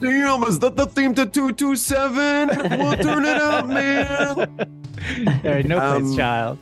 Damn, 0.01 0.43
is 0.45 0.59
that 0.59 0.77
the 0.77 0.87
theme 0.87 1.15
to 1.15 1.25
227? 1.27 2.49
We'll 2.79 2.97
turn 2.99 3.25
it 3.25 3.37
up, 3.41 3.67
man. 3.67 4.69
there, 5.43 5.63
no 5.63 5.79
place, 5.79 6.11
Um, 6.13 6.17
child. 6.17 6.59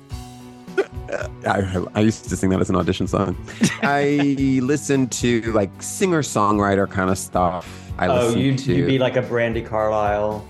I, 1.47 1.85
I 1.95 2.01
used 2.01 2.29
to 2.29 2.37
sing 2.37 2.51
that 2.51 2.61
as 2.61 2.71
an 2.71 2.77
audition 2.77 3.07
song. 3.07 3.37
I 3.83 4.35
listen 4.63 5.09
to 5.09 5.41
like 5.53 5.71
singer 5.83 6.23
songwriter 6.23 6.89
kind 6.89 7.11
of 7.11 7.19
stuff. 7.19 7.93
I 7.99 8.09
oh, 8.09 8.27
listen 8.27 8.39
you'd, 8.41 8.59
to 8.59 8.75
you'd 8.75 8.87
be 8.87 8.99
like 8.99 9.17
a 9.17 9.23
Brandi 9.23 9.65
Carlile. 9.67 10.47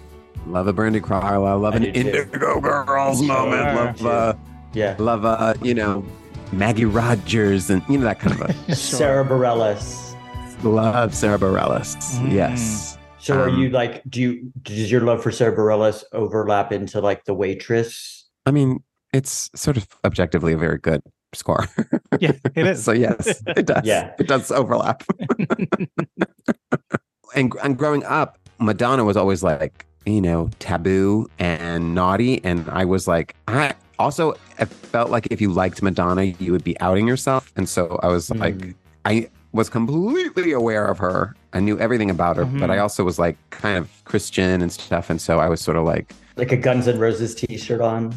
Love 0.47 0.67
a 0.69 0.73
Brandi 0.75 1.03
Carlile, 1.03 1.59
love 1.59 1.75
I 1.75 1.77
an 1.79 1.83
too. 1.85 1.89
Indigo 2.01 2.61
Girls 2.61 3.23
moment, 3.23 3.99
Sure. 3.99 4.05
love 4.05 4.07
uh, 4.07 4.35
Yeah. 4.73 4.95
love 4.99 5.25
uh, 5.25 5.55
you 5.63 5.75
know 5.75 6.05
Maggie 6.53 6.85
Rogers 6.85 7.71
and 7.71 7.83
you 7.89 7.99
know 7.99 8.05
that 8.05 8.21
kind 8.21 8.41
of 8.41 8.51
a 8.69 8.75
Sara 8.77 9.25
Bareilles. 9.25 10.15
love 10.63 11.15
Sara 11.15 11.39
Bareilles. 11.39 11.97
Mm. 12.19 12.33
Yes. 12.33 12.99
So 13.19 13.39
are 13.41 13.49
Um, 13.49 13.59
you 13.59 13.71
like, 13.71 14.03
do 14.09 14.21
you, 14.21 14.53
does 14.63 14.93
your 14.93 15.01
love 15.01 15.23
for 15.23 15.33
Sara 15.33 15.57
Bareilles 15.57 16.05
overlap 16.13 16.73
into 16.73 17.01
like 17.01 17.25
The 17.25 17.33
Waitress? 17.33 18.29
I 18.45 18.51
mean, 18.51 18.85
it's 19.15 19.49
sort 19.55 19.79
of 19.79 19.89
objectively 20.05 20.53
a 20.53 20.59
very 20.59 20.79
good 20.79 21.01
score. 21.33 21.67
Yeah, 22.21 22.31
it 22.55 22.65
is. 22.67 22.85
so 22.85 22.93
yes, 22.93 23.43
it 23.49 23.67
does. 23.67 23.85
Yeah. 23.85 24.13
it 24.21 24.29
does 24.29 24.53
overlap. 24.53 25.03
and 27.35 27.53
and 27.63 27.77
growing 27.77 28.05
up, 28.05 28.39
Madonna 28.61 29.05
was 29.05 29.17
always 29.17 29.43
like 29.43 29.85
you 30.07 30.21
know 30.21 30.51
taboo 30.59 31.29
and 31.39 31.95
naughty, 31.95 32.43
and 32.45 32.69
I 32.71 32.85
was 32.85 33.09
like 33.09 33.35
I 33.49 33.75
also 33.99 34.35
I 34.59 34.65
felt 34.67 35.11
like 35.11 35.27
if 35.31 35.41
you 35.41 35.53
liked 35.53 35.83
Madonna, 35.83 36.25
you 36.25 36.53
would 36.53 36.65
be 36.65 36.79
outing 36.81 37.07
yourself, 37.09 37.53
and 37.57 37.69
so 37.69 37.99
I 38.03 38.09
was 38.09 38.31
like 38.31 38.55
Mm. 38.57 38.75
I 39.07 39.29
was 39.53 39.69
completely 39.69 40.53
aware 40.53 40.87
of 40.87 40.99
her. 40.99 41.35
I 41.53 41.61
knew 41.61 41.79
everything 41.79 42.11
about 42.11 42.37
her, 42.37 42.45
but 42.45 42.69
Mhm. 42.69 42.71
I 42.71 42.79
also 42.79 43.05
was 43.05 43.19
like 43.19 43.37
kind 43.51 43.79
of 43.79 43.89
Christian 44.05 44.63
and 44.63 44.73
stuff, 44.73 45.11
and 45.11 45.21
so 45.21 45.39
I 45.39 45.49
was 45.49 45.61
sort 45.61 45.77
of 45.77 45.85
like. 45.85 46.13
Like 46.37 46.51
a 46.51 46.57
Guns 46.57 46.89
N' 46.89 46.99
Roses 46.99 47.35
t-shirt 47.35 47.81
on? 47.81 48.13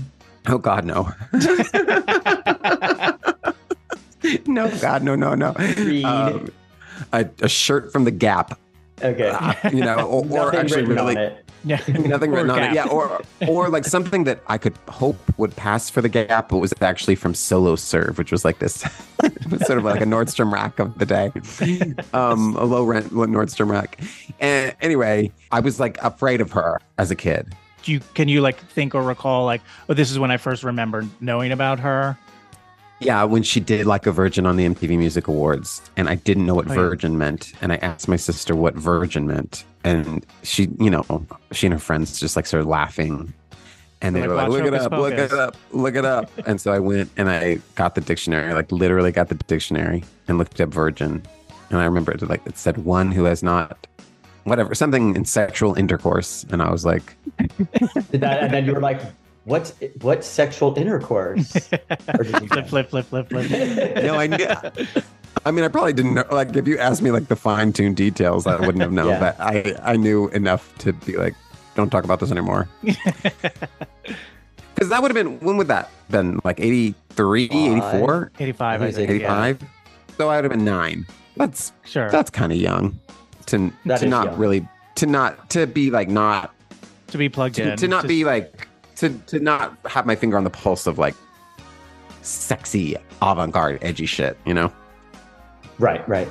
Oh 0.47 0.57
God, 0.57 0.85
no. 0.85 1.11
no, 4.47 4.69
God, 4.79 5.03
no, 5.03 5.15
no, 5.15 5.35
no. 5.35 5.53
Um, 6.05 6.49
a, 7.13 7.25
a 7.41 7.49
shirt 7.49 7.91
from 7.91 8.05
the 8.05 8.11
Gap, 8.11 8.57
Okay. 9.01 9.29
uh, 9.29 9.53
you 9.69 9.81
know, 9.81 10.01
or, 10.01 10.25
or 10.29 10.55
actually 10.55 10.85
really. 10.85 11.15
Yeah, 11.63 11.81
nothing 11.87 12.31
Or 12.31 12.35
written 12.35 12.51
on 12.51 12.63
it. 12.63 12.73
Yeah, 12.73 12.87
or 12.91 13.21
or 13.47 13.69
like 13.69 13.83
something 13.97 14.23
that 14.23 14.41
I 14.47 14.57
could 14.57 14.77
hope 14.87 15.17
would 15.37 15.55
pass 15.55 15.89
for 15.89 16.01
the 16.01 16.09
Gap, 16.09 16.49
but 16.49 16.59
was 16.59 16.73
actually 16.81 17.15
from 17.15 17.33
Solo 17.33 17.75
Serve, 17.75 18.17
which 18.17 18.31
was 18.31 18.45
like 18.45 18.59
this, 18.59 18.83
was 19.49 19.65
sort 19.65 19.77
of 19.77 19.83
like 19.83 19.99
a 20.01 20.05
Nordstrom 20.05 20.51
rack 20.51 20.79
of 20.79 20.97
the 20.97 21.05
day, 21.05 21.31
um, 22.13 22.55
a 22.55 22.63
low 22.63 22.83
rent 22.83 23.11
Nordstrom 23.11 23.69
rack. 23.69 23.99
And 24.39 24.75
anyway, 24.81 25.31
I 25.51 25.59
was 25.59 25.79
like 25.79 25.97
afraid 26.03 26.41
of 26.41 26.51
her 26.53 26.79
as 26.97 27.11
a 27.11 27.15
kid. 27.15 27.53
Do 27.83 27.91
you 27.91 27.99
can 28.13 28.27
you 28.29 28.41
like 28.41 28.57
think 28.57 28.95
or 28.95 29.01
recall 29.03 29.45
like, 29.45 29.61
oh, 29.89 29.93
this 29.93 30.11
is 30.11 30.19
when 30.19 30.31
I 30.31 30.37
first 30.37 30.63
remember 30.63 31.05
knowing 31.19 31.51
about 31.51 31.79
her? 31.79 32.17
Yeah, 32.99 33.23
when 33.25 33.43
she 33.43 33.59
did 33.59 33.85
like 33.85 34.07
a 34.07 34.11
virgin 34.11 34.45
on 34.47 34.55
the 34.55 34.65
MTV 34.65 34.97
Music 34.97 35.27
Awards, 35.27 35.81
and 35.97 36.09
I 36.09 36.15
didn't 36.15 36.45
know 36.47 36.55
what 36.55 36.65
Oh, 36.67 36.73
yeah. 36.73 36.79
virgin 36.79 37.17
meant, 37.17 37.53
and 37.61 37.71
I 37.71 37.75
asked 37.77 38.07
my 38.07 38.15
sister 38.15 38.55
what 38.55 38.73
virgin 38.73 39.27
meant, 39.27 39.65
and 39.83 40.25
she, 40.41 40.67
you 40.79 40.89
know, 40.89 41.05
she 41.51 41.67
and 41.67 41.73
her 41.73 41.79
friends 41.79 42.19
just 42.19 42.35
like 42.35 42.47
started 42.47 42.67
laughing, 42.67 43.31
and 44.01 44.15
they 44.15 44.21
Like, 44.21 44.29
were 44.29 44.35
like, 44.35 44.49
"Look 44.49 44.61
it 44.65 44.73
Hocus 44.73 44.85
up, 44.85 44.91
look 44.93 45.13
it 45.13 45.31
up, 45.31 45.55
look 45.71 45.95
it 45.95 46.05
up," 46.05 46.31
and 46.47 46.59
so 46.59 46.71
I 46.71 46.79
went 46.79 47.11
and 47.17 47.29
I 47.29 47.59
got 47.75 47.93
the 47.93 48.01
dictionary, 48.01 48.51
like 48.55 48.71
literally 48.71 49.11
got 49.11 49.29
the 49.29 49.35
dictionary 49.35 50.03
and 50.27 50.39
looked 50.39 50.59
up 50.59 50.69
virgin, 50.69 51.21
and 51.69 51.79
I 51.79 51.85
remember 51.85 52.11
it 52.13 52.27
like 52.27 52.41
it 52.47 52.57
said 52.57 52.77
one 52.79 53.11
who 53.11 53.25
has 53.25 53.43
not, 53.43 53.85
whatever, 54.45 54.73
something 54.73 55.15
in 55.15 55.23
sexual 55.23 55.75
intercourse, 55.75 56.47
and 56.49 56.63
I 56.63 56.71
was 56.71 56.83
like, 56.83 57.15
Did 58.11 58.21
that, 58.21 58.41
and 58.41 58.51
then 58.55 58.65
you 58.65 58.73
were 58.73 58.81
like, 58.81 59.01
"What's 59.47 59.73
what's 60.01 60.27
sexual 60.27 60.77
intercourse?" 60.77 61.55
Or 62.13 62.23
did 62.23 62.41
you 62.41 62.47
Flip, 62.47 62.67
flip, 62.67 62.89
flip, 62.89 63.07
flip, 63.07 63.27
flip. 63.29 63.49
No, 64.03 64.15
I 64.15 64.27
knew. 64.27 64.45
I 65.45 65.51
mean, 65.51 65.63
I 65.63 65.69
probably 65.69 65.93
didn't 65.93 66.13
know. 66.15 66.25
Like, 66.31 66.55
if 66.55 66.67
you 66.67 66.77
asked 66.77 67.01
me 67.01 67.11
like 67.11 67.27
the 67.27 67.35
fine 67.35 67.71
tuned 67.71 67.95
details, 67.95 68.45
I 68.45 68.59
wouldn't 68.59 68.81
have 68.81 68.91
known. 68.91 69.09
Yeah. 69.09 69.19
But 69.19 69.39
I, 69.39 69.75
I 69.81 69.95
knew 69.95 70.27
enough 70.29 70.75
to 70.79 70.91
be 70.93 71.15
like, 71.15 71.35
don't 71.75 71.89
talk 71.89 72.03
about 72.03 72.19
this 72.19 72.31
anymore. 72.31 72.67
Because 74.75 74.89
that 74.89 75.01
would 75.01 75.09
have 75.09 75.15
been 75.15 75.39
when 75.39 75.57
would 75.57 75.67
that 75.69 75.89
been 76.11 76.39
like 76.43 76.59
83, 76.59 77.47
Five. 77.47 77.55
84, 77.95 78.31
85, 78.39 78.81
I 78.81 78.85
I 78.85 78.91
think 78.91 79.09
think. 79.09 79.21
Yeah. 79.23 79.53
So 80.17 80.29
I 80.29 80.35
would 80.35 80.43
have 80.45 80.51
been 80.51 80.65
nine. 80.65 81.07
That's 81.35 81.71
Sure. 81.85 82.11
that's 82.11 82.29
kind 82.29 82.51
of 82.51 82.59
young 82.59 82.99
to 83.47 83.71
That 83.85 84.01
to 84.01 84.07
not 84.07 84.27
young. 84.27 84.37
really 84.37 84.67
to 84.95 85.05
not 85.07 85.49
to 85.51 85.65
be 85.65 85.89
like 85.89 86.09
not 86.09 86.53
to 87.07 87.17
be 87.17 87.27
plugged 87.27 87.55
to, 87.55 87.71
in. 87.71 87.77
to 87.77 87.87
not 87.87 88.03
Just- 88.03 88.07
be 88.09 88.23
like 88.23 88.67
to 88.97 89.09
to 89.09 89.39
not 89.39 89.77
have 89.85 90.05
my 90.05 90.15
finger 90.15 90.37
on 90.37 90.43
the 90.43 90.49
pulse 90.49 90.87
of 90.87 90.97
like 90.97 91.15
sexy 92.21 92.95
avant 93.21 93.53
garde 93.53 93.79
edgy 93.81 94.05
shit. 94.05 94.37
You 94.45 94.53
know. 94.53 94.73
Right, 95.79 96.07
right. 96.07 96.27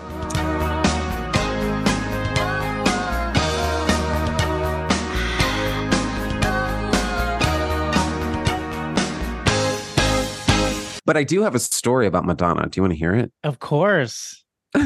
But 11.04 11.16
I 11.16 11.22
do 11.22 11.42
have 11.42 11.54
a 11.54 11.60
story 11.60 12.08
about 12.08 12.24
Madonna. 12.24 12.66
Do 12.68 12.78
you 12.78 12.82
want 12.82 12.92
to 12.92 12.98
hear 12.98 13.14
it? 13.14 13.32
Of 13.44 13.60
course. 13.60 14.44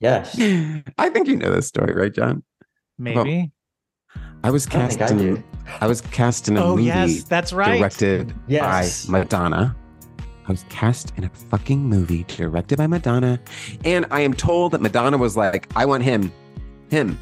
Yes. 0.00 0.38
I 0.96 1.08
think 1.10 1.26
you 1.28 1.36
know 1.36 1.50
this 1.50 1.66
story, 1.66 1.94
right, 1.94 2.12
John? 2.12 2.42
Maybe. 2.98 3.50
I 4.44 4.50
was 4.50 4.66
I 4.68 4.70
don't 4.70 4.80
cast 4.80 4.98
think 4.98 5.10
I 5.10 5.14
in 5.14 5.18
do. 5.34 5.44
I 5.80 5.86
was 5.86 6.00
cast 6.00 6.48
in 6.48 6.56
a 6.56 6.64
oh, 6.64 6.70
movie 6.70 6.84
yes, 6.84 7.22
that's 7.24 7.52
right. 7.52 7.78
directed 7.78 8.34
Yes. 8.46 9.06
by 9.06 9.18
Madonna. 9.20 9.76
I 10.46 10.50
was 10.50 10.64
cast 10.70 11.12
in 11.16 11.24
a 11.24 11.28
fucking 11.28 11.80
movie 11.80 12.24
directed 12.24 12.78
by 12.78 12.86
Madonna. 12.86 13.38
And 13.84 14.06
I 14.10 14.20
am 14.20 14.32
told 14.32 14.72
that 14.72 14.80
Madonna 14.80 15.18
was 15.18 15.36
like, 15.36 15.68
I 15.76 15.84
want 15.84 16.04
him, 16.04 16.32
him. 16.90 17.18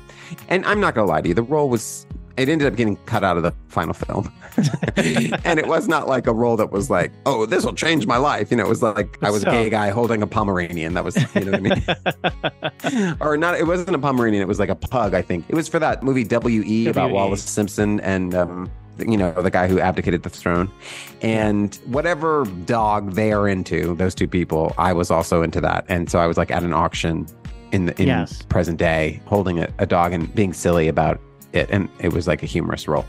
And 0.49 0.65
I'm 0.65 0.81
not 0.81 0.95
gonna 0.95 1.09
lie 1.09 1.21
to 1.23 1.29
you, 1.29 1.35
the 1.35 1.43
role 1.43 1.69
was 1.69 2.06
it 2.37 2.49
ended 2.49 2.66
up 2.68 2.77
getting 2.77 2.96
cut 3.07 3.25
out 3.25 3.37
of 3.37 3.42
the 3.42 3.53
final 3.68 3.94
film. 3.94 4.33
and 5.44 5.59
it 5.59 5.66
was 5.66 5.88
not 5.88 6.07
like 6.09 6.27
a 6.27 6.33
role 6.33 6.57
that 6.57 6.70
was 6.70 6.90
like, 6.90 7.12
oh, 7.27 7.46
this 7.46 7.64
will 7.64 7.72
change 7.75 8.07
my 8.07 8.16
life. 8.16 8.51
You 8.51 8.57
know, 8.57 8.64
it 8.64 8.68
was 8.68 8.83
like 8.83 9.16
I 9.22 9.31
was 9.31 9.42
So- 9.42 9.49
a 9.49 9.53
gay 9.53 9.70
guy 9.70 9.90
holding 9.90 10.22
a 10.22 10.27
Pomeranian. 10.27 10.94
That 10.94 11.05
was, 11.05 11.16
you 11.35 11.44
know 11.44 11.59
what 11.59 11.72
I 12.85 13.05
mean? 13.05 13.16
or 13.20 13.37
not, 13.37 13.57
it 13.59 13.66
wasn't 13.66 13.94
a 13.94 13.99
Pomeranian, 13.99 14.42
it 14.42 14.49
was 14.49 14.59
like 14.59 14.68
a 14.68 14.75
pug, 14.75 15.14
I 15.14 15.22
think. 15.22 15.44
It 15.49 15.55
was 15.55 15.68
for 15.68 15.79
that 15.79 16.03
movie 16.03 16.25
W.E. 16.25 16.87
about 16.88 17.03
W.E.. 17.09 17.14
Wallis 17.14 17.42
Simpson 17.42 18.01
and, 18.01 18.35
um, 18.35 18.70
you 18.99 19.16
know, 19.16 19.31
the 19.33 19.51
guy 19.51 19.68
who 19.68 19.79
abdicated 19.79 20.22
the 20.22 20.31
throne. 20.31 20.70
And 21.22 21.75
whatever 21.87 22.44
dog 22.64 23.12
they 23.12 23.33
are 23.33 23.46
into, 23.49 23.94
those 23.96 24.14
two 24.14 24.29
people, 24.29 24.75
I 24.79 24.92
was 24.92 25.11
also 25.11 25.42
into 25.42 25.61
that. 25.61 25.85
And 25.88 26.11
so 26.11 26.18
I 26.18 26.27
was 26.27 26.37
like 26.38 26.51
at 26.51 26.62
an 26.62 26.72
auction 26.72 27.27
in 27.72 27.87
the 27.87 28.01
in 28.01 28.07
Yes. 28.09 28.42
present 28.42 28.79
day, 28.79 29.20
holding 29.27 29.59
a, 29.59 29.68
a 29.79 29.87
dog 29.87 30.12
and 30.12 30.33
being 30.35 30.53
silly 30.55 30.88
about 30.88 31.20
it. 31.57 31.71
And 31.71 31.88
it 31.99 32.12
was 32.12 32.27
like 32.27 32.42
a 32.42 32.47
humorous 32.47 32.87
role. 32.88 33.05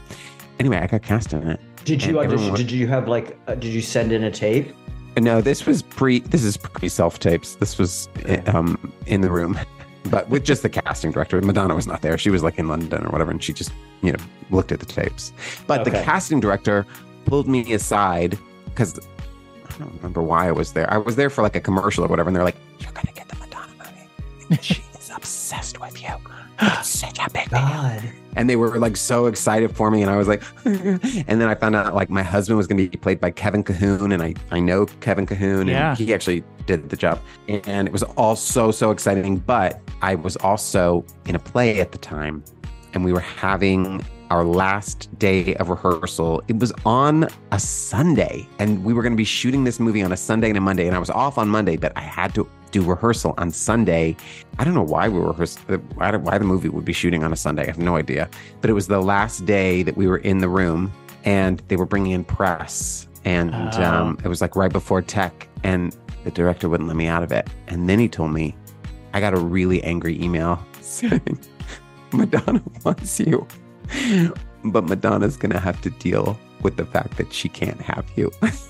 Anyway, 0.59 0.77
I 0.77 0.87
got 0.87 1.03
cast 1.03 1.33
in 1.33 1.47
it. 1.47 1.59
Did 1.85 2.03
you 2.03 2.19
audition? 2.19 2.53
Did 2.55 2.71
you 2.71 2.87
have 2.87 3.07
like? 3.07 3.37
Uh, 3.47 3.55
did 3.55 3.73
you 3.73 3.81
send 3.81 4.11
in 4.11 4.23
a 4.23 4.31
tape? 4.31 4.73
No, 5.17 5.41
this 5.41 5.65
was 5.65 5.81
pre. 5.81 6.19
This 6.19 6.43
is 6.43 6.57
pre 6.57 6.89
self 6.89 7.19
tapes. 7.19 7.55
This 7.55 7.77
was 7.77 8.09
um 8.47 8.91
in 9.05 9.21
the 9.21 9.31
room, 9.31 9.57
but 10.09 10.27
with 10.29 10.43
just 10.43 10.63
the 10.63 10.69
casting 10.69 11.11
director. 11.11 11.39
Madonna 11.41 11.75
was 11.75 11.87
not 11.87 12.01
there. 12.01 12.17
She 12.17 12.29
was 12.29 12.43
like 12.43 12.59
in 12.59 12.67
London 12.67 13.05
or 13.05 13.09
whatever, 13.09 13.31
and 13.31 13.41
she 13.41 13.53
just 13.53 13.71
you 14.01 14.11
know 14.11 14.19
looked 14.49 14.71
at 14.71 14.79
the 14.79 14.85
tapes. 14.85 15.31
But 15.65 15.85
the 15.85 15.91
casting 15.91 16.39
director 16.39 16.85
pulled 17.25 17.47
me 17.47 17.73
aside 17.73 18.37
because 18.65 18.99
I 18.99 19.77
don't 19.79 19.95
remember 19.95 20.21
why 20.21 20.47
I 20.47 20.51
was 20.51 20.73
there. 20.73 20.91
I 20.91 20.97
was 20.97 21.15
there 21.15 21.29
for 21.29 21.41
like 21.41 21.55
a 21.55 21.61
commercial 21.61 22.03
or 22.03 22.07
whatever, 22.07 22.29
and 22.29 22.35
they're 22.35 22.43
like, 22.43 22.57
"You're 22.79 22.91
gonna 22.91 23.11
get 23.13 23.27
the 23.29 23.37
Madonna 23.37 23.71
movie. 23.79 24.61
She 24.61 24.83
is 24.99 25.11
obsessed 25.15 25.79
with 25.79 26.01
you. 26.01 26.09
It's 26.59 26.89
such 26.89 27.19
a 27.19 27.29
big 27.29 27.49
deal." 27.49 28.11
And 28.37 28.47
they 28.49 28.55
were 28.55 28.77
like 28.79 28.95
so 28.95 29.25
excited 29.25 29.75
for 29.75 29.89
me 29.89 30.01
and 30.03 30.11
i 30.11 30.15
was 30.15 30.27
like 30.27 30.43
and 30.65 31.41
then 31.41 31.49
i 31.49 31.55
found 31.55 31.75
out 31.75 31.95
like 31.95 32.09
my 32.09 32.21
husband 32.21 32.55
was 32.55 32.67
going 32.67 32.77
to 32.77 32.87
be 32.87 32.95
played 32.97 33.19
by 33.19 33.31
kevin 33.31 33.63
cahoon 33.63 34.13
and 34.13 34.21
i 34.21 34.33
i 34.51 34.59
know 34.59 34.85
kevin 35.01 35.25
cahoon 35.25 35.67
Yeah. 35.67 35.89
and 35.89 35.97
he 35.97 36.13
actually 36.13 36.43
did 36.67 36.89
the 36.89 36.95
job 36.95 37.19
and 37.47 37.87
it 37.87 37.91
was 37.91 38.03
all 38.03 38.35
so 38.35 38.69
so 38.71 38.91
exciting 38.91 39.37
but 39.39 39.81
i 40.03 40.13
was 40.13 40.35
also 40.37 41.03
in 41.25 41.33
a 41.35 41.39
play 41.39 41.79
at 41.81 41.91
the 41.91 41.97
time 41.97 42.43
and 42.93 43.03
we 43.03 43.11
were 43.11 43.19
having 43.21 44.05
our 44.29 44.43
last 44.43 45.07
day 45.19 45.55
of 45.55 45.69
rehearsal. 45.69 46.41
It 46.47 46.59
was 46.59 46.71
on 46.85 47.27
a 47.51 47.59
Sunday, 47.59 48.47
and 48.59 48.83
we 48.83 48.93
were 48.93 49.01
going 49.01 49.13
to 49.13 49.17
be 49.17 49.23
shooting 49.23 49.63
this 49.63 49.79
movie 49.79 50.01
on 50.03 50.11
a 50.11 50.17
Sunday 50.17 50.49
and 50.49 50.57
a 50.57 50.61
Monday, 50.61 50.87
and 50.87 50.95
I 50.95 50.99
was 50.99 51.09
off 51.09 51.37
on 51.37 51.47
Monday, 51.47 51.77
but 51.77 51.91
I 51.95 52.01
had 52.01 52.33
to 52.35 52.49
do 52.71 52.83
rehearsal 52.83 53.33
on 53.37 53.51
Sunday. 53.51 54.15
I 54.59 54.63
don't 54.63 54.73
know 54.73 54.83
why 54.83 55.07
we 55.07 55.19
were 55.19 55.33
why 55.33 56.15
why 56.15 56.37
the 56.37 56.45
movie 56.45 56.69
would 56.69 56.83
be 56.85 56.93
shooting 56.93 57.23
on 57.23 57.31
a 57.31 57.35
Sunday. 57.37 57.63
I 57.63 57.67
have 57.67 57.77
no 57.79 57.95
idea. 57.95 58.29
But 58.61 58.69
it 58.69 58.73
was 58.73 58.87
the 58.87 58.99
last 59.01 59.45
day 59.45 59.83
that 59.83 59.95
we 59.95 60.07
were 60.07 60.17
in 60.17 60.39
the 60.39 60.49
room, 60.49 60.91
and 61.23 61.61
they 61.69 61.77
were 61.77 61.85
bringing 61.85 62.11
in 62.11 62.23
press, 62.23 63.07
and 63.25 63.53
Oh. 63.53 63.83
um, 63.83 64.17
it 64.23 64.27
was 64.27 64.41
like 64.41 64.55
right 64.55 64.71
before 64.71 65.01
tech, 65.01 65.47
and 65.63 65.95
the 66.25 66.31
director 66.31 66.67
wouldn't 66.67 66.87
let 66.87 66.97
me 66.97 67.07
out 67.07 67.23
of 67.23 67.31
it. 67.31 67.49
And 67.67 67.89
then 67.89 67.99
he 67.99 68.09
told 68.09 68.31
me, 68.31 68.55
I 69.13 69.21
got 69.21 69.33
a 69.33 69.37
really 69.39 69.81
angry 69.83 70.21
email 70.21 70.63
saying, 70.81 71.39
Madonna 72.11 72.61
wants 72.83 73.19
you, 73.19 73.47
but 74.65 74.83
Madonna's 74.85 75.37
going 75.37 75.51
to 75.51 75.59
have 75.59 75.81
to 75.81 75.89
deal 75.89 76.37
with 76.61 76.77
the 76.77 76.85
fact 76.85 77.17
that 77.17 77.31
she 77.31 77.49
can't 77.49 77.79
have 77.81 78.05
you. 78.15 78.31
Is 78.41 78.61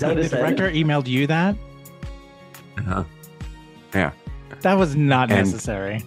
that 0.00 0.14
what 0.14 0.16
the 0.16 0.28
director 0.30 0.70
emailed 0.70 1.06
you 1.06 1.26
that? 1.26 1.56
Uh-huh. 2.78 3.04
Yeah. 3.94 4.10
That 4.60 4.74
was 4.74 4.94
not 4.96 5.30
And- 5.30 5.46
necessary. 5.46 6.02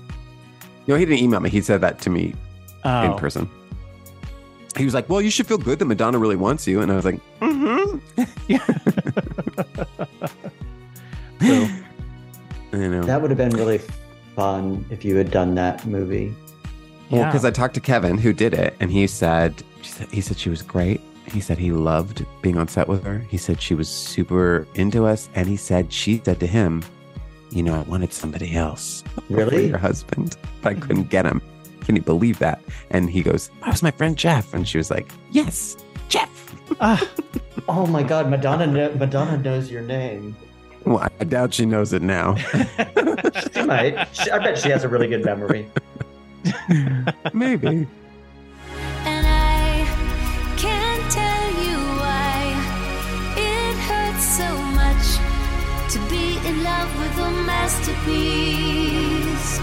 No, 0.88 0.96
he 0.96 1.06
didn't 1.06 1.24
email 1.24 1.40
me. 1.40 1.50
He 1.50 1.62
said 1.62 1.82
that 1.82 2.00
to 2.02 2.10
me 2.10 2.34
Oh, 2.84 3.12
in 3.12 3.18
person. 3.18 3.50
He 4.78 4.86
was 4.86 4.94
like, 4.94 5.08
Well, 5.10 5.22
you 5.22 5.30
should 5.30 5.46
feel 5.48 5.58
good 5.58 5.78
that 5.80 5.86
Madonna 5.86 6.18
really 6.18 6.36
wants 6.36 6.68
you. 6.68 6.82
And 6.82 6.92
I 6.92 6.96
was 6.96 7.06
like, 7.06 7.20
Mm 7.42 8.02
Boo. 11.40 11.66
hmm. 11.66 11.76
You 12.76 12.90
know. 12.90 13.04
That 13.04 13.22
would 13.22 13.32
have 13.32 13.38
been 13.38 13.52
really 13.56 13.80
fun 14.36 14.86
if 14.90 15.04
you 15.04 15.16
had 15.16 15.32
done 15.32 15.56
that 15.56 15.86
movie. 15.86 16.34
Well, 17.10 17.22
Yeah. 17.22 17.26
because 17.28 17.46
I 17.46 17.52
talked 17.52 17.74
to 17.76 17.80
Kevin 17.80 18.18
who 18.18 18.34
did 18.34 18.54
it, 18.54 18.76
and 18.80 18.92
he 18.92 19.08
said, 19.08 19.64
she 19.82 20.06
he 20.12 20.22
said 20.22 20.38
she 20.38 20.50
was 20.50 20.62
great. 20.62 21.02
He 21.26 21.40
said 21.42 21.58
he 21.58 21.72
loved 21.72 22.26
being 22.42 22.58
on 22.58 22.68
set 22.68 22.88
with 22.88 23.04
her. 23.04 23.20
He 23.30 23.38
said 23.38 23.62
she 23.62 23.76
was 23.76 23.88
super 23.88 24.68
into 24.76 25.06
us, 25.06 25.30
and 25.36 25.48
he 25.48 25.56
said 25.58 25.92
she 25.94 26.22
said 26.26 26.40
to 26.40 26.48
him, 26.48 26.84
"You 27.52 27.62
know, 27.64 27.76
I 27.76 27.82
wanted 27.84 28.12
somebody 28.14 28.56
else, 28.56 29.04
for 29.28 29.36
Really? 29.36 29.68
your 29.68 29.78
husband, 29.78 30.38
but 30.62 30.72
I 30.72 30.80
couldn't 30.80 31.10
get 31.10 31.26
him. 31.26 31.42
Can 31.86 31.96
you 31.96 32.02
believe 32.02 32.40
that?" 32.40 32.62
And 32.90 33.10
he 33.10 33.22
goes, 33.22 33.50
"That 33.62 33.70
was 33.70 33.84
my 33.84 33.92
friend 33.92 34.18
Jeff," 34.18 34.54
and 34.56 34.68
she 34.68 34.78
was 34.80 34.90
like, 34.90 35.12
"Yes, 35.32 35.78
Jeff." 36.10 36.30
Ah, 36.82 37.02
Oh 37.68 37.86
my 37.86 38.02
God, 38.02 38.30
Madonna! 38.30 38.66
Kno- 38.66 38.96
Madonna 38.96 39.38
knows 39.38 39.70
your 39.70 39.82
name. 39.84 40.36
Well, 40.86 41.08
I 41.20 41.24
doubt 41.26 41.54
she 41.54 41.66
knows 41.66 41.94
it 41.94 42.02
now. 42.02 42.36
She 43.54 43.62
might. 43.64 44.08
She, 44.14 44.30
I 44.32 44.40
bet 44.40 44.58
she 44.58 44.70
has 44.70 44.84
a 44.84 44.90
really 44.90 45.08
good 45.08 45.24
memory. 45.26 45.70
Maybe. 47.34 47.88
And 49.06 49.28
I 49.28 49.86
can't 50.58 51.12
tell 51.12 51.50
you 51.64 51.78
why 52.00 52.56
it 53.38 53.76
hurts 53.90 54.26
so 54.38 54.50
much 54.80 55.06
to 55.94 56.00
be 56.10 56.38
in 56.48 56.64
love 56.64 56.90
with 57.00 57.18
a 57.20 57.32
masterpiece. 57.46 59.60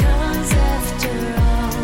Cause 0.00 0.52
after 0.52 1.14
all, 1.42 1.74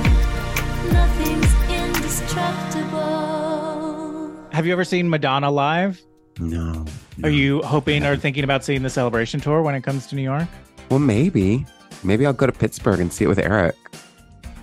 nothing's 0.93 1.53
indestructible. 1.71 4.31
have 4.53 4.67
you 4.67 4.73
ever 4.73 4.85
seen 4.85 5.09
Madonna 5.09 5.51
live? 5.51 6.03
No. 6.39 6.85
Are 7.23 7.31
you 7.31 7.63
hoping 7.63 8.05
or 8.05 8.17
thinking 8.17 8.45
about 8.45 8.65
seeing 8.65 8.83
the 8.83 8.91
celebration 8.91 9.41
tour 9.41 9.63
when 9.63 9.75
it 9.75 9.83
comes 9.83 10.07
to 10.09 10.17
New 10.17 10.23
York? 10.23 10.49
Well, 10.91 11.01
maybe. 11.01 11.65
Maybe 12.03 12.27
I'll 12.27 12.33
go 12.33 12.47
to 12.47 12.53
Pittsburgh 12.53 13.01
and 13.01 13.13
see 13.13 13.25
it 13.25 13.29
with 13.29 13.39
Eric. 13.39 13.77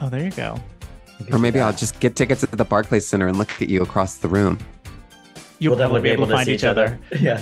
Oh, 0.01 0.09
there 0.09 0.23
you 0.23 0.31
go. 0.31 0.59
Or 1.31 1.39
maybe 1.39 1.59
I'll 1.59 1.73
just 1.73 1.99
get 1.99 2.15
tickets 2.15 2.43
at 2.43 2.51
the 2.51 2.65
Barclays 2.65 3.07
Center 3.07 3.27
and 3.27 3.37
look 3.37 3.61
at 3.61 3.69
you 3.69 3.81
across 3.81 4.17
the 4.17 4.27
room. 4.27 4.59
You'll 5.59 5.71
we'll 5.71 5.79
definitely 5.79 6.01
be 6.01 6.09
able 6.09 6.27
to 6.27 6.33
find 6.33 6.49
each 6.49 6.63
other. 6.63 6.99
Yeah. 7.19 7.41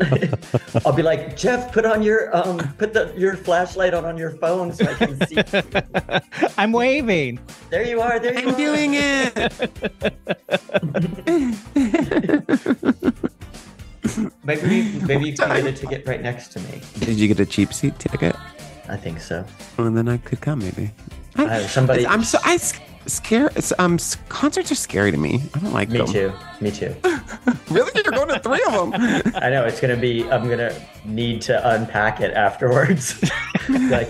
I'll 0.84 0.92
be 0.92 1.02
like, 1.02 1.36
Jeff, 1.36 1.72
put 1.72 1.86
on 1.86 2.02
your 2.02 2.34
um, 2.36 2.58
put 2.76 2.92
the 2.92 3.14
your 3.16 3.36
flashlight 3.36 3.94
on 3.94 4.04
on 4.04 4.18
your 4.18 4.32
phone 4.32 4.72
so 4.72 4.84
I 4.86 4.94
can 4.94 5.26
see. 5.26 5.38
I'm 6.58 6.72
waving. 6.72 7.38
There 7.70 7.86
you 7.86 8.00
are. 8.00 8.18
There 8.18 8.38
you 8.38 8.38
are. 8.38 8.42
I'm 8.42 8.54
are. 8.54 8.58
doing 8.58 8.94
it. 8.94 9.50
Maybe 14.44 14.62
we- 14.68 15.00
maybe 15.06 15.30
you 15.30 15.36
can 15.36 15.48
get 15.48 15.66
a 15.66 15.72
ticket 15.72 16.06
right 16.06 16.22
next 16.22 16.48
to 16.52 16.60
me. 16.60 16.80
Did 16.98 17.16
you 17.18 17.28
get 17.28 17.40
a 17.40 17.46
cheap 17.46 17.72
seat 17.72 17.98
ticket? 17.98 18.34
I 18.88 18.96
think 18.96 19.20
so. 19.20 19.44
Well, 19.76 19.90
then 19.90 20.08
I 20.08 20.16
could 20.18 20.40
come 20.40 20.58
maybe. 20.60 20.90
I, 21.36 21.60
somebody. 21.66 22.06
I'm 22.06 22.24
so 22.24 22.38
I 22.44 22.58
scare. 23.06 23.50
Um, 23.78 23.98
concerts 24.28 24.72
are 24.72 24.74
scary 24.76 25.10
to 25.12 25.16
me. 25.16 25.42
I 25.54 25.58
don't 25.60 25.72
like 25.72 25.88
me 25.90 25.98
them. 25.98 26.06
too. 26.08 26.32
Me 26.60 26.70
too. 26.70 26.94
Really, 27.70 27.90
you're 27.94 28.02
going 28.12 28.26
to 28.28 28.40
three 28.40 28.62
of 28.68 28.90
them? 28.90 29.32
I 29.36 29.48
know 29.48 29.64
it's 29.64 29.80
gonna 29.80 29.96
be. 29.96 30.28
I'm 30.28 30.48
gonna 30.48 30.74
need 31.04 31.40
to 31.42 31.70
unpack 31.74 32.20
it 32.20 32.32
afterwards. 32.34 33.22
like, 33.68 34.08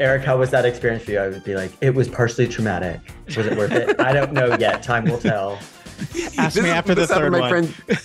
Eric, 0.00 0.22
how 0.22 0.36
was 0.36 0.50
that 0.50 0.66
experience 0.66 1.04
for 1.04 1.12
you? 1.12 1.18
I 1.18 1.28
would 1.28 1.42
be 1.44 1.54
like, 1.54 1.72
it 1.80 1.94
was 1.94 2.10
partially 2.10 2.46
traumatic. 2.46 3.00
Was 3.36 3.46
it 3.46 3.56
worth 3.56 3.72
it? 3.72 3.98
I 3.98 4.12
don't 4.12 4.34
know 4.34 4.54
yet. 4.58 4.82
Time 4.82 5.04
will 5.06 5.18
tell. 5.18 5.58
Ask 6.36 6.56
me 6.56 6.68
is- 6.68 6.74
after 6.74 6.94
the 6.94 7.02
this 7.06 7.10
third 7.10 7.32
my 7.32 7.40
one. 7.40 7.66
Friend, 7.66 7.98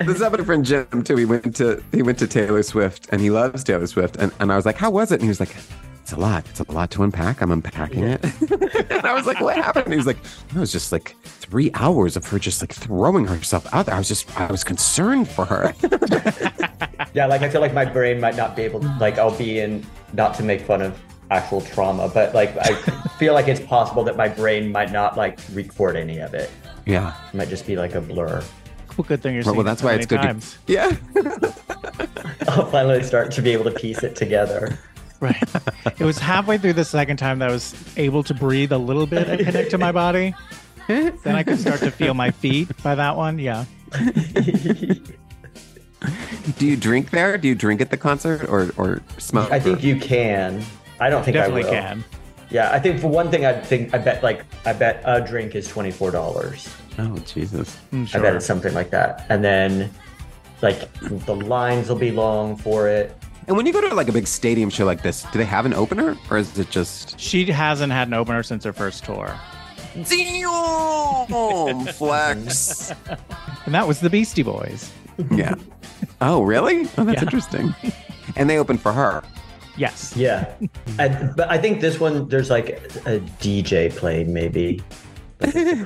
this 0.00 0.20
happened 0.20 0.38
to 0.38 0.42
my 0.42 0.44
friend 0.44 0.64
Jim 0.64 1.02
too. 1.02 1.16
He 1.16 1.24
went 1.24 1.56
to 1.56 1.82
he 1.92 2.02
went 2.02 2.18
to 2.18 2.26
Taylor 2.26 2.62
Swift 2.62 3.08
and 3.10 3.20
he 3.20 3.30
loves 3.30 3.64
Taylor 3.64 3.86
Swift. 3.86 4.16
And, 4.16 4.32
and 4.40 4.52
I 4.52 4.56
was 4.56 4.66
like, 4.66 4.76
How 4.76 4.90
was 4.90 5.12
it? 5.12 5.16
And 5.16 5.22
he 5.22 5.28
was 5.28 5.40
like, 5.40 5.54
It's 6.02 6.12
a 6.12 6.16
lot. 6.18 6.46
It's 6.48 6.60
a 6.60 6.70
lot 6.72 6.90
to 6.92 7.02
unpack. 7.02 7.40
I'm 7.42 7.50
unpacking 7.52 8.04
it. 8.04 8.22
and 8.90 9.06
I 9.06 9.12
was 9.14 9.26
like, 9.26 9.40
What 9.40 9.56
happened? 9.56 9.86
And 9.86 9.92
he 9.94 9.96
was 9.98 10.06
like, 10.06 10.18
It 10.50 10.58
was 10.58 10.72
just 10.72 10.92
like 10.92 11.16
three 11.24 11.70
hours 11.74 12.16
of 12.16 12.26
her 12.28 12.38
just 12.38 12.60
like 12.62 12.72
throwing 12.72 13.26
herself 13.26 13.66
out 13.74 13.86
there. 13.86 13.94
I 13.94 13.98
was 13.98 14.08
just 14.08 14.40
I 14.40 14.50
was 14.50 14.64
concerned 14.64 15.28
for 15.28 15.44
her. 15.44 15.74
Yeah, 17.12 17.26
like 17.26 17.42
I 17.42 17.48
feel 17.48 17.60
like 17.60 17.72
my 17.72 17.84
brain 17.84 18.20
might 18.20 18.36
not 18.36 18.56
be 18.56 18.62
able. 18.62 18.80
to 18.80 18.96
Like 18.98 19.18
I'll 19.18 19.36
be 19.36 19.60
in. 19.60 19.86
Not 20.14 20.34
to 20.34 20.42
make 20.42 20.60
fun 20.62 20.82
of 20.82 20.98
actual 21.30 21.60
trauma, 21.60 22.08
but 22.08 22.34
like 22.34 22.56
I 22.58 22.74
feel 23.18 23.34
like 23.34 23.46
it's 23.48 23.60
possible 23.60 24.02
that 24.04 24.16
my 24.16 24.28
brain 24.28 24.72
might 24.72 24.90
not 24.92 25.16
like 25.16 25.38
record 25.52 25.94
any 25.96 26.18
of 26.18 26.34
it. 26.34 26.50
yeah. 26.86 27.14
It 27.32 27.36
might 27.36 27.48
just 27.48 27.66
be 27.66 27.76
like 27.76 27.94
a 27.94 28.00
blur. 28.00 28.42
Well, 28.96 29.04
good 29.08 29.22
thing 29.22 29.34
you're 29.34 29.44
Well, 29.44 29.54
well, 29.56 29.64
that's 29.64 29.80
so 29.80 29.86
why 29.88 29.94
it's 29.94 30.06
good 30.06 30.22
to- 30.22 30.40
Yeah. 30.66 30.96
I'll 32.48 32.66
finally 32.66 33.02
start 33.02 33.30
to 33.32 33.42
be 33.42 33.50
able 33.52 33.64
to 33.64 33.70
piece 33.70 34.02
it 34.02 34.14
together. 34.16 34.78
Right. 35.20 35.42
it 35.98 36.04
was 36.04 36.18
halfway 36.18 36.58
through 36.58 36.74
the 36.74 36.84
second 36.84 37.16
time 37.16 37.38
that 37.38 37.48
I 37.48 37.52
was 37.52 37.74
able 37.96 38.22
to 38.24 38.34
breathe 38.34 38.72
a 38.72 38.78
little 38.78 39.06
bit 39.06 39.28
and 39.28 39.40
connect 39.44 39.70
to 39.70 39.78
my 39.78 39.90
body. 39.92 40.34
then 40.86 41.16
I 41.26 41.42
could 41.42 41.58
start 41.58 41.80
to 41.80 41.90
feel 41.90 42.12
my 42.14 42.30
feet 42.30 42.68
by 42.82 42.94
that 42.94 43.16
one. 43.16 43.38
Yeah. 43.38 43.64
Do 46.58 46.66
you 46.66 46.76
drink 46.76 47.10
there? 47.10 47.38
Do 47.38 47.48
you 47.48 47.54
drink 47.54 47.80
at 47.80 47.90
the 47.90 47.96
concert 47.96 48.44
or 48.48 48.70
or 48.76 49.00
smoke? 49.18 49.50
I 49.50 49.58
think 49.58 49.82
you 49.82 49.98
can. 49.98 50.62
I 51.00 51.08
don't 51.08 51.24
think 51.24 51.34
Definitely 51.36 51.62
I 51.62 51.66
will. 51.66 51.72
can. 51.72 52.04
Yeah, 52.50 52.70
I 52.70 52.78
think 52.78 53.00
for 53.00 53.08
one 53.08 53.30
thing, 53.30 53.46
I 53.46 53.58
think 53.58 53.94
I 53.94 53.98
bet 53.98 54.22
like 54.22 54.44
I 54.66 54.74
bet 54.74 55.00
a 55.06 55.22
drink 55.22 55.54
is 55.54 55.66
twenty 55.66 55.90
four 55.90 56.10
dollars. 56.10 56.68
Oh 56.98 57.18
Jesus. 57.26 57.76
Mm, 57.92 58.14
I 58.14 58.18
bet 58.20 58.36
it's 58.36 58.46
something 58.46 58.72
like 58.74 58.90
that, 58.90 59.26
and 59.28 59.42
then 59.44 59.90
like 60.62 60.90
the 61.00 61.34
lines 61.34 61.88
will 61.88 61.96
be 61.96 62.10
long 62.12 62.56
for 62.56 62.88
it. 62.88 63.16
And 63.46 63.56
when 63.56 63.66
you 63.66 63.72
go 63.72 63.80
to 63.86 63.94
like 63.94 64.08
a 64.08 64.12
big 64.12 64.26
stadium 64.26 64.70
show 64.70 64.86
like 64.86 65.02
this, 65.02 65.24
do 65.24 65.38
they 65.38 65.44
have 65.44 65.66
an 65.66 65.74
opener 65.74 66.16
or 66.30 66.38
is 66.38 66.58
it 66.58 66.70
just 66.70 67.20
She 67.20 67.44
hasn't 67.46 67.92
had 67.92 68.08
an 68.08 68.14
opener 68.14 68.42
since 68.42 68.64
her 68.64 68.72
first 68.72 69.04
tour. 69.04 69.38
Damn 70.08 71.86
flex? 71.92 72.90
And 73.66 73.74
that 73.74 73.86
was 73.86 74.00
the 74.00 74.08
Beastie 74.10 74.42
Boys. 74.42 74.90
yeah. 75.30 75.54
Oh, 76.20 76.42
really? 76.42 76.88
Oh, 76.96 77.04
that's 77.04 77.16
Yeah. 77.18 77.22
interesting. 77.22 77.74
And 78.36 78.48
they 78.48 78.58
opened 78.58 78.80
for 78.80 78.92
her. 78.92 79.22
Yes. 79.76 80.16
Yeah, 80.16 80.54
and, 80.98 81.34
but 81.36 81.50
I 81.50 81.58
think 81.58 81.80
this 81.80 81.98
one 81.98 82.28
there's 82.28 82.48
like 82.48 82.70
a 83.06 83.18
DJ 83.40 83.94
played 83.94 84.28
maybe. 84.28 84.80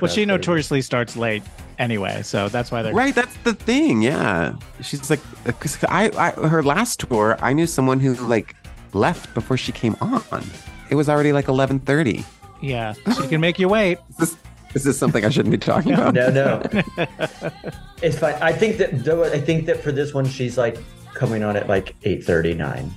Well, 0.01 0.09
she 0.11 0.25
notoriously 0.25 0.81
starts 0.81 1.15
late 1.17 1.43
anyway, 1.77 2.21
so 2.21 2.49
that's 2.49 2.71
why 2.71 2.81
they're 2.81 2.93
Right, 2.93 3.15
that's 3.15 3.35
the 3.37 3.53
thing. 3.53 4.01
Yeah, 4.01 4.53
she's 4.81 5.09
like, 5.09 5.19
uh, 5.19 5.47
because 5.47 5.77
I, 5.89 6.11
I, 6.17 6.47
her 6.47 6.61
last 6.63 6.99
tour, 7.01 7.37
I 7.41 7.53
knew 7.53 7.67
someone 7.67 7.99
who 7.99 8.13
like 8.27 8.55
left 8.93 9.33
before 9.33 9.57
she 9.57 9.71
came 9.71 9.95
on. 10.01 10.43
It 10.89 10.95
was 10.95 11.09
already 11.09 11.33
like 11.33 11.47
eleven 11.47 11.79
thirty. 11.79 12.25
Yeah. 12.61 12.93
She 13.15 13.27
can 13.27 13.41
make 13.41 13.59
you 13.59 13.69
wait. 13.69 13.99
Is 14.09 14.17
this, 14.17 14.37
is 14.75 14.83
this 14.83 14.97
something 14.97 15.25
I 15.25 15.29
shouldn't 15.29 15.51
be 15.51 15.57
talking 15.57 15.93
about? 15.93 16.13
No, 16.13 16.29
no, 16.29 16.61
it's 18.01 18.19
fine. 18.19 18.35
I 18.41 18.51
think 18.51 18.77
that 18.77 19.03
though 19.03 19.23
I 19.23 19.39
think 19.39 19.65
that 19.65 19.81
for 19.81 19.91
this 19.91 20.13
one 20.13 20.25
she's 20.25 20.57
like 20.57 20.77
coming 21.13 21.43
on 21.43 21.55
at 21.55 21.67
like 21.67 21.95
eight 22.03 22.23
thirty 22.23 22.53
nine. 22.53 22.91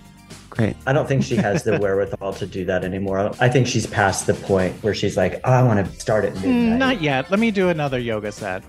Great. 0.52 0.76
I 0.86 0.92
don't 0.92 1.08
think 1.08 1.22
she 1.24 1.34
has 1.36 1.62
the 1.64 1.78
wherewithal 1.80 2.34
to 2.34 2.46
do 2.46 2.64
that 2.66 2.84
anymore. 2.84 3.30
I 3.40 3.48
think 3.48 3.66
she's 3.66 3.86
past 3.86 4.26
the 4.26 4.34
point 4.34 4.74
where 4.82 4.94
she's 4.94 5.16
like, 5.16 5.40
oh, 5.44 5.50
I 5.50 5.62
want 5.62 5.84
to 5.84 6.00
start 6.00 6.26
at 6.26 6.34
midnight. 6.34 6.50
Mm, 6.50 6.76
Not 6.78 7.00
yet. 7.00 7.30
Let 7.30 7.40
me 7.40 7.50
do 7.50 7.70
another 7.70 7.98
yoga 7.98 8.30
set. 8.30 8.62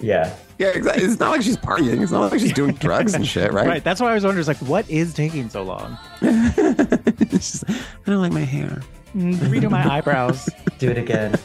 Yeah. 0.00 0.34
Yeah, 0.58 0.68
exactly. 0.68 1.04
It's 1.04 1.20
not 1.20 1.30
like 1.30 1.42
she's 1.42 1.56
partying. 1.56 2.02
It's 2.02 2.10
not 2.10 2.32
like 2.32 2.40
she's 2.40 2.52
doing 2.52 2.72
drugs 2.74 3.14
and 3.14 3.24
shit, 3.24 3.52
right? 3.52 3.68
Right. 3.68 3.84
That's 3.84 4.00
why 4.00 4.10
I 4.10 4.14
was 4.14 4.24
wondering, 4.24 4.46
like, 4.48 4.56
what 4.58 4.88
is 4.90 5.14
taking 5.14 5.48
so 5.48 5.62
long? 5.62 5.96
Just, 6.20 7.64
I 7.70 7.74
don't 8.06 8.20
like 8.20 8.32
my 8.32 8.40
hair. 8.40 8.82
Mm, 9.14 9.34
Redo 9.36 9.70
my 9.70 9.88
eyebrows. 9.88 10.48
Do 10.78 10.90
it 10.90 10.98
again. 10.98 11.36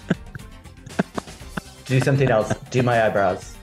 Do 1.86 1.99
something 1.99 2.29
else. 2.29 2.53
Do 2.69 2.81
my 2.84 3.05
eyebrows. 3.05 3.55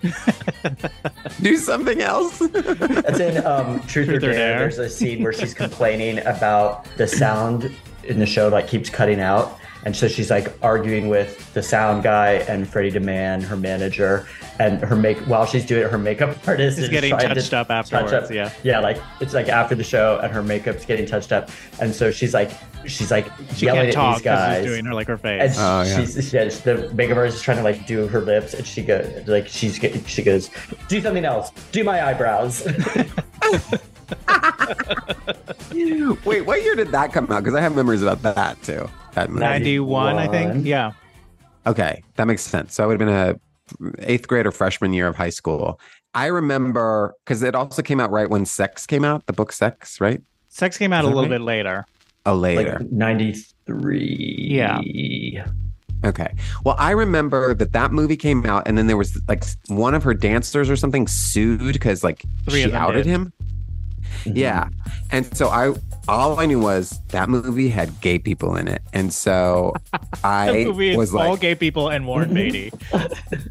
Do 1.43 1.57
something 1.57 2.01
else. 2.01 2.39
That's 2.39 3.21
in 3.21 3.45
um, 3.47 3.81
Truth, 3.87 4.09
or, 4.09 4.13
Truth 4.13 4.17
or 4.17 4.21
Dare. 4.21 4.33
Dare. 4.33 4.59
There's 4.59 4.79
a 4.79 4.91
scene 4.91 5.23
where 5.23 5.33
she's 5.33 5.55
complaining 5.55 6.19
about 6.27 6.85
the 6.97 7.07
sound 7.07 7.75
in 8.05 8.19
the 8.19 8.27
show 8.27 8.49
like 8.49 8.69
keeps 8.69 8.91
cutting 8.91 9.21
out. 9.21 9.59
And 9.85 9.97
so 9.97 10.09
she's 10.09 10.31
like 10.31 10.53
arguing 10.63 11.09
with 11.09 11.53
the 11.55 11.63
sound 11.63 12.03
guy 12.03 12.33
and 12.49 12.69
Freddie 12.69 12.93
DeMann, 12.93 13.43
her 13.43 13.57
manager, 13.57 14.27
and 14.59 14.79
her 14.83 14.95
make 14.95 15.17
while 15.21 15.47
she's 15.47 15.65
doing 15.65 15.85
it, 15.85 15.91
her 15.91 15.99
makeup 15.99 16.37
artist 16.47 16.77
Is 16.77 16.85
is 16.85 16.91
getting 16.91 17.11
trying 17.11 17.31
to 17.31 17.35
touched 17.35 17.55
up 17.55 17.69
touch 17.69 17.93
afterwards, 17.93 18.31
yeah. 18.31 18.53
yeah, 18.63 18.79
like 18.79 19.01
it's 19.21 19.33
like 19.33 19.49
after 19.49 19.75
the 19.75 19.85
show, 19.85 20.21
and 20.23 20.31
her 20.33 20.43
makeup's 20.43 20.85
getting 20.85 21.07
touched 21.07 21.33
up, 21.33 21.51
and 21.81 21.95
so 21.95 22.11
she's 22.11 22.35
like, 22.35 22.51
she's 22.87 23.11
like 23.11 23.27
She 23.55 23.67
yelling 23.67 23.81
can't 23.83 23.89
at 23.89 23.95
talk 23.95 24.17
these 24.17 24.25
guys, 24.25 24.63
she's 24.65 24.73
doing 24.73 24.85
her 24.85 24.95
like 24.95 25.07
her 25.07 25.15
and 25.15 25.23
face. 25.23 25.57
Oh, 25.59 25.83
yeah. 25.83 26.01
she's 26.05 26.33
yeah, 26.33 26.45
the 26.45 26.91
makeup 26.95 27.17
artist 27.17 27.37
is 27.39 27.43
trying 27.43 27.59
to 27.59 27.63
like 27.63 27.87
do 27.87 28.07
her 28.07 28.21
lips, 28.21 28.55
and 28.55 28.67
she 28.67 28.83
goes 28.83 29.27
like 29.27 29.49
she's 29.49 29.79
get- 29.79 30.07
she 30.09 30.23
goes, 30.23 30.51
do 30.89 31.01
something 31.01 31.25
else, 31.25 31.51
do 31.73 31.85
my 31.85 32.07
eyebrows. 32.07 32.67
Wait, 36.25 36.43
what 36.43 36.63
year 36.63 36.75
did 36.75 36.89
that 36.89 37.13
come 37.13 37.31
out? 37.31 37.43
Because 37.43 37.55
I 37.55 37.61
have 37.61 37.75
memories 37.75 38.03
about 38.03 38.23
that 38.23 38.63
too. 38.63 38.89
That 39.15 39.31
movie. 39.31 39.41
91, 39.41 40.17
I 40.17 40.29
think. 40.29 40.67
Yeah. 40.67 40.93
Okay, 41.67 42.03
that 42.17 42.27
makes 42.27 42.43
sense. 42.43 42.75
So 42.75 42.85
I 42.85 42.87
would 42.87 43.01
have 43.01 43.07
been 43.07 43.17
a 43.17 43.41
eighth 44.01 44.27
grade 44.27 44.47
or 44.47 44.53
freshman 44.53 44.93
year 44.93 45.07
of 45.07 45.17
high 45.17 45.31
school. 45.31 45.81
I 46.15 46.27
remember 46.27 47.15
because 47.25 47.43
it 47.43 47.55
also 47.55 47.83
came 47.83 48.01
out 48.01 48.11
right 48.11 48.29
when 48.29 48.45
Sex 48.45 48.87
came 48.87 49.05
out, 49.05 49.27
the 49.27 49.33
book 49.33 49.53
Sex, 49.53 50.01
right? 50.01 50.21
Sex 50.49 50.77
came 50.77 50.93
out 50.93 51.05
a 51.05 51.07
little 51.07 51.23
right? 51.23 51.31
bit 51.31 51.41
later. 51.43 51.87
Oh, 52.27 52.35
later. 52.35 52.79
like 52.81 52.93
93 52.93 54.37
Yeah. 54.51 54.81
Okay. 56.05 56.35
Well, 56.65 56.77
I 56.79 56.93
remember 56.93 57.55
that 57.55 57.73
that 57.73 57.93
movie 57.93 58.17
came 58.17 58.47
out, 58.47 58.67
and 58.67 58.79
then 58.79 58.87
there 58.87 58.97
was 58.97 59.21
like 59.29 59.45
one 59.69 59.95
of 59.95 60.03
her 60.03 60.15
dancers 60.15 60.71
or 60.71 60.77
something 60.77 61.07
sued 61.07 61.75
because 61.75 62.03
like 62.03 62.23
Three 62.49 62.63
she 62.63 62.73
outed 62.73 63.05
did. 63.05 63.07
him. 63.07 63.33
Mm-hmm. 64.25 64.37
Yeah, 64.37 64.69
and 65.11 65.37
so 65.37 65.49
I 65.49 65.75
all 66.11 66.41
I 66.41 66.47
knew 66.47 66.59
was 66.59 66.99
that 67.09 67.29
movie 67.29 67.69
had 67.69 68.01
gay 68.01 68.19
people 68.19 68.57
in 68.57 68.67
it, 68.67 68.83
and 68.93 69.13
so 69.13 69.75
I 70.25 70.67
was 70.67 71.11
is 71.11 71.15
all 71.15 71.37
gay 71.37 71.55
people 71.55 71.89
and 71.89 72.07
Warren 72.07 72.35
Beatty. 72.35 72.73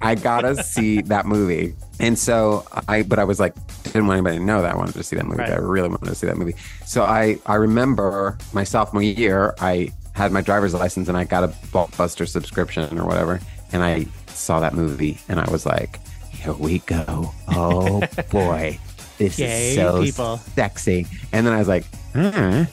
I 0.01 0.15
gotta 0.15 0.61
see 0.63 1.01
that 1.03 1.25
movie. 1.25 1.73
And 2.01 2.17
so 2.17 2.65
I, 2.87 3.03
but 3.03 3.19
I 3.19 3.23
was 3.23 3.39
like, 3.39 3.55
didn't 3.83 4.07
want 4.07 4.17
anybody 4.17 4.37
to 4.37 4.43
know 4.43 4.61
that 4.61 4.73
I 4.73 4.77
wanted 4.77 4.93
to 4.95 5.03
see 5.03 5.15
that 5.15 5.25
movie. 5.25 5.39
Right. 5.39 5.51
I 5.51 5.55
really 5.55 5.89
wanted 5.89 6.05
to 6.05 6.15
see 6.15 6.27
that 6.27 6.37
movie. 6.37 6.55
So 6.85 7.03
I, 7.03 7.37
I 7.45 7.55
remember 7.55 8.37
my 8.53 8.63
sophomore 8.63 9.03
year, 9.03 9.53
I 9.59 9.91
had 10.13 10.31
my 10.31 10.41
driver's 10.41 10.73
license 10.73 11.09
and 11.09 11.17
I 11.17 11.25
got 11.25 11.43
a 11.43 11.49
Blockbuster 11.49 12.27
subscription 12.27 12.97
or 12.97 13.05
whatever. 13.05 13.41
And 13.73 13.83
I 13.83 14.05
saw 14.27 14.61
that 14.61 14.73
movie 14.73 15.19
and 15.27 15.41
I 15.41 15.51
was 15.51 15.65
like, 15.65 15.99
here 16.31 16.53
we 16.53 16.79
go. 16.79 17.33
Oh 17.49 18.01
boy. 18.31 18.79
This 19.19 19.35
Gay 19.35 19.71
is 19.71 19.75
so 19.75 20.01
people. 20.01 20.37
sexy. 20.55 21.05
And 21.33 21.45
then 21.45 21.53
I 21.53 21.59
was 21.59 21.67
like, 21.67 21.83
"Huh." 22.15 22.65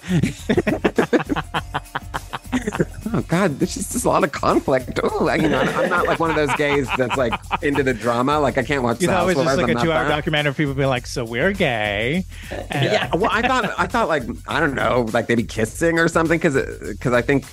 oh 3.13 3.25
God, 3.27 3.59
there's 3.59 3.75
just 3.75 4.05
a 4.05 4.09
lot 4.09 4.23
of 4.23 4.31
conflict. 4.31 5.01
Oh, 5.03 5.33
you 5.35 5.49
know, 5.49 5.59
I'm 5.59 5.91
not 5.91 6.07
like 6.07 6.21
one 6.21 6.31
of 6.31 6.37
those 6.37 6.55
gays 6.55 6.89
that's 6.97 7.17
like 7.17 7.33
into 7.63 7.83
the 7.83 7.93
drama. 7.93 8.39
Like 8.39 8.59
I 8.59 8.63
can't 8.63 8.85
watch. 8.85 9.01
You 9.01 9.09
thought 9.09 9.25
it 9.25 9.37
was 9.37 9.45
just 9.45 9.59
like 9.59 9.71
I'm 9.71 9.77
a 9.77 9.83
two 9.83 9.91
hour 9.91 10.09
documentary 10.09 10.51
of 10.51 10.57
people 10.57 10.75
being 10.75 10.89
like, 10.89 11.09
so 11.09 11.25
we're 11.25 11.53
gay. 11.53 12.25
And 12.71 12.93
Yeah, 12.93 13.15
well, 13.17 13.31
I 13.33 13.43
thought 13.43 13.75
I 13.77 13.89
thought 13.89 14.07
like 14.07 14.23
I 14.47 14.61
don't 14.61 14.75
know, 14.75 15.09
like 15.13 15.27
they'd 15.27 15.35
be 15.35 15.43
kissing 15.43 15.99
or 15.99 16.07
something 16.07 16.39
because 16.39 16.55
because 16.89 17.13
uh, 17.13 17.17
I 17.17 17.23
think 17.23 17.45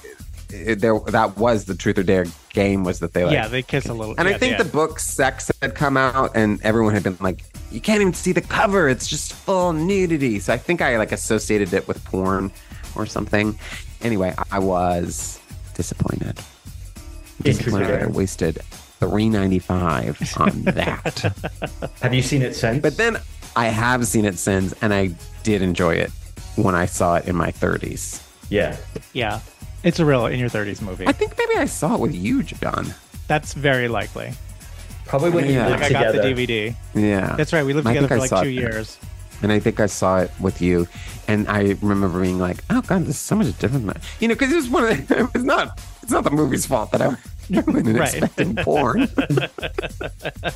it, 0.54 0.80
there 0.80 1.00
that 1.08 1.38
was 1.38 1.66
the 1.66 1.76
truth 1.76 1.98
or 1.98 2.04
dare 2.04 2.26
game 2.52 2.84
was 2.84 3.00
that 3.00 3.14
they 3.14 3.24
like 3.26 3.34
yeah, 3.34 3.48
they 3.48 3.64
kiss 3.64 3.88
a 3.88 3.94
little. 3.94 4.16
and 4.18 4.28
yeah, 4.28 4.36
I 4.36 4.38
think 4.38 4.52
yeah. 4.52 4.64
the 4.64 4.70
book 4.70 5.00
Sex 5.00 5.52
had 5.62 5.76
come 5.76 5.98
out 5.98 6.32
and 6.36 6.62
everyone 6.62 6.94
had 6.94 7.04
been 7.04 7.18
like, 7.20 7.44
you 7.74 7.82
can't 7.82 8.02
even 8.02 8.14
see 8.14 8.32
the 8.32 8.42
cover. 8.42 8.88
It's 8.88 9.08
just 9.08 9.34
full 9.34 9.74
nudity. 9.74 10.40
So 10.40 10.54
I 10.54 10.58
think 10.58 10.82
I 10.82 10.98
like 10.98 11.12
associated 11.12 11.74
it 11.74 11.88
with 11.88 12.04
porn 12.06 12.52
or 12.96 13.06
something. 13.06 13.58
Anyway, 14.02 14.34
I 14.52 14.60
was 14.60 15.40
disappointed. 15.74 16.40
Disappointed 17.42 17.88
that 17.90 18.04
I 18.04 18.08
wasted 18.08 18.62
three 19.00 19.28
ninety 19.28 19.60
five 19.60 20.18
on 20.38 20.62
that. 20.64 21.34
Have 22.02 22.14
you 22.14 22.22
seen 22.22 22.42
it 22.42 22.56
since? 22.56 22.82
but 22.82 22.96
then 22.98 23.18
I 23.56 23.66
have 23.68 24.06
seen 24.08 24.26
it 24.26 24.38
since 24.38 24.74
and 24.82 24.94
I 24.94 25.12
did 25.44 25.62
enjoy 25.62 25.96
it 25.96 26.12
when 26.56 26.76
I 26.76 26.86
saw 26.86 27.16
it 27.16 27.28
in 27.28 27.36
my 27.36 27.52
thirties. 27.52 28.22
yeah, 28.50 28.78
Yeah. 29.14 29.40
It's 29.84 30.00
a 30.00 30.06
real 30.06 30.28
in 30.28 30.40
your 30.40 30.48
30s 30.48 30.82
movie. 30.82 31.06
I 31.06 31.12
think 31.12 31.38
maybe 31.38 31.56
I 31.58 31.66
saw 31.66 31.96
it 31.96 32.00
with 32.00 32.16
you, 32.16 32.42
John. 32.42 32.94
That's 33.28 33.54
very 33.54 33.90
likely. 33.90 34.32
Probably 35.06 35.30
when 35.32 35.46
you 35.46 35.54
Yeah. 35.54 35.68
lived 35.70 35.82
Like 35.82 35.92
I 35.96 36.04
got 36.04 36.14
the 36.14 36.20
DVD. 36.20 36.76
Yeah. 36.94 37.36
That's 37.36 37.54
right. 37.54 37.64
We 37.66 37.74
lived 37.74 37.88
I 37.88 37.94
together 37.94 38.08
for 38.08 38.14
I 38.16 38.18
like 38.18 38.30
two 38.44 38.50
it 38.50 38.54
years. 38.54 38.98
and 39.42 39.52
I 39.52 39.60
think 39.60 39.80
I 39.80 39.86
saw 39.88 40.20
it 40.20 40.32
with 40.40 40.62
you, 40.62 40.88
and 41.28 41.48
I 41.48 41.76
remember 41.82 42.22
being 42.22 42.40
like, 42.40 42.64
"Oh 42.70 42.82
God, 42.82 43.02
this 43.02 43.10
is 43.16 43.20
so 43.20 43.36
much 43.36 43.48
different." 43.60 43.86
Than, 43.88 44.00
you 44.20 44.28
know, 44.28 44.36
because 44.36 44.52
it 44.52 44.56
was 44.56 44.70
one 44.70 44.86
of 44.86 45.08
the, 45.08 45.30
it's 45.36 45.44
not 45.44 45.80
it's 46.02 46.12
not 46.12 46.24
the 46.24 46.32
movie's 46.32 46.66
fault 46.66 46.92
that 46.92 47.02
I 47.02 47.08
went 47.08 47.20
and 47.88 47.98
Right. 48.00 48.10
expecting 48.14 48.56
porn. 48.58 49.02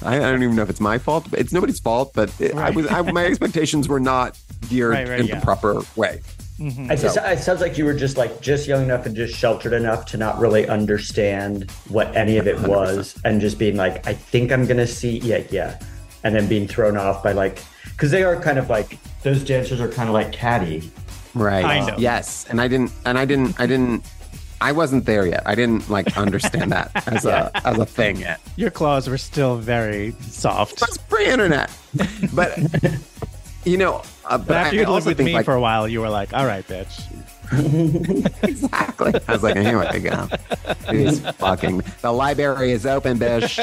I, 0.04 0.16
I 0.16 0.20
don't 0.20 0.44
even 0.44 0.56
know 0.56 0.64
if 0.64 0.70
it's 0.70 0.80
my 0.80 0.98
fault. 0.98 1.28
But 1.30 1.40
it's 1.40 1.52
nobody's 1.54 1.80
fault, 1.80 2.12
but 2.14 2.32
it, 2.40 2.56
I 2.56 2.70
was 2.72 2.88
I, 2.88 3.02
my 3.12 3.26
expectations 3.26 3.88
were 3.88 4.00
not 4.00 4.38
geared 4.70 4.94
Right, 4.94 5.08
right, 5.10 5.20
in 5.20 5.28
yeah. 5.28 5.40
the 5.40 5.46
proper 5.46 5.82
way. 5.96 6.22
Mm-hmm. 6.60 6.90
It, 6.92 6.98
just- 7.00 7.18
it 7.18 7.40
sounds 7.40 7.62
like 7.62 7.78
you 7.78 7.86
were 7.86 7.94
just 7.94 8.18
like 8.18 8.42
just 8.42 8.68
young 8.68 8.84
enough 8.84 9.06
and 9.06 9.16
just 9.16 9.36
sheltered 9.38 9.74
enough 9.74 10.06
to 10.08 10.18
not 10.18 10.40
really 10.40 10.68
understand 10.68 11.70
what 11.90 12.16
any 12.16 12.38
of 12.38 12.48
it 12.48 12.60
was, 12.68 13.16
and 13.26 13.40
just 13.42 13.58
being 13.60 13.76
like, 13.76 14.06
I 14.08 14.14
think 14.14 14.52
I'm 14.52 14.66
gonna 14.66 14.88
see, 14.88 15.20
yeah, 15.20 15.44
yeah, 15.52 15.80
and 16.24 16.36
then 16.36 16.48
being 16.48 16.68
thrown 16.68 16.98
off 16.98 17.24
by 17.24 17.32
like, 17.34 17.62
because 17.84 18.12
they 18.12 18.24
are 18.24 18.40
kind 18.40 18.58
of 18.58 18.70
like 18.70 18.98
those 19.24 19.44
dancers 19.44 19.80
are 19.80 19.88
kind 19.90 20.10
of 20.10 20.14
like 20.14 20.32
catty. 20.32 20.92
Right. 21.36 21.62
Kind 21.64 21.90
of. 21.92 22.00
Yes, 22.00 22.48
and 22.50 22.60
I 22.60 22.68
didn't, 22.68 22.92
and 23.06 23.18
I 23.20 23.26
didn't, 23.26 23.60
I 23.60 23.68
didn't. 23.68 24.04
I 24.60 24.72
wasn't 24.72 25.06
there 25.06 25.28
yet. 25.28 25.44
I 25.46 25.54
didn't 25.54 25.88
like 25.88 26.18
understand 26.18 26.72
that 26.72 26.90
as 27.08 27.26
a 27.26 27.52
as 27.68 27.78
a 27.78 27.86
thing 27.86 28.18
yet. 28.18 28.42
Your 28.56 28.72
claws 28.72 29.08
were 29.08 29.20
still 29.20 29.58
very 29.58 30.16
soft. 30.22 30.80
That's 30.80 30.98
pre-internet, 30.98 31.70
but 32.34 32.58
you 33.68 33.78
know. 33.78 34.02
Uh, 34.26 34.38
but 34.38 34.48
But 34.48 34.58
after 34.58 34.78
I 34.78 34.80
you 34.82 34.88
lived 34.88 35.06
with 35.06 35.20
me 35.20 35.34
like, 35.34 35.46
for 35.46 35.54
a 35.54 35.62
while, 35.62 35.88
you 35.88 36.02
were 36.02 36.10
like, 36.10 36.34
all 36.34 36.46
right, 36.46 36.66
bitch. 36.68 37.04
exactly. 38.44 39.14
I 39.28 39.32
was 39.32 39.44
like, 39.44 39.58
here 39.58 39.80
we 39.80 40.00
go. 40.00 40.28
These 40.92 41.20
fucking 41.32 41.84
the 42.02 42.12
library 42.12 42.72
is 42.72 42.86
open, 42.86 43.20
bitch. 43.20 43.58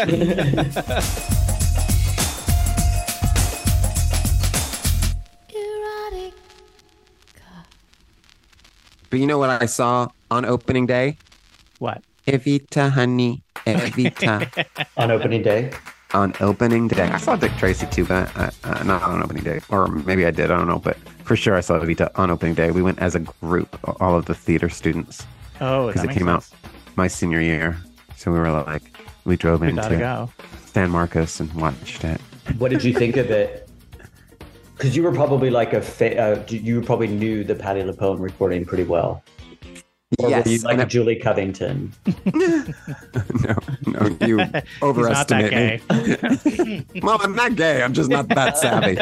But 9.10 9.20
you 9.20 9.26
know 9.26 9.38
what 9.38 9.62
I 9.62 9.66
saw 9.66 10.08
on 10.30 10.44
opening 10.44 10.86
day? 10.86 11.18
What? 11.78 12.02
Evita, 12.26 12.90
honey, 12.90 13.44
Evita. 13.64 14.66
on 14.96 15.12
opening 15.12 15.42
day. 15.42 15.70
On 16.14 16.32
opening 16.40 16.86
day, 16.86 17.02
I 17.08 17.18
saw 17.18 17.34
Dick 17.34 17.50
Tracy 17.58 17.86
too, 17.88 18.04
but 18.04 18.30
uh, 18.36 18.50
uh, 18.62 18.84
not 18.84 19.02
on 19.02 19.20
opening 19.20 19.42
day, 19.42 19.60
or 19.68 19.88
maybe 19.88 20.24
I 20.24 20.30
did. 20.30 20.48
I 20.52 20.56
don't 20.56 20.68
know, 20.68 20.78
but 20.78 20.96
for 21.24 21.34
sure 21.34 21.56
I 21.56 21.60
saw 21.60 21.76
Evita 21.80 22.08
on 22.14 22.30
opening 22.30 22.54
day. 22.54 22.70
We 22.70 22.82
went 22.82 23.00
as 23.00 23.16
a 23.16 23.20
group, 23.20 23.76
all 24.00 24.16
of 24.16 24.26
the 24.26 24.34
theater 24.34 24.68
students, 24.68 25.26
Oh, 25.60 25.88
because 25.88 26.04
it 26.04 26.06
makes 26.06 26.18
came 26.18 26.28
sense. 26.28 26.52
out 26.54 26.70
my 26.94 27.08
senior 27.08 27.40
year. 27.40 27.76
So 28.16 28.30
we 28.30 28.38
were 28.38 28.48
like, 28.52 28.96
we 29.24 29.36
drove 29.36 29.60
We 29.62 29.70
into 29.70 29.96
go. 29.98 30.30
San 30.66 30.90
Marcos 30.90 31.40
and 31.40 31.52
watched 31.54 32.04
it. 32.04 32.20
What 32.58 32.70
did 32.70 32.84
you 32.84 32.92
think 32.94 33.16
of 33.16 33.30
it? 33.32 33.68
Because 34.76 34.94
you 34.94 35.02
were 35.02 35.12
probably 35.12 35.50
like 35.50 35.72
a 35.72 35.80
fa- 35.82 36.16
uh, 36.16 36.44
you 36.48 36.80
probably 36.80 37.08
knew 37.08 37.42
the 37.42 37.56
Patti 37.56 37.80
LuPone 37.82 38.20
recording 38.20 38.64
pretty 38.64 38.84
well. 38.84 39.24
Or 40.18 40.30
yes, 40.30 40.44
were 40.44 40.52
you 40.52 40.58
like 40.58 40.78
and 40.78 40.90
Julie 40.90 41.16
Covington? 41.16 41.92
no, 42.24 43.56
no, 43.86 44.16
you 44.26 44.38
He's 44.38 44.38
not 44.38 44.52
that 44.52 44.64
overestimate 44.82 45.50
gay. 45.50 45.80
me. 46.64 47.00
well, 47.02 47.18
I'm 47.22 47.34
not 47.34 47.56
gay. 47.56 47.82
I'm 47.82 47.92
just 47.92 48.10
not 48.10 48.28
that 48.28 48.58
savvy. 48.58 48.94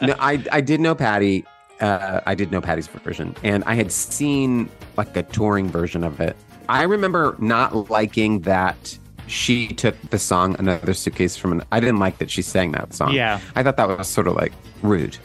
no, 0.00 0.14
I 0.18 0.42
I 0.52 0.60
did 0.60 0.80
know 0.80 0.94
Patti. 0.94 1.44
Uh, 1.80 2.20
I 2.26 2.34
did 2.34 2.50
know 2.50 2.60
Patti's 2.60 2.88
version, 2.88 3.36
and 3.44 3.62
I 3.64 3.74
had 3.74 3.92
seen 3.92 4.68
like 4.96 5.16
a 5.16 5.22
touring 5.22 5.68
version 5.68 6.02
of 6.02 6.20
it. 6.20 6.36
I 6.68 6.82
remember 6.82 7.36
not 7.38 7.90
liking 7.90 8.40
that 8.40 8.98
she 9.28 9.68
took 9.68 9.94
the 10.10 10.18
song 10.18 10.56
"Another 10.58 10.94
Suitcase" 10.94 11.36
from 11.36 11.52
an. 11.52 11.62
I 11.70 11.80
didn't 11.80 11.98
like 11.98 12.18
that 12.18 12.30
she 12.30 12.42
sang 12.42 12.72
that 12.72 12.94
song. 12.94 13.12
Yeah. 13.12 13.40
I 13.54 13.62
thought 13.62 13.76
that 13.76 13.88
was 13.88 14.08
sort 14.08 14.26
of 14.26 14.34
like 14.34 14.52
rude. 14.82 15.16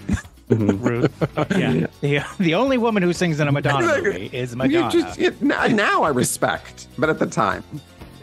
Rude. 0.50 1.12
yeah. 1.52 1.88
The, 2.02 2.24
the 2.40 2.56
only 2.56 2.78
woman 2.78 3.02
who 3.04 3.14
sings 3.14 3.40
in 3.40 3.48
a 3.48 3.52
Madonna 3.52 3.88
movie 4.02 4.30
is 4.34 4.52
You 4.52 4.58
Madonna. 4.58 4.92
just- 4.92 5.20
it- 5.20 5.42
now 5.42 5.66
now 5.68 6.04
I 6.04 6.10
respect, 6.10 6.88
but 6.98 7.10
at 7.10 7.20
the 7.20 7.26
time. 7.28 7.64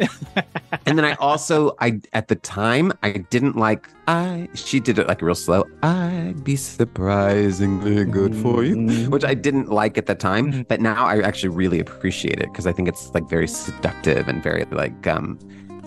and 0.87 0.97
then 0.97 1.05
I 1.05 1.13
also, 1.17 1.77
I 1.79 2.01
at 2.15 2.29
the 2.29 2.35
time, 2.37 2.91
I 3.03 3.13
didn't 3.29 3.57
like. 3.57 3.87
I 4.09 4.49
she 4.55 4.81
did 4.81 4.99
it 4.99 5.07
like 5.07 5.21
real 5.21 5.35
slow. 5.35 5.65
I'd 5.83 6.43
be 6.43 6.57
surprisingly 6.57 8.05
good 8.07 8.35
for 8.35 8.65
you, 8.65 8.77
Mm-hmm. 8.77 9.11
which 9.11 9.25
I 9.25 9.35
didn't 9.35 9.69
like 9.69 9.99
at 9.99 10.07
the 10.07 10.15
time, 10.15 10.53
Mhm. 10.53 10.69
but 10.69 10.81
now 10.81 11.05
I 11.05 11.21
actually 11.21 11.51
really 11.51 11.81
appreciate 11.81 12.41
it 12.41 12.49
because 12.51 12.67
I 12.67 12.73
think 12.73 12.89
it's 12.89 13.11
like 13.13 13.29
very 13.29 13.47
seductive 13.49 14.27
and 14.29 14.43
very 14.43 14.65
like 14.71 15.07
um 15.07 15.39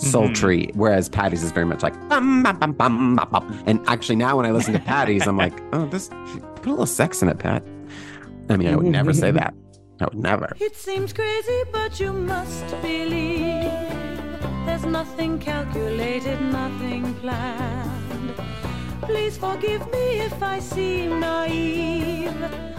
sultry. 0.04 0.68
Mm-hmm. 0.68 0.80
Whereas 0.80 1.10
Patti's 1.10 1.44
is 1.44 1.52
very 1.52 1.66
much 1.66 1.84
like 1.84 1.94
bum, 2.10 2.44
bum, 2.44 2.58
bum, 2.58 2.74
bum, 2.74 3.16
bum, 3.16 3.30
bum. 3.32 3.64
and 3.66 3.80
actually 3.88 4.16
now 4.16 4.38
when 4.38 4.46
I 4.46 4.52
listen 4.52 4.74
to 4.74 4.80
Patti's, 4.92 5.28
I'm 5.28 5.38
like, 5.38 5.60
oh, 5.74 5.86
this 5.88 6.10
put 6.56 6.68
a 6.68 6.70
little 6.70 6.86
sex 6.86 7.22
in 7.22 7.30
it, 7.30 7.40
Pat. 7.40 7.64
I 8.50 8.58
mean, 8.58 8.68
I 8.68 8.76
would 8.76 8.86
never 8.86 9.14
say 9.14 9.32
that. 9.32 9.54
I 10.00 10.06
would 10.06 10.16
never. 10.16 10.54
It 10.60 10.76
seems 10.76 11.14
crazy, 11.14 11.64
but 11.72 12.00
you 12.00 12.12
must 12.12 12.70
believe 12.82 13.72
there's 14.66 14.86
nothing 14.86 15.40
calculated, 15.40 16.42
nothing 16.42 17.14
planned. 17.16 18.34
Please 19.02 19.38
forgive 19.38 19.86
me 19.92 20.22
if 20.22 20.42
I 20.42 20.60
seem 20.60 21.20
naive. 21.20 22.73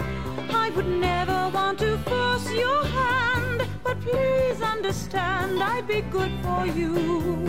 I 0.74 0.76
would 0.76 0.88
never 0.88 1.50
want 1.54 1.78
to 1.78 1.96
force 1.98 2.50
your 2.50 2.84
hand, 2.84 3.64
but 3.84 4.00
please 4.00 4.60
understand 4.60 5.62
I'd 5.62 5.86
be 5.86 6.00
good 6.00 6.32
for 6.42 6.66
you. 6.66 7.48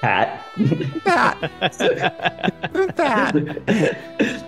Pat. 0.00 0.44
Pat. 1.04 1.40
Pat. 2.94 3.34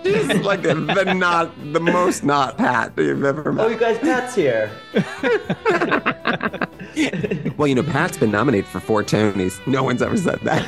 She's 0.01 0.33
like 0.45 0.61
the, 0.61 0.75
the 0.95 1.13
not 1.13 1.51
the 1.73 1.81
most 1.81 2.23
not 2.23 2.57
Pat 2.57 2.93
you've 2.95 3.25
ever 3.25 3.51
met. 3.51 3.65
Oh, 3.65 3.67
you 3.67 3.77
guys, 3.77 3.97
Pat's 3.99 4.35
here. 4.35 4.71
Well, 7.57 7.69
you 7.69 7.75
know, 7.75 7.83
Pat's 7.83 8.17
been 8.17 8.31
nominated 8.31 8.67
for 8.69 8.81
four 8.81 9.01
Tonys. 9.01 9.65
No 9.65 9.81
one's 9.81 10.01
ever 10.01 10.17
said 10.17 10.39
that. 10.41 10.67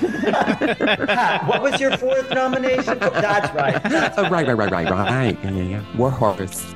Pat, 1.05 1.45
what 1.47 1.61
was 1.61 1.81
your 1.81 1.97
fourth 1.97 2.29
nomination? 2.29 2.97
That's 2.99 3.53
right. 3.53 3.83
That's 3.83 4.17
oh, 4.17 4.29
right, 4.29 4.47
right, 4.47 4.57
right, 4.57 4.71
right, 4.71 4.89
right. 4.89 5.37
Yeah, 5.43 5.51
yeah, 5.51 5.63
yeah. 5.63 5.97
Warhorse. 5.97 6.73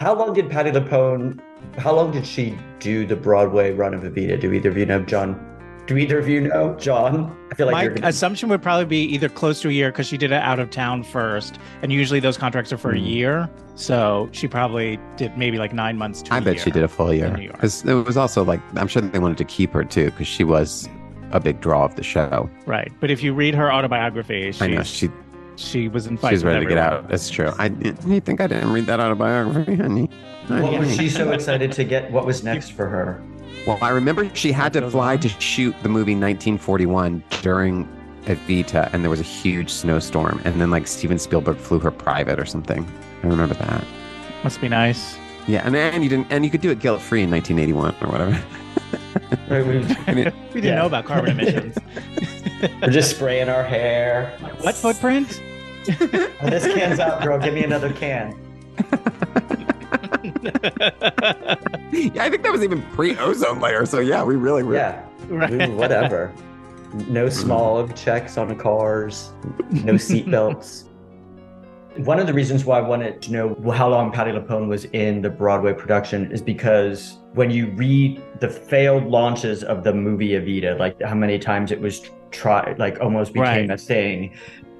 How 0.00 0.14
long 0.14 0.32
did 0.32 0.48
Patti 0.48 0.70
LuPone? 0.70 1.40
How 1.76 1.94
long 1.94 2.10
did 2.10 2.26
she 2.26 2.58
do 2.78 3.06
the 3.06 3.16
Broadway 3.16 3.72
run 3.72 3.92
of 3.92 4.02
Evita? 4.02 4.40
Do 4.40 4.52
either 4.52 4.70
of 4.70 4.78
you 4.78 4.86
know, 4.86 5.02
John? 5.02 5.53
Do 5.86 5.98
either 5.98 6.18
of 6.18 6.28
you 6.28 6.40
know, 6.40 6.74
John? 6.76 7.36
I 7.52 7.54
feel 7.54 7.66
like 7.66 7.72
My 7.74 7.88
gonna, 7.88 8.06
assumption 8.08 8.48
would 8.48 8.62
probably 8.62 8.86
be 8.86 9.02
either 9.14 9.28
close 9.28 9.60
to 9.60 9.68
a 9.68 9.72
year 9.72 9.90
because 9.90 10.06
she 10.06 10.16
did 10.16 10.32
it 10.32 10.40
out 10.40 10.58
of 10.58 10.70
town 10.70 11.02
first, 11.02 11.58
and 11.82 11.92
usually 11.92 12.20
those 12.20 12.38
contracts 12.38 12.72
are 12.72 12.78
for 12.78 12.92
a 12.92 12.98
Hmm. 12.98 13.04
year. 13.04 13.50
So 13.74 14.28
she 14.32 14.48
probably 14.48 14.98
did 15.16 15.36
maybe 15.36 15.58
like 15.58 15.74
nine 15.74 15.98
months 15.98 16.22
to. 16.22 16.32
I 16.34 16.38
a 16.38 16.40
bet 16.40 16.54
year. 16.54 16.62
she 16.64 16.70
did 16.70 16.84
a 16.84 16.88
full 16.88 17.12
year. 17.12 17.26
in 17.26 17.34
New 17.34 17.42
York. 17.42 17.56
Because 17.56 17.84
it 17.84 17.92
was 17.92 18.16
also 18.16 18.44
like, 18.44 18.60
I'm 18.76 18.88
sure 18.88 19.02
they 19.02 19.18
wanted 19.18 19.36
to 19.38 19.44
keep 19.44 19.72
her 19.72 19.84
too, 19.84 20.06
because 20.06 20.26
she 20.26 20.42
was 20.44 20.88
a 21.32 21.40
big 21.40 21.60
draw 21.60 21.84
of 21.84 21.96
the 21.96 22.02
show. 22.02 22.48
Right, 22.64 22.90
but 23.00 23.10
if 23.10 23.22
you 23.22 23.34
read 23.34 23.54
her 23.54 23.70
autobiography, 23.72 24.52
I 24.60 24.66
know 24.68 24.82
she's- 24.82 24.88
she 24.88 25.10
she 25.56 25.86
was 25.86 26.06
in 26.08 26.16
fights. 26.16 26.32
she's 26.34 26.44
ready 26.44 26.64
to 26.64 26.68
get 26.68 26.78
out. 26.78 27.08
That's 27.08 27.28
true. 27.30 27.52
I 27.60 27.66
you 28.06 28.18
think 28.20 28.40
I 28.40 28.46
didn't 28.48 28.72
read 28.72 28.86
that 28.86 28.98
autobiography, 29.00 29.76
honey? 29.76 30.10
I 30.48 30.60
what 30.62 30.80
was 30.80 30.96
she 30.96 31.08
so 31.08 31.30
excited 31.30 31.70
to 31.72 31.84
get? 31.84 32.10
What 32.10 32.26
was 32.26 32.42
next 32.42 32.70
for 32.72 32.88
her? 32.88 33.22
Well, 33.66 33.78
I 33.80 33.90
remember 33.90 34.28
she 34.34 34.52
had 34.52 34.72
to 34.74 34.90
fly 34.90 35.16
to 35.16 35.28
shoot 35.28 35.74
the 35.82 35.88
movie 35.88 36.12
1941 36.12 37.22
during 37.42 37.88
Evita, 38.26 38.92
and 38.92 39.02
there 39.02 39.10
was 39.10 39.20
a 39.20 39.24
huge 39.24 39.70
snowstorm, 39.70 40.40
and 40.44 40.60
then 40.60 40.70
like 40.70 40.86
Steven 40.86 41.18
Spielberg 41.18 41.56
flew 41.56 41.78
her 41.80 41.90
private 41.90 42.38
or 42.38 42.44
something. 42.44 42.86
I 43.22 43.26
remember 43.26 43.54
that. 43.54 43.84
Must 44.42 44.60
be 44.60 44.68
nice. 44.68 45.16
Yeah, 45.46 45.62
and 45.66 45.74
and 45.76 46.02
you 46.02 46.10
didn't, 46.10 46.26
and 46.30 46.44
you 46.44 46.50
could 46.50 46.60
do 46.60 46.70
it 46.70 46.78
guilt 46.78 47.00
free 47.00 47.22
in 47.22 47.30
1981 47.30 47.94
or 48.02 48.12
whatever. 48.12 48.42
Right, 49.48 49.66
we- 49.66 49.78
We 50.14 50.60
didn't 50.60 50.64
Yeah. 50.64 50.74
know 50.76 50.86
about 50.86 51.04
carbon 51.06 51.38
emissions. 51.38 51.76
We're 52.82 52.90
just 52.90 53.10
spraying 53.16 53.48
our 53.48 53.62
hair. 53.64 54.36
what 54.60 54.74
footprint? 54.74 55.40
This 55.86 56.64
can's 56.74 56.98
out, 56.98 57.22
girl. 57.22 57.38
Give 57.38 57.52
me 57.54 57.62
another 57.64 57.92
can. 57.92 58.34
yeah, 61.92 62.24
I 62.24 62.30
think 62.30 62.42
that 62.42 62.52
was 62.52 62.62
even 62.62 62.82
pre-ozone 62.92 63.60
layer. 63.60 63.86
So 63.86 64.00
yeah, 64.00 64.22
we 64.24 64.36
really 64.36 64.62
were. 64.62 64.74
Yeah, 64.74 65.04
Right. 65.28 65.50
we- 65.50 65.66
whatever. 65.74 66.32
No 67.08 67.28
smog 67.28 67.94
checks 67.96 68.38
on 68.38 68.48
the 68.48 68.54
cars. 68.54 69.32
No 69.70 69.94
seatbelts. 69.94 70.84
One 71.96 72.18
of 72.20 72.26
the 72.26 72.32
reasons 72.34 72.64
why 72.64 72.78
I 72.78 72.80
wanted 72.82 73.20
to 73.22 73.32
know 73.32 73.70
how 73.72 73.88
long 73.88 74.10
Patti 74.12 74.30
LuPone 74.32 74.68
was 74.68 74.84
in 74.86 75.20
the 75.22 75.30
Broadway 75.30 75.72
production 75.72 76.30
is 76.32 76.42
because 76.42 77.18
when 77.34 77.50
you 77.50 77.70
read 77.72 78.20
the 78.40 78.48
failed 78.48 79.04
launches 79.06 79.62
of 79.64 79.82
the 79.84 79.92
movie 79.92 80.30
Evita, 80.30 80.78
like 80.78 81.00
how 81.02 81.14
many 81.14 81.38
times 81.38 81.70
it 81.72 81.80
was 81.80 82.02
tried, 82.32 82.78
like 82.78 83.00
almost 83.00 83.32
became 83.32 83.68
Right. 83.68 83.70
a 83.70 83.76
thing, 83.76 84.32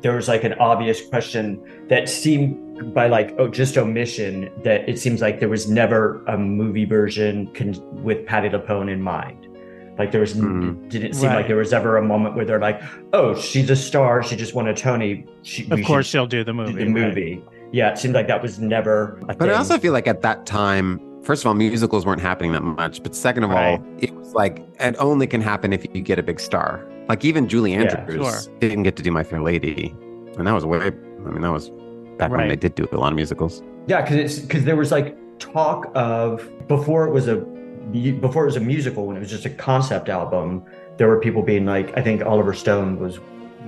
there 0.03 0.15
was 0.15 0.27
like 0.29 0.43
an 0.45 0.55
obvious 0.55 1.05
question 1.09 1.61
that 1.89 2.09
seemed 2.09 2.59
by 2.93 3.07
like 3.07 3.35
oh 3.39 3.49
just 3.49 3.77
omission 3.79 4.51
that 4.65 4.89
it 4.89 4.99
seems 4.99 5.21
like 5.21 5.41
there 5.41 5.49
was 5.49 5.69
never 5.69 6.23
a 6.27 6.37
movie 6.37 6.85
version 6.85 7.47
con- 7.55 7.75
with 8.03 8.27
Patti 8.27 8.49
LuPone 8.49 8.91
in 8.91 9.01
mind. 9.01 9.47
Like 9.99 10.11
there 10.11 10.21
was 10.21 10.35
Mhm. 10.35 10.89
didn't 10.89 11.13
seem 11.15 11.29
Right. 11.31 11.37
like 11.37 11.47
there 11.47 11.57
was 11.57 11.73
ever 11.73 11.97
a 11.97 12.03
moment 12.03 12.35
where 12.35 12.45
they're 12.45 12.59
like, 12.61 12.83
oh, 13.13 13.35
she's 13.37 13.71
a 13.71 13.77
star, 13.77 14.23
she 14.25 14.35
just 14.35 14.55
won 14.55 14.67
a 14.67 14.75
Tony. 14.75 15.25
She, 15.43 15.69
Of 15.71 15.85
course, 15.85 16.07
she'll 16.07 16.27
do 16.27 16.43
the 16.43 16.51
do 16.53 16.57
movie. 16.57 16.73
the 16.73 16.79
right. 16.87 16.91
movie. 16.91 17.43
Yeah, 17.73 17.91
it 17.91 17.99
seemed 17.99 18.15
like 18.15 18.27
that 18.29 18.43
was 18.43 18.59
never. 18.59 19.19
A 19.23 19.27
But 19.27 19.39
thing. 19.39 19.51
I 19.51 19.55
also 19.55 19.79
feel 19.79 19.93
like 19.93 20.07
at 20.09 20.21
that 20.23 20.47
time, 20.47 21.01
first 21.23 21.43
of 21.43 21.47
all, 21.49 21.55
musicals 21.55 22.05
weren't 22.07 22.21
happening 22.21 22.53
that 22.53 22.63
much. 22.63 23.03
But 23.05 23.15
second 23.15 23.45
of 23.45 23.51
Right. 23.51 23.79
all, 23.79 23.85
it 23.99 24.13
was 24.15 24.33
like 24.35 24.65
it 24.81 24.97
only 24.99 25.27
can 25.29 25.41
happen 25.41 25.73
if 25.73 25.85
you 25.95 26.01
get 26.03 26.19
a 26.19 26.23
big 26.25 26.41
star. 26.41 26.81
Like 27.09 27.25
even 27.25 27.47
Julie 27.49 27.73
Yeah, 27.73 27.83
Andrews 27.83 28.49
didn't 28.61 28.83
get 28.83 28.97
to 28.97 29.03
do 29.03 29.13
My 29.13 29.23
Fair 29.23 29.43
Lady, 29.43 29.95
and 30.39 30.47
that 30.47 30.53
was 30.55 30.65
way. 30.67 30.79
I 30.79 31.31
mean, 31.31 31.43
that 31.43 31.53
was 31.53 31.71
back 32.19 32.31
when 32.31 32.49
they 32.49 32.57
did 32.57 32.75
do 32.75 32.87
a 32.93 32.97
lot 32.97 33.13
of 33.13 33.17
musicals. 33.17 33.63
Yeah, 33.87 34.01
because 34.03 34.17
it's 34.17 34.39
because 34.39 34.65
there 34.65 34.77
was 34.77 34.91
like 34.93 35.17
talk 35.39 35.91
of 35.95 36.49
before 36.69 37.07
it 37.07 37.13
was 37.13 37.29
a 37.29 37.37
before 38.21 38.43
it 38.45 38.47
was 38.47 38.57
a 38.57 38.61
musical 38.61 39.07
when 39.07 39.17
it 39.17 39.21
was 39.21 39.31
just 39.31 39.45
a 39.45 39.51
concept 39.51 40.09
album. 40.09 40.63
There 40.97 41.09
were 41.09 41.21
people 41.21 41.43
being 41.43 41.67
like, 41.67 41.97
I 41.99 42.03
think 42.03 42.25
Oliver 42.25 42.55
Stone 42.55 42.99
was 42.99 43.17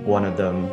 one 0.03 0.25
of 0.25 0.37
them. 0.37 0.69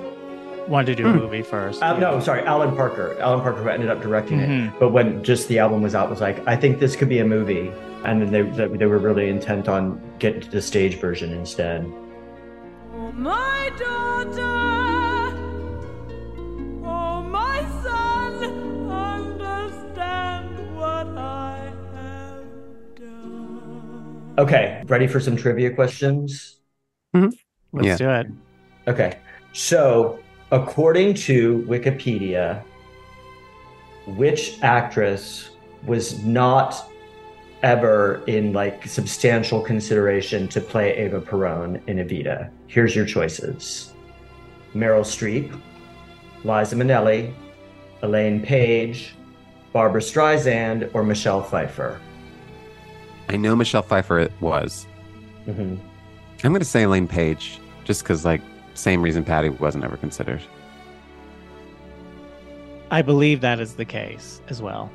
Wanted 0.69 0.97
to 0.97 1.03
do 1.03 1.07
a 1.09 1.13
Hmm. 1.13 1.19
movie 1.19 1.43
first. 1.43 1.83
Uh, 1.83 1.99
no, 1.99 2.21
sorry, 2.21 2.43
Alan 2.45 2.75
Parker. 2.75 3.17
Alan 3.21 3.41
Parker 3.43 3.63
who 3.63 3.69
ended 3.69 3.91
up 3.91 4.01
directing 4.01 4.41
it. 4.41 4.49
Mhm. 4.49 4.73
But 4.79 4.93
when 4.93 5.23
just 5.23 5.49
the 5.49 5.59
album 5.59 5.83
was 5.83 5.95
out, 5.95 6.09
was 6.09 6.23
like, 6.23 6.41
I 6.49 6.57
think 6.57 6.79
this 6.79 6.97
could 6.97 7.11
be 7.11 7.19
a 7.19 7.25
movie, 7.25 7.71
and 8.05 8.23
then 8.23 8.31
they 8.33 8.43
they, 8.43 8.75
they 8.79 8.87
were 8.87 8.97
really 8.99 9.29
intent 9.29 9.69
on 9.69 10.01
getting 10.21 10.41
to 10.41 10.51
the 10.51 10.63
stage 10.63 10.99
version 10.99 11.33
instead. 11.35 11.85
Oh, 12.97 13.13
my 13.13 13.71
daughter, 13.79 14.84
Okay, 24.37 24.83
ready 24.87 25.07
for 25.07 25.21
some 25.21 25.37
trivia 25.37 25.71
questions? 25.73 26.57
Mm-hmm. 27.15 27.29
Let's 27.73 27.87
Yeah. 27.87 27.97
do 27.97 28.11
it. 28.11 28.27
Okay. 28.89 29.19
So, 29.53 30.19
according 30.51 31.15
to 31.15 31.65
Wikipedia, 31.69 32.63
which 34.07 34.59
actress 34.63 35.51
was 35.87 36.23
not 36.25 36.91
ever 37.63 38.23
in 38.27 38.53
like 38.53 38.87
substantial 38.87 39.61
consideration 39.61 40.49
to 40.49 40.61
play 40.61 41.05
Eva 41.05 41.21
Perón 41.21 41.81
in 41.87 41.99
Evita? 41.99 42.51
Here's 42.67 42.95
your 42.97 43.07
choices 43.07 43.93
Meryl 44.75 45.05
Streep, 45.05 45.49
Liza 46.43 46.75
Minnelli, 46.75 47.33
Elaine 48.03 48.41
Paige, 48.43 49.15
Barbra 49.73 50.01
Streisand, 50.01 50.91
or 50.93 51.05
Michelle 51.05 51.43
Pfeiffer. 51.43 52.01
I 53.29 53.37
know 53.37 53.57
Michelle 53.57 53.83
Pfeiffer 53.83 54.19
it 54.19 54.33
was. 54.41 54.87
Mhm. 55.47 55.79
I'm 56.43 56.51
going 56.53 56.61
to 56.61 56.65
say 56.65 56.83
Elaine 56.83 57.09
Paige, 57.09 57.59
just 57.85 58.03
because 58.03 58.25
like 58.25 58.41
same 58.75 59.03
reason 59.03 59.25
Patti 59.25 59.49
wasn't 59.49 59.85
ever 59.85 59.97
considered. 59.97 60.41
I 62.91 63.03
believe 63.03 63.41
that 63.41 63.61
is 63.61 63.75
the 63.75 63.85
case 63.85 64.41
as 64.49 64.61
well. 64.63 64.91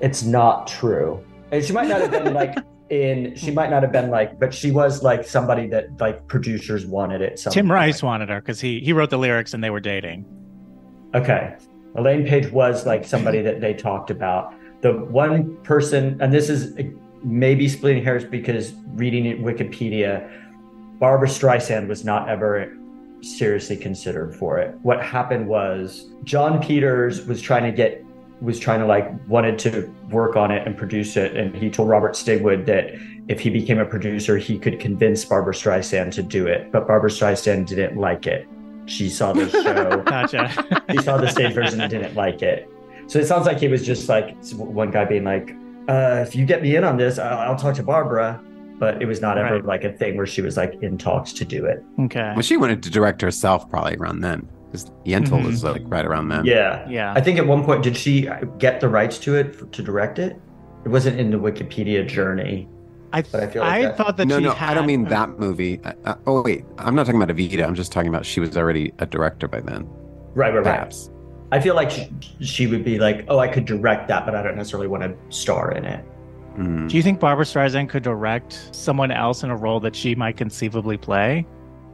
It's 0.00 0.22
not 0.22 0.66
true. 0.66 1.24
And 1.50 1.64
she 1.64 1.72
might 1.72 1.88
not 1.88 2.00
have 2.00 2.10
been 2.10 2.34
like 2.34 2.56
in 2.90 3.34
she 3.36 3.50
might 3.50 3.68
not 3.68 3.82
have 3.82 3.92
been 3.92 4.08
like 4.10 4.38
but 4.38 4.52
she 4.54 4.70
was 4.70 5.02
like 5.02 5.22
somebody 5.22 5.66
that 5.66 6.00
like 6.00 6.26
producers 6.26 6.86
wanted 6.86 7.20
it 7.20 7.38
some 7.38 7.52
Tim 7.52 7.66
point. 7.66 7.74
Rice 7.74 8.02
wanted 8.02 8.30
her 8.30 8.40
because 8.40 8.60
he 8.60 8.80
he 8.80 8.92
wrote 8.94 9.10
the 9.10 9.18
lyrics 9.18 9.52
and 9.54 9.62
they 9.62 9.70
were 9.70 9.80
dating. 9.80 10.24
Okay. 11.14 11.54
Elaine 11.96 12.26
Paige 12.26 12.50
was 12.52 12.86
like 12.86 13.04
somebody 13.04 13.42
that 13.42 13.60
they 13.60 13.74
talked 13.74 14.10
about. 14.10 14.54
The 14.80 14.92
one 14.92 15.56
person 15.58 16.20
and 16.20 16.32
this 16.32 16.48
is 16.48 16.76
uh, 16.78 16.82
maybe 17.22 17.68
splitting 17.68 18.04
hairs 18.04 18.24
because 18.24 18.74
reading 18.94 19.26
it 19.26 19.40
Wikipedia 19.40 20.30
Barbra 20.98 21.28
Streisand 21.28 21.88
was 21.88 22.04
not 22.04 22.28
ever 22.28 22.76
seriously 23.20 23.76
considered 23.76 24.34
for 24.34 24.58
it. 24.58 24.74
What 24.82 25.02
happened 25.02 25.46
was 25.48 26.10
Jon 26.24 26.60
Peters 26.62 27.26
was 27.26 27.40
trying 27.40 27.64
to 27.64 27.72
get 27.72 28.04
was 28.40 28.58
trying 28.60 28.78
to 28.78 28.86
like 28.86 29.10
wanted 29.28 29.58
to 29.58 29.92
work 30.10 30.36
on 30.36 30.50
it 30.52 30.66
and 30.66 30.76
produce 30.76 31.16
it, 31.16 31.36
and 31.36 31.54
he 31.56 31.68
told 31.70 31.88
Robert 31.88 32.12
Stigwood 32.12 32.66
that 32.66 32.94
if 33.28 33.40
he 33.40 33.50
became 33.50 33.78
a 33.78 33.84
producer, 33.84 34.36
he 34.38 34.58
could 34.58 34.78
convince 34.78 35.24
Barbra 35.24 35.52
Streisand 35.52 36.12
to 36.12 36.22
do 36.22 36.46
it. 36.46 36.70
But 36.70 36.86
Barbra 36.86 37.10
Streisand 37.10 37.66
didn't 37.66 37.96
like 37.96 38.26
it. 38.26 38.48
She 38.86 39.10
saw 39.10 39.32
the 39.32 39.50
show. 39.50 40.02
Gotcha. 40.06 40.82
he 40.88 40.98
saw 41.02 41.18
the 41.18 41.28
stage 41.28 41.52
version 41.52 41.80
and 41.80 41.90
didn't 41.90 42.14
like 42.14 42.42
it. 42.42 42.70
So 43.08 43.18
it 43.18 43.26
sounds 43.26 43.46
like 43.46 43.58
he 43.58 43.68
was 43.68 43.84
just 43.84 44.08
like 44.08 44.36
one 44.54 44.90
guy 44.90 45.04
being 45.06 45.24
like, 45.24 45.54
uh, 45.88 46.24
"If 46.26 46.36
you 46.36 46.44
get 46.46 46.62
me 46.62 46.76
in 46.76 46.84
on 46.84 46.96
this, 46.96 47.18
I'll, 47.18 47.38
I'll 47.50 47.56
talk 47.56 47.74
to 47.76 47.82
Barbra." 47.82 48.40
But 48.78 49.02
it 49.02 49.06
was 49.06 49.20
not 49.20 49.36
ever 49.38 49.54
Right. 49.56 49.64
like 49.64 49.82
a 49.82 49.92
thing 49.92 50.16
where 50.16 50.26
she 50.26 50.40
was 50.40 50.56
like 50.56 50.74
in 50.82 50.98
talks 50.98 51.32
to 51.32 51.44
do 51.44 51.64
it. 51.66 51.82
okay. 51.98 52.30
Well, 52.36 52.42
she 52.42 52.56
wanted 52.56 52.80
to 52.84 52.90
direct 52.90 53.20
herself 53.22 53.68
probably 53.68 53.96
around 53.96 54.20
then. 54.20 54.46
Because 54.70 54.92
Yentl 55.04 55.40
Mhm. 55.40 55.46
was 55.46 55.64
like 55.64 55.82
right 55.86 56.04
around 56.06 56.28
then. 56.28 56.44
Yeah. 56.44 56.86
Yeah. 56.88 57.12
I 57.16 57.20
think 57.20 57.38
at 57.38 57.46
one 57.46 57.64
point, 57.64 57.82
did 57.82 57.96
she 57.96 58.28
get 58.58 58.80
the 58.80 58.88
rights 58.88 59.18
to 59.20 59.34
it 59.34 59.56
f- 59.60 59.68
to 59.72 59.82
direct 59.82 60.20
it? 60.20 60.36
It 60.84 60.90
wasn't 60.90 61.18
in 61.18 61.30
the 61.32 61.38
Wikipedia 61.38 62.06
journey. 62.06 62.68
I, 63.12 63.22
but 63.22 63.42
I 63.42 63.46
feel 63.48 63.62
like 63.62 63.72
I 63.72 63.82
that- 63.82 63.96
thought 63.96 64.16
that 64.18 64.28
no, 64.28 64.36
she 64.38 64.44
no, 64.44 64.50
had 64.52 64.70
I 64.70 64.74
don't 64.74 64.86
mean 64.86 65.06
a- 65.06 65.08
that 65.08 65.38
movie. 65.40 65.80
Uh, 65.82 65.92
uh, 66.04 66.14
oh 66.28 66.42
wait, 66.42 66.64
I'm 66.78 66.94
not 66.94 67.06
talking 67.06 67.20
about 67.20 67.34
Evita. 67.34 67.66
I'm 67.66 67.74
just 67.74 67.90
talking 67.90 68.10
about 68.10 68.24
she 68.26 68.38
was 68.38 68.56
already 68.56 68.92
a 69.00 69.06
director 69.06 69.48
by 69.48 69.60
then. 69.60 69.88
Right, 70.34 70.54
right, 70.54 70.64
right. 70.64 70.94
Perhaps. 71.50 71.60
I 71.60 71.64
feel 71.64 71.74
like 71.74 71.90
she, 71.90 72.08
she 72.44 72.66
would 72.66 72.84
be 72.84 72.98
like, 72.98 73.24
oh, 73.28 73.38
I 73.38 73.48
could 73.48 73.64
direct 73.64 74.08
that, 74.08 74.24
but 74.26 74.34
I 74.34 74.42
don't 74.42 74.56
necessarily 74.56 74.88
want 74.88 75.02
to 75.04 75.14
star 75.34 75.72
in 75.72 75.84
it. 75.84 76.04
Mm. 76.56 76.88
Do 76.88 76.96
you 76.96 77.02
think 77.02 77.20
Barbra 77.20 77.44
Streisand 77.44 77.88
could 77.88 78.02
direct 78.02 78.74
someone 78.74 79.10
else 79.10 79.42
in 79.44 79.50
a 79.50 79.56
role 79.56 79.80
that 79.80 79.94
she 79.94 80.14
might 80.14 80.36
conceivably 80.36 80.96
play? 80.96 81.46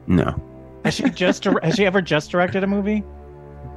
No. 0.07 0.41
Has 0.85 0.95
she 0.95 1.09
just 1.11 1.45
has 1.45 1.75
she 1.77 1.87
ever 1.87 2.01
just 2.03 2.31
directed 2.31 2.63
a 2.65 2.67
movie? 2.67 3.03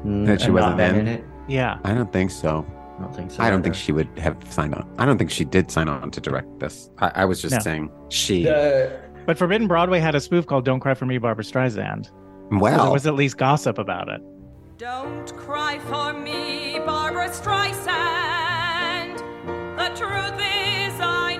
That 0.05 0.39
she 0.41 0.45
And 0.47 0.53
wasn't 0.53 0.53
not 0.55 0.77
been 0.77 0.95
in? 0.95 1.07
it. 1.07 1.23
Yeah. 1.47 1.79
I 1.83 1.93
don't 1.93 2.11
think 2.11 2.31
so. 2.31 2.65
I 2.97 3.01
don't 3.01 3.15
think 3.15 3.31
so. 3.31 3.43
I 3.43 3.49
don't 3.49 3.61
think 3.63 3.75
she 3.75 3.91
would 3.91 4.07
have 4.19 4.37
signed 4.51 4.75
on. 4.75 4.89
I 4.97 5.05
don't 5.05 5.17
think 5.17 5.29
she 5.31 5.45
did 5.45 5.69
sign 5.71 5.87
on 5.87 6.09
to 6.11 6.19
direct 6.21 6.59
this. 6.59 6.89
I, 6.99 7.11
I 7.15 7.25
was 7.25 7.41
just 7.41 7.53
No. 7.55 7.59
saying 7.59 7.91
she. 8.09 8.43
The, 8.43 8.99
But 9.25 9.37
Forbidden 9.37 9.67
Broadway 9.67 9.99
had 9.99 10.15
a 10.15 10.19
spoof 10.19 10.45
called 10.47 10.65
"Don't 10.65 10.79
Cry 10.79 10.93
for 10.93 11.05
Me, 11.05 11.17
Barbra 11.17 11.43
Streisand." 11.43 12.05
So 12.05 12.59
there 12.59 12.91
was 12.91 13.05
at 13.07 13.15
least 13.15 13.37
gossip 13.37 13.77
about 13.77 14.07
it. 14.09 14.21
Don't 14.77 15.35
cry 15.35 15.79
for 15.79 16.13
me, 16.13 16.77
Barbra 16.77 17.29
Streisand. 17.29 19.17
The 19.75 19.89
truth 19.95 20.39
is, 20.39 20.93
I 21.01 21.35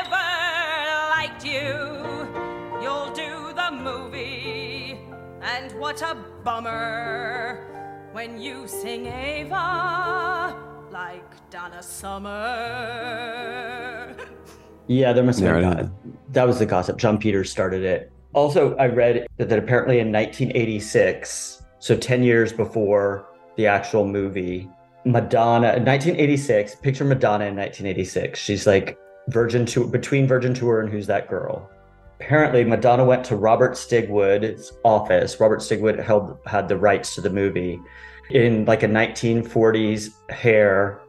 never 0.00 1.36
liked 1.36 1.44
you. 1.44 2.80
You'll 2.80 3.12
do 3.12 3.52
the 3.54 3.70
movie, 3.72 4.98
and 5.42 5.70
what 5.78 6.00
a 6.00 6.14
bummer 6.44 8.08
when 8.12 8.40
you 8.40 8.66
sing 8.66 9.04
Eva 9.04 10.56
like 10.90 11.50
Donna 11.50 11.82
Summer. 11.82 12.30
yeah, 14.86 15.12
there 15.12 15.24
must 15.24 15.40
have 15.40 15.60
been 15.60 15.62
it 15.62 15.74
that. 15.74 15.84
is. 15.84 15.90
That 16.30 16.46
was 16.46 16.58
the 16.58 16.64
gossip. 16.64 16.96
Jon 16.96 17.18
Peters 17.18 17.50
started 17.50 17.82
it. 17.84 18.10
Also, 18.32 18.76
I 18.76 18.86
read 18.86 19.26
that, 19.38 19.48
that 19.48 19.58
apparently 19.58 19.98
in 19.98 20.12
1986, 20.12 21.62
so 21.78 21.96
10 21.96 22.22
years 22.22 22.52
before 22.52 23.26
the 23.56 23.66
actual 23.66 24.06
movie, 24.06 24.68
Madonna, 25.04 25.68
1986, 25.68 26.76
picture 26.76 27.04
Madonna 27.04 27.46
in 27.46 27.56
1986. 27.56 28.38
She's 28.38 28.66
like 28.66 28.98
Virgin 29.28 29.66
Tour, 29.66 29.86
between 29.86 30.26
Virgin 30.26 30.54
Tour 30.54 30.80
and 30.80 30.90
Who's 30.90 31.06
That 31.06 31.28
Girl. 31.28 31.68
Apparently, 32.20 32.64
Madonna 32.64 33.04
went 33.04 33.24
to 33.24 33.36
Robert 33.36 33.72
Stigwood's 33.72 34.72
office. 34.84 35.40
Robert 35.40 35.60
Stigwood 35.60 36.02
held 36.02 36.36
had 36.44 36.68
the 36.68 36.76
rights 36.76 37.14
to 37.14 37.22
the 37.22 37.30
movie 37.30 37.80
in 38.30 38.66
like 38.66 38.82
a 38.82 38.88
1940s 38.88 40.10
hair 40.30 41.00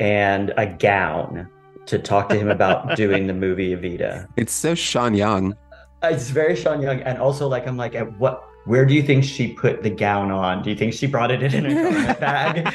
and 0.00 0.52
a 0.56 0.66
gown 0.66 1.48
to 1.86 1.98
talk 2.00 2.28
to 2.28 2.36
him 2.36 2.50
about 2.50 2.96
doing 2.96 3.28
the 3.28 3.32
movie 3.32 3.74
Evita. 3.74 4.26
it's 4.36 4.52
so 4.52 4.74
Sean 4.74 5.14
Young. 5.14 5.56
Uh, 6.02 6.08
it's 6.08 6.30
very 6.30 6.54
Sean 6.54 6.82
Young, 6.82 7.00
and 7.00 7.18
also 7.18 7.48
like 7.48 7.66
I'm 7.66 7.76
like, 7.76 7.94
at 7.94 8.18
what? 8.18 8.44
Where 8.64 8.84
do 8.84 8.94
you 8.94 9.02
think 9.02 9.22
she 9.22 9.52
put 9.52 9.84
the 9.84 9.90
gown 9.90 10.32
on? 10.32 10.62
Do 10.62 10.70
you 10.70 10.76
think 10.76 10.92
she 10.92 11.06
brought 11.06 11.30
it 11.30 11.42
in 11.42 11.66
a 11.66 11.74
garment 11.82 12.20
bag? 12.20 12.68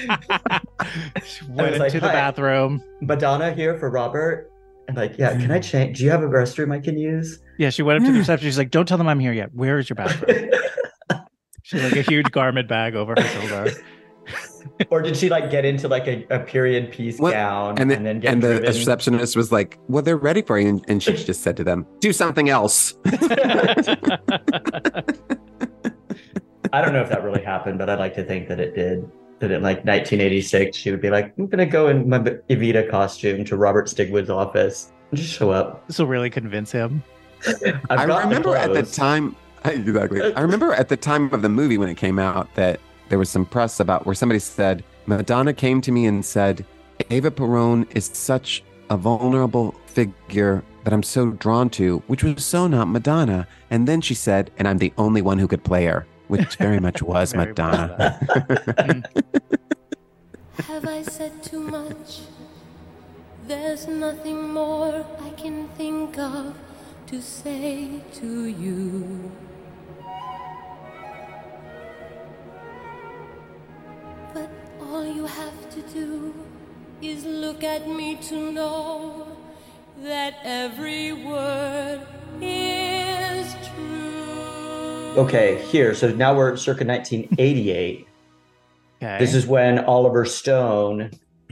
She 1.26 1.46
Went 1.46 1.72
was 1.72 1.80
like, 1.80 1.94
into 1.94 2.00
the 2.00 2.14
bathroom. 2.14 2.82
Madonna 3.02 3.54
here 3.54 3.78
for 3.78 3.90
Robert, 3.90 4.50
and 4.88 4.96
like, 4.96 5.18
yeah, 5.18 5.32
can 5.38 5.52
I 5.52 5.60
mm. 5.60 5.64
change? 5.64 5.98
Do 5.98 6.06
you 6.06 6.10
have 6.10 6.24
a 6.24 6.28
restroom 6.28 6.74
I 6.74 6.80
can 6.80 6.98
use? 6.98 7.40
Yeah, 7.58 7.70
she 7.70 7.84
went 7.84 7.98
up 7.98 8.06
to 8.06 8.12
the 8.12 8.18
mm. 8.18 8.22
reception. 8.22 8.48
She's 8.48 8.58
like, 8.58 8.72
"Don't 8.72 8.88
tell 8.88 8.98
them 8.98 9.08
I'm 9.08 9.20
here 9.20 9.34
yet. 9.34 9.54
Where 9.54 9.78
is 9.80 9.90
your 9.90 9.96
bathroom?" 9.96 10.52
She 11.64 11.78
had 11.78 11.92
like 11.92 12.06
a 12.06 12.10
huge 12.10 12.32
garment 12.32 12.68
bag 12.68 12.96
over 12.96 13.14
her 13.16 13.28
shoulder. 13.28 13.72
Or 14.90 15.02
did 15.02 15.16
she 15.18 15.30
like 15.30 15.52
get 15.52 15.66
into 15.66 15.88
like 15.88 16.08
a, 16.08 16.26
a 16.30 16.40
period 16.40 16.92
piece 16.92 17.20
What? 17.20 17.34
gown 17.34 17.78
And, 17.80 17.90
the, 17.90 17.96
and 17.96 18.06
then 18.06 18.20
get 18.20 18.34
and 18.34 18.42
the 18.42 18.62
receptionist 18.62 19.36
was 19.36 19.52
like, 19.52 19.78
"Well, 19.88 20.04
they're 20.04 20.18
ready 20.18 20.42
for 20.42 20.60
you," 20.60 20.70
and, 20.70 20.86
and 20.88 21.04
she 21.04 21.14
just 21.26 21.42
said 21.42 21.58
to 21.58 21.64
them, 21.64 21.86
"Do 22.00 22.14
something 22.14 22.50
else." 22.50 22.94
I 26.74 26.82
don't 26.82 26.94
know 26.94 27.02
if 27.02 27.10
that 27.10 27.24
really 27.24 27.44
happened, 27.44 27.78
but 27.78 27.90
I'd 27.90 28.00
like 28.00 28.16
to 28.16 28.24
think 28.24 28.48
that 28.48 28.60
it 28.60 28.76
did. 28.76 29.10
That 29.40 29.50
in 29.50 29.64
like 29.64 29.78
1986, 29.78 30.78
she 30.78 30.92
would 30.92 31.02
be 31.02 31.10
like, 31.10 31.34
"I'm 31.38 31.48
gonna 31.48 31.66
go 31.66 31.88
in 31.88 32.08
my 32.08 32.20
Evita 32.20 32.90
costume 32.90 33.44
to 33.46 33.58
Robert 33.58 33.88
Stigwood's 33.88 34.30
office 34.30 34.92
and 35.10 35.20
just 35.20 35.34
show 35.34 35.50
up." 35.50 35.88
this 35.88 35.98
will 35.98 36.08
really 36.08 36.30
convince 36.30 36.72
him. 36.72 37.04
I've 37.48 37.82
I 37.90 38.06
got 38.06 38.22
the 38.22 38.28
remember 38.28 38.56
at 38.56 38.74
the 38.74 38.84
time 38.84 39.36
exactly. 39.66 40.34
I 40.34 40.42
remember 40.42 40.74
at 40.74 40.90
the 40.90 40.98
time 40.98 41.32
of 41.34 41.42
the 41.42 41.50
movie 41.50 41.78
when 41.78 41.90
it 41.90 41.98
came 41.98 42.18
out 42.18 42.54
that 42.56 42.80
there 43.12 43.20
was 43.20 43.30
some 43.30 43.46
press 43.46 43.82
about 43.82 44.06
where 44.06 44.16
somebody 44.16 44.40
said 44.40 44.86
Madonna 45.06 45.54
came 45.54 45.82
to 45.82 45.92
me 45.92 46.06
and 46.06 46.24
said 46.24 46.66
Eva 47.10 47.30
Perón 47.30 47.86
is 47.94 48.06
such 48.14 48.64
a 48.90 48.96
vulnerable 48.96 49.76
figure 49.86 50.64
that 50.86 50.94
I'm 50.94 51.04
so 51.04 51.32
drawn 51.32 51.70
to, 51.72 52.02
which 52.08 52.24
was 52.24 52.46
so 52.46 52.68
not 52.68 52.88
Madonna. 52.88 53.50
And 53.70 53.86
then 53.86 54.00
she 54.00 54.14
said, 54.14 54.50
and 54.58 54.66
I'm 54.66 54.78
the 54.78 54.94
only 54.98 55.22
one 55.22 55.38
who 55.40 55.48
could 55.50 55.62
play 55.62 55.84
her, 55.88 56.08
which 56.30 56.56
very 56.56 56.80
much 56.80 57.02
was 57.14 57.34
Very 57.34 57.48
much 57.48 57.58
Madonna. 57.58 59.04
Have 60.64 60.86
I 60.86 61.02
said 61.02 61.44
too 61.44 61.60
much? 61.60 62.22
There's 63.46 63.90
nothing 63.90 64.54
more 64.54 65.06
I 65.22 65.32
can 65.32 65.68
think 65.70 66.18
of 66.18 66.56
to 67.08 67.22
say 67.22 68.00
to 68.14 68.46
you. 68.46 69.32
All 74.92 75.06
you 75.06 75.26
have 75.26 75.70
to 75.70 75.82
do 75.94 76.34
is 77.02 77.24
look 77.24 77.64
at 77.64 77.88
me 77.88 78.18
to 78.18 78.52
know 78.52 79.26
that 80.00 80.36
every 80.44 81.14
word 81.14 82.06
is 82.42 83.56
true. 83.74 85.14
Okay, 85.16 85.62
here. 85.68 85.96
So 85.96 86.12
now 86.12 86.36
we're 86.36 86.58
circa 86.58 86.84
1988. 86.84 88.06
Okay. 89.02 89.18
This 89.18 89.34
is 89.34 89.48
when 89.48 89.80
Oliver 89.86 90.26
Stone 90.26 91.12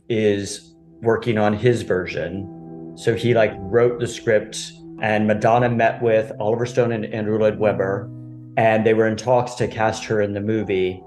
is 0.10 0.74
working 1.02 1.38
on 1.38 1.54
his 1.54 1.84
version. 1.84 2.94
So 2.98 3.16
he 3.16 3.34
like 3.34 3.54
wrote 3.56 4.02
the 4.02 4.08
script, 4.08 4.74
and 5.02 5.28
Madonna 5.28 5.70
met 5.70 6.02
with 6.02 6.34
Oliver 6.42 6.66
Stone 6.66 6.92
and 6.92 7.06
Andrew 7.06 7.40
Lloyd 7.40 7.58
Webber, 7.58 8.10
and 8.58 8.86
they 8.86 8.94
were 8.94 9.08
in 9.08 9.16
talks 9.16 9.54
to 9.56 9.68
cast 9.70 10.04
her 10.06 10.22
in 10.22 10.34
the 10.34 10.42
movie. 10.42 11.02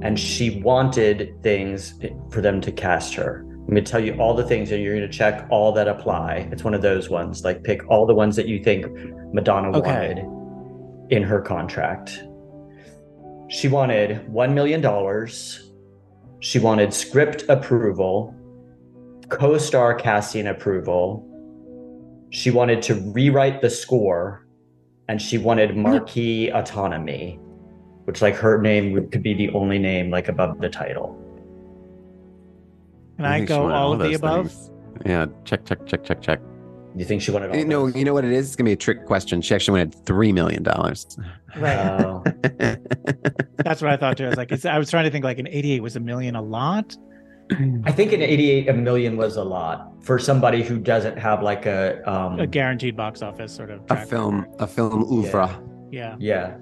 And 0.00 0.18
she 0.18 0.60
wanted 0.62 1.40
things 1.42 1.94
for 2.30 2.40
them 2.40 2.60
to 2.62 2.72
cast 2.72 3.14
her. 3.14 3.44
I'm 3.46 3.66
going 3.66 3.84
to 3.84 3.90
tell 3.90 4.02
you 4.02 4.14
all 4.14 4.34
the 4.34 4.44
things, 4.44 4.72
and 4.72 4.82
you're 4.82 4.96
going 4.96 5.08
to 5.08 5.16
check 5.16 5.46
all 5.50 5.70
that 5.72 5.86
apply. 5.86 6.48
It's 6.50 6.64
one 6.64 6.74
of 6.74 6.82
those 6.82 7.08
ones. 7.08 7.44
Like 7.44 7.62
pick 7.62 7.88
all 7.88 8.06
the 8.06 8.14
ones 8.14 8.34
that 8.36 8.48
you 8.48 8.62
think 8.62 8.86
Madonna 9.32 9.76
Okay. 9.78 10.14
wanted 10.14 11.12
in 11.12 11.22
her 11.22 11.40
contract. 11.40 12.24
She 13.48 13.68
wanted 13.68 14.26
$1 14.32 14.52
million. 14.54 14.82
She 16.40 16.58
wanted 16.58 16.92
script 16.92 17.44
approval, 17.48 18.34
co 19.28 19.58
star 19.58 19.94
casting 19.94 20.48
approval. 20.48 21.28
She 22.30 22.50
wanted 22.50 22.82
to 22.82 22.94
rewrite 23.12 23.60
the 23.60 23.70
score, 23.70 24.46
and 25.08 25.20
she 25.22 25.38
wanted 25.38 25.76
marquee 25.76 26.48
autonomy, 26.50 27.38
which, 28.12 28.20
like, 28.20 28.34
her 28.36 28.60
name 28.60 29.08
could 29.10 29.22
be 29.22 29.32
the 29.32 29.48
only 29.54 29.78
name, 29.78 30.10
like, 30.10 30.28
above 30.28 30.60
the 30.60 30.68
title. 30.68 31.18
Can 33.16 33.24
I 33.24 33.38
think 33.38 33.48
she 33.48 33.54
go 33.54 33.62
wanted 33.62 33.74
all 33.74 33.92
of 33.94 34.00
the 34.00 34.12
above? 34.12 34.50
things. 34.52 34.70
Yeah, 35.06 35.26
check, 35.46 35.64
check, 35.64 35.86
check, 35.86 36.04
check, 36.04 36.20
check. 36.20 36.40
You 36.94 37.06
think 37.06 37.22
she 37.22 37.30
wanted 37.30 37.50
all 37.52 37.56
You 37.56 37.64
know, 37.64 37.86
those? 37.86 37.96
you 37.96 38.04
know 38.04 38.12
what 38.12 38.26
it 38.26 38.32
is? 38.32 38.48
It's 38.48 38.56
gonna 38.56 38.68
be 38.68 38.72
a 38.72 38.76
trick 38.76 39.06
question. 39.06 39.40
She 39.40 39.54
actually 39.54 39.80
wanted 39.80 40.04
three 40.04 40.30
million 40.30 40.62
dollars. 40.62 41.16
Right. 41.56 41.78
Oh. 41.78 42.22
That's 43.64 43.80
what 43.80 43.90
I 43.90 43.96
thought 43.96 44.18
too. 44.18 44.26
I 44.26 44.28
was 44.28 44.36
like, 44.36 44.52
it's, 44.52 44.66
I 44.66 44.76
was 44.76 44.90
trying 44.90 45.04
to 45.04 45.10
think 45.10 45.24
like 45.24 45.38
in 45.38 45.48
'88 45.48 45.80
was 45.82 45.96
a 45.96 46.00
million 46.00 46.36
a 46.36 46.42
lot. 46.42 46.94
I 47.84 47.92
think 47.92 48.12
in 48.12 48.20
88, 48.22 48.68
a 48.68 48.72
million 48.74 49.16
was 49.16 49.36
a 49.36 49.42
lot 49.44 49.90
for 50.04 50.18
somebody 50.18 50.62
who 50.62 50.78
doesn't 50.78 51.18
have, 51.18 51.42
like, 51.42 51.66
a. 51.66 52.00
Um, 52.10 52.38
A 52.40 52.46
guaranteed 52.46 52.96
box 52.96 53.20
office 53.20 53.54
sort 53.54 53.70
of. 53.70 53.82
a 53.90 54.06
film, 54.06 54.42
record. 54.42 54.60
a 54.60 54.66
film 54.66 55.04
oeuvre. 55.12 55.60
Yeah. 55.90 56.16
Yeah. 56.18 56.56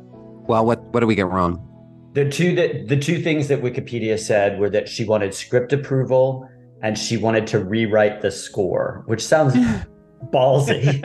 Well, 0.46 0.64
what 0.66 0.80
what 0.92 1.00
do 1.00 1.06
we 1.06 1.14
get 1.14 1.26
wrong? 1.28 1.66
The 2.14 2.28
two 2.28 2.54
that 2.56 2.88
the 2.88 2.96
two 2.96 3.20
things 3.22 3.48
that 3.48 3.62
Wikipedia 3.62 4.18
said 4.18 4.58
were 4.58 4.70
that 4.70 4.88
she 4.88 5.04
wanted 5.04 5.32
script 5.34 5.72
approval 5.72 6.48
and 6.82 6.98
she 6.98 7.16
wanted 7.16 7.46
to 7.48 7.58
rewrite 7.62 8.20
the 8.22 8.30
score, 8.30 9.02
which 9.06 9.24
sounds 9.24 9.54
ballsy. 10.32 11.02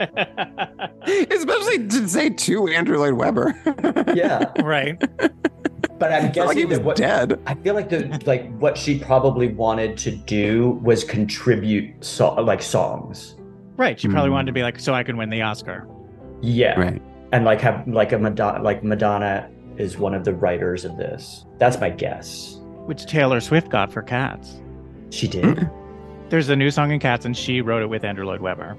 Especially 1.32 1.86
to 1.88 2.08
say 2.08 2.30
to 2.30 2.66
Andrew 2.68 2.98
Lloyd 2.98 3.14
Webber. 3.14 3.54
yeah, 4.14 4.50
right. 4.62 4.98
but 5.98 6.12
I'm 6.12 6.26
It's 6.26 6.36
not 6.36 6.46
like 6.48 6.56
he 6.56 6.64
guessing 6.64 6.68
was 6.68 6.78
that 6.78 6.84
what 6.84 6.96
dead. 6.96 7.40
I 7.46 7.54
feel 7.54 7.74
like 7.74 7.88
the 7.88 8.20
like 8.26 8.50
what 8.58 8.76
she 8.76 8.98
probably 8.98 9.48
wanted 9.48 9.96
to 9.98 10.10
do 10.10 10.80
was 10.82 11.04
contribute 11.04 12.04
so, 12.04 12.34
like 12.34 12.62
songs. 12.62 13.36
Right. 13.76 14.00
She 14.00 14.08
probably 14.08 14.30
Hmm. 14.30 14.34
wanted 14.34 14.46
to 14.46 14.52
be 14.52 14.62
like, 14.62 14.80
so 14.80 14.94
I 14.94 15.02
can 15.02 15.16
win 15.18 15.28
the 15.30 15.42
Oscar. 15.42 15.86
Yeah, 16.42 16.78
Right. 16.80 17.02
And 17.32 17.44
like 17.44 17.60
have 17.60 17.86
like 17.86 18.12
a 18.12 18.18
Madonna 18.18 18.62
like 18.62 18.82
Madonna 18.82 19.50
is 19.76 19.98
one 19.98 20.14
of 20.14 20.24
the 20.24 20.34
writers 20.34 20.84
of 20.84 20.96
this. 20.96 21.44
That's 21.58 21.78
my 21.80 21.90
guess. 21.90 22.58
Which 22.86 23.04
Taylor 23.06 23.40
Swift 23.40 23.68
got 23.68 23.92
for 23.92 24.02
Cats. 24.02 24.60
She 25.10 25.28
did. 25.28 25.44
Mm-hmm. 25.44 26.28
There's 26.28 26.48
a 26.48 26.56
new 26.56 26.70
song 26.70 26.90
in 26.90 26.98
Cats, 26.98 27.24
and 27.24 27.36
she 27.36 27.60
wrote 27.60 27.82
it 27.82 27.86
with 27.86 28.04
Andrew 28.04 28.24
Lloyd 28.26 28.40
Webber. 28.40 28.76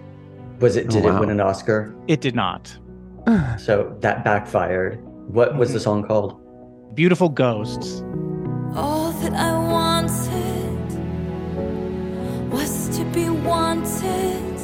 Was 0.60 0.76
it? 0.76 0.88
Oh, 0.88 0.92
Did 0.92 1.04
wow. 1.04 1.18
it 1.18 1.20
win 1.20 1.30
an 1.30 1.40
Oscar? 1.40 1.96
It 2.08 2.22
did 2.22 2.36
not. 2.36 2.76
So 3.60 3.96
that 4.00 4.24
backfired. 4.24 5.00
What 5.28 5.58
was 5.58 5.74
the 5.74 5.80
song 5.80 6.04
called? 6.04 6.40
Beautiful 6.96 7.30
Ghosts. 7.30 8.02
All 8.74 9.12
that 9.12 9.34
I 9.34 9.52
wanted 9.52 10.78
was 12.52 12.98
to 12.98 13.04
be 13.06 13.30
wanted. 13.30 14.58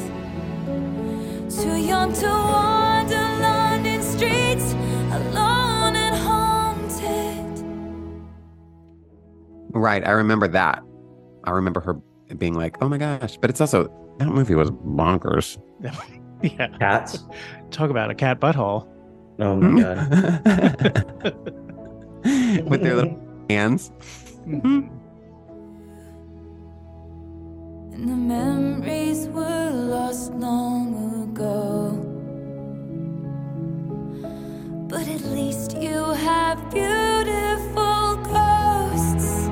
Too 1.50 1.76
young 1.76 2.12
to 2.14 2.26
wander 2.26 2.93
Right. 9.74 10.06
I 10.06 10.12
remember 10.12 10.48
that. 10.48 10.82
I 11.44 11.50
remember 11.50 11.80
her 11.80 12.00
being 12.38 12.54
like, 12.54 12.78
oh 12.80 12.88
my 12.88 12.96
gosh. 12.96 13.36
But 13.36 13.50
it's 13.50 13.60
also, 13.60 13.92
that 14.18 14.28
movie 14.28 14.54
was 14.54 14.70
bonkers. 14.70 15.58
yeah. 16.42 16.68
Cats. 16.78 17.24
Talk 17.70 17.90
about 17.90 18.08
a 18.10 18.14
cat 18.14 18.40
butthole. 18.40 18.88
Oh 19.40 19.56
my 19.56 19.82
god. 19.82 20.10
With 22.70 22.82
their 22.82 22.94
little 22.94 23.20
hands. 23.50 23.90
Mm-hmm. 24.46 24.88
And 27.94 28.08
the 28.08 28.16
memories 28.16 29.28
were 29.28 29.70
lost 29.70 30.32
long 30.32 31.30
ago. 31.30 32.13
But 34.94 35.08
at 35.08 35.22
least 35.24 35.76
you 35.76 35.90
have 36.12 36.70
beautiful 36.72 38.14
ghosts. 38.32 39.48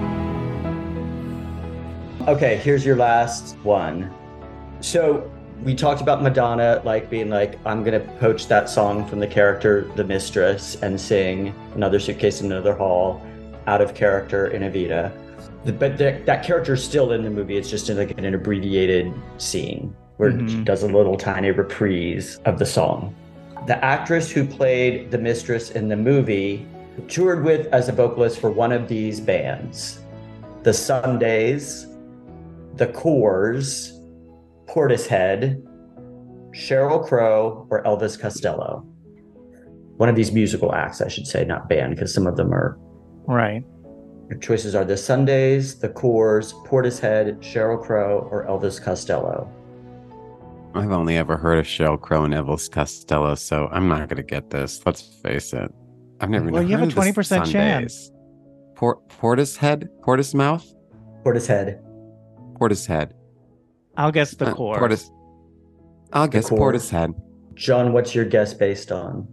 Okay, 2.29 2.59
here's 2.59 2.87
your 2.87 2.95
last 2.95 3.57
one. 3.65 4.09
So 4.81 5.29
we 5.65 5.75
talked 5.75 6.01
about 6.01 6.23
Madonna 6.23 6.81
like 6.85 7.11
being 7.11 7.29
like, 7.29 7.59
I'm 7.67 7.83
gonna 7.83 7.99
poach 8.21 8.47
that 8.47 8.71
song 8.71 9.05
from 9.09 9.19
the 9.19 9.27
character 9.27 9.91
The 9.97 10.05
Mistress 10.05 10.77
and 10.81 10.99
sing 11.01 11.53
another 11.75 11.99
suitcase 11.99 12.41
in 12.41 12.53
another 12.53 12.75
hall 12.75 13.21
out 13.67 13.81
of 13.81 13.95
character 13.97 14.47
in 14.47 14.63
Evita. 14.63 15.11
The- 15.65 15.73
But 15.73 15.99
the, 15.99 16.23
that 16.25 16.45
character 16.45 16.75
is 16.75 16.85
still 16.85 17.11
in 17.11 17.25
the 17.25 17.31
movie. 17.31 17.57
It's 17.57 17.69
just 17.69 17.91
in 17.91 17.97
like 17.97 18.17
an 18.17 18.33
abbreviated 18.33 19.13
scene 19.39 19.93
where 20.19 20.31
she 20.31 20.37
Mhm. 20.59 20.65
does 20.65 20.85
a 20.85 20.87
little 20.89 21.17
tiny 21.17 21.51
reprise 21.51 22.39
of 22.45 22.61
the 22.61 22.67
song. 22.67 23.13
The 23.67 23.79
actress 23.85 24.31
who 24.31 24.45
played 24.45 25.13
the 25.13 25.19
mistress 25.19 25.71
in 25.71 25.89
the 25.89 25.97
movie 25.97 26.67
toured 27.07 27.45
with 27.45 27.67
as 27.69 27.89
a 27.89 27.93
vocalist 27.93 28.41
for 28.41 28.51
one 28.51 28.73
of 28.73 28.89
these 28.89 29.21
bands 29.21 30.01
the 30.63 30.73
Sundays, 30.73 31.87
the 32.75 32.87
Corrs, 32.87 33.93
Portishead, 34.67 35.61
Sheryl 36.51 37.05
Crow, 37.05 37.67
or 37.69 37.83
Elvis 37.83 38.19
Costello. 38.19 38.87
One 39.97 40.09
of 40.09 40.15
these 40.15 40.31
musical 40.31 40.73
acts, 40.73 41.01
I 41.01 41.09
should 41.09 41.27
say, 41.27 41.45
not 41.45 41.69
band, 41.69 41.97
because 41.97 42.15
some 42.15 42.27
of 42.27 42.37
them 42.37 42.53
are. 42.53 42.79
Right. 43.27 43.65
Your 44.29 44.39
choices 44.39 44.75
are 44.77 44.85
the 44.85 44.97
Sundays, 44.97 45.79
the 45.79 45.89
Corrs, 45.89 46.53
Portishead, 46.67 47.39
Sheryl 47.41 47.83
Crow, 47.83 48.29
or 48.31 48.47
Elvis 48.47 48.81
Costello. 48.81 49.51
I've 50.75 50.91
only 50.93 51.17
ever 51.17 51.37
heard 51.37 51.59
of 51.59 51.67
Sheryl 51.67 52.01
Crow 52.01 52.25
and 52.25 52.33
Elvis 52.33 52.71
Costello, 52.71 53.35
so 53.35 53.69
I'm 53.71 53.89
not 53.89 54.09
going 54.09 54.17
to 54.17 54.23
get 54.23 54.51
this. 54.51 54.81
Let's 54.87 55.03
face 55.23 55.53
it. 55.53 55.71
I've 56.21 56.31
never 56.31 56.51
Well, 56.51 56.63
you 56.63 56.77
have 56.77 56.89
a 56.89 56.91
20% 56.93 57.15
chance. 57.51 57.53
Sundays. 57.53 58.13
Port 58.75 59.09
Portishead? 59.09 59.89
Portismouth? 60.01 60.65
Portishead. 61.25 61.81
Portishead. 62.59 63.13
I'll 63.97 64.13
guess 64.13 64.33
the 64.35 64.47
Uh, 64.49 64.55
core. 64.55 64.79
Portis. 64.79 65.11
I'll 66.13 66.29
guess 66.29 66.49
Corrs. 66.49 66.59
Portishead. 66.59 67.15
John, 67.55 67.93
what's 67.93 68.15
your 68.15 68.25
guess 68.25 68.55
based 68.55 68.91
on? 68.91 69.29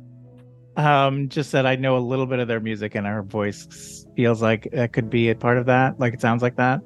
Um, 0.76 1.30
just 1.30 1.52
that 1.54 1.66
I 1.66 1.76
know 1.76 1.98
a 1.98 2.00
little 2.00 2.26
bit 2.26 2.40
of 2.40 2.48
their 2.48 2.60
music, 2.60 2.96
and 2.96 3.06
her 3.08 3.22
voice 3.24 4.06
feels 4.16 4.42
like 4.42 4.68
that 4.72 4.94
could 4.94 5.10
be 5.10 5.30
a 5.30 5.36
part 5.36 5.58
of 5.58 5.66
that. 5.68 6.00
Like 6.00 6.14
it 6.14 6.22
sounds 6.22 6.42
like 6.42 6.58
that. 6.58 6.82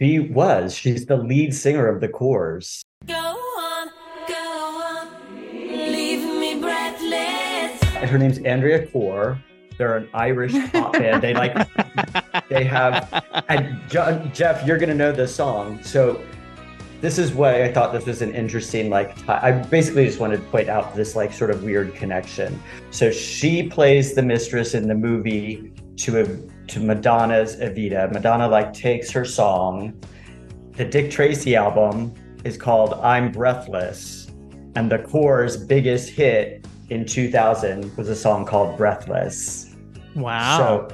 She 0.00 0.18
was. 0.18 0.74
She's 0.74 1.06
the 1.06 1.16
lead 1.16 1.54
singer 1.54 1.88
of 1.88 2.00
the 2.00 2.08
Corrs. 2.08 2.82
Go 3.06 3.14
on, 3.14 3.88
go 4.28 4.34
on, 4.34 5.36
leave 5.52 6.22
me 6.38 6.60
breathless. 6.60 7.82
Her 7.82 8.18
name's 8.18 8.38
Andrea 8.38 8.86
Corr. 8.86 9.38
They're 9.78 9.96
an 9.96 10.08
Irish 10.12 10.54
pop 10.72 10.92
band. 10.92 11.22
They 11.22 11.34
like 11.34 11.54
they 12.48 12.64
have 12.64 13.24
and 13.48 13.78
John, 13.90 14.30
Jeff, 14.32 14.66
you're 14.66 14.78
gonna 14.78 14.94
know 14.94 15.12
this 15.12 15.34
song. 15.34 15.82
So 15.82 16.22
this 17.00 17.18
is 17.18 17.32
why 17.32 17.62
I 17.62 17.72
thought 17.72 17.92
this 17.92 18.06
was 18.06 18.22
an 18.22 18.34
interesting 18.34 18.90
like 18.90 19.16
ti- 19.16 19.28
I 19.28 19.52
basically 19.52 20.06
just 20.06 20.18
wanted 20.18 20.38
to 20.38 20.42
point 20.50 20.68
out 20.68 20.94
this 20.94 21.14
like 21.14 21.32
sort 21.32 21.50
of 21.50 21.62
weird 21.62 21.94
connection. 21.94 22.60
So 22.90 23.10
she 23.10 23.68
plays 23.68 24.14
the 24.14 24.22
mistress 24.22 24.74
in 24.74 24.88
the 24.88 24.94
movie 24.94 25.72
to 25.98 26.20
a, 26.20 26.24
to 26.68 26.80
Madonna's 26.80 27.56
Evita. 27.56 28.12
Madonna 28.12 28.48
like 28.48 28.72
takes 28.72 29.10
her 29.10 29.24
song. 29.24 29.98
The 30.72 30.84
Dick 30.84 31.10
Tracy 31.10 31.56
album 31.56 32.12
is 32.44 32.56
called 32.56 32.94
I'm 32.94 33.32
Breathless, 33.32 34.28
and 34.74 34.90
the 34.90 34.98
Corrs' 34.98 35.66
biggest 35.66 36.10
hit 36.10 36.66
in 36.90 37.04
2000 37.04 37.96
was 37.96 38.08
a 38.08 38.16
song 38.16 38.44
called 38.44 38.76
Breathless. 38.76 39.74
Wow. 40.14 40.58
So 40.58 40.88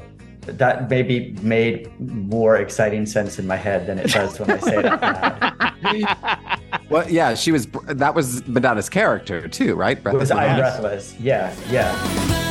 that 0.53 0.91
maybe 0.91 1.37
made 1.43 1.89
more 2.01 2.57
exciting 2.57 3.07
sense 3.07 3.39
in 3.39 3.47
my 3.47 3.57
head 3.57 3.87
than 3.87 3.99
it 3.99 4.11
does 4.11 4.41
when 4.41 4.51
I 4.51 4.59
say 4.59 4.79
it 4.79 4.85
out 4.87 5.03
loud. 5.83 6.61
Well, 6.91 7.09
yeah, 7.09 7.35
she 7.35 7.53
was. 7.53 7.67
That 7.87 8.15
was 8.15 8.47
Madonna's 8.49 8.89
character 8.89 9.47
too, 9.49 9.75
right? 9.75 9.99
It 9.99 10.13
was 10.13 10.31
I'm 10.31 10.59
Yes. 10.59 10.81
Breathless. 10.81 11.15
Yeah, 11.21 11.55
yeah. 11.71 12.42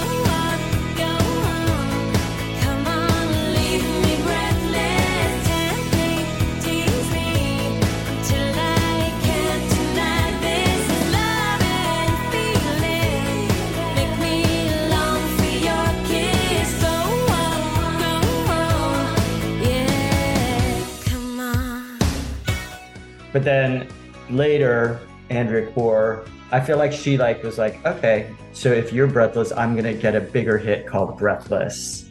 Later, 24.31 24.99
Andrea 25.29 25.71
Corr, 25.71 26.27
I 26.51 26.59
feel 26.59 26.77
like 26.77 26.91
she 26.91 27.17
like 27.17 27.43
was 27.43 27.57
like, 27.57 27.85
okay, 27.85 28.33
so 28.53 28.71
if 28.71 28.91
you're 28.91 29.07
breathless, 29.07 29.51
I'm 29.51 29.75
gonna 29.75 29.93
get 29.93 30.15
a 30.15 30.21
bigger 30.21 30.57
hit 30.57 30.87
called 30.87 31.17
Breathless 31.17 32.09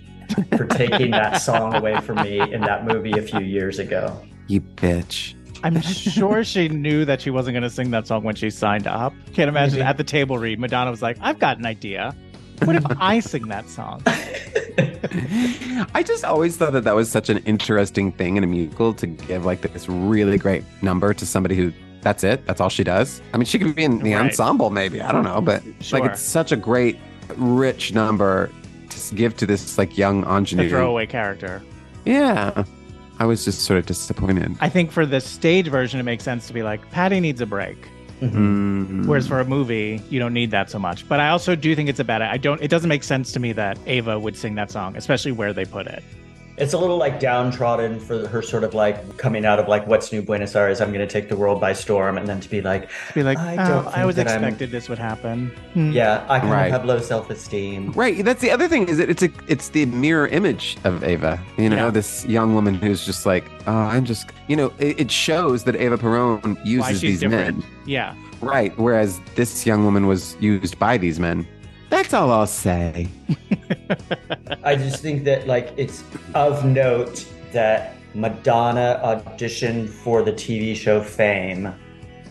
for 0.56 0.66
taking 0.66 1.10
that 1.10 1.42
song 1.42 1.74
away 1.74 2.00
from 2.00 2.16
me 2.22 2.40
in 2.40 2.60
that 2.62 2.86
movie 2.86 3.12
a 3.12 3.22
few 3.22 3.40
years 3.40 3.78
ago. 3.78 4.20
You 4.46 4.60
bitch. 4.60 5.34
I'm 5.62 5.80
sure 5.80 6.42
she 6.44 6.68
knew 6.68 7.04
that 7.04 7.20
she 7.20 7.30
wasn't 7.30 7.54
going 7.54 7.62
to 7.62 7.70
sing 7.70 7.90
that 7.90 8.06
song 8.06 8.24
when 8.24 8.34
she 8.34 8.48
signed 8.48 8.86
up. 8.86 9.12
Can't 9.34 9.48
imagine 9.48 9.80
Maybe. 9.80 9.88
at 9.88 9.98
the 9.98 10.04
table 10.04 10.38
read, 10.38 10.58
Madonna 10.58 10.90
was 10.90 11.02
like, 11.02 11.18
I've 11.20 11.38
got 11.38 11.58
an 11.58 11.66
idea. 11.66 12.16
What 12.64 12.76
if 12.76 12.84
I 12.98 13.20
sing 13.20 13.48
that 13.48 13.68
song? 13.68 14.02
I 15.94 16.02
just 16.02 16.24
always 16.24 16.56
thought 16.56 16.72
that 16.72 16.84
that 16.84 16.94
was 16.94 17.10
such 17.10 17.28
an 17.28 17.38
interesting 17.38 18.12
thing 18.12 18.36
in 18.36 18.44
a 18.44 18.46
musical 18.46 18.94
to 18.94 19.06
give 19.06 19.44
like 19.44 19.60
this 19.60 19.88
really 19.88 20.38
great 20.38 20.64
number 20.82 21.12
to 21.14 21.26
somebody 21.26 21.56
who 21.56 21.72
that's 22.02 22.24
it. 22.24 22.44
That's 22.46 22.60
all 22.60 22.68
she 22.68 22.84
does. 22.84 23.20
I 23.34 23.36
mean, 23.36 23.44
she 23.46 23.58
could 23.58 23.74
be 23.74 23.84
in 23.84 23.98
the 23.98 24.14
Right. 24.14 24.24
ensemble, 24.26 24.70
maybe. 24.70 25.00
I 25.00 25.12
don't 25.12 25.24
know, 25.24 25.40
but 25.40 25.62
Sure. 25.80 26.00
like 26.00 26.10
it's 26.10 26.20
such 26.22 26.52
a 26.52 26.56
great, 26.56 26.98
rich 27.36 27.92
number 27.94 28.50
to 28.88 29.14
give 29.14 29.36
to 29.38 29.46
this 29.46 29.78
like 29.78 29.96
young 29.98 30.22
The 30.22 30.28
ingenue. 30.36 30.68
throwaway 30.68 31.06
character. 31.06 31.62
Yeah, 32.04 32.64
I 33.18 33.24
was 33.26 33.44
just 33.44 33.62
sort 33.62 33.78
of 33.78 33.86
disappointed. 33.86 34.56
I 34.60 34.68
think 34.68 34.90
for 34.90 35.04
the 35.04 35.20
stage 35.20 35.68
version, 35.68 36.00
it 36.00 36.04
makes 36.04 36.24
sense 36.24 36.46
to 36.46 36.52
be 36.54 36.62
like, 36.62 36.90
Patti 36.90 37.20
needs 37.20 37.40
a 37.40 37.46
break. 37.46 37.76
Mm. 38.22 39.06
Whereas 39.06 39.26
for 39.26 39.40
a 39.40 39.44
movie, 39.46 40.00
you 40.10 40.18
don't 40.18 40.34
need 40.34 40.50
that 40.50 40.68
so 40.70 40.78
much. 40.78 41.08
But 41.08 41.20
I 41.20 41.30
also 41.30 41.54
do 41.56 41.74
think 41.74 41.88
it's 41.88 42.00
a 42.00 42.04
bad. 42.04 42.20
I 42.20 42.36
don't. 42.36 42.60
It 42.60 42.68
doesn't 42.68 42.88
make 42.88 43.02
sense 43.02 43.32
to 43.32 43.40
me 43.40 43.52
that 43.52 43.78
Eva 43.86 44.18
would 44.18 44.36
sing 44.36 44.54
that 44.56 44.70
song, 44.70 44.94
especially 44.96 45.32
where 45.32 45.52
they 45.54 45.64
put 45.64 45.86
it. 45.86 46.02
It's 46.60 46.74
a 46.74 46.78
little 46.78 46.98
like 46.98 47.18
downtrodden 47.20 47.98
for 48.00 48.28
her 48.28 48.42
sort 48.42 48.64
of 48.64 48.74
like 48.74 49.16
coming 49.16 49.46
out 49.46 49.58
of 49.58 49.66
like 49.66 49.86
what's 49.86 50.12
new 50.12 50.20
Buenos 50.20 50.54
Aires. 50.54 50.80
I'm 50.82 50.92
going 50.92 51.06
to 51.06 51.10
take 51.10 51.28
the 51.30 51.36
world 51.36 51.58
by 51.60 51.72
storm, 51.72 52.18
and 52.18 52.26
then 52.28 52.38
to 52.40 52.48
be 52.50 52.60
like, 52.60 52.88
To 53.08 53.14
be 53.14 53.22
like, 53.22 53.38
I 53.38 53.54
oh, 53.54 53.56
don't 53.56 53.78
I 53.86 53.90
think 53.90 53.96
always 53.98 54.16
that 54.16 54.28
I'm- 54.28 54.44
expected 54.44 54.70
this 54.70 54.88
would 54.90 54.98
happen. 54.98 55.50
Hmm. 55.72 55.90
yeah, 55.92 56.24
I 56.28 56.38
kind 56.40 56.52
Right. 56.52 56.66
of 56.66 56.72
have 56.72 56.84
low 56.84 56.98
self 57.00 57.30
esteem. 57.30 57.92
Right. 57.92 58.22
That's 58.24 58.42
the 58.42 58.50
other 58.50 58.68
thing 58.68 58.88
is 58.88 58.98
that 58.98 59.08
it's 59.08 59.22
a 59.22 59.30
it's 59.48 59.70
the 59.70 59.86
mirror 59.86 60.26
image 60.28 60.76
of 60.84 61.02
Eva. 61.02 61.40
You 61.56 61.70
know, 61.70 61.86
Yeah. 61.86 61.90
this 61.90 62.26
young 62.26 62.54
woman 62.54 62.74
who's 62.74 63.06
just 63.06 63.24
like, 63.24 63.44
oh, 63.66 63.72
I'm 63.72 64.04
just, 64.04 64.30
you 64.46 64.56
know, 64.56 64.70
it, 64.78 65.00
it 65.00 65.10
shows 65.10 65.64
that 65.64 65.76
Eva 65.76 65.96
Perón 65.96 66.58
uses 66.64 67.00
these 67.00 67.20
different? 67.20 67.58
men. 67.58 67.66
Yeah. 67.86 68.14
Right. 68.42 68.78
Whereas 68.78 69.18
this 69.34 69.64
young 69.66 69.84
woman 69.84 70.06
was 70.06 70.36
used 70.40 70.78
by 70.78 70.98
these 70.98 71.18
men. 71.18 71.46
That's 71.90 72.14
all 72.14 72.30
I'll 72.30 72.46
say. 72.46 73.08
I 74.62 74.76
just 74.76 75.02
think 75.02 75.24
that 75.24 75.46
like 75.46 75.74
it's 75.76 76.04
of 76.34 76.64
note 76.64 77.26
that 77.52 77.96
Madonna 78.14 79.00
auditioned 79.04 79.88
for 79.88 80.22
the 80.22 80.32
TV 80.32 80.74
show 80.74 81.02
Fame. 81.02 81.74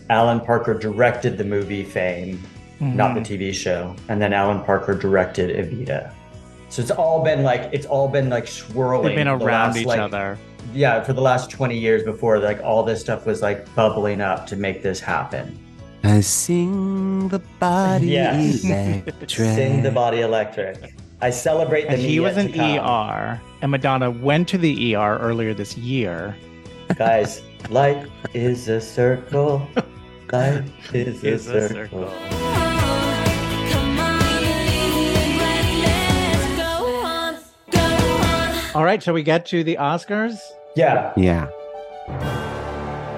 Alan 0.08 0.40
Parker 0.40 0.74
directed 0.74 1.38
the 1.38 1.44
movie 1.44 1.84
Fame, 1.84 2.42
not 2.80 3.14
the 3.14 3.20
mm-hmm. 3.20 3.32
TV 3.32 3.54
show, 3.54 3.94
and 4.08 4.20
then 4.20 4.32
Alan 4.32 4.64
Parker 4.64 4.94
directed 4.94 5.54
Evita. 5.54 6.12
So 6.68 6.82
it's 6.82 6.90
all 6.90 7.22
been 7.22 7.42
like 7.42 7.68
it's 7.72 7.86
all 7.86 8.08
been 8.08 8.28
like 8.30 8.48
swirling. 8.48 9.08
They've 9.08 9.16
been 9.16 9.26
for 9.28 9.38
the 9.38 9.44
around 9.44 9.68
last, 9.68 9.78
each 9.78 9.86
like, 9.86 10.00
other. 10.00 10.38
Yeah, 10.72 11.02
for 11.02 11.12
the 11.12 11.20
last 11.20 11.50
twenty 11.50 11.78
years 11.78 12.02
before, 12.02 12.38
like 12.38 12.60
all 12.62 12.82
this 12.82 13.00
stuff 13.00 13.26
was 13.26 13.42
like 13.42 13.72
bubbling 13.74 14.20
up 14.20 14.46
to 14.48 14.56
make 14.56 14.82
this 14.82 15.00
happen. 15.00 15.58
I 16.02 16.20
sing 16.20 17.28
the 17.28 17.38
body 17.58 18.06
Yes. 18.18 18.64
electric. 18.64 19.30
Sing 19.30 19.82
the 19.82 19.90
body 19.90 20.20
electric. 20.20 20.94
I 21.20 21.30
celebrate 21.30 21.82
the 21.82 21.90
And 21.92 22.00
he 22.00 22.18
was 22.20 22.36
yet 22.36 22.46
in 22.46 22.52
to 22.52 22.58
come. 22.58 22.78
ER, 22.78 23.40
and 23.60 23.70
Madonna 23.70 24.10
went 24.10 24.48
to 24.48 24.58
the 24.58 24.94
ER 24.96 25.18
earlier 25.18 25.52
this 25.52 25.76
year. 25.76 26.34
Guys, 26.96 27.42
life 27.68 28.08
is 28.34 28.68
a 28.68 28.80
circle. 28.80 29.66
Life 30.32 30.94
is, 30.94 31.24
Is 31.24 31.48
a 31.48 31.56
a 31.56 31.68
circle. 31.68 32.04
Come 32.04 33.98
on, 33.98 34.20
let's 35.40 36.56
go 36.56 37.00
on, 37.02 37.34
go 37.72 37.80
on. 37.80 38.76
All 38.76 38.84
right, 38.84 39.02
shall 39.02 39.12
we 39.14 39.24
get 39.24 39.44
to 39.46 39.64
the 39.64 39.76
Oscars? 39.80 40.38
Yeah. 40.76 41.12
Yeah. 41.16 41.48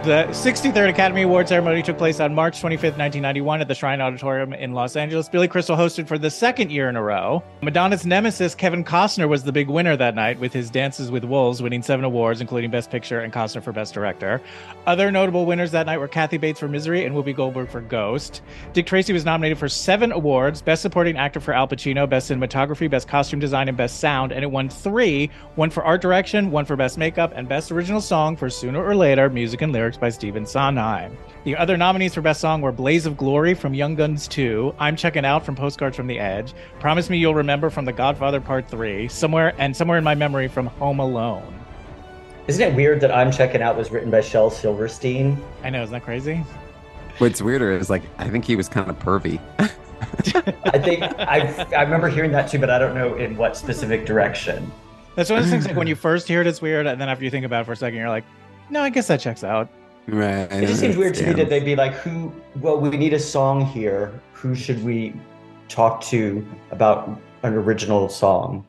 The 0.03 0.27
63rd 0.31 0.89
Academy 0.89 1.23
Award 1.23 1.49
ceremony 1.49 1.81
took 1.81 1.97
place 1.97 2.19
on 2.19 2.35
March 2.35 2.61
25th, 2.61 2.99
1991, 2.99 3.61
at 3.61 3.69
the 3.69 3.75
Shrine 3.77 4.01
Auditorium 4.01 4.53
in 4.53 4.73
Los 4.73 4.97
Angeles. 4.97 5.29
Billy 5.29 5.47
Crystal 5.47 5.77
hosted 5.77 6.09
for 6.09 6.19
the 6.19 6.29
second 6.29 6.73
year 6.73 6.89
in 6.89 6.97
a 6.97 7.03
row. 7.03 7.41
Madonna's 7.63 8.05
nemesis, 8.05 8.53
Kevin 8.57 8.83
Costner, 8.83 9.29
was 9.29 9.45
the 9.45 9.53
big 9.53 9.69
winner 9.69 9.97
that 9.97 10.17
night 10.17 10.41
with 10.41 10.53
his 10.53 10.71
Dances 10.71 11.13
with 11.13 11.23
Wolves, 11.23 11.63
winning 11.63 11.83
seven 11.83 12.05
awards, 12.05 12.41
including 12.41 12.69
Best 12.69 12.91
Picture 12.91 13.21
and 13.21 13.33
Costner 13.33 13.63
for 13.63 13.71
Best 13.71 13.95
Director. 13.95 14.43
Other 14.89 15.13
notable 15.13 15.47
winners 15.47 15.71
that 15.71 15.87
night 15.87 15.99
were 15.99 16.09
Kathy 16.09 16.37
Bates 16.37 16.59
for 16.59 16.67
Misery 16.67 17.05
and 17.05 17.15
Whoopi 17.15 17.37
Goldberg 17.37 17.69
for 17.69 17.81
Ghost. 17.81 18.43
Dick 18.73 18.87
Tracy 18.87 19.13
was 19.13 19.25
nominated 19.25 19.57
for 19.57 19.69
seven 19.69 20.11
awards 20.11 20.63
Best 20.63 20.83
Supporting 20.83 21.17
Actor 21.17 21.39
for 21.39 21.55
Al 21.55 21.69
Pacino, 21.69 22.11
Best 22.11 22.29
Cinematography, 22.29 22.91
Best 22.91 23.07
Costume 23.07 23.39
Design, 23.39 23.69
and 23.69 23.77
Best 23.77 24.01
Sound, 24.01 24.33
and 24.33 24.43
it 24.43 24.51
won 24.51 24.69
three 24.69 25.31
one 25.55 25.71
for 25.71 25.85
Art 25.85 26.03
Direction, 26.03 26.51
one 26.51 26.65
for 26.65 26.75
Best 26.75 26.99
Makeup, 26.99 27.33
and 27.37 27.49
Best 27.49 27.71
Original 27.71 28.01
Song 28.01 28.37
for 28.37 28.51
Sooner 28.51 28.85
or 28.85 28.97
Later, 28.97 29.31
music 29.31 29.63
and 29.63 29.73
lyrics 29.73 29.92
by 30.01 30.09
Stephen 30.09 30.47
Sondheim. 30.47 31.17
The 31.45 31.57
other 31.57 31.77
nominees 31.77 32.15
for 32.15 32.21
Best 32.21 32.41
Song 32.41 32.61
were 32.61 32.73
Blaze 32.73 33.07
of 33.07 33.17
Glory 33.17 33.55
from 33.55 33.75
Young 33.75 33.95
Guns 33.95 34.29
2, 34.29 34.75
I'm 34.79 34.97
Checking 34.97 35.25
Out 35.25 35.45
from 35.45 35.57
Postcards 35.57 35.97
from 35.97 36.07
the 36.07 36.19
Edge, 36.19 36.55
Promise 36.81 37.11
Me 37.11 37.19
You'll 37.19 37.35
Remember 37.35 37.71
from 37.71 37.85
The 37.85 37.93
Godfather 37.93 38.41
Part 38.41 38.69
3, 38.69 39.09
Somewhere 39.09 39.55
and 39.59 39.77
Somewhere 39.77 39.99
in 39.99 40.05
My 40.05 40.15
Memory 40.15 40.49
from 40.49 40.67
Home 40.67 41.01
Alone. 41.01 41.59
Isn't 42.47 42.73
it 42.73 42.75
weird 42.75 43.01
that 43.01 43.13
I'm 43.13 43.31
Checking 43.31 43.63
Out 43.63 43.77
was 43.77 43.91
written 43.91 44.11
by 44.11 44.21
Shel 44.21 44.51
Silverstein? 44.51 45.41
I 45.63 45.71
know, 45.71 45.83
isn't 45.83 45.93
that 45.93 46.03
crazy? 46.03 46.45
What's 47.19 47.41
weirder 47.41 47.73
is 47.73 47.91
like 47.91 48.03
I 48.19 48.29
think 48.29 48.45
he 48.45 48.57
was 48.57 48.69
kind 48.69 48.91
of 48.91 48.99
pervy. 48.99 49.41
I 50.67 50.79
think 50.79 51.03
I 51.03 51.67
I 51.77 51.83
remember 51.83 52.09
hearing 52.09 52.33
that 52.33 52.51
too, 52.51 52.59
but 52.59 52.71
I 52.71 52.79
don't 52.79 52.95
know 52.95 53.15
in 53.15 53.37
what 53.37 53.57
specific 53.57 54.07
direction. 54.07 54.73
That's 55.15 55.31
one 55.31 55.39
of 55.39 55.45
those 55.45 55.53
things 55.53 55.67
like 55.67 55.77
when 55.77 55.87
you 55.87 55.95
first 55.95 56.27
hear 56.27 56.41
it, 56.41 56.47
it's 56.47 56.63
weird, 56.63 56.87
and 56.87 57.01
then 57.01 57.09
after 57.09 57.25
you 57.25 57.31
think 57.31 57.45
about 57.45 57.63
it 57.63 57.65
for 57.65 57.73
a 57.73 57.77
second, 57.77 57.99
you're 57.99 58.09
like, 58.09 58.25
no, 58.71 58.81
I 58.81 58.89
guess 58.89 59.07
that 59.09 59.21
checks 59.21 59.45
out. 59.45 59.69
Right. 60.09 60.51
It 60.53 60.67
just 60.67 60.81
seems 60.81 60.97
weird 60.97 61.15
to 61.17 61.27
me 61.27 61.33
that 61.35 61.49
they'd 61.49 61.65
be 61.65 61.77
like, 61.77 61.95
who, 61.95 62.33
well, 62.61 62.79
we 62.79 62.91
need 62.91 63.13
a 63.13 63.19
song 63.19 63.65
here. 63.65 64.21
Who 64.33 64.55
should 64.55 64.83
we 64.85 65.15
talk 65.69 66.01
to 66.03 66.47
about 66.71 67.19
an 67.43 67.55
original 67.55 68.09
song? 68.09 68.67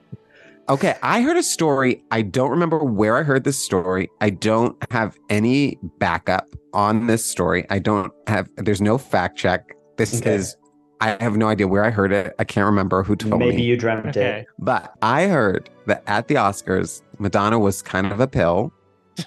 Okay, 0.69 0.95
I 1.03 1.21
heard 1.21 1.35
a 1.35 1.43
story. 1.43 2.01
I 2.11 2.21
don't 2.21 2.49
remember 2.49 2.79
where 2.79 3.17
I 3.17 3.23
heard 3.23 3.43
this 3.43 3.57
story. 3.63 4.09
I 4.21 4.29
don't 4.29 4.77
have 4.91 5.17
any 5.29 5.77
backup 5.99 6.47
on 6.73 7.07
this 7.07 7.25
story. 7.25 7.65
I 7.69 7.79
don't 7.79 8.13
have, 8.27 8.47
there's 8.55 8.81
no 8.81 8.97
fact 8.97 9.37
check. 9.37 9.75
This 9.97 10.21
Okay. 10.21 10.35
is, 10.35 10.55
I 11.01 11.21
have 11.21 11.35
no 11.35 11.49
idea 11.49 11.67
where 11.67 11.83
I 11.83 11.89
heard 11.89 12.13
it. 12.13 12.33
I 12.39 12.45
can't 12.45 12.65
remember 12.65 13.03
who 13.03 13.17
told 13.17 13.39
Maybe 13.39 13.45
me. 13.45 13.51
Maybe 13.57 13.63
you 13.63 13.75
dreamt 13.75 14.05
Okay. 14.07 14.39
it. 14.39 14.45
But 14.57 14.93
I 15.01 15.27
heard 15.27 15.69
that 15.87 16.01
at 16.07 16.29
the 16.29 16.35
Oscars, 16.35 17.01
Madonna 17.19 17.59
was 17.59 17.81
kind 17.81 18.09
of 18.09 18.21
a 18.21 18.27
pill, 18.27 18.71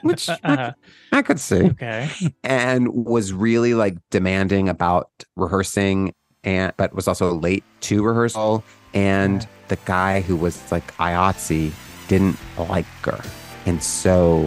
which 0.03 0.29
I, 0.31 0.39
Uh-huh. 0.45 0.73
I 1.13 1.23
could 1.23 1.41
see, 1.41 1.63
Okay. 1.65 2.09
and 2.45 2.89
was 3.07 3.33
really 3.33 3.75
like 3.75 3.97
demanding 4.11 4.69
about 4.69 5.11
rehearsing, 5.37 6.15
and 6.45 6.73
but 6.77 6.95
was 6.95 7.09
also 7.09 7.33
late 7.35 7.65
to 7.83 8.03
rehearsal. 8.05 8.63
And 8.95 9.47
the 9.69 9.77
guy 9.85 10.21
who 10.23 10.37
was 10.37 10.71
like 10.73 10.97
IATSE 10.97 11.73
didn't 12.09 12.39
like 12.59 12.87
her, 13.05 13.21
and 13.67 13.83
so 13.83 14.45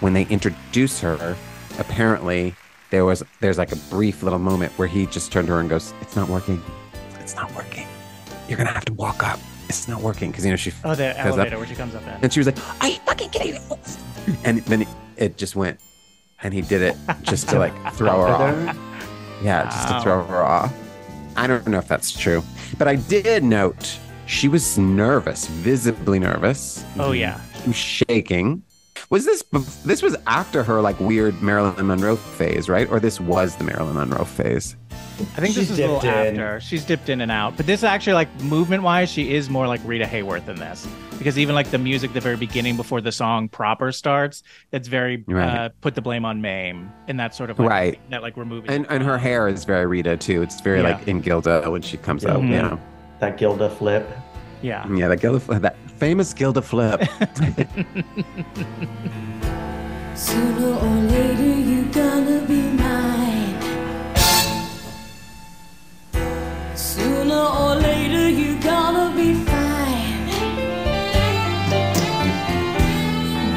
when 0.00 0.12
they 0.12 0.22
introduced 0.26 1.00
her, 1.00 1.36
apparently 1.78 2.54
there 2.90 3.04
was 3.04 3.22
there's 3.40 3.58
like 3.58 3.72
a 3.72 3.76
brief 3.90 4.22
little 4.22 4.38
moment 4.38 4.72
where 4.78 4.86
he 4.88 5.06
just 5.06 5.32
turned 5.32 5.48
to 5.48 5.54
her 5.54 5.60
and 5.60 5.68
goes, 5.68 5.92
"It's 6.00 6.14
not 6.16 6.28
working. 6.28 6.62
It's 7.20 7.34
not 7.34 7.52
working. 7.56 7.86
You're 8.48 8.58
gonna 8.58 8.70
have 8.72 8.84
to 8.84 8.92
walk 8.94 9.26
up. 9.26 9.40
It's 9.68 9.88
not 9.88 10.00
working." 10.02 10.30
Because 10.30 10.44
you 10.44 10.50
know 10.52 10.56
she 10.56 10.72
Oh, 10.84 10.94
the 10.94 11.14
goes 11.22 11.38
up. 11.38 11.50
where 11.50 11.66
she 11.66 11.74
comes 11.74 11.94
up. 11.94 12.02
And 12.22 12.32
she 12.32 12.40
was 12.40 12.46
like, 12.46 12.58
"Are 12.82 12.88
you 12.88 12.98
fucking 13.06 13.30
kidding 13.30 13.54
me?" 13.54 13.60
And 14.44 14.58
then 14.66 14.86
it 15.16 15.36
just 15.36 15.54
went, 15.56 15.78
and 16.42 16.52
he 16.52 16.60
did 16.60 16.82
it 16.82 16.96
just 17.22 17.48
to 17.50 17.58
like 17.58 17.72
throw 17.94 18.20
her 18.20 18.26
off. 18.28 18.76
Yeah, 19.42 19.64
just 19.64 19.88
to 19.88 20.00
throw 20.02 20.24
her 20.24 20.42
off. 20.42 20.72
I 21.36 21.46
don't 21.46 21.66
know 21.68 21.78
if 21.78 21.86
that's 21.88 22.10
true, 22.12 22.42
but 22.78 22.88
I 22.88 22.96
did 22.96 23.44
note 23.44 23.98
she 24.26 24.48
was 24.48 24.76
nervous, 24.78 25.46
visibly 25.46 26.18
nervous. 26.18 26.84
Oh, 26.98 27.12
yeah. 27.12 27.38
She 27.62 27.68
was 27.68 27.76
shaking. 27.76 28.62
Was 29.08 29.24
this 29.24 29.42
this 29.84 30.02
was 30.02 30.16
after 30.26 30.64
her 30.64 30.80
like 30.80 30.98
weird 30.98 31.40
Marilyn 31.42 31.86
Monroe 31.86 32.16
phase, 32.16 32.68
right? 32.68 32.88
Or 32.90 32.98
this 32.98 33.20
was 33.20 33.54
the 33.56 33.64
Marilyn 33.64 33.94
Monroe 33.94 34.24
phase? 34.24 34.76
I 34.92 35.40
think 35.40 35.54
this 35.54 35.70
is 35.70 35.78
a 35.78 35.82
little 35.82 36.00
dipped 36.00 36.14
in. 36.14 36.40
after. 36.40 36.60
She's 36.60 36.84
dipped 36.84 37.08
in 37.08 37.20
and 37.20 37.30
out. 37.30 37.56
But 37.56 37.66
this 37.66 37.82
actually, 37.84 38.14
like 38.14 38.40
movement 38.42 38.82
wise, 38.82 39.08
she 39.10 39.32
is 39.34 39.48
more 39.48 39.66
like 39.66 39.80
Rita 39.84 40.04
Hayworth 40.04 40.48
in 40.48 40.56
this. 40.56 40.86
Because 41.18 41.38
even 41.38 41.54
like 41.54 41.70
the 41.70 41.78
music, 41.78 42.12
the 42.12 42.20
very 42.20 42.36
beginning 42.36 42.76
before 42.76 43.00
the 43.00 43.12
song 43.12 43.48
proper 43.48 43.92
starts, 43.92 44.42
it's 44.72 44.88
very 44.88 45.24
Right. 45.26 45.48
uh, 45.48 45.68
put 45.80 45.94
the 45.94 46.02
blame 46.02 46.24
on 46.26 46.42
Mame 46.42 46.92
in 47.08 47.16
that 47.16 47.34
sort 47.34 47.48
of 47.48 47.58
like, 47.58 47.68
Right. 47.68 48.00
that 48.10 48.20
like 48.22 48.36
removing 48.36 48.70
And 48.70 48.86
and 48.90 49.02
her 49.02 49.16
hair 49.16 49.48
is 49.48 49.64
very 49.64 49.86
Rita 49.86 50.16
too. 50.18 50.42
It's 50.42 50.60
very 50.60 50.80
Yeah. 50.82 50.90
like 50.96 51.08
in 51.08 51.20
Gilda 51.20 51.70
when 51.70 51.80
she 51.82 51.96
comes 51.96 52.26
out. 52.26 52.42
Mhm. 52.42 52.48
You 52.50 52.62
know, 52.62 52.80
That 53.20 53.38
Gilda 53.38 53.70
flip. 53.70 54.06
Yeah. 54.62 54.88
yeah, 54.92 55.08
that 55.08 55.20
Gilda, 55.20 55.58
that 55.60 55.76
famous 55.98 56.32
Gilda 56.32 56.62
flip. 56.62 57.00
Sooner 60.16 60.74
or 60.78 60.96
later, 61.12 61.54
you 61.70 61.84
gonna 61.92 62.40
be 62.46 62.62
mine. 62.62 63.60
Sooner 66.74 67.34
or 67.34 67.74
later, 67.76 68.28
you 68.28 68.58
gonna 68.60 69.14
be 69.14 69.34
fine. 69.34 70.26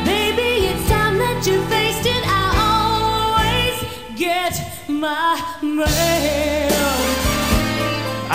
Baby, 0.05 0.67
it's 0.67 0.87
time 0.89 1.17
that 1.17 1.43
you 1.47 1.63
faced 1.67 2.05
it. 2.05 2.23
I 2.27 2.45
always 2.67 3.75
get 4.17 4.53
my 4.89 5.39
mail. 5.61 7.18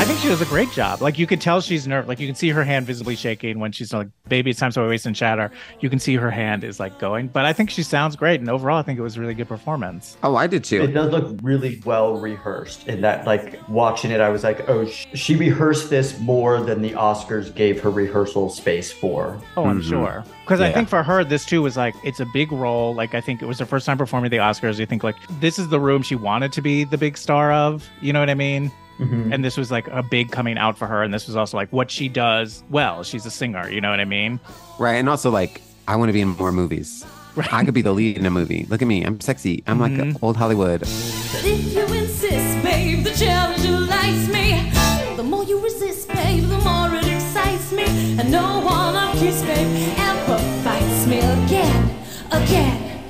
I 0.05 0.07
think 0.07 0.19
she 0.21 0.29
does 0.29 0.43
a 0.43 0.47
great 0.47 0.71
job. 0.71 1.01
Like 1.01 1.19
you 1.19 1.27
could 1.27 1.41
tell 1.41 1.63
she's 1.63 1.87
nervous. 1.89 2.07
Like 2.09 2.21
you 2.21 2.27
can 2.27 2.35
see 2.37 2.51
her 2.51 2.63
hand 2.63 2.85
visibly 2.85 3.17
shaking 3.17 3.59
when 3.59 3.73
she's 3.73 3.91
like, 3.91 4.09
"Baby, 4.29 4.51
it's 4.51 4.61
time 4.61 4.71
to 4.73 4.87
waste 4.87 5.07
and 5.07 5.17
shatter." 5.17 5.51
You 5.81 5.89
can 5.89 5.99
see 5.99 6.15
her 6.17 6.31
hand 6.31 6.63
is 6.63 6.79
like 6.79 6.99
going. 6.99 7.29
But 7.29 7.47
I 7.47 7.55
think 7.55 7.71
she 7.71 7.83
sounds 7.83 8.15
great, 8.15 8.39
and 8.39 8.51
overall, 8.51 8.77
I 8.79 8.83
think 8.83 8.99
it 8.99 9.03
was 9.03 9.17
a 9.17 9.21
really 9.23 9.33
good 9.33 9.49
performance. 9.49 10.19
Oh, 10.23 10.37
I 10.37 10.47
did 10.47 10.63
too. 10.63 10.83
It 10.83 10.89
does 10.89 11.11
look 11.11 11.39
really 11.43 11.81
well 11.87 12.19
rehearsed. 12.19 12.87
In 12.87 13.01
that, 13.01 13.27
like 13.27 13.59
watching 13.67 14.11
it, 14.11 14.21
I 14.21 14.29
was 14.29 14.45
like, 14.45 14.69
"Oh, 14.69 14.85
sh- 14.85 15.07
she 15.15 15.37
rehearsed 15.37 15.89
this 15.89 16.21
more 16.21 16.61
than 16.63 16.83
the 16.83 16.91
Oscars 16.91 17.55
gave 17.55 17.81
her 17.81 17.89
rehearsal 17.89 18.51
space 18.51 18.93
for." 18.93 19.41
Oh, 19.57 19.65
I'm 19.65 19.81
Mhm. 19.81 19.89
sure. 19.89 20.25
Because 20.45 20.61
I 20.61 20.71
think 20.71 20.91
for 20.91 21.03
her, 21.03 21.25
this 21.25 21.47
too 21.47 21.63
was 21.63 21.79
like 21.79 21.95
it's 22.05 22.21
a 22.21 22.27
big 22.27 22.53
role. 22.53 22.95
Like 22.95 23.15
I 23.15 23.23
think 23.23 23.41
it 23.41 23.47
was 23.47 23.59
her 23.59 23.65
first 23.65 23.87
time 23.87 23.97
performing 23.97 24.31
the 24.31 24.37
Oscars. 24.37 24.79
You 24.79 24.85
think 24.85 25.03
like 25.03 25.17
this 25.41 25.59
is 25.59 25.69
the 25.69 25.81
room 25.81 26.03
she 26.03 26.15
wanted 26.15 26.53
to 26.53 26.61
be 26.61 26.85
the 26.85 26.99
big 26.99 27.17
star 27.17 27.53
of. 27.55 27.89
You 28.03 28.13
know 28.13 28.21
what 28.21 28.29
I 28.29 28.35
mean? 28.35 28.71
Mhm. 28.99 29.33
And 29.35 29.45
this 29.45 29.57
was 29.57 29.71
like 29.71 29.89
a 29.89 30.03
big 30.03 30.31
coming 30.31 30.57
out 30.57 30.79
for 30.79 30.87
her. 30.87 31.03
And 31.03 31.13
this 31.13 31.27
was 31.27 31.35
also 31.37 31.57
like 31.57 31.69
what 31.73 31.91
she 31.91 32.09
does 32.09 32.63
well. 32.71 33.03
She's 33.03 33.27
a 33.27 33.31
singer. 33.31 33.69
You 33.69 33.81
know 33.81 33.91
what 33.91 34.01
I 34.01 34.05
mean? 34.05 34.39
Right. 34.79 34.95
And 34.95 35.09
also, 35.09 35.31
like, 35.31 35.61
I 35.89 35.97
want 35.97 36.09
to 36.11 36.13
be 36.13 36.21
in 36.21 36.29
more 36.29 36.53
movies. 36.53 37.05
I 37.51 37.65
could 37.65 37.75
be 37.75 37.83
the 37.83 37.93
lead 37.93 38.17
in 38.17 38.27
a 38.27 38.31
movie. 38.31 38.65
Look 38.69 38.81
at 38.83 38.87
me. 38.89 39.03
I'm 39.05 39.21
sexy. 39.21 39.65
I'm 39.67 39.79
Mhm. 39.81 40.13
like 40.13 40.23
old 40.23 40.37
Hollywood. 40.37 40.83
If 40.83 41.75
you 41.75 41.83
insist, 42.03 42.63
babe, 42.63 43.03
the 43.03 43.11
challenge 43.11 43.63
delights 43.63 44.29
me. 44.29 44.71
The 45.17 45.25
more 45.25 45.43
you 45.45 45.59
resist, 45.59 46.09
babe, 46.09 46.45
the 46.49 46.59
more 46.59 46.95
it 46.95 47.07
excites 47.09 47.73
me. 47.73 47.85
And 48.19 48.31
no 48.31 48.61
one 48.61 48.95
I'll 48.95 49.13
kiss, 49.15 49.43
babe, 49.43 49.67
ever 49.99 50.39
fights 50.63 51.07
me 51.07 51.19
again, 51.19 51.91
again, 52.31 53.01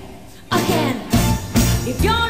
again. 0.51 0.97
If 1.87 2.03
you're 2.03 2.24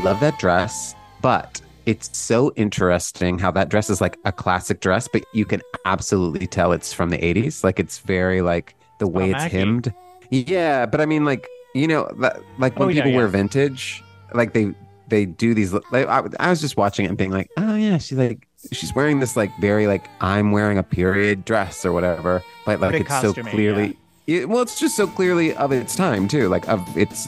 love 0.00 0.20
that 0.20 0.38
dress, 0.38 0.94
but 1.20 1.60
it's 1.86 2.16
so 2.16 2.52
interesting 2.56 3.38
how 3.38 3.50
that 3.52 3.68
dress 3.68 3.90
is 3.90 4.00
like 4.00 4.18
a 4.24 4.32
classic 4.32 4.80
dress, 4.80 5.08
but 5.12 5.24
you 5.32 5.44
can 5.44 5.60
absolutely 5.84 6.46
tell 6.46 6.72
it's 6.72 6.92
from 6.92 7.10
the 7.10 7.18
80s. 7.18 7.64
Like 7.64 7.80
it's 7.80 7.98
very 7.98 8.40
like 8.40 8.74
the 8.98 9.06
way 9.08 9.30
it's 9.30 9.40
Maggie. 9.40 9.58
hemmed. 9.58 9.94
Yeah, 10.30 10.86
but 10.86 11.00
I 11.00 11.06
mean, 11.06 11.24
like, 11.24 11.48
you 11.74 11.86
know, 11.88 12.10
like 12.58 12.78
when 12.78 12.82
Oh, 12.82 12.88
yeah, 12.88 13.02
people 13.02 13.16
wear 13.16 13.28
vintage, 13.28 14.02
like 14.34 14.52
they 14.52 14.74
they 15.08 15.26
do 15.26 15.54
these. 15.54 15.72
Like, 15.72 16.06
I, 16.06 16.22
I 16.38 16.50
was 16.50 16.60
just 16.60 16.76
watching 16.76 17.04
it 17.04 17.08
and 17.08 17.18
being 17.18 17.30
like, 17.32 17.50
oh 17.56 17.74
yeah, 17.74 17.98
she's 17.98 18.18
like 18.18 18.46
she's 18.70 18.94
wearing 18.94 19.20
this 19.20 19.36
like 19.36 19.50
very 19.58 19.86
like 19.86 20.06
I'm 20.20 20.52
wearing 20.52 20.78
a 20.78 20.82
period 20.82 21.44
dress 21.44 21.84
or 21.84 21.92
whatever, 21.92 22.42
but 22.64 22.80
like 22.80 22.92
Big 22.92 23.02
it's 23.02 23.20
so 23.20 23.34
clearly. 23.34 23.98
It, 24.26 24.48
well, 24.48 24.62
it's 24.62 24.78
just 24.78 24.96
so 24.96 25.08
clearly 25.08 25.54
of 25.56 25.72
its 25.72 25.96
time 25.96 26.28
too, 26.28 26.48
like 26.48 26.68
of 26.68 26.80
its, 26.96 27.26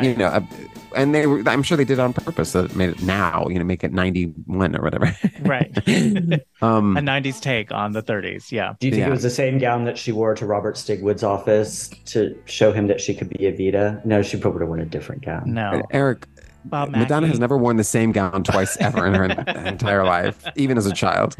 you 0.00 0.14
know, 0.14 0.28
of, 0.28 0.44
and 0.96 1.14
they 1.14 1.26
were. 1.26 1.42
I'm 1.46 1.62
sure 1.62 1.76
they 1.76 1.84
did 1.84 1.98
it 1.98 2.00
on 2.00 2.12
purpose, 2.12 2.50
so 2.50 2.64
it 2.64 2.74
made 2.74 2.90
it 2.90 3.02
now, 3.02 3.46
you 3.48 3.58
know, 3.58 3.64
make 3.64 3.84
it 3.84 3.92
91 3.92 4.74
or 4.76 4.82
whatever. 4.82 5.16
Right. 5.42 5.70
um, 6.62 6.96
a 6.96 7.00
90s 7.00 7.40
take 7.40 7.70
on 7.72 7.92
the 7.92 8.02
30s. 8.02 8.50
Yeah. 8.50 8.74
Do 8.80 8.86
you 8.88 8.92
think 8.92 9.00
Yeah. 9.00 9.08
it 9.08 9.10
was 9.10 9.22
the 9.22 9.30
same 9.30 9.58
gown 9.58 9.84
that 9.84 9.96
she 9.98 10.10
wore 10.12 10.34
to 10.34 10.46
Robert 10.46 10.74
Stigwood's 10.76 11.22
office 11.22 11.88
to 12.06 12.36
show 12.46 12.72
him 12.72 12.86
that 12.88 13.00
she 13.00 13.14
could 13.14 13.28
be 13.28 13.36
Evita? 13.38 14.04
No, 14.04 14.22
she 14.22 14.36
probably 14.38 14.56
would 14.56 14.62
have 14.62 14.68
worn 14.68 14.80
a 14.80 14.86
different 14.86 15.24
gown. 15.24 15.42
No. 15.52 15.82
Eric, 15.92 16.26
Bob 16.64 16.90
Madonna 16.90 17.20
Mackie. 17.22 17.28
has 17.30 17.38
never 17.38 17.56
worn 17.56 17.76
the 17.76 17.84
same 17.84 18.10
gown 18.12 18.42
twice 18.42 18.76
ever 18.78 19.06
in 19.06 19.14
her 19.14 19.24
entire 19.66 20.02
life, 20.04 20.44
even 20.56 20.76
as 20.78 20.86
a 20.86 20.92
child. 20.92 21.36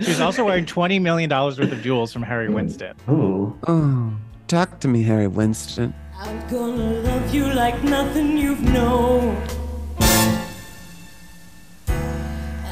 She's 0.00 0.20
also 0.20 0.44
wearing 0.44 0.66
$20 0.66 1.00
million 1.00 1.30
worth 1.30 1.58
of 1.58 1.82
jewels 1.82 2.12
from 2.12 2.22
Harry 2.22 2.48
Winston. 2.48 2.96
Ooh. 3.08 3.56
Oh, 3.68 4.12
talk 4.48 4.80
to 4.80 4.88
me, 4.88 5.02
Harry 5.04 5.28
Winston. 5.28 5.94
I'm 6.16 6.46
gonna 6.48 7.00
love 7.00 7.34
you 7.34 7.52
like 7.52 7.82
nothing 7.82 8.38
you've 8.38 8.62
known. 8.62 9.36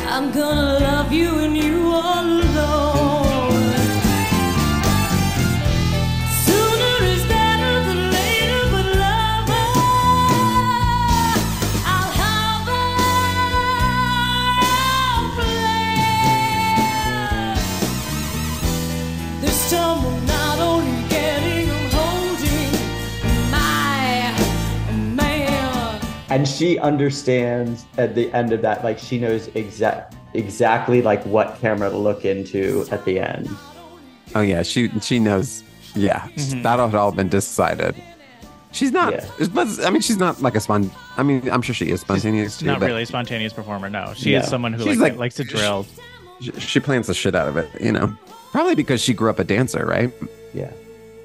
I'm 0.07 0.30
gonna 0.30 0.78
love 0.78 1.12
you 1.12 1.38
and 1.40 1.57
you 1.57 1.90
all 1.93 2.24
alone. 2.24 3.21
And 26.33 26.49
she 26.49 26.78
understands 26.78 27.85
at 27.99 28.14
the 28.14 28.33
end 28.33 28.53
of 28.53 28.62
that, 28.62 28.83
like 28.83 28.99
she 28.99 29.18
knows 29.18 29.49
exact 29.55 30.14
exactly 30.35 31.03
like 31.03 31.22
what 31.26 31.59
camera 31.61 31.91
to 31.91 31.97
look 31.97 32.24
into 32.24 32.87
at 32.91 33.05
the 33.05 33.20
end. 33.20 33.49
Oh 34.35 34.41
yeah, 34.41 34.62
she 34.62 34.89
she 35.01 35.18
knows. 35.18 35.62
Yeah, 35.95 36.20
Mhm. 36.37 36.62
that 36.62 36.78
had 36.78 36.95
all 36.95 37.12
been 37.12 37.28
decided. 37.28 37.95
She's 38.72 38.93
not. 38.93 39.12
Yeah. 39.12 39.26
but 39.53 39.68
I 39.85 39.91
mean, 39.91 40.01
she's 40.01 40.16
not 40.16 40.41
like 40.41 40.55
a 40.57 40.61
spon. 40.61 40.91
I 41.18 41.22
mean, 41.22 41.51
I'm 41.51 41.61
sure 41.61 41.74
she 41.74 41.91
is 41.91 42.01
spontaneous 42.01 42.57
too. 42.59 42.64
Not 42.64 42.80
but 42.80 42.87
really 42.87 43.03
a 43.03 43.07
spontaneous 43.07 43.53
performer. 43.53 43.91
No. 43.91 44.14
She 44.16 44.33
Yeah. 44.33 44.41
is 44.41 44.49
someone 44.49 44.72
who 44.72 44.85
like, 44.87 44.99
like- 44.99 45.16
likes 45.18 45.35
to 45.35 45.45
drill. 45.45 45.85
She, 46.41 46.51
she 46.53 46.80
plans 46.80 47.09
the 47.09 47.14
shit 47.14 47.35
out 47.35 47.47
of 47.49 47.59
it. 47.59 47.68
You 47.78 47.93
know, 47.93 48.16
probably 48.53 48.74
because 48.74 49.03
she 49.03 49.12
grew 49.12 49.28
up 49.28 49.39
a 49.39 49.45
dancer, 49.45 49.85
right? 49.85 50.11
Yeah. 50.55 50.70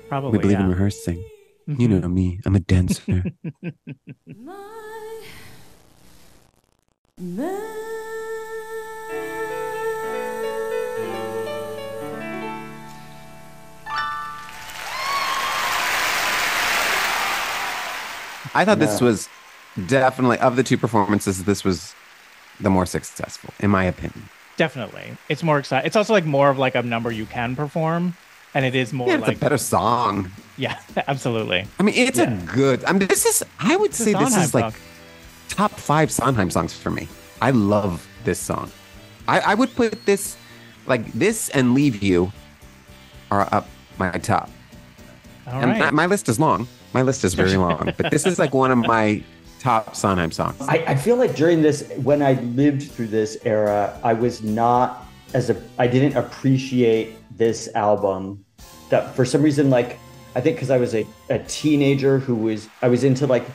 Probably. 0.10 0.32
we 0.34 0.38
believe 0.40 0.58
yeah. 0.60 0.66
in 0.66 0.70
rehearsing. 0.70 1.24
You 1.68 1.88
Mhm. 1.88 2.02
know 2.02 2.08
me. 2.10 2.40
I'm 2.46 2.56
a 2.56 2.60
dancer. 2.60 3.24
My 7.20 7.26
man. 7.26 7.68
I 18.54 18.66
thought 18.66 18.80
this 18.80 19.02
was 19.02 19.30
definitely 19.88 20.40
of 20.40 20.56
the 20.56 20.64
two 20.64 20.78
performances. 20.78 21.44
This 21.44 21.64
was 21.64 21.94
the 22.60 22.70
more 22.70 22.86
successful, 22.86 23.54
in 23.60 23.70
my 23.70 23.84
opinion. 23.84 24.30
Definitely. 24.56 25.16
It's 25.30 25.44
more 25.44 25.60
exciting. 25.60 25.86
It's 25.86 25.96
also 25.96 26.14
like 26.14 26.26
more 26.26 26.50
of 26.50 26.58
like 26.58 26.74
a 26.74 26.82
number 26.82 27.12
you 27.12 27.26
can 27.28 27.56
perform. 27.56 28.16
And 28.56 28.66
it 28.66 28.74
is 28.74 28.94
more 28.94 29.08
Yeah, 29.10 29.18
it's 29.18 29.28
like, 29.28 29.38
a 29.38 29.40
better 29.40 29.58
song. 29.58 30.32
yeah, 30.58 30.80
absolutely. 31.08 31.68
I 31.80 31.84
mean, 31.84 31.94
it's 31.96 32.18
Yeah. 32.18 32.32
a 32.32 32.46
good. 32.48 32.84
I 32.86 32.94
mean, 32.94 33.08
this 33.08 33.26
is. 33.26 33.44
I 33.60 33.76
would 33.76 33.90
It's 33.92 33.98
say 34.00 34.14
this 34.14 34.22
Sondheim 34.22 34.42
is 34.44 34.54
like 34.56 34.74
song. 34.74 34.82
Top 35.58 35.72
five 35.72 36.12
Sondheim 36.12 36.52
songs 36.52 36.72
for 36.72 36.92
me. 36.92 37.08
I 37.42 37.50
love 37.50 38.08
this 38.24 38.40
song. 38.40 38.72
I, 39.28 39.40
I 39.40 39.54
would 39.56 39.76
put 39.76 40.06
this, 40.06 40.38
like 40.86 41.12
this 41.14 41.50
and 41.50 41.74
Leave 41.74 42.04
You, 42.04 42.32
are 43.32 43.50
up 43.52 43.68
my 43.98 44.12
top. 44.12 44.52
All 45.48 45.60
and 45.62 45.72
right. 45.72 45.80
my, 45.80 45.92
my 45.92 46.06
list 46.06 46.30
is 46.30 46.40
long. 46.40 46.68
My 46.94 47.02
list 47.02 47.24
is 47.24 47.34
very 47.34 47.58
long, 47.58 47.92
but 47.98 48.12
this 48.12 48.26
is 48.26 48.38
like 48.38 48.54
one 48.54 48.72
of 48.72 48.78
my 48.78 49.24
top 49.60 49.96
Sondheim 49.96 50.32
songs. 50.32 50.62
I, 50.62 50.84
I 50.88 50.96
feel 50.96 51.16
like 51.16 51.36
during 51.36 51.64
this, 51.64 51.92
when 52.04 52.22
I 52.22 52.34
lived 52.34 52.92
through 52.92 53.08
this 53.08 53.38
era, 53.44 54.00
I 54.04 54.14
was 54.14 54.44
not 54.44 55.06
as 55.34 55.50
a, 55.50 55.62
I 55.80 55.88
didn't 55.88 56.16
appreciate 56.16 57.18
this 57.36 57.68
album. 57.76 58.46
That 58.90 59.16
for 59.16 59.26
some 59.26 59.42
reason, 59.42 59.70
like 59.70 60.00
I 60.36 60.42
think 60.42 60.56
because 60.56 60.70
I 60.70 60.78
was 60.78 60.94
a, 60.94 61.06
a 61.30 61.40
teenager 61.40 62.20
who 62.20 62.36
was, 62.36 62.70
I 62.82 62.88
was 62.88 63.04
into 63.04 63.26
like, 63.28 63.46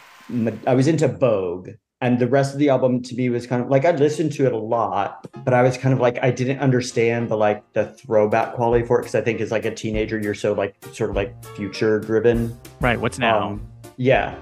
I 0.67 0.75
was 0.75 0.89
into 0.89 1.09
Vogue, 1.09 1.71
and 2.03 2.19
the 2.19 2.27
rest 2.27 2.53
of 2.53 2.59
the 2.59 2.69
album 2.69 3.01
to 3.01 3.15
me 3.15 3.31
was 3.31 3.47
kind 3.47 3.63
of 3.63 3.71
like 3.71 3.85
I 3.85 3.93
listened 3.93 4.33
to 4.33 4.45
it 4.45 4.53
a 4.53 4.59
lot, 4.59 5.27
but 5.45 5.55
I 5.55 5.63
was 5.63 5.79
kind 5.79 5.95
of 5.95 6.01
like 6.01 6.19
I 6.21 6.33
didn't 6.33 6.59
understand 6.59 7.29
the 7.29 7.37
like 7.37 7.65
the 7.73 7.87
throwback 7.87 8.55
quality 8.55 8.85
for 8.85 8.99
it 8.99 9.03
because 9.03 9.15
I 9.15 9.21
think 9.21 9.41
as 9.41 9.53
like 9.53 9.65
a 9.65 9.75
teenager 9.75 10.19
you're 10.19 10.35
so 10.35 10.53
like 10.53 10.75
sort 10.93 11.11
of 11.11 11.17
like 11.17 11.43
future 11.55 12.01
driven. 12.01 12.59
right. 12.81 13.01
What's 13.01 13.19
now? 13.19 13.51
Um, 13.51 13.69
yeah, 13.97 14.37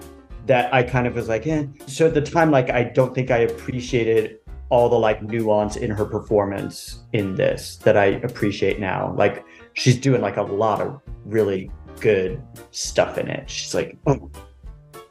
that 0.47 0.73
I 0.73 0.83
kind 0.83 1.07
of 1.07 1.15
was 1.15 1.29
like, 1.29 1.47
eh. 1.47 1.67
So 1.87 2.07
at 2.07 2.15
the 2.15 2.23
time, 2.23 2.51
like, 2.51 2.71
I 2.71 2.85
don't 2.85 3.15
think 3.15 3.31
I 3.31 3.39
appreciated 3.39 4.39
all 4.71 4.89
the 4.89 4.99
like 4.99 5.23
nuance 5.23 5.77
in 5.77 5.91
her 5.91 6.05
performance 6.05 7.03
in 7.13 7.35
this 7.35 7.77
that 7.79 7.97
I 7.97 8.07
appreciate 8.07 8.81
now. 8.81 9.15
Like, 9.17 9.45
she's 9.75 9.97
doing 9.97 10.23
like 10.23 10.39
a 10.39 10.43
lot 10.43 10.81
of 10.81 11.01
really 11.27 11.71
good 12.01 12.43
stuff 12.71 13.19
in 13.19 13.29
it. 13.29 13.51
She's 13.51 13.75
like, 13.75 13.99
oh, 14.07 14.31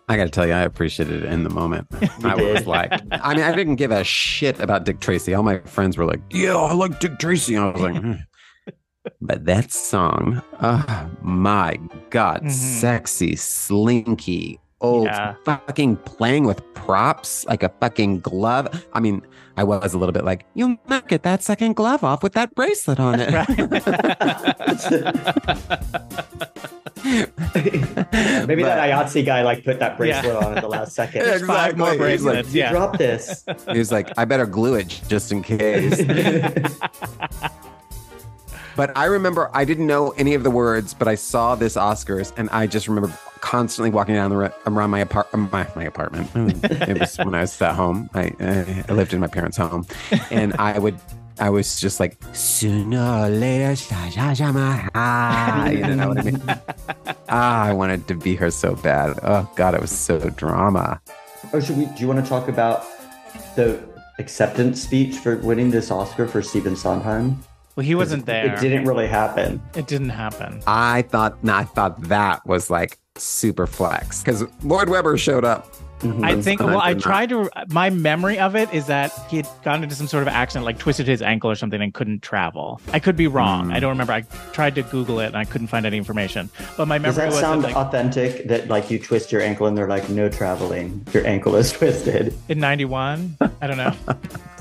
I 0.10 0.18
got 0.18 0.24
to 0.24 0.30
tell 0.32 0.48
you, 0.48 0.54
I 0.54 0.62
appreciated 0.62 1.24
it 1.24 1.32
in 1.32 1.44
the 1.44 1.52
moment. 1.52 1.88
I 2.24 2.34
was 2.36 2.66
like, 2.66 2.92
I 3.12 3.36
mean, 3.36 3.44
I 3.44 3.56
didn't 3.56 3.76
give 3.76 3.92
a 3.92 4.04
shit 4.04 4.60
about 4.60 4.84
Dick 4.84 5.00
Tracy. 5.00 5.36
All 5.36 5.44
my 5.44 5.60
friends 5.60 5.98
were 5.98 6.06
like, 6.06 6.20
yeah, 6.32 6.56
I 6.58 6.74
like 6.74 7.00
Dick 7.00 7.20
Tracy. 7.20 7.56
I 7.56 7.70
was 7.70 7.80
like, 7.82 7.96
"Hmm." 8.02 8.14
but 9.22 9.46
that 9.46 9.72
song, 9.72 10.42
oh 10.62 11.10
my 11.22 11.78
God, 12.10 12.42
Mhm. 12.44 12.52
sexy, 12.52 13.36
slinky, 13.36 14.60
oh, 14.82 15.06
Yeah. 15.06 15.36
fucking 15.46 15.98
playing 15.98 16.46
with 16.46 16.62
props 16.74 17.46
like 17.46 17.64
a 17.64 17.70
fucking 17.82 18.22
glove. 18.22 18.86
I 18.94 19.00
mean, 19.00 19.22
I 19.58 19.64
was 19.64 19.94
a 19.94 19.98
little 19.98 20.14
bit 20.14 20.24
like, 20.24 20.46
you'll 20.56 20.78
not 20.88 21.08
get 21.10 21.24
that 21.24 21.44
second 21.44 21.76
glove 21.76 22.04
off 22.04 22.24
with 22.24 22.34
that 22.34 22.56
bracelet 22.56 23.00
on 23.00 23.20
it. 23.20 23.30
Maybe 27.04 28.64
But- 28.64 28.68
that 28.68 28.90
IATSE 28.90 29.26
guy 29.26 29.44
like 29.44 29.64
put 29.64 29.80
that 29.80 29.98
bracelet 29.98 30.26
Yeah. 30.34 30.46
on 30.48 30.58
at 30.58 30.62
the 30.62 30.68
last 30.70 30.94
second. 30.94 31.26
Yeah, 31.26 31.38
Five 31.48 31.78
more 31.78 31.94
Exactly. 31.94 32.12
He's 32.12 32.24
like, 32.24 32.34
bracelets. 32.34 32.54
Yeah. 32.54 32.72
drop 32.72 32.98
this. 32.98 33.46
He 33.72 33.78
was 33.78 33.92
like, 33.92 34.10
I 34.18 34.26
better 34.26 34.46
glue 34.46 34.76
it 34.76 35.02
just 35.08 35.32
in 35.32 35.42
case. 35.44 36.02
But 38.76 38.96
I 38.98 39.06
remember 39.06 39.50
I 39.54 39.66
didn't 39.66 39.88
know 39.88 40.12
any 40.12 40.34
of 40.34 40.44
the 40.44 40.52
words, 40.52 40.94
but 40.94 41.08
I 41.08 41.16
saw 41.16 41.56
this 41.56 41.76
Oscars, 41.76 42.34
and 42.38 42.50
I 42.52 42.68
just 42.68 42.88
remember 42.88 43.12
constantly 43.42 43.90
walking 43.90 44.16
down 44.16 44.30
the 44.30 44.38
re- 44.38 44.50
around 44.68 44.90
my 44.90 45.00
apart 45.00 45.34
my, 45.34 45.68
my 45.76 45.84
apartment. 45.84 46.30
It 46.90 47.00
was 47.00 47.18
when 47.18 47.36
I 47.36 47.42
was 47.42 47.62
at 47.62 47.76
home. 47.76 48.10
I, 48.14 48.34
uh, 48.40 48.66
I 48.90 48.94
lived 48.94 49.14
in 49.14 49.20
my 49.20 49.28
parents' 49.28 49.58
home, 49.58 49.86
and 50.32 50.56
I 50.60 50.80
would. 50.80 50.98
I 51.42 51.50
was 51.50 51.80
just 51.80 52.02
like 52.02 52.18
sooner 52.34 53.00
or 53.02 53.30
later, 53.30 53.74
sha, 53.74 54.10
sha, 54.10 54.34
sha, 54.34 54.52
ma, 54.52 54.90
ha," 54.94 55.70
you 55.72 55.96
know 55.96 56.10
what 56.10 56.18
I 56.20 56.24
mean? 56.24 56.42
Ah, 57.32 57.64
I 57.64 57.74
wanted 57.74 58.08
to 58.08 58.16
be 58.16 58.36
her 58.36 58.50
so 58.50 58.74
bad. 58.76 59.20
Oh 59.22 59.48
God, 59.56 59.76
it 59.76 59.82
was 59.82 59.92
so 59.92 60.18
drama. 60.32 61.00
Oh, 61.54 61.60
should 61.60 61.78
we? 61.78 61.86
Do 61.86 61.94
you 62.02 62.08
want 62.08 62.24
to 62.24 62.28
talk 62.28 62.48
about 62.50 62.86
the 63.56 63.80
acceptance 64.18 64.82
speech 64.82 65.18
for 65.18 65.38
winning 65.38 65.70
this 65.70 65.92
Oscar 65.92 66.28
for 66.28 66.42
Stephen 66.42 66.76
Sondheim? 66.76 67.38
Well, 67.80 67.86
he 67.86 67.96
wasn't 67.96 68.26
there. 68.26 68.56
It 68.56 68.60
didn't 68.60 68.84
really 68.84 69.08
happen. 69.08 69.62
It 69.74 69.88
didn't 69.88 70.10
happen. 70.10 70.62
I 70.68 71.04
thought, 71.04 71.42
no, 71.46 71.54
I 71.54 71.64
thought 71.64 72.02
that 72.10 72.46
was 72.46 72.70
like 72.70 73.00
super 73.16 73.66
flex 73.66 74.22
because 74.22 74.44
Lloyd 74.64 74.90
Webber 74.90 75.18
showed 75.18 75.46
up. 75.46 75.74
I 76.02 76.42
think. 76.42 76.62
Well, 76.62 76.80
I 76.82 76.94
tried 76.94 77.30
to. 77.30 77.50
My 77.70 77.90
memory 77.90 78.40
of 78.40 78.56
it 78.56 78.74
is 78.74 78.88
that 78.88 79.12
he 79.30 79.38
had 79.38 79.48
gotten 79.64 79.84
into 79.84 79.96
some 79.96 80.08
sort 80.08 80.22
of 80.22 80.28
accident, 80.30 80.66
like 80.66 80.78
twisted 80.78 81.08
his 81.08 81.22
ankle 81.22 81.50
or 81.50 81.56
something, 81.56 81.82
and 81.82 81.94
couldn't 81.94 82.22
travel. 82.22 82.80
I 82.94 83.00
could 83.00 83.16
be 83.16 83.28
wrong. 83.28 83.66
Hmm. 83.66 83.74
I 83.74 83.80
don't 83.80 83.90
remember. 83.90 84.14
I 84.14 84.22
tried 84.54 84.76
to 84.76 84.84
Google 84.84 85.20
it 85.20 85.28
and 85.28 85.36
I 85.38 85.46
couldn't 85.46 85.68
find 85.68 85.86
any 85.86 85.98
information. 85.98 86.50
But 86.78 86.88
my 86.88 86.98
memory 86.98 87.10
Does 87.10 87.18
memory 87.18 87.30
that 87.32 87.36
was 87.36 87.42
sound 87.42 87.64
that, 87.64 87.68
like, 87.68 87.76
authentic? 87.76 88.48
That 88.48 88.68
like 88.68 88.90
you 88.90 89.00
twist 89.00 89.32
your 89.32 89.42
ankle 89.42 89.68
and 89.68 89.78
they're 89.78 89.88
like, 89.88 90.10
no 90.10 90.30
traveling. 90.30 91.06
Your 91.14 91.26
ankle 91.28 91.56
is 91.56 91.72
twisted. 91.74 92.34
in 92.48 92.60
'91. 92.60 93.38
I 93.62 93.68
don't 93.68 93.78
know. 93.78 93.94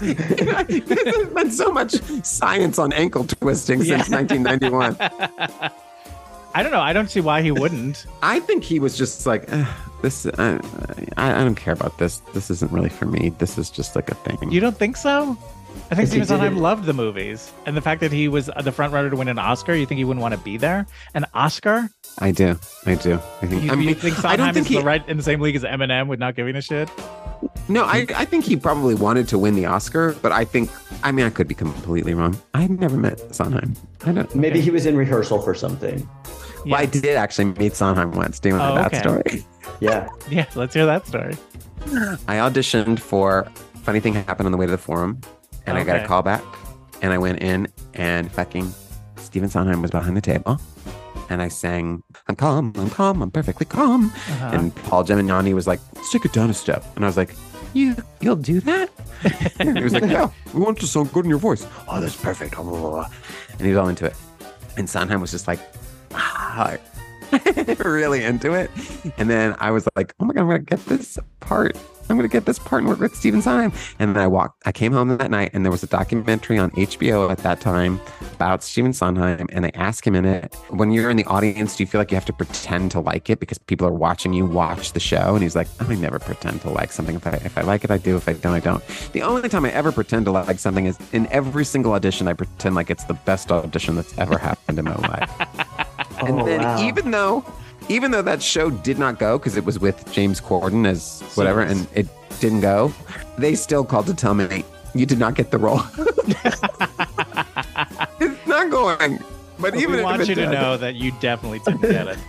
There's 0.01 1.29
been 1.35 1.51
so 1.51 1.71
much 1.73 1.93
science 2.25 2.79
on 2.79 2.93
ankle 2.93 3.25
twisting 3.25 3.83
since 3.85 4.09
1991. 4.09 4.97
I 6.55 6.63
don't 6.63 6.73
know. 6.73 6.81
I 6.81 6.93
don't 6.93 7.11
see 7.11 7.21
why 7.21 7.43
he 7.43 7.51
wouldn't. 7.53 8.07
I 8.23 8.41
think 8.41 8.65
he 8.65 8.81
was 8.81 8.97
just 8.97 9.27
like, 9.27 9.45
"Ugh, 9.53 9.67
this. 10.03 10.27
I, 10.39 10.61
I, 11.17 11.41
I 11.41 11.45
don't 11.45 11.55
care 11.55 11.73
about 11.75 11.99
this. 11.99 12.19
This 12.33 12.51
isn't 12.51 12.71
really 12.73 12.89
for 12.89 13.07
me. 13.07 13.31
This 13.39 13.59
is 13.59 13.71
just 13.71 13.97
like 13.97 14.11
a 14.11 14.15
thing. 14.15 14.51
You 14.51 14.61
don't 14.61 14.77
think 14.77 14.97
so? 14.97 15.37
I 15.91 15.95
think 15.95 16.09
Yes, 16.09 16.13
he 16.13 16.25
Sondheim 16.25 16.55
did. 16.55 16.61
loved 16.63 16.85
the 16.87 16.93
movies, 16.93 17.53
and 17.67 17.77
the 17.77 17.81
fact 17.81 18.01
that 18.01 18.11
he 18.11 18.27
was 18.29 18.51
the 18.63 18.73
front 18.73 18.93
runner 18.93 19.11
to 19.11 19.17
win 19.17 19.29
an 19.29 19.39
Oscar. 19.39 19.75
You 19.75 19.87
think 19.87 19.99
he 19.99 20.05
wouldn't 20.05 20.21
want 20.23 20.35
to 20.35 20.41
be 20.41 20.57
there? 20.57 20.87
An 21.15 21.25
Oscar? 21.35 21.89
I 22.19 22.31
do. 22.33 22.59
I 22.87 22.95
do. 22.97 23.15
I 23.43 23.47
think. 23.47 23.63
You, 23.65 23.71
I 23.71 23.75
mean, 23.77 23.89
you 23.89 23.95
think 23.95 24.23
I 24.25 24.37
don't 24.37 24.53
think 24.53 24.67
is 24.67 24.73
he. 24.73 24.79
the 24.79 24.85
right 24.85 25.07
in 25.09 25.17
the 25.17 25.23
same 25.23 25.41
league 25.41 25.57
as 25.57 25.63
Eminem 25.63 26.09
with 26.09 26.19
not 26.19 26.35
giving 26.35 26.57
a 26.57 26.63
shit? 26.63 26.91
No, 27.69 27.85
I, 27.85 28.07
I 28.17 28.25
think 28.25 28.45
he 28.45 28.57
probably 28.57 28.95
wanted 28.97 29.29
to 29.29 29.39
win 29.39 29.55
the 29.55 29.67
Oscar, 29.67 30.15
but 30.21 30.33
I 30.33 30.45
think. 30.45 30.71
I 31.05 31.13
mean, 31.13 31.25
I 31.27 31.31
could 31.31 31.47
be 31.47 31.55
completely 31.55 32.13
wrong. 32.15 32.37
I've 32.55 32.71
never 32.71 32.97
met 32.97 33.33
Sondheim. 33.35 33.75
I 34.05 34.13
don't. 34.13 34.35
Maybe 34.35 34.61
he 34.61 34.71
was 34.71 34.85
in 34.87 34.97
rehearsal 34.97 35.41
for 35.41 35.55
something. 35.55 36.09
Well, 36.67 36.75
I 36.75 36.87
did 36.87 37.05
actually 37.17 37.47
meet 37.47 37.75
Sondheim 37.75 38.13
once. 38.13 38.41
Do 38.41 38.49
you 38.49 38.57
want 38.57 38.73
Oh, 38.73 38.75
that 38.75 38.87
okay. 38.87 38.99
story? 38.99 39.47
Yeah. 39.81 40.09
Yeah, 40.31 40.47
let's 40.55 40.75
hear 40.75 40.87
that 40.87 41.07
story. 41.07 41.37
I 42.27 42.37
auditioned 42.37 42.99
for 43.01 43.47
Funny 43.83 44.01
Thing 44.01 44.15
Happened 44.15 44.47
on 44.47 44.53
the 44.53 44.59
way 44.59 44.67
to 44.67 44.73
the 44.73 44.79
forum, 44.79 45.21
and 45.67 45.79
I 45.79 45.85
got 45.85 45.97
a 46.03 46.07
call 46.07 46.23
back, 46.23 46.43
and 47.03 47.13
I 47.13 47.19
went 47.19 47.41
in, 47.41 47.69
and 47.95 48.31
fucking 48.33 48.73
Stephen 49.17 49.49
Sondheim 49.49 49.81
was 49.83 49.91
behind 49.91 50.17
the 50.17 50.21
table, 50.21 50.61
and 51.31 51.41
I 51.41 51.49
sang, 51.49 52.03
"I'm 52.27 52.37
calm, 52.37 52.73
I'm 52.77 52.91
calm, 52.91 53.23
I'm 53.23 53.31
perfectly 53.31 53.65
calm," 53.67 54.07
Uh-huh. 54.07 54.51
and 54.53 54.75
Paul 54.75 55.05
Gemignani 55.05 55.55
was 55.55 55.67
like, 55.67 55.81
"Let's 55.95 56.11
take 56.13 56.25
it 56.25 56.33
down 56.33 56.51
a 56.51 56.55
step," 56.55 56.85
and 56.97 57.05
I 57.05 57.09
was 57.09 57.17
like, 57.17 57.35
"You, 57.73 57.97
you'll 58.21 58.37
do 58.37 58.61
that?" 58.61 58.91
he 59.63 59.83
was 59.83 59.93
like, 59.93 60.05
"Yeah, 60.11 60.29
we 60.53 60.61
want 60.61 60.79
to 60.81 60.87
sound 60.87 61.13
good 61.13 61.25
in 61.25 61.31
your 61.31 61.39
voice." 61.39 61.67
Oh, 61.89 62.01
that's 62.01 62.17
perfect. 62.17 62.55
Blah, 62.57 62.65
blah, 62.65 62.81
blah. 62.91 63.09
And 63.53 63.61
he 63.63 63.69
was 63.69 63.79
all 63.79 63.89
into 63.89 64.05
it, 64.07 64.17
and 64.77 64.89
Sondheim 64.91 65.21
was 65.21 65.31
just 65.31 65.47
like, 65.49 65.61
ah, 66.15 66.77
really 67.85 68.25
into 68.25 68.55
it. 68.55 68.71
And 69.17 69.29
then 69.29 69.55
I 69.59 69.71
was 69.71 69.89
like, 69.97 70.15
oh 70.21 70.25
my 70.25 70.35
God, 70.35 70.43
I'm 70.43 70.49
going 70.49 70.65
to 70.65 70.77
get 70.77 70.85
this 70.87 71.19
part. 71.41 71.77
I'm 72.11 72.17
going 72.17 72.29
to 72.29 72.33
get 72.33 72.47
this 72.47 72.59
part 72.59 72.81
and 72.81 72.89
work 72.89 73.01
with 73.01 73.15
Stephen 73.15 73.43
Sondheim. 73.43 73.73
And 73.99 74.17
then 74.17 74.23
I 74.23 74.27
walked, 74.27 74.63
I 74.65 74.73
came 74.73 74.93
home 74.93 75.15
that 75.19 75.31
night 75.31 75.51
and 75.53 75.65
there 75.65 75.71
was 75.71 75.83
a 75.83 75.87
documentary 75.87 76.59
on 76.59 76.71
HBO 76.71 77.31
at 77.31 77.39
that 77.39 77.61
time 77.61 78.01
about 78.33 78.63
Stephen 78.63 78.95
Sondheim. 78.95 79.47
And 79.53 79.65
they 79.65 79.73
asked 79.73 80.07
him 80.07 80.15
in 80.15 80.25
it, 80.25 80.55
when 80.71 80.91
you're 80.91 81.11
in 81.11 81.19
the 81.19 81.25
audience, 81.25 81.77
do 81.77 81.83
you 81.83 81.87
feel 81.87 82.01
like 82.01 82.11
you 82.11 82.15
have 82.15 82.25
to 82.25 82.33
pretend 82.33 82.93
to 82.93 83.01
like 83.01 83.29
it 83.29 83.41
because 83.41 83.59
people 83.59 83.87
are 83.87 83.93
watching 83.93 84.33
you 84.33 84.47
watch 84.47 84.93
the 84.93 85.01
show? 85.01 85.35
And 85.35 85.43
he's 85.43 85.55
like, 85.55 85.69
I 85.81 85.95
never 85.97 86.19
pretend 86.19 86.63
to 86.63 86.71
like 86.71 86.93
something. 86.93 87.17
If 87.17 87.27
I, 87.27 87.33
if 87.45 87.59
I 87.59 87.63
like 87.63 87.85
it, 87.85 87.91
I 87.91 87.99
do. 87.99 88.17
If 88.17 88.27
I 88.29 88.33
don't, 88.33 88.55
I 88.55 88.61
don't. 88.61 88.83
The 89.13 89.23
only 89.23 89.49
time 89.51 89.67
I 89.67 89.73
ever 89.73 89.93
pretend 89.93 90.25
to 90.27 90.31
like 90.33 90.59
something 90.59 90.87
is 90.87 90.99
in 91.13 91.27
every 91.27 91.65
single 91.65 91.93
audition, 91.93 92.27
I 92.27 92.33
pretend 92.33 92.75
like 92.75 92.89
it's 92.89 93.05
the 93.05 93.15
best 93.15 93.53
audition 93.53 93.97
that's 93.97 94.17
ever 94.17 94.39
happened 94.39 94.79
in 94.79 94.87
my 94.87 94.97
life. 94.97 95.89
And 96.21 96.41
Oh, 96.41 96.45
then 96.45 96.61
wow. 96.63 96.83
even 96.83 97.11
though 97.11 97.45
even 97.89 98.11
though 98.11 98.23
that 98.23 98.43
show 98.43 98.69
did 98.71 98.99
not 98.99 99.19
go 99.19 99.39
because 99.39 99.57
it 99.57 99.65
was 99.65 99.79
with 99.79 100.11
James 100.13 100.41
Corden 100.41 100.87
as 100.87 101.23
whatever 101.35 101.63
Yes. 101.63 101.71
and 101.73 101.87
it 101.95 102.07
didn't 102.41 102.61
go, 102.61 102.93
they 103.39 103.55
still 103.55 103.85
called 103.85 104.07
to 104.07 104.15
tell 104.15 104.35
me 104.35 104.65
you 104.95 105.07
did 105.07 105.19
not 105.19 105.35
get 105.35 105.51
the 105.51 105.59
role. 105.59 105.81
it's 108.21 108.47
not 108.47 108.71
going. 108.71 109.19
But 109.59 109.75
even 109.77 109.93
we 109.93 109.99
if 109.99 110.05
want 110.05 110.29
you 110.29 110.35
to 110.37 110.51
know 110.51 110.77
that 110.77 110.95
you 110.97 111.13
definitely 111.21 111.59
didn't 111.61 111.83
get 111.83 112.09
it. 112.09 112.19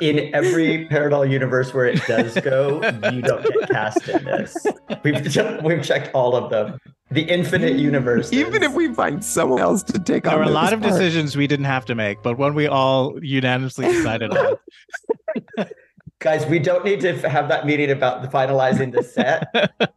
In 0.00 0.34
every 0.34 0.86
parallel 0.86 1.26
universe 1.26 1.74
where 1.74 1.86
it 1.86 2.00
does 2.06 2.34
go, 2.40 2.80
you 3.12 3.20
don't 3.22 3.42
get 3.42 3.68
cast 3.70 4.08
in 4.08 4.24
this. 4.24 4.66
We've 5.02 5.36
we've 5.62 5.82
checked 5.84 6.14
all 6.14 6.34
of 6.36 6.50
them. 6.50 6.78
The 7.10 7.22
infinite 7.22 7.74
universe. 7.74 8.32
even 8.32 8.62
if 8.62 8.72
we 8.72 8.94
find 8.94 9.24
someone 9.24 9.60
else 9.60 9.82
to 9.82 9.98
take 9.98 10.22
There 10.24 10.32
on 10.32 10.38
there 10.38 10.46
were 10.46 10.50
a 10.50 10.54
lot 10.54 10.72
of 10.72 10.80
part. 10.80 10.92
decisions 10.92 11.36
we 11.36 11.48
didn't 11.48 11.64
have 11.66 11.84
to 11.86 11.94
make, 11.96 12.22
but 12.22 12.38
one 12.38 12.54
we 12.54 12.68
all 12.68 13.18
unanimously 13.22 13.86
decided 13.86 14.30
on. 14.30 14.56
guys, 16.20 16.46
we 16.46 16.58
don't 16.60 16.84
need 16.84 17.00
to 17.00 17.28
have 17.28 17.48
that 17.48 17.66
meeting 17.66 17.90
about 17.90 18.22
the 18.22 18.28
finalizing 18.28 18.92
the 18.92 19.02
set, 19.02 19.48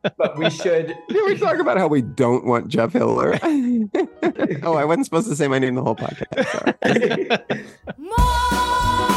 but 0.17 0.37
we 0.37 0.49
should. 0.49 0.87
Can 1.09 1.25
we 1.25 1.37
talk 1.37 1.59
about 1.59 1.77
how 1.77 1.87
we 1.87 2.01
don't 2.01 2.45
want 2.45 2.67
Jeff 2.67 2.93
Hiller? 2.93 3.37
oh, 3.43 4.73
I 4.75 4.83
wasn't 4.85 5.05
supposed 5.05 5.29
to 5.29 5.35
say 5.35 5.47
my 5.47 5.59
name 5.59 5.75
the 5.75 5.83
whole 5.83 5.95
podcast. 5.95 7.37
Sorry. 7.99 9.12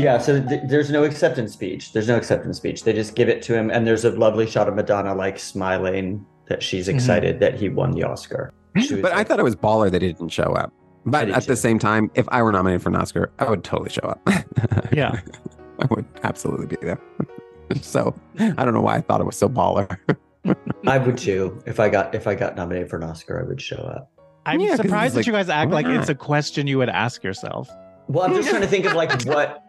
Yeah, 0.00 0.18
so 0.18 0.42
th- 0.42 0.62
there's 0.64 0.90
no 0.90 1.04
acceptance 1.04 1.52
speech. 1.52 1.92
There's 1.92 2.08
no 2.08 2.16
acceptance 2.16 2.56
speech. 2.56 2.84
They 2.84 2.92
just 2.92 3.14
give 3.14 3.28
it 3.28 3.42
to 3.42 3.54
him, 3.54 3.70
and 3.70 3.86
there's 3.86 4.04
a 4.04 4.10
lovely 4.10 4.48
shot 4.48 4.68
of 4.68 4.74
Madonna 4.74 5.14
like 5.14 5.38
smiling 5.38 6.24
that 6.46 6.62
she's 6.62 6.86
mm-hmm. 6.88 6.96
excited 6.96 7.40
that 7.40 7.54
he 7.54 7.68
won 7.68 7.92
the 7.92 8.02
Oscar. 8.02 8.52
She 8.76 8.94
was 8.94 9.02
But 9.02 9.12
I 9.12 9.24
thought 9.24 9.38
it 9.38 9.44
was 9.44 9.56
baller 9.56 9.90
that 9.90 10.02
he 10.02 10.08
didn't 10.08 10.30
show 10.30 10.52
up. 10.54 10.72
But 11.06 11.30
at 11.30 11.46
the 11.46 11.56
same 11.56 11.78
time, 11.78 12.10
if 12.14 12.28
I 12.28 12.42
were 12.42 12.52
nominated 12.52 12.82
for 12.82 12.90
an 12.90 12.96
Oscar, 12.96 13.30
I 13.38 13.48
would 13.48 13.64
totally 13.64 13.90
show 13.90 14.02
up. 14.02 14.20
Yeah. 14.92 15.20
I 15.78 15.86
would 15.90 16.04
absolutely 16.24 16.66
be 16.66 16.76
there. 16.82 17.00
so 17.80 18.12
I 18.40 18.64
don't 18.64 18.74
know 18.74 18.80
why 18.80 18.96
I 18.96 19.00
thought 19.00 19.20
it 19.20 19.24
was 19.24 19.36
so 19.36 19.48
baller. 19.48 19.96
I 20.86 20.98
would 20.98 21.16
too. 21.16 21.62
If 21.64 21.78
I 21.78 21.88
got 21.88 22.12
if 22.12 22.26
I 22.26 22.34
got 22.34 22.56
nominated 22.56 22.90
for 22.90 22.96
an 22.96 23.04
Oscar, 23.04 23.40
I 23.40 23.44
would 23.44 23.60
show 23.60 23.76
up. 23.76 24.10
I'm 24.46 24.58
Yeah, 24.58 24.70
'cause 24.70 24.78
surprised 24.78 25.16
it's 25.16 25.26
that 25.26 25.30
you 25.30 25.32
guys 25.32 25.48
act 25.48 25.70
why 25.70 25.82
like 25.82 25.86
it's 25.86 26.08
a 26.08 26.14
question 26.14 26.66
you 26.66 26.78
would 26.78 26.88
ask 26.88 27.22
yourself. 27.22 27.70
Well, 28.08 28.24
I'm 28.24 28.34
just 28.34 28.48
trying 28.48 28.62
to 28.62 28.66
think 28.66 28.84
of 28.84 28.94
like 28.94 29.22
what 29.22 29.62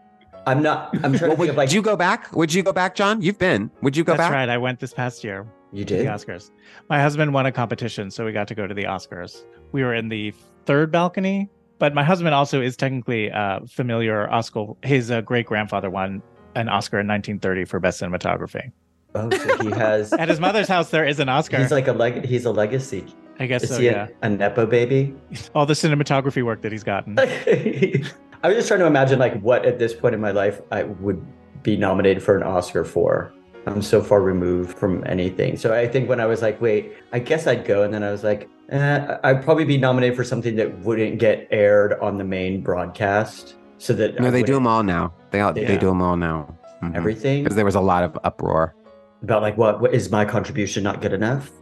I'm 0.46 0.62
not. 0.62 0.94
I'm 1.04 1.12
trying 1.16 1.30
Well, 1.30 1.30
to 1.30 1.36
would 1.36 1.48
of 1.50 1.56
like 1.56 1.72
you 1.72 1.82
go 1.82 1.96
back? 1.96 2.34
Would 2.34 2.52
you 2.52 2.62
go 2.62 2.72
back, 2.72 2.94
John? 2.94 3.22
You've 3.22 3.38
been. 3.38 3.70
Would 3.82 3.96
you 3.96 4.04
go 4.04 4.12
back? 4.12 4.18
That's 4.18 4.30
back? 4.30 4.34
right. 4.36 4.48
I 4.48 4.58
went 4.58 4.80
this 4.80 4.92
past 4.92 5.22
year 5.24 5.46
you 5.72 5.84
to 5.84 5.96
the. 5.96 6.04
Oscars. 6.04 6.50
My 6.88 7.00
husband 7.00 7.32
won 7.32 7.46
a 7.46 7.52
competition, 7.52 8.10
so 8.10 8.24
we 8.24 8.32
got 8.32 8.48
to 8.48 8.54
go 8.54 8.66
to 8.66 8.74
the 8.74 8.84
Oscars. 8.84 9.44
We 9.72 9.82
were 9.82 9.94
in 9.94 10.08
the 10.08 10.32
third 10.66 10.90
balcony, 10.90 11.48
but 11.78 11.94
my 11.94 12.02
husband 12.04 12.34
also 12.34 12.60
is 12.60 12.76
technically 12.76 13.30
uh, 13.30 13.60
familiar 13.68 14.30
Oscar. 14.30 14.66
His 14.82 15.10
uh, 15.10 15.20
great 15.20 15.46
grandfather 15.46 15.90
won 15.90 16.22
an 16.54 16.68
Oscar 16.68 17.00
in 17.00 17.06
1930 17.06 17.64
for 17.64 17.80
best 17.80 18.00
cinematography. 18.00 18.72
Oh, 19.14 19.30
so 19.30 19.58
he 19.62 19.70
has. 19.70 20.12
At 20.18 20.28
his 20.28 20.40
mother's 20.40 20.68
house, 20.68 20.90
there 20.90 21.04
is 21.06 21.20
an 21.20 21.28
Oscar. 21.28 21.58
He's 21.58 21.70
like 21.70 21.88
a 21.88 21.92
leg. 21.92 22.24
He's 22.24 22.44
a 22.46 22.50
legacy. 22.50 23.04
I 23.38 23.46
guess 23.46 23.62
Is 23.64 23.70
so. 23.70 23.78
he 23.78 23.86
Yeah, 23.86 24.08
a, 24.22 24.26
a 24.26 24.30
nepo 24.30 24.66
baby? 24.66 25.14
all 25.54 25.66
the 25.66 25.74
cinematography 25.74 26.42
work 26.44 26.62
that 26.62 26.72
he's 26.72 26.84
gotten. 26.84 27.16
I 28.42 28.48
was 28.48 28.56
just 28.56 28.68
trying 28.68 28.80
to 28.80 28.86
imagine 28.86 29.18
like 29.18 29.40
what 29.40 29.64
at 29.64 29.78
this 29.78 29.94
point 29.94 30.14
in 30.14 30.20
my 30.20 30.32
life 30.32 30.60
I 30.70 30.84
would 30.84 31.24
be 31.62 31.76
nominated 31.76 32.22
for 32.22 32.36
an 32.36 32.42
Oscar 32.42 32.84
for. 32.84 33.32
I'm 33.66 33.80
so 33.82 34.02
far 34.02 34.20
removed 34.20 34.76
from 34.76 35.04
anything. 35.06 35.56
So 35.56 35.72
I 35.72 35.86
think 35.86 36.08
when 36.08 36.18
I 36.18 36.26
was 36.26 36.42
like, 36.42 36.60
wait, 36.60 36.92
I 37.12 37.20
guess 37.20 37.46
I'd 37.46 37.64
go, 37.64 37.84
and 37.84 37.94
then 37.94 38.02
I 38.02 38.10
was 38.10 38.24
like, 38.24 38.48
eh, 38.70 39.18
I'd 39.22 39.44
probably 39.44 39.64
be 39.64 39.78
nominated 39.78 40.16
for 40.16 40.24
something 40.24 40.56
that 40.56 40.76
wouldn't 40.80 41.20
get 41.20 41.46
aired 41.52 41.92
on 42.00 42.18
the 42.18 42.24
main 42.24 42.60
broadcast. 42.62 43.54
So 43.78 43.92
that 43.94 44.18
No, 44.18 44.26
I 44.26 44.30
they 44.30 44.42
do 44.42 44.54
them 44.54 44.66
all 44.66 44.82
now. 44.82 45.12
They 45.30 45.40
all 45.40 45.52
they 45.52 45.76
do 45.78 45.86
them 45.86 46.02
all 46.02 46.16
now. 46.16 46.52
Mhm. 46.82 46.96
everything 46.96 47.44
Because 47.44 47.54
there 47.54 47.64
was 47.64 47.76
a 47.76 47.80
lot 47.80 48.02
of 48.02 48.18
uproar. 48.24 48.74
about 49.22 49.40
like 49.42 49.56
what, 49.56 49.80
what 49.80 49.94
is 49.94 50.10
my 50.10 50.24
contribution 50.24 50.82
not 50.82 51.00
good 51.00 51.12
enough? 51.12 51.52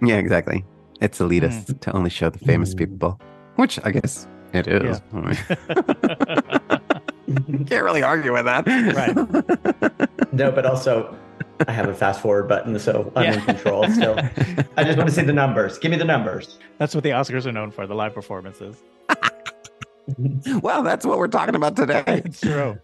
Yeah, 0.00 0.16
exactly. 0.16 0.64
It's 1.02 1.18
elitist 1.18 1.78
to 1.80 1.92
only 1.94 2.08
show 2.08 2.30
the 2.30 2.38
famous 2.38 2.74
Mm. 2.74 2.78
people, 2.78 3.20
which 3.56 3.78
I 3.84 3.90
guess 3.90 4.26
it 4.52 4.66
is. 4.68 5.00
Can't 7.66 7.84
really 7.84 8.02
argue 8.02 8.32
with 8.32 8.44
that. 8.44 8.66
Right. 8.66 10.08
No, 10.34 10.50
but 10.50 10.64
also 10.64 11.14
I 11.68 11.72
have 11.72 11.90
a 11.90 11.94
fast 11.94 12.22
forward 12.22 12.48
button, 12.48 12.78
so 12.78 13.12
I'm 13.14 13.34
in 13.34 13.40
control 13.42 13.86
still. 13.90 14.16
I 14.78 14.82
just 14.82 14.96
want 14.96 15.10
to 15.10 15.14
see 15.14 15.20
the 15.22 15.32
numbers. 15.34 15.78
Give 15.78 15.90
me 15.90 15.98
the 15.98 16.06
numbers. 16.06 16.58
That's 16.78 16.94
what 16.94 17.04
the 17.04 17.10
Oscars 17.10 17.44
are 17.44 17.52
known 17.52 17.70
for, 17.70 17.86
the 17.86 17.94
live 17.94 18.14
performances. 18.14 18.82
well, 20.62 20.82
that's 20.82 21.04
what 21.04 21.18
we're 21.18 21.28
talking 21.28 21.54
about 21.54 21.76
today. 21.76 22.02
It's 22.06 22.40
true. 22.40 22.78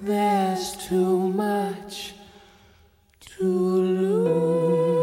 There's 0.00 0.76
too 0.88 1.30
much 1.30 2.14
to 3.20 4.97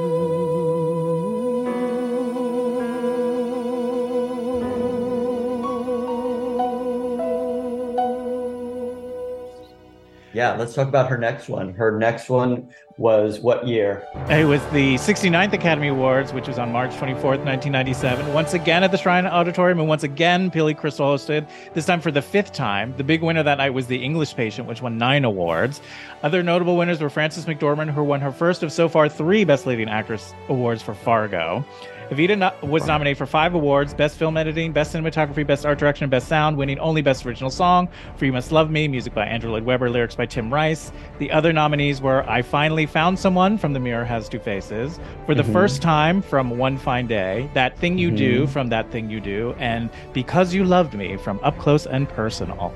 Yeah, 10.36 10.52
let's 10.58 10.74
talk 10.74 10.90
about 10.90 11.10
her 11.10 11.18
next 11.18 11.48
one. 11.48 11.74
Her 11.74 11.98
next 11.98 12.28
one 12.28 12.68
was 12.98 13.40
what 13.40 13.66
year? 13.66 14.06
It 14.30 14.44
was 14.44 14.62
the 14.74 14.96
69th 14.96 15.54
Academy 15.54 15.88
Awards, 15.88 16.34
which 16.34 16.50
was 16.50 16.60
on 16.60 16.74
March 16.74 16.92
24th, 16.92 17.40
1997. 17.46 18.34
Once 18.34 18.54
again 18.54 18.84
at 18.84 18.92
the 18.92 18.98
Shrine 18.98 19.26
Auditorium, 19.26 19.80
and 19.80 19.88
once 19.88 20.04
again, 20.04 20.50
Billy 20.50 20.74
Crystal 20.74 21.06
hosted, 21.08 21.48
this 21.74 21.86
time 21.86 22.02
for 22.02 22.12
the 22.12 22.22
fifth 22.22 22.52
time. 22.52 22.94
The 22.98 23.04
big 23.06 23.22
winner 23.22 23.44
that 23.44 23.60
night 23.60 23.70
was 23.70 23.88
The 23.88 24.04
English 24.04 24.36
Patient, 24.36 24.68
which 24.68 24.82
won 24.82 24.98
nine 24.98 25.24
awards. 25.24 25.80
Other 26.22 26.44
notable 26.44 26.76
winners 26.76 27.00
were 27.00 27.10
Frances 27.10 27.46
McDormand, 27.46 27.92
who 27.92 28.04
won 28.04 28.20
her 28.20 28.34
first 28.34 28.62
of 28.62 28.74
so 28.74 28.90
far 28.90 29.08
three 29.08 29.46
Best 29.46 29.66
Leading 29.66 29.88
Actress 29.88 30.34
awards 30.50 30.82
for 30.82 30.94
Fargo. 30.94 31.64
Evita 32.10 32.38
no- 32.38 32.54
was 32.62 32.86
nominated 32.86 33.18
for 33.18 33.26
five 33.26 33.56
awards 33.56 33.94
Best 33.94 34.18
Film 34.18 34.38
Editing, 34.38 34.72
Best 34.72 34.94
Cinematography, 34.94 35.46
Best 35.46 35.66
Art 35.66 35.80
Direction, 35.80 36.04
and 36.04 36.12
Best 36.12 36.28
Sound, 36.28 36.56
winning 36.56 36.78
only 36.80 37.02
Best 37.02 37.26
Original 37.26 37.50
Song 37.50 37.90
for 38.16 38.26
You 38.26 38.34
Must 38.34 38.52
Love 38.52 38.70
Me, 38.70 38.88
music 38.88 39.14
by 39.16 39.26
Andrew 39.26 39.50
Lloyd 39.52 39.64
Webber, 39.64 39.90
lyrics 39.90 40.16
by 40.16 40.28
Tim 40.28 40.54
Rice. 40.54 40.92
The 41.18 41.32
other 41.32 41.52
nominees 41.52 42.02
were 42.02 42.28
I 42.30 42.44
Finally 42.44 42.86
Found 42.86 43.18
Someone 43.18 43.58
from 43.58 43.74
The 43.74 43.80
Mirror 43.80 44.06
Has 44.06 44.30
Two 44.30 44.40
Faces, 44.40 45.00
For 45.26 45.34
the 45.34 45.42
mm-hmm. 45.42 45.54
First 45.54 45.82
Time 45.82 46.22
from 46.22 46.58
One 46.58 46.78
Fine 46.78 47.08
Day, 47.08 47.50
That 47.56 47.78
Thing 47.80 47.98
You 47.98 48.12
Do 48.12 48.44
mm-hmm. 48.44 48.52
from 48.52 48.70
That 48.70 48.92
Thing 48.92 49.10
You 49.10 49.20
Do, 49.20 49.56
and 49.58 49.90
Because 50.14 50.54
You 50.54 50.64
Loved 50.64 50.94
Me 50.94 51.18
from 51.18 51.40
Up 51.42 51.58
Close 51.58 51.88
and 51.88 52.08
Personal. 52.08 52.74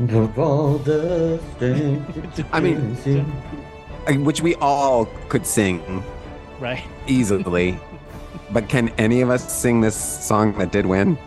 Of 0.00 0.38
all 0.38 0.78
the 0.78 1.38
things 1.58 2.44
I 2.52 2.60
mean- 2.60 4.24
Which 4.24 4.42
we 4.42 4.54
all 4.56 5.06
could 5.28 5.46
sing 5.46 6.04
Right? 6.60 6.84
Easily. 7.08 7.78
but 8.52 8.68
can 8.68 8.88
any 8.98 9.20
of 9.22 9.30
us 9.30 9.42
sing 9.52 9.80
this 9.80 9.96
song 9.96 10.56
that 10.58 10.70
did 10.72 10.86
win? 10.86 11.18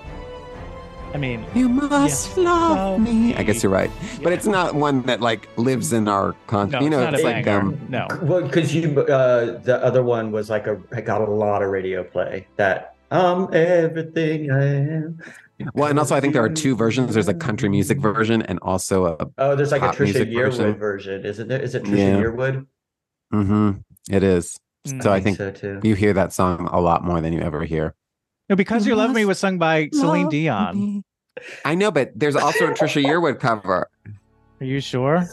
I 1.13 1.17
mean, 1.17 1.43
You 1.55 1.67
must 1.69 2.37
love 2.37 2.99
me. 3.01 3.33
I 3.35 3.41
guess 3.41 3.63
you're 3.63 3.71
right. 3.71 3.89
But 4.21 4.31
it's 4.31 4.45
not 4.45 4.75
one 4.75 5.01
that 5.03 5.21
like 5.21 5.49
lives 5.57 5.91
in 5.91 6.07
our 6.07 6.35
con. 6.45 6.69
no, 6.69 6.81
you 6.81 6.89
know, 6.89 6.99
it's 6.99 7.05
not 7.05 7.13
it's 7.15 7.23
a 7.23 7.25
like 7.25 7.45
banger. 7.45 7.59
um, 7.61 7.79
no. 7.89 8.07
well, 8.21 8.43
because 8.43 8.75
you 8.75 8.99
uh, 9.01 9.57
the 9.59 9.83
other 9.83 10.03
one 10.03 10.31
was 10.31 10.49
like 10.51 10.67
a 10.67 10.75
got 11.01 11.21
a 11.21 11.25
lot 11.25 11.63
of 11.63 11.69
radio 11.71 12.03
play. 12.03 12.45
That 12.57 12.93
I'm 13.09 13.51
everything 13.53 14.51
I 14.51 14.63
am. 14.65 15.19
well, 15.73 15.89
and 15.89 15.97
also 15.97 16.15
I 16.15 16.21
think 16.21 16.33
there 16.33 16.43
are 16.43 16.49
two 16.49 16.75
versions. 16.75 17.15
There's 17.15 17.27
a 17.27 17.33
country 17.33 17.69
music 17.69 17.97
version 17.97 18.43
and 18.43 18.59
also 18.61 19.05
a 19.07 19.27
Oh, 19.39 19.55
there's 19.55 19.71
like 19.71 19.81
a 19.81 19.85
Trisha 19.87 20.31
Yearwood 20.31 20.51
version. 20.51 20.77
version. 20.77 21.25
isn't 21.25 21.47
there? 21.47 21.59
Is 21.59 21.73
it 21.73 21.83
Trisha 21.85 21.97
Yeah. 21.97 22.21
Yearwood? 22.21 22.67
hmm 23.31 23.71
It 24.11 24.21
is. 24.21 24.59
Mm. 24.93 25.03
So 25.03 25.11
I 25.11 25.19
think 25.19 25.37
so 25.37 25.51
too. 25.51 25.79
you 25.83 25.95
hear 25.95 26.13
that 26.13 26.33
song 26.33 26.67
a 26.71 26.79
lot 26.79 27.03
more 27.03 27.21
than 27.21 27.33
you 27.33 27.41
ever 27.41 27.63
hear. 27.63 27.95
No, 28.49 28.55
Because 28.55 28.87
You 28.87 28.95
Love 28.95 29.13
Me 29.13 29.25
was 29.25 29.37
sung 29.37 29.57
by 29.59 29.89
Celine 29.93 30.29
Dion. 30.29 30.75
me. 30.75 31.03
I 31.63 31.75
know, 31.75 31.91
but 31.91 32.11
there's 32.15 32.35
also 32.35 32.67
a 32.67 32.71
Trisha 32.71 33.03
Yearwood 33.03 33.39
cover. 33.39 33.87
Are 34.59 34.65
you 34.65 34.81
sure? 34.81 35.23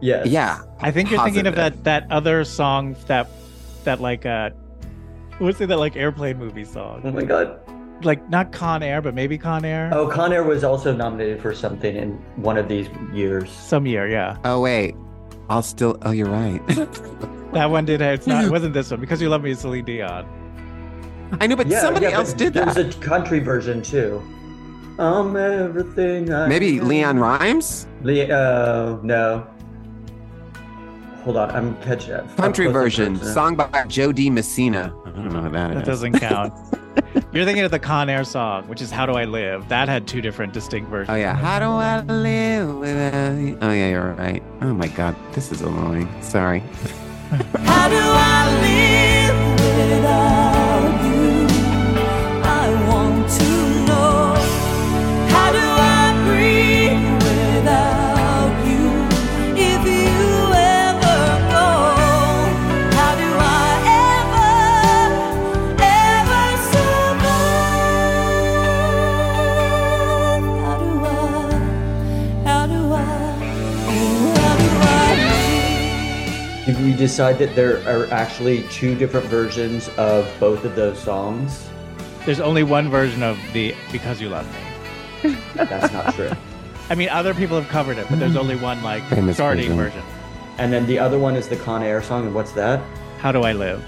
Yes. 0.00 0.28
Yeah, 0.28 0.60
I 0.80 0.90
think 0.90 1.10
you're 1.10 1.22
thinking 1.24 1.46
of 1.46 1.56
that 1.56 1.84
that 1.84 2.06
other 2.10 2.44
song 2.44 2.96
that 3.06 3.28
that 3.84 4.00
like 4.00 4.26
uh 4.26 4.50
what's 5.38 5.60
it 5.60 5.66
that 5.68 5.78
like 5.78 5.96
airplane 5.96 6.38
movie 6.38 6.64
song? 6.64 7.02
Oh 7.04 7.10
my 7.10 7.24
god. 7.24 7.58
Like 8.02 8.28
not 8.28 8.52
Con 8.52 8.82
Air, 8.82 9.00
but 9.00 9.14
maybe 9.14 9.38
Con 9.38 9.64
Air. 9.64 9.90
Oh, 9.92 10.06
Con 10.06 10.32
Air 10.32 10.44
was 10.44 10.64
also 10.64 10.94
nominated 10.94 11.40
for 11.40 11.54
something 11.54 11.96
in 11.96 12.12
one 12.36 12.58
of 12.58 12.68
these 12.68 12.88
years. 13.12 13.50
Some 13.50 13.86
year, 13.86 14.06
yeah. 14.08 14.36
Oh 14.44 14.60
wait, 14.60 14.94
I'll 15.48 15.62
still. 15.62 15.98
Oh, 16.02 16.10
you're 16.10 16.28
right. 16.28 16.60
That 17.56 17.70
one 17.70 17.86
did 17.86 18.02
it's 18.02 18.26
not 18.26 18.44
it 18.44 18.50
wasn't 18.50 18.74
this 18.74 18.90
one 18.90 19.00
because 19.00 19.22
you 19.22 19.30
love 19.30 19.42
me 19.42 19.50
is 19.50 19.60
Celine 19.60 19.84
Dion. 19.86 20.26
I 21.40 21.46
know, 21.46 21.56
but 21.56 21.66
Yeah, 21.68 21.80
somebody 21.80 22.04
yeah, 22.04 22.10
but 22.10 22.16
else 22.18 22.32
did 22.34 22.52
There's 22.52 22.74
that. 22.74 22.94
a 22.94 22.98
country 23.00 23.38
version 23.40 23.80
too. 23.80 24.22
I'm 24.98 25.34
everything. 25.36 26.30
I 26.32 26.46
Maybe 26.48 26.78
am. 26.78 26.84
LeAnn 26.86 27.18
Rimes, 27.20 27.86
Le- 28.02 28.24
uh, 28.26 28.98
no. 29.02 29.46
Hold 31.24 31.38
on, 31.38 31.50
I'm 31.50 31.76
catching 31.82 32.12
up. 32.12 32.36
country 32.36 32.66
Up 32.66 32.72
close 32.72 32.82
version, 32.84 33.06
and 33.06 33.16
personal. 33.16 33.34
song 33.34 33.56
by 33.56 33.84
Jo 33.88 34.12
Dee 34.12 34.28
Messina. 34.30 34.94
I 35.06 35.10
don't 35.10 35.32
know 35.32 35.40
who 35.42 35.50
that 35.50 35.70
is. 35.70 35.76
That 35.78 35.84
doesn't 35.86 36.12
count. 36.20 36.52
You're 37.32 37.44
thinking 37.46 37.64
of 37.64 37.70
the 37.70 37.78
Con 37.78 38.08
Air 38.10 38.22
song, 38.24 38.68
which 38.68 38.80
is 38.82 38.90
How 38.90 39.06
Do 39.06 39.12
I 39.14 39.24
Live? 39.24 39.68
That 39.68 39.88
had 39.88 40.06
two 40.06 40.20
different 40.20 40.52
distinct 40.52 40.88
versions. 40.90 41.08
Oh 41.10 41.14
yeah, 41.16 41.34
how 41.34 41.58
do 41.58 41.64
I 41.66 42.00
live 42.02 42.76
without 42.76 43.32
you? 43.38 43.58
Oh 43.62 43.72
yeah, 43.72 43.88
you're 43.88 44.12
right. 44.12 44.42
Oh 44.60 44.72
my 44.74 44.88
god, 44.88 45.16
this 45.32 45.50
is 45.50 45.62
annoying. 45.62 46.08
Sorry. 46.22 46.62
How 47.30 47.88
do 47.88 47.96
I 47.98 48.60
live 48.62 49.55
decide 77.16 77.38
that 77.38 77.56
there 77.56 77.78
are 77.88 78.04
actually 78.12 78.62
two 78.64 78.94
different 78.94 79.24
versions 79.28 79.88
of 79.96 80.30
both 80.38 80.66
of 80.66 80.76
those 80.76 80.98
songs? 80.98 81.66
There's 82.26 82.40
only 82.40 82.62
one 82.62 82.90
version 82.90 83.22
of 83.22 83.38
the 83.54 83.74
Because 83.90 84.20
You 84.20 84.28
Love 84.28 84.46
Me. 85.22 85.34
That's 85.54 85.90
not 85.94 86.12
true. 86.14 86.30
I 86.90 86.94
mean, 86.94 87.08
other 87.08 87.32
people 87.32 87.58
have 87.58 87.70
covered 87.70 87.96
it, 87.96 88.06
but 88.10 88.18
there's 88.18 88.36
only 88.36 88.56
one 88.56 88.82
like 88.82 89.02
Famous 89.08 89.36
starting 89.36 89.74
version. 89.74 90.02
version. 90.02 90.02
And 90.58 90.70
then 90.70 90.84
the 90.84 90.98
other 90.98 91.18
one 91.18 91.36
is 91.36 91.48
the 91.48 91.56
Con 91.56 91.82
Air 91.82 92.02
song, 92.02 92.26
and 92.26 92.34
what's 92.34 92.52
that? 92.52 92.82
How 93.18 93.32
do 93.32 93.44
I 93.44 93.52
live? 93.54 93.82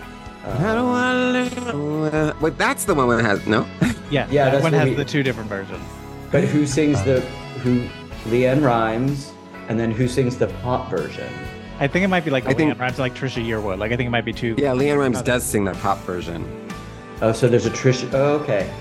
Uh, 0.47 0.57
How 0.57 0.75
do 0.75 0.87
I 0.89 1.15
live? 1.33 1.75
with- 2.15 2.41
But 2.41 2.57
that's 2.57 2.87
the 2.87 2.95
one 2.95 3.09
that 3.15 3.23
has 3.27 3.47
no. 3.47 3.67
Yeah, 4.11 4.27
Yeah, 4.31 4.47
that 4.47 4.53
that's 4.53 4.63
one 4.63 4.73
what 4.73 4.81
has 4.81 4.89
we- 4.89 4.95
the 4.95 5.05
two 5.05 5.23
different 5.23 5.51
versions. 5.51 5.85
But 6.33 6.45
who 6.45 6.67
sings 6.67 7.03
the 7.05 7.21
who? 7.63 7.87
LeAnn 8.31 8.65
Rimes, 8.65 9.33
and 9.69 9.79
then 9.79 9.91
who 9.91 10.09
sings 10.09 10.39
the 10.39 10.47
pop 10.63 10.89
version? 10.91 11.31
I 11.81 11.87
think 11.87 12.05
it 12.05 12.09
might 12.09 12.25
be 12.25 12.31
like 12.31 12.47
I 12.47 12.55
think- 12.55 12.73
LeAnn 12.75 12.81
Rimes, 12.81 12.99
like 12.99 13.15
Trisha 13.15 13.45
Yearwood. 13.45 13.79
Like 13.79 13.93
I 13.93 13.97
think 13.97 14.09
it 14.09 14.11
might 14.11 14.25
be 14.25 14.33
too. 14.33 14.57
Yeah, 14.59 14.73
LeAnn 14.73 14.99
Rimes 14.99 15.23
does 15.23 15.45
sing 15.45 15.65
the 15.65 15.75
pop 15.75 15.99
version. 15.99 16.45
Oh, 17.21 17.33
so 17.33 17.49
there's 17.49 17.67
a 17.67 17.71
Trisha. 17.71 18.13
Oh, 18.13 18.37
okay. 18.39 18.73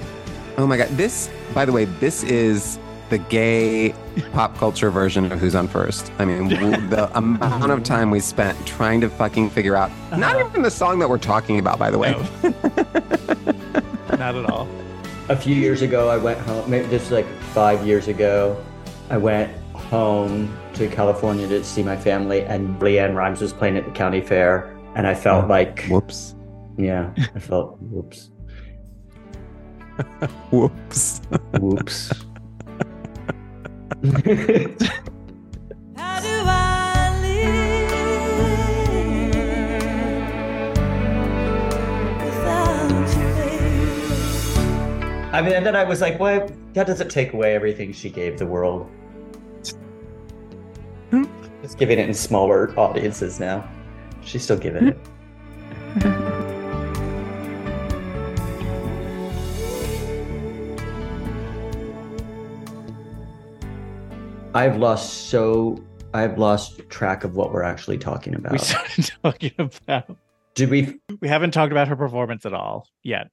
Oh 0.58 0.66
my 0.66 0.78
god, 0.78 0.90
this. 0.90 1.30
By 1.54 1.66
the 1.66 1.72
way, 1.72 1.86
this 1.86 2.24
is 2.24 2.80
the 3.10 3.18
gay 3.18 3.94
pop 4.34 4.56
culture 4.58 4.90
version 4.90 5.32
of 5.32 5.40
Who's 5.40 5.56
on 5.56 5.68
First. 5.68 6.12
I 6.18 6.26
mean, 6.26 6.48
the 6.90 7.10
amount 7.18 7.72
of 7.72 7.84
time 7.84 8.10
we 8.10 8.20
spent 8.20 8.66
trying 8.66 9.02
to 9.02 9.10
fucking 9.10 9.52
figure 9.52 9.76
out. 9.76 9.92
Not 10.12 10.36
uh-huh. 10.36 10.48
even 10.50 10.62
the 10.64 10.72
song 10.72 11.00
that 11.00 11.10
we're 11.10 11.18
talking 11.18 11.60
about, 11.60 11.78
by 11.78 11.92
the 11.92 11.98
way. 11.98 12.12
No. 12.12 12.54
Not 14.18 14.36
at 14.36 14.50
all. 14.50 14.68
A 15.30 15.36
few 15.36 15.56
years 15.56 15.82
ago, 15.82 16.10
I 16.10 16.18
went 16.18 16.40
home. 16.40 16.70
Maybe 16.70 16.88
this 16.88 17.04
was 17.04 17.12
like 17.12 17.28
five 17.54 17.86
years 17.86 18.08
ago. 18.08 18.64
I 19.10 19.18
went 19.18 19.52
home 19.90 20.56
to 20.74 20.88
California 20.90 21.48
to 21.48 21.64
see 21.64 21.82
my 21.84 21.96
family, 21.96 22.42
and 22.42 22.78
LeAnn 22.80 23.16
Rimes 23.16 23.42
was 23.42 23.54
playing 23.54 23.78
at 23.78 23.86
the 23.86 23.92
county 23.92 24.22
fair, 24.22 24.76
and 24.96 25.08
I 25.08 25.14
felt 25.16 25.46
oh, 25.46 25.48
like, 25.48 25.86
Whoops. 25.88 26.36
yeah, 26.78 27.12
I 27.36 27.40
felt 27.40 27.78
whoops, 27.82 28.30
Whoops. 30.52 31.22
whoops. 31.60 32.12
How 35.96 36.20
do 36.20 36.44
I 36.46 37.20
live 37.22 37.92
without 42.24 43.10
you. 43.16 43.28
I 45.34 45.42
mean, 45.42 45.54
and 45.54 45.66
then 45.66 45.76
I 45.76 45.84
was 45.84 46.02
like, 46.02 46.20
well, 46.20 46.48
that 46.74 46.88
doesn't 46.88 47.10
take 47.10 47.34
away 47.34 47.56
everything 47.56 47.92
she 47.94 48.10
gave 48.10 48.38
the 48.38 48.46
world. 48.46 48.90
Hmm? 51.12 51.24
Just 51.62 51.78
giving 51.78 52.00
it 52.00 52.08
in 52.08 52.14
smaller 52.14 52.78
audiences 52.80 53.40
now. 53.40 53.68
She's 54.24 54.44
still 54.44 54.58
giving 54.58 54.88
it. 54.88 54.98
I've 64.54 64.78
lost 64.78 65.28
so 65.30 65.78
I've 66.16 66.40
lost 66.40 66.80
track 66.90 67.24
of 67.24 67.36
what 67.36 67.54
we're 67.54 67.62
actually 67.62 68.00
talking 68.00 68.34
about. 68.34 68.54
We 68.54 68.58
about. 68.58 68.68
started 68.68 69.12
talking 69.24 69.54
about. 69.58 70.18
Did 70.56 70.72
we? 70.72 71.00
We 71.22 71.28
haven't 71.28 71.52
talked 71.52 71.72
about 71.72 71.88
her 71.88 71.96
performance 71.96 72.44
at 72.44 72.54
all 72.54 72.88
yet. 73.04 73.30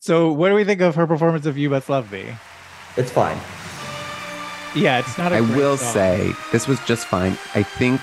So, 0.00 0.30
what 0.30 0.50
do 0.50 0.54
we 0.54 0.64
think 0.64 0.82
of 0.82 0.94
her 0.96 1.06
performance 1.06 1.46
of 1.46 1.56
"You 1.56 1.70
Must 1.70 1.88
Love 1.88 2.12
Me"? 2.12 2.26
It's 2.98 3.10
fine. 3.10 3.38
Yeah, 4.76 4.98
it's 4.98 5.16
not. 5.18 5.32
I 5.32 5.38
I 5.38 5.40
will 5.40 5.76
say 5.76 6.32
this 6.52 6.68
was 6.68 6.78
just 6.80 7.06
fine. 7.06 7.32
I 7.54 7.62
think, 7.62 8.00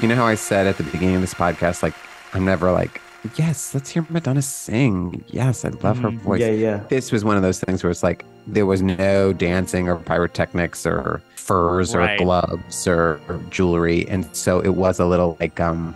you 0.00 0.08
know 0.08 0.14
how 0.14 0.26
I 0.26 0.36
said 0.36 0.66
at 0.66 0.76
the 0.78 0.84
beginning 0.84 1.16
of 1.16 1.20
this 1.20 1.34
podcast, 1.34 1.82
like, 1.82 1.94
I'm 2.32 2.44
never 2.44 2.70
like, 2.72 3.00
yes, 3.36 3.74
let's 3.74 3.90
hear 3.90 4.06
Madonna 4.10 4.42
sing. 4.42 5.24
Yes, 5.28 5.64
I 5.64 5.70
love 5.82 5.98
her 5.98 6.10
Mhm. 6.10 6.18
voice. 6.20 6.40
Yeah, 6.40 6.50
yeah. 6.50 6.80
This 6.88 7.10
was 7.12 7.24
one 7.24 7.36
of 7.36 7.42
those 7.42 7.58
things 7.60 7.82
where 7.82 7.90
it's 7.90 8.02
like, 8.02 8.24
there 8.46 8.66
was 8.66 8.80
no 8.82 9.32
dancing 9.32 9.88
or 9.88 9.96
pyrotechnics 9.96 10.86
or 10.86 11.20
furs 11.36 11.94
Right. 11.96 12.20
or 12.20 12.24
gloves 12.24 12.86
or, 12.86 13.20
or 13.28 13.40
jewelry. 13.50 14.06
And 14.08 14.26
so 14.36 14.60
it 14.60 14.74
was 14.76 14.98
a 15.00 15.06
little 15.06 15.36
like, 15.40 15.58
um, 15.60 15.94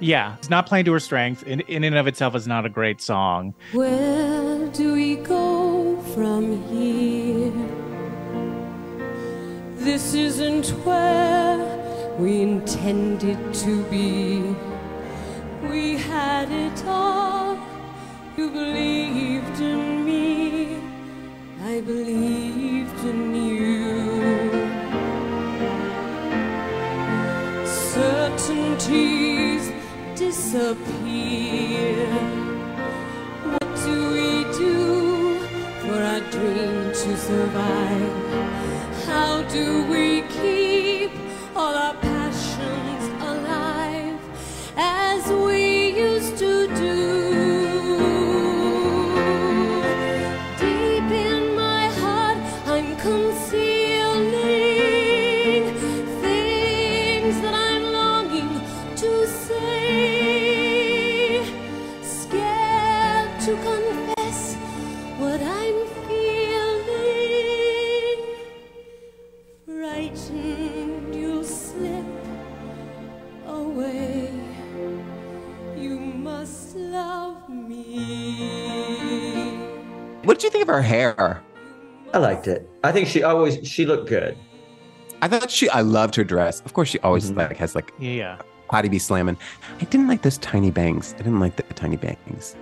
Yeah, 0.00 0.34
it's 0.36 0.50
not 0.50 0.66
playing 0.66 0.84
to 0.86 0.92
her 0.92 1.00
strength. 1.00 1.44
In, 1.44 1.60
in 1.60 1.84
and 1.84 1.96
of 1.96 2.06
itself, 2.06 2.34
is 2.34 2.46
not 2.46 2.66
a 2.66 2.68
great 2.68 3.00
song. 3.00 3.54
Where 3.72 4.66
do 4.68 4.92
we 4.92 5.16
go 5.16 5.96
from 6.14 6.60
here? 6.68 7.52
This 9.84 10.14
isn't 10.14 10.68
where 10.86 11.58
we 12.18 12.40
intended 12.40 13.52
to 13.52 13.84
be. 13.90 14.56
We 15.68 15.98
had 15.98 16.50
it 16.50 16.82
all. 16.86 17.58
You 18.34 18.48
believed 18.48 19.60
in 19.60 20.06
me. 20.06 20.78
I 21.62 21.82
believed 21.82 22.98
in 23.04 23.34
you. 23.34 24.50
Certainties 27.66 29.70
disappear. 30.18 32.06
What 33.52 33.68
do 33.84 33.96
we 34.16 34.44
do 34.56 35.40
for 35.80 36.02
our 36.02 36.20
dream 36.30 36.90
to 37.02 37.16
survive? 37.18 38.23
How 39.14 39.42
do 39.42 39.84
we 39.84 40.22
keep 40.22 40.53
her 80.76 80.82
hair? 80.82 81.42
I 82.12 82.18
liked 82.18 82.46
it. 82.48 82.68
I 82.82 82.92
think 82.92 83.08
she 83.08 83.22
always 83.22 83.66
she 83.66 83.86
looked 83.86 84.08
good. 84.08 84.36
I 85.22 85.28
thought 85.28 85.50
she, 85.50 85.68
I 85.70 85.80
loved 85.80 86.14
her 86.16 86.24
dress. 86.24 86.60
Of 86.62 86.74
course, 86.74 86.88
she 86.88 86.98
always 87.00 87.30
Mhm. 87.30 87.36
like 87.36 87.56
has 87.56 87.74
like 87.74 87.92
Yeah, 87.98 88.36
body 88.70 88.88
be 88.88 88.98
slamming. 88.98 89.36
I 89.80 89.84
didn't 89.84 90.08
like 90.08 90.22
those 90.22 90.38
tiny 90.38 90.70
bangs. 90.70 91.14
I 91.14 91.18
didn't 91.18 91.40
like 91.40 91.56
the 91.56 91.62
tiny 91.74 91.96
bangs. 91.96 92.56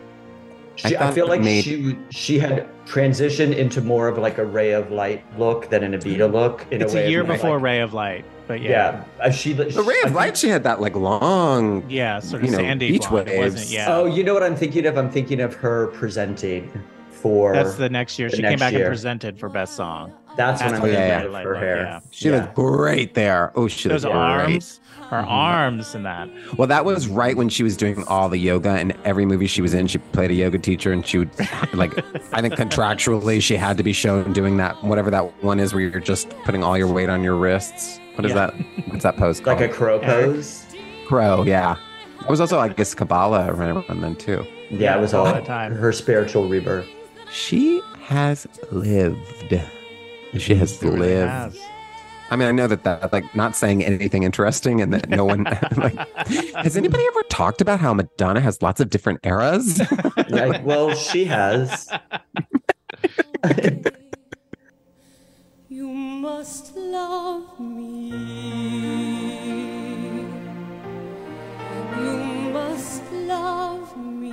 She, 0.77 0.97
I, 0.97 1.01
thought 1.01 1.15
feel 1.15 1.27
like 1.29 1.43
made- 1.43 1.65
she 1.65 1.99
she 2.11 2.39
had 2.39 2.67
transitioned 2.87 3.55
into 3.57 3.83
more 3.83 4.09
of 4.09 4.17
like 4.19 4.39
a 4.39 4.45
ray 4.45 4.73
of 4.73 4.91
light 4.91 5.23
look 5.39 5.69
than 5.69 5.83
an 5.85 5.93
Evita 5.93 6.31
look. 6.33 6.65
In 6.71 6.81
it's 6.81 6.93
a, 6.95 6.97
way 6.97 7.03
a 7.03 7.05
of 7.07 7.11
year 7.11 7.25
like- 7.25 7.33
before 7.41 7.59
Ray 7.59 7.81
of 7.81 7.93
Light, 7.93 8.25
but 8.47 8.61
yeah, 8.63 8.71
Yeah, 8.71 9.05
uh, 9.27 9.31
she. 9.31 9.53
The 9.53 9.65
ray 9.65 9.97
I 9.97 9.99
of 9.99 10.05
think- 10.05 10.15
light, 10.17 10.37
she 10.39 10.49
had 10.49 10.63
that 10.65 10.81
like 10.81 10.95
long. 10.97 11.85
yeah, 11.91 12.21
sort 12.21 12.43
of 12.43 12.47
You 12.49 12.53
know, 12.57 12.63
sandy 12.63 12.91
beach 12.93 13.07
blonde. 13.09 13.27
Wasn't, 13.29 13.41
waves. 13.57 13.73
yeah. 13.73 13.87
Oh, 13.95 14.07
you 14.07 14.23
know 14.25 14.33
what 14.33 14.43
I'm 14.43 14.57
thinking 14.57 14.87
of? 14.87 14.97
I'm 14.97 15.11
thinking 15.11 15.41
of 15.41 15.53
her 15.57 15.89
presenting 15.89 16.71
for. 17.23 17.53
That's 17.55 17.75
the 17.77 17.89
next 17.89 18.19
year. 18.19 18.29
the 18.29 18.37
She 18.37 18.43
came 18.43 18.59
back 18.59 18.73
year. 18.73 18.83
and 18.83 18.91
presented 18.91 19.39
for 19.39 19.49
best 19.49 19.75
song. 19.77 20.13
That's 20.37 20.61
when 20.63 20.75
I'm 20.75 20.81
what 20.81 20.91
thinking 20.91 21.01
yeah, 21.09 21.23
yeah. 21.25 21.43
her 21.43 21.55
hair. 21.55 21.77
Yeah. 21.83 22.01
She 22.11 22.29
Yeah. 22.31 22.37
looked 22.41 22.55
great 22.55 23.15
there. 23.15 23.53
Oh, 23.55 23.69
she 23.69 23.89
Those 23.89 24.05
looked 24.05 24.15
great. 24.15 24.23
arms, 24.23 24.81
her 25.11 25.19
Mhm. 25.23 25.27
arms, 25.29 25.95
and 25.95 26.07
that. 26.07 26.29
Well, 26.57 26.67
that 26.69 26.85
was 26.87 27.07
right 27.07 27.37
when 27.37 27.51
she 27.51 27.63
was 27.63 27.77
doing 27.77 28.03
all 28.09 28.31
the 28.31 28.39
yoga, 28.39 28.71
and 28.71 28.95
every 29.05 29.27
movie 29.27 29.47
she 29.47 29.61
was 29.61 29.75
in, 29.75 29.87
she 29.89 29.99
played 29.99 30.31
a 30.31 30.35
yoga 30.35 30.59
teacher, 30.59 30.91
and 30.91 31.07
she 31.07 31.19
would 31.19 31.29
like, 31.75 31.93
I 32.33 32.41
think 32.41 32.55
contractually 32.55 33.43
she 33.43 33.57
had 33.57 33.77
to 33.77 33.83
be 33.83 33.93
shown 33.93 34.33
doing 34.33 34.57
that, 34.57 34.83
whatever 34.83 35.11
that 35.11 35.43
one 35.45 35.61
is, 35.61 35.75
where 35.75 35.83
you're 35.83 36.01
just 36.01 36.31
putting 36.45 36.65
all 36.65 36.79
your 36.79 36.89
weight 36.91 37.11
on 37.11 37.23
your 37.23 37.37
wrists. 37.37 38.01
What 38.15 38.25
is 38.25 38.31
Yeah. 38.31 38.51
that? 38.51 38.55
What's 38.89 39.03
that 39.05 39.17
pose 39.19 39.39
called? 39.41 39.61
Like 39.61 39.71
a 39.71 39.73
crow 39.73 39.99
pose. 39.99 40.65
crow. 41.07 41.45
Yeah, 41.47 41.77
it 42.23 42.29
was 42.31 42.41
also, 42.41 42.59
I 42.59 42.69
guess, 42.69 42.95
Kabbalah 42.95 43.49
around 43.53 43.85
then 44.03 44.15
too. 44.17 44.47
Yeah, 44.71 44.97
it 44.97 45.01
was 45.03 45.13
all 45.13 45.27
all 45.27 45.35
the 45.35 45.41
time. 45.43 45.75
her 45.75 45.93
spiritual 45.93 46.49
rebirth. 46.49 46.87
She 47.33 47.81
has 48.05 48.47
lived. 48.71 49.61
She 50.39 50.55
has 50.55 50.83
It 50.83 50.87
really 50.87 50.99
lived. 51.01 51.31
has. 51.31 51.59
I 52.31 52.37
mean, 52.37 52.49
I 52.49 52.53
know 52.53 52.67
that 52.67 52.85
that 52.85 53.13
like 53.13 53.35
not 53.35 53.55
saying 53.57 53.85
anything 53.85 54.23
interesting, 54.23 54.81
and 54.81 54.93
that 54.95 55.09
no 55.11 55.25
one 55.25 55.45
like. 55.77 55.95
Has 56.57 56.77
anybody 56.77 57.05
ever 57.07 57.23
talked 57.25 57.61
about 57.61 57.79
how 57.81 57.93
Madonna 57.93 58.41
has 58.41 58.63
lots 58.63 58.81
of 58.81 58.91
different 58.91 59.21
eras? 59.25 59.81
Yeah, 60.29 60.63
well, 60.63 60.95
she 60.95 61.25
has. 61.27 61.91
You 65.69 65.89
must 65.89 66.75
love 66.77 67.59
me. 67.61 68.11
You 71.99 72.17
must 72.53 73.03
love 73.13 73.97
me. 73.99 74.33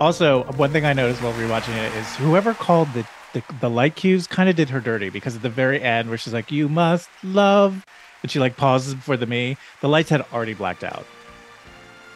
Also, 0.00 0.44
one 0.56 0.70
thing 0.72 0.86
I 0.86 0.92
noticed 0.94 1.22
while 1.22 1.34
rewatching 1.34 1.76
it 1.76 1.94
is 1.94 2.16
whoever 2.16 2.54
called 2.54 2.88
the 2.94 3.06
the, 3.32 3.42
the 3.60 3.70
light 3.70 3.94
cues 3.94 4.26
kind 4.26 4.48
of 4.48 4.56
did 4.56 4.70
her 4.70 4.80
dirty 4.80 5.08
because 5.08 5.36
at 5.36 5.42
the 5.42 5.48
very 5.50 5.80
end 5.80 6.08
where 6.08 6.18
she's 6.18 6.32
like, 6.32 6.50
"You 6.50 6.68
must 6.68 7.08
love," 7.22 7.84
and 8.22 8.30
she 8.30 8.38
like 8.40 8.56
pauses 8.56 8.94
before 8.94 9.16
the 9.16 9.26
me, 9.26 9.56
the 9.82 9.88
lights 9.88 10.08
had 10.10 10.22
already 10.32 10.54
blacked 10.54 10.82
out. 10.82 11.04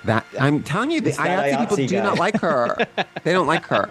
that 0.05 0.26
I'm 0.40 0.62
telling 0.62 0.90
you, 0.90 1.01
the 1.01 1.10
It's 1.10 1.18
that 1.18 1.44
IATSE 1.44 1.59
people 1.60 1.76
IATSE 1.76 1.89
do 1.89 2.02
not 2.02 2.18
like 2.18 2.40
her. 2.40 2.76
they 3.22 3.32
don't 3.32 3.47
like 3.47 3.64
her. 3.66 3.90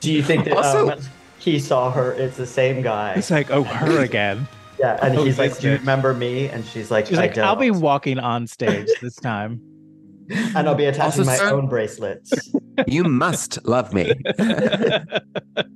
Do 0.00 0.12
you 0.12 0.22
think 0.22 0.44
that 0.46 0.56
Also- 0.56 0.90
um, 0.92 1.00
he 1.38 1.58
saw 1.60 1.90
her? 1.92 2.12
It's 2.12 2.36
the 2.36 2.46
same 2.46 2.82
guy. 2.82 3.12
It's 3.14 3.30
like, 3.30 3.50
oh, 3.50 3.62
her 3.64 4.00
again. 4.00 4.48
Yeah, 4.82 4.98
and 5.00 5.16
he's 5.16 5.38
like, 5.38 5.56
"Do 5.58 5.68
you 5.70 5.76
remember 5.76 6.12
me?" 6.12 6.48
And 6.48 6.64
she's 6.66 6.90
like, 6.90 7.06
She's 7.06 7.16
"I 7.16 7.22
like, 7.22 7.34
don't." 7.34 7.44
I'll 7.44 7.54
be 7.56 7.70
walking 7.70 8.18
on 8.18 8.46
stage 8.58 8.88
this 9.00 9.14
time. 9.14 9.60
and 10.28 10.68
I'll 10.68 10.74
be 10.74 10.86
attaching 10.86 11.20
Also, 11.20 11.24
my 11.24 11.36
sir- 11.36 11.50
own 11.54 11.68
bracelets. 11.68 12.32
You 12.88 13.04
must 13.04 13.64
love 13.64 13.94
me. 13.94 14.12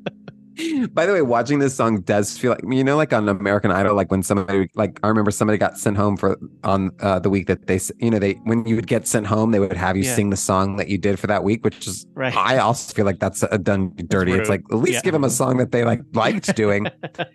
By 0.92 1.06
the 1.06 1.12
way, 1.12 1.22
watching 1.22 1.58
this 1.58 1.74
song 1.74 2.00
does 2.02 2.36
feel 2.38 2.52
like 2.52 2.60
you 2.66 2.84
know, 2.84 2.96
like 2.96 3.12
on 3.12 3.28
American 3.28 3.70
Idol, 3.70 3.94
like 3.94 4.10
when 4.10 4.22
somebody, 4.22 4.68
like 4.74 4.98
I 5.02 5.08
remember 5.08 5.30
somebody 5.30 5.58
got 5.58 5.78
sent 5.78 5.96
home 5.96 6.16
for 6.16 6.36
on 6.64 6.90
uh, 7.00 7.18
the 7.18 7.30
week 7.30 7.46
that 7.46 7.66
they, 7.66 7.80
you 7.98 8.10
know, 8.10 8.18
they 8.18 8.34
when 8.44 8.64
you 8.66 8.76
would 8.76 8.86
get 8.86 9.06
sent 9.06 9.26
home, 9.26 9.50
they 9.52 9.60
would 9.60 9.72
have 9.76 9.96
you 9.96 10.04
Yeah. 10.04 10.14
sing 10.14 10.30
the 10.30 10.36
song 10.36 10.76
that 10.76 10.88
you 10.88 10.98
did 10.98 11.18
for 11.18 11.26
that 11.28 11.44
week, 11.44 11.64
which 11.64 11.86
is 11.86 12.06
Right. 12.14 12.34
I 12.36 12.58
also 12.58 12.92
feel 12.94 13.04
like 13.04 13.18
that's 13.18 13.42
a 13.42 13.58
done 13.58 13.92
dirty. 14.08 14.32
It's 14.32 14.48
like 14.48 14.62
at 14.70 14.78
least 14.78 14.94
Yeah. 14.94 15.00
give 15.02 15.12
them 15.12 15.24
a 15.24 15.30
song 15.30 15.56
that 15.58 15.72
they 15.72 15.84
like 15.84 16.00
liked 16.14 16.54
doing. 16.56 16.86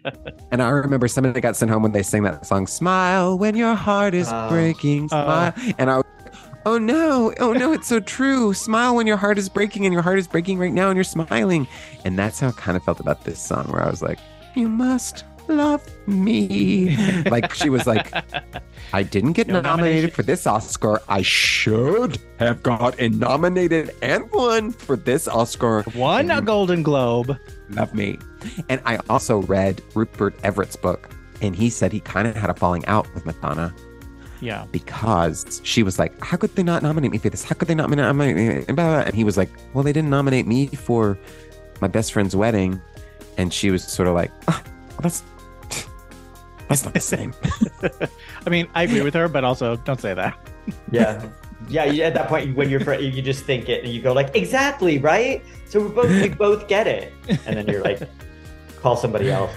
and 0.51 0.61
I 0.61 0.69
remember 0.69 1.07
somebody 1.07 1.39
got 1.41 1.55
sent 1.55 1.71
home 1.71 1.83
when 1.83 1.91
they 1.91 2.03
sang 2.03 2.23
that 2.23 2.45
song, 2.45 2.67
"Smile 2.67 3.37
when 3.37 3.55
your 3.55 3.75
heart 3.75 4.13
is 4.13 4.29
Oh. 4.31 4.49
breaking." 4.49 5.09
Smile, 5.09 5.53
and 5.77 5.89
I. 5.91 6.01
Oh 6.65 6.77
no, 6.77 7.33
oh 7.39 7.53
no, 7.53 7.73
it's 7.73 7.87
so 7.87 7.99
true. 7.99 8.53
Smile 8.53 8.95
when 8.95 9.07
your 9.07 9.17
heart 9.17 9.37
is 9.37 9.49
breaking, 9.49 9.85
and 9.85 9.93
your 9.93 10.03
heart 10.03 10.19
is 10.19 10.27
breaking 10.27 10.59
right 10.59 10.73
now, 10.73 10.89
and 10.89 10.97
you're 10.97 11.03
smiling. 11.03 11.67
And 12.05 12.17
that's 12.19 12.39
how 12.39 12.49
I 12.49 12.51
kind 12.51 12.77
of 12.77 12.83
felt 12.83 12.99
about 12.99 13.23
this 13.23 13.39
song, 13.39 13.65
where 13.71 13.81
I 13.81 13.89
was 13.89 14.01
like, 14.01 14.19
You 14.55 14.69
must 14.69 15.25
love 15.47 15.83
me. 16.07 16.95
like 17.31 17.53
she 17.53 17.69
was 17.69 17.87
like, 17.87 18.13
I 18.93 19.01
didn't 19.03 19.33
get 19.33 19.47
No 19.47 19.59
nominated 19.61 20.13
for 20.13 20.21
this 20.21 20.45
Oscar. 20.45 21.01
I 21.09 21.23
should 21.23 22.19
have 22.37 22.61
gotten 22.61 23.17
nominated 23.17 23.91
and 24.03 24.29
won 24.31 24.71
for 24.71 24.95
this 24.95 25.27
Oscar. 25.27 25.81
One 25.93 26.29
a 26.29 26.41
Golden 26.41 26.83
Globe. 26.83 27.37
love 27.69 27.93
me. 27.95 28.19
And 28.69 28.81
I 28.85 28.99
also 29.09 29.41
read 29.41 29.81
Rupert 29.95 30.35
Everett's 30.43 30.75
book, 30.75 31.09
and 31.41 31.55
he 31.55 31.71
said 31.71 31.91
he 31.91 32.01
kind 32.01 32.27
of 32.27 32.35
had 32.35 32.49
a 32.49 32.53
falling 32.53 32.85
out 32.85 33.11
with 33.15 33.25
Madonna 33.25 33.73
Yeah. 34.41 34.65
because 34.71 35.61
she 35.63 35.83
was 35.83 35.99
like, 35.99 36.11
"How 36.23 36.35
could 36.37 36.55
they 36.55 36.63
not 36.63 36.81
nominate 36.83 37.11
me 37.11 37.17
for 37.19 37.29
this? 37.29 37.43
How 37.43 37.55
could 37.55 37.67
they 37.67 37.75
not 37.75 37.89
nominate 37.89 38.35
me?" 38.35 38.47
And, 38.47 38.65
blah, 38.67 38.73
blah, 38.75 38.95
blah. 38.95 39.03
and 39.05 39.13
he 39.15 39.23
was 39.23 39.37
like, 39.37 39.49
"Well, 39.73 39.83
they 39.83 39.93
didn't 39.93 40.09
nominate 40.09 40.47
me 40.47 40.67
for 40.67 41.17
my 41.79 41.87
best 41.87 42.11
friend's 42.13 42.35
wedding," 42.35 42.81
and 43.37 43.53
she 43.53 43.69
was 43.71 43.83
sort 43.83 44.07
of 44.07 44.15
like, 44.15 44.31
"Ah, 44.47 44.61
well, 44.65 44.99
"That's 45.01 45.23
that's 46.67 46.83
not 46.85 46.93
the 46.93 46.99
same." 46.99 47.33
I 48.45 48.49
mean, 48.49 48.67
I 48.73 48.83
agree 48.83 49.01
with 49.01 49.13
her, 49.13 49.27
but 49.27 49.43
also 49.43 49.75
don't 49.77 49.99
say 50.01 50.13
that. 50.13 50.37
Yeah. 50.91 51.25
Yeah, 51.69 51.85
you, 51.85 52.03
at 52.03 52.13
that 52.15 52.27
point 52.27 52.55
when 52.55 52.69
you're 52.69 52.79
fr- 52.79 52.93
you 52.95 53.21
just 53.21 53.45
think 53.45 53.69
it 53.69 53.83
and 53.83 53.93
you 53.93 54.01
go 54.01 54.13
like 54.13 54.35
exactly 54.35 54.97
right. 54.99 55.43
So 55.65 55.79
we 55.79 55.89
both 55.93 56.09
we 56.09 56.29
both 56.29 56.67
get 56.67 56.87
it, 56.87 57.13
and 57.45 57.55
then 57.57 57.67
you're 57.67 57.83
like, 57.83 57.99
call 58.81 58.95
somebody 58.95 59.29
else, 59.29 59.51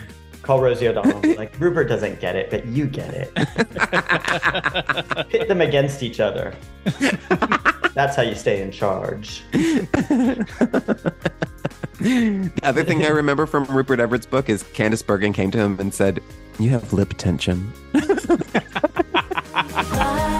call 0.45 0.61
Rosie 0.61 0.89
O'Donnell. 0.89 1.23
Like 1.35 1.59
Rupert 1.59 1.89
doesn't 1.89 2.21
get 2.21 2.37
it, 2.37 2.49
but 2.51 2.65
you 2.67 2.87
get 2.87 3.13
it. 3.13 3.35
Pit 5.29 5.49
them 5.49 5.61
against 5.61 6.03
each 6.03 6.21
other. 6.21 6.55
That's 7.95 8.15
how 8.15 8.23
you 8.23 8.35
stay 8.37 8.63
in 8.63 8.71
charge. 8.71 9.43
the 9.51 10.47
other 12.63 12.85
thing 12.85 13.05
I 13.05 13.09
remember 13.09 13.47
from 13.47 13.65
Rupert 13.65 13.99
Everett's 14.01 14.27
book 14.27 14.49
is 14.49 14.63
Candice 14.63 15.05
Bergen 15.05 15.33
came 15.33 15.51
to 15.51 15.59
him 15.59 15.81
and 15.81 15.93
said, 15.93 16.23
"You 16.59 16.71
have 16.71 16.93
lip 16.93 17.15
tension." 17.17 17.73
Bye 17.93 18.03
bye, 19.73 20.35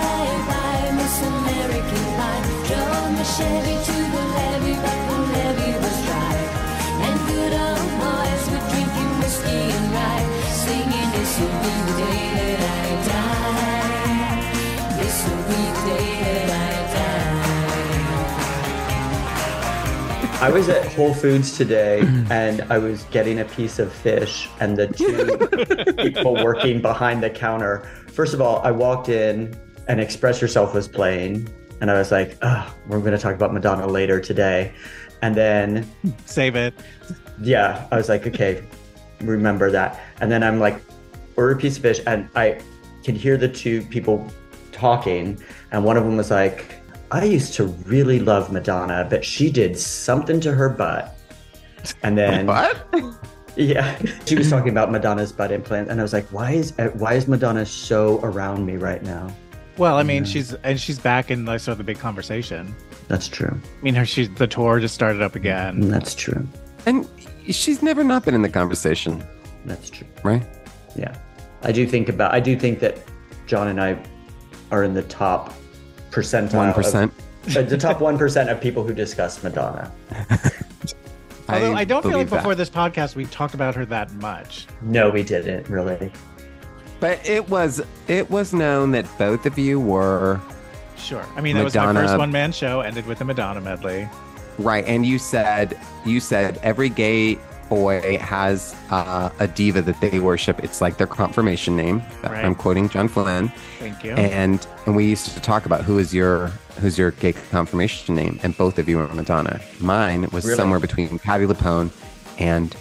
I 20.45 20.51
was 20.51 20.69
at 20.69 20.85
Whole 20.93 21.15
Foods 21.15 21.57
today 21.57 22.01
and 22.29 22.61
I 22.71 22.77
was 22.77 23.05
getting 23.05 23.41
a 23.41 23.47
piece 23.47 23.79
of 23.79 23.91
fish, 23.91 24.47
and 24.61 24.77
the 24.77 24.89
two 24.89 25.95
people 26.13 26.35
working 26.35 26.83
behind 26.83 27.23
the 27.23 27.31
counter. 27.31 27.89
First 28.13 28.35
of 28.35 28.43
all, 28.43 28.59
I 28.59 28.71
walked 28.71 29.09
in 29.09 29.59
and 29.89 30.03
Express 30.03 30.43
Yourself 30.43 30.75
was 30.75 30.87
playing, 30.87 31.49
and 31.81 31.91
I 31.91 31.95
was 31.95 32.13
like, 32.13 32.37
oh, 32.43 32.77
we're 32.89 32.99
going 32.99 33.13
to 33.13 33.19
talk 33.19 33.35
about 33.35 33.55
Madonna 33.55 33.87
later 33.87 34.21
today. 34.21 34.75
And 35.23 35.35
then, 35.35 35.91
Save 36.27 36.57
it. 36.57 36.75
yeah, 37.41 37.89
I 37.91 37.97
was 37.97 38.11
like, 38.11 38.27
okay, 38.27 38.63
remember 39.23 39.71
that. 39.71 39.99
And 40.21 40.31
then 40.31 40.43
I'm 40.43 40.61
like, 40.61 40.79
order 41.37 41.53
a 41.53 41.57
piece 41.57 41.79
of 41.79 41.83
fish, 41.85 42.01
and 42.07 42.29
I 42.37 42.61
can 43.03 43.15
hear 43.15 43.39
the 43.39 43.49
two 43.49 43.81
people 43.87 44.31
talking, 44.73 45.43
and 45.73 45.87
one 45.87 45.97
of 45.97 46.05
them 46.05 46.19
was 46.19 46.31
like, 46.31 46.84
I 47.15 47.23
used 47.25 47.55
to 47.55 47.67
really 47.87 48.19
love 48.19 48.51
Madonna, 48.51 49.07
but 49.09 49.25
she 49.25 49.49
did 49.49 49.79
something 49.79 50.41
to 50.41 50.53
her 50.53 50.69
butt. 50.69 51.17
And 52.03 52.19
then 52.19 52.47
What? 52.47 52.85
yeah, 53.55 53.97
she 54.27 54.35
was 54.35 54.51
talking 54.51 54.71
about 54.71 54.91
Madonna's 54.91 55.31
butt 55.31 55.53
implant, 55.53 55.91
and 55.91 56.01
I 56.01 56.03
was 56.03 56.13
like, 56.13 56.27
why 56.33 56.51
is 56.51 56.77
uh, 56.79 56.89
why 56.95 57.15
is 57.15 57.29
Madonna 57.29 57.65
so 57.67 58.19
around 58.25 58.67
me 58.67 58.77
right 58.77 59.01
now? 59.03 59.33
Well, 59.79 59.97
I 59.97 60.03
mean, 60.03 60.25
she's 60.25 60.55
and 60.65 60.81
she's 60.81 60.99
back 60.99 61.31
in 61.31 61.45
like 61.45 61.61
sort 61.61 61.73
of 61.75 61.79
the 61.79 61.85
big 61.85 62.01
conversation. 62.01 62.75
That's 63.07 63.29
true. 63.29 63.53
I 63.53 63.83
mean, 63.83 63.95
her 63.95 64.05
she's 64.05 64.29
the 64.35 64.49
tour 64.49 64.81
just 64.81 64.95
started 64.95 65.23
up 65.23 65.37
again. 65.37 65.85
Mm, 65.85 65.91
that's 65.91 66.17
true. 66.17 66.45
And 66.85 67.09
she's 67.49 67.81
never 67.81 68.03
not 68.03 68.25
been 68.25 68.35
in 68.35 68.43
the 68.43 68.49
conversation, 68.49 69.23
That's 69.67 69.89
true. 69.89 70.07
right? 70.25 70.43
Yeah, 70.97 71.17
I 71.63 71.71
do 71.71 71.87
think 71.87 72.09
about. 72.09 72.33
I 72.35 72.41
do 72.41 72.59
think 72.59 72.81
that 72.81 72.99
John 73.47 73.69
and 73.69 73.81
I 73.81 74.03
are 74.73 74.83
in 74.83 74.95
the 74.95 75.03
top 75.05 75.55
percentile. 76.15 76.55
One 76.55 76.69
of- 76.69 76.75
percent. 76.75 77.13
uh, 77.57 77.63
the 77.63 77.77
top 77.77 78.01
one 78.01 78.17
percent 78.17 78.49
of 78.51 78.61
people 78.61 78.85
who 78.85 78.95
discuss 78.95 79.43
Madonna. 79.43 79.91
Although 81.49 81.75
I, 81.75 81.85
don't 81.85 82.03
feel 82.03 82.13
like 82.13 82.31
that. 82.31 82.37
before 82.37 82.55
this 82.55 82.71
podcast 82.71 83.17
we 83.17 83.27
talked 83.27 83.53
about 83.53 83.75
her 83.75 83.85
that 83.87 84.11
much. 84.15 84.67
No, 84.81 85.11
we 85.11 85.23
didn't 85.23 85.69
really. 85.69 86.11
But 87.01 87.29
it 87.29 87.49
was 87.51 87.83
it 88.09 88.31
was 88.31 88.55
known 88.55 88.93
that 88.93 89.07
both 89.19 89.45
of 89.45 89.59
you 89.59 89.79
were 89.79 90.41
Sure. 90.97 91.25
I 91.37 91.43
mean, 91.43 91.57
that 91.57 91.65
was 91.65 91.75
my 91.75 91.93
first 91.93 92.17
one 92.17 92.33
man 92.33 92.51
show. 92.51 92.81
Ended 92.81 93.07
with 93.07 93.21
a 93.21 93.25
Madonna 93.25 93.61
medley. 93.61 94.09
right, 94.59 94.85
and 94.87 95.05
you 95.05 95.19
said 95.19 95.79
you 96.07 96.19
said 96.19 96.59
every 96.63 96.89
gay 96.89 97.39
boy 97.75 98.19
has 98.19 98.75
uh, 98.91 99.31
a 99.41 99.47
diva 99.49 99.83
that 99.83 100.01
they 100.01 100.19
worship. 100.21 100.63
It's 100.63 100.81
like 100.81 100.97
their 100.97 101.07
confirmation 101.07 101.77
name. 101.77 102.03
Right. 102.23 102.45
I'm 102.45 102.55
quoting 102.55 102.89
John 102.89 103.09
Flynn, 103.09 103.49
Thank 103.79 104.05
you. 104.05 104.13
and 104.13 104.67
and 104.87 104.95
we 104.95 105.07
used 105.07 105.27
to 105.31 105.41
talk 105.41 105.67
about 105.67 105.83
who 105.85 105.99
is 105.99 106.15
your 106.15 106.49
who's 106.81 106.97
your 106.99 107.11
gay 107.13 107.33
confirmation 107.33 108.15
name, 108.15 108.39
and 108.43 108.57
both 108.57 108.79
of 108.79 108.89
you 108.89 108.99
were 108.99 109.09
Madonna. 109.09 109.61
Mine 109.81 110.29
was 110.33 110.45
Really? 110.45 110.57
somewhere 110.57 110.81
between 110.81 111.19
Patti 111.19 111.47
LuPone 111.47 111.91
and 112.39 112.77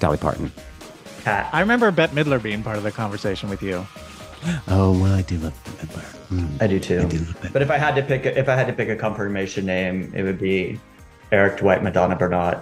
Dolly 0.00 0.18
Parton. 0.18 0.52
Cat. 1.22 1.48
I 1.52 1.60
remember 1.60 1.90
Bette 1.90 2.14
Midler 2.14 2.42
being 2.42 2.62
part 2.62 2.76
of 2.76 2.82
the 2.82 2.92
conversation 2.92 3.48
with 3.48 3.62
you. 3.62 3.86
Oh 4.68 4.92
well, 5.00 5.14
I 5.14 5.22
do 5.22 5.38
love 5.38 5.54
Bette 5.64 5.86
Midler. 5.86 6.62
I 6.62 6.66
do 6.66 6.78
too. 6.80 7.08
But 7.52 7.62
if 7.62 7.70
I 7.70 7.78
had 7.78 7.94
to 7.96 8.02
pick, 8.02 8.26
a, 8.26 8.38
if 8.38 8.48
I 8.48 8.54
had 8.54 8.66
to 8.66 8.72
pick 8.72 8.88
a 8.88 8.96
confirmation 8.96 9.64
name, 9.64 10.12
it 10.14 10.22
would 10.22 10.38
be 10.38 10.78
Eric 11.32 11.58
Dwight 11.58 11.82
Madonna 11.82 12.16
Bernard. 12.16 12.58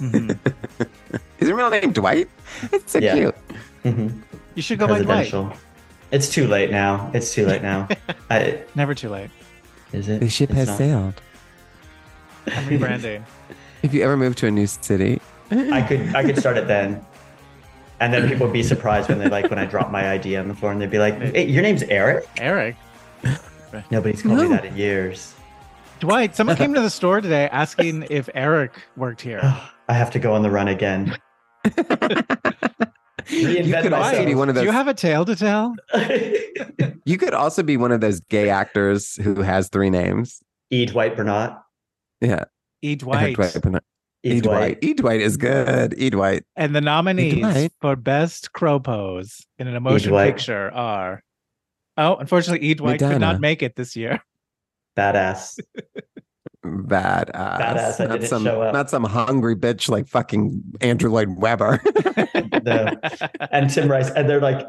Mm-hmm. 0.00 0.84
Is 1.38 1.48
your 1.48 1.56
real 1.56 1.70
name 1.70 1.92
Dwight? 1.92 2.28
It's 2.72 2.92
so 2.92 2.98
Yeah. 2.98 3.14
cute. 3.14 3.34
Mm-hmm. 3.84 4.20
You 4.54 4.62
should 4.62 4.78
go 4.78 4.86
by 4.86 5.02
Dwight. 5.02 5.30
Presidential. 5.30 5.52
It's 6.10 6.28
too 6.28 6.46
late 6.48 6.70
now. 6.70 7.10
It's 7.14 7.32
too 7.34 7.46
late 7.46 7.62
now. 7.62 7.88
I, 8.30 8.62
Never 8.74 8.94
too 8.94 9.08
late. 9.08 9.30
is 9.92 10.08
it? 10.08 10.20
The 10.20 10.28
ship 10.28 10.50
It's 10.50 10.58
has 10.58 10.68
not. 10.68 10.78
sailed. 10.78 11.14
I'm 12.46 12.64
rebranding. 12.66 13.24
If 13.82 13.94
you 13.94 14.02
ever 14.02 14.16
move 14.16 14.34
to 14.36 14.48
a 14.48 14.50
new 14.50 14.66
city, 14.66 15.20
I 15.52 15.82
could 15.82 16.12
I 16.16 16.24
could 16.24 16.36
start 16.36 16.56
it 16.56 16.66
then. 16.66 17.00
And 18.00 18.12
then 18.12 18.28
people 18.28 18.46
would 18.48 18.52
be 18.52 18.64
surprised 18.64 19.08
when 19.08 19.20
they 19.20 19.28
like 19.28 19.48
when 19.50 19.58
I 19.60 19.66
drop 19.66 19.92
my 19.92 20.10
ID 20.10 20.36
on 20.36 20.48
the 20.48 20.54
floor 20.54 20.72
and 20.72 20.80
they'd 20.82 20.90
be 20.90 20.98
like, 20.98 21.16
hey, 21.20 21.46
your 21.46 21.62
name's 21.62 21.84
Eric? 21.84 22.26
Eric. 22.38 22.74
Nobody's 23.92 24.22
called 24.22 24.38
me 24.40 24.48
that 24.48 24.64
in 24.64 24.76
years. 24.76 25.32
Dwight, 26.00 26.34
someone 26.34 26.56
came 26.56 26.74
to 26.74 26.80
the 26.80 26.90
store 26.90 27.20
today 27.20 27.48
asking 27.52 28.06
if 28.10 28.28
Eric 28.34 28.72
worked 28.96 29.20
here. 29.20 29.40
I 29.88 29.94
have 29.94 30.10
to 30.12 30.18
go 30.18 30.34
on 30.34 30.42
the 30.42 30.50
run 30.50 30.68
again. 30.68 31.16
you 33.30 33.48
Reinvent 33.48 33.82
could 33.82 33.92
also 33.92 34.10
myself. 34.10 34.26
be 34.26 34.34
one 34.34 34.48
of 34.48 34.54
those. 34.54 34.62
Do 34.62 34.66
you 34.66 34.72
have 34.72 34.88
a 34.88 34.94
tale 34.94 35.24
to 35.24 35.36
tell? 35.36 35.74
you 37.04 37.18
could 37.18 37.34
also 37.34 37.62
be 37.62 37.76
one 37.76 37.92
of 37.92 38.00
those 38.00 38.20
gay 38.20 38.50
actors 38.50 39.16
who 39.16 39.42
has 39.42 39.68
three 39.68 39.90
names. 39.90 40.40
E. 40.70 40.86
Dwight 40.86 41.16
Bernard. 41.16 41.52
Yeah, 42.20 42.44
E. 42.82 42.96
Dwight. 42.96 43.36
Dwight. 43.36 43.56
E. 44.24 44.36
E. 44.36 44.40
Dwight. 44.40 44.78
E. 44.82 44.94
Dwight 44.94 45.20
is 45.20 45.36
good. 45.36 45.94
E. 45.96 46.10
Dwight. 46.10 46.44
And 46.56 46.74
the 46.74 46.80
nominees 46.80 47.38
Dwight. 47.38 47.72
for 47.80 47.96
Best 47.96 48.52
Crow 48.52 48.78
Pose 48.80 49.46
in 49.58 49.68
an 49.68 49.76
emotion 49.76 50.10
Dwight. 50.10 50.34
picture 50.34 50.70
are. 50.72 51.22
Oh, 51.96 52.16
unfortunately, 52.16 52.66
E. 52.66 52.74
Dwight 52.74 53.00
could 53.00 53.20
not 53.20 53.40
make 53.40 53.62
it 53.62 53.76
this 53.76 53.96
year. 53.96 54.22
Badass. 54.96 55.58
Badass. 56.64 57.30
Badass, 57.32 58.00
I 58.00 58.04
Not 58.06 58.12
didn't 58.14 58.28
some, 58.28 58.44
show 58.44 58.62
up. 58.62 58.72
not 58.74 58.90
some 58.90 59.04
hungry 59.04 59.54
bitch 59.56 59.88
like 59.88 60.08
fucking 60.08 60.62
Andrew 60.80 61.10
Lloyd 61.10 61.36
Webber. 61.38 61.80
The- 62.58 63.48
and 63.52 63.70
Tim 63.70 63.88
Rice. 63.90 64.10
And 64.10 64.28
they're 64.28 64.40
like, 64.40 64.66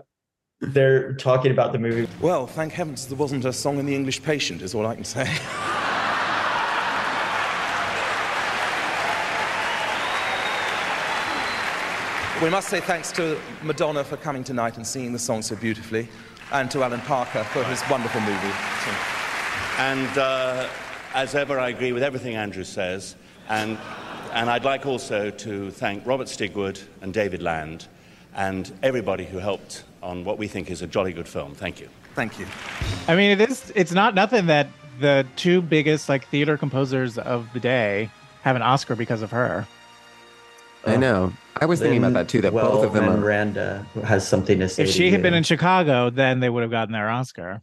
they're 0.61 1.13
talking 1.15 1.51
about 1.51 1.73
the 1.73 1.79
movie. 1.79 2.07
Well, 2.21 2.45
thank 2.47 2.73
heavens 2.73 3.07
there 3.07 3.17
wasn't 3.17 3.45
a 3.45 3.53
song 3.53 3.79
in 3.79 3.85
The 3.85 3.95
English 3.95 4.21
Patient, 4.23 4.61
is 4.61 4.75
all 4.75 4.85
I 4.85 4.95
can 4.95 5.03
say. 5.03 5.23
we 12.41 12.49
must 12.49 12.69
say 12.69 12.79
thanks 12.79 13.11
to 13.13 13.37
Madonna 13.63 14.01
for 14.03 14.15
coming 14.15 14.43
tonight 14.45 14.77
and 14.77 14.87
singing 14.87 15.11
the 15.11 15.19
song 15.19 15.41
so 15.41 15.55
beautifully, 15.57 16.07
and 16.53 16.71
to 16.71 16.83
Alan 16.83 17.01
Parker 17.01 17.43
for 17.43 17.63
his 17.65 17.81
wonderful 17.89 18.21
movie. 18.21 18.53
And 19.77 20.17
uh, 20.17 20.69
as 21.13 21.35
ever, 21.35 21.59
I 21.59 21.69
agree 21.69 21.91
with 21.91 22.03
everything 22.03 22.35
Andrew 22.35 22.63
says. 22.63 23.15
And, 23.47 23.77
and 24.33 24.49
I'd 24.49 24.63
like 24.63 24.85
also 24.85 25.31
to 25.31 25.71
thank 25.71 26.05
Robert 26.05 26.27
Stigwood 26.27 26.81
and 27.01 27.13
David 27.13 27.41
Land 27.41 27.87
and 28.35 28.71
everybody 28.83 29.25
who 29.25 29.39
helped 29.39 29.83
on 30.03 30.23
what 30.23 30.37
we 30.37 30.47
think 30.47 30.69
is 30.69 30.81
a 30.81 30.87
jolly 30.87 31.13
good 31.13 31.27
film. 31.27 31.55
Thank 31.55 31.81
you. 31.81 31.89
Thank 32.15 32.39
you. 32.39 32.45
I 33.07 33.15
mean, 33.15 33.31
it 33.31 33.49
is. 33.49 33.71
It's 33.75 33.91
not 33.91 34.13
nothing 34.13 34.47
that 34.47 34.67
the 34.99 35.25
two 35.35 35.61
biggest 35.61 36.09
like 36.09 36.27
theater 36.27 36.57
composers 36.57 37.17
of 37.17 37.51
the 37.53 37.59
day 37.59 38.09
have 38.41 38.55
an 38.55 38.61
Oscar 38.61 38.95
because 38.95 39.21
of 39.21 39.31
her. 39.31 39.67
I 40.85 40.95
know. 40.95 41.33
I 41.57 41.65
was 41.65 41.79
thinking 41.79 41.97
about 41.97 42.13
that 42.13 42.29
too. 42.29 42.41
That 42.41 42.53
both 42.53 42.85
of 42.85 42.93
them 42.93 43.09
are. 43.09 43.17
Miranda 43.17 43.85
has 44.05 44.27
something 44.27 44.59
to 44.59 44.69
say. 44.69 44.83
If 44.83 44.89
to 44.89 44.93
she 44.93 45.11
had 45.11 45.21
been 45.21 45.33
in 45.33 45.43
Chicago, 45.43 46.09
then 46.09 46.39
they 46.39 46.49
would 46.49 46.61
have 46.61 46.71
gotten 46.71 46.93
their 46.93 47.09
Oscar. 47.09 47.61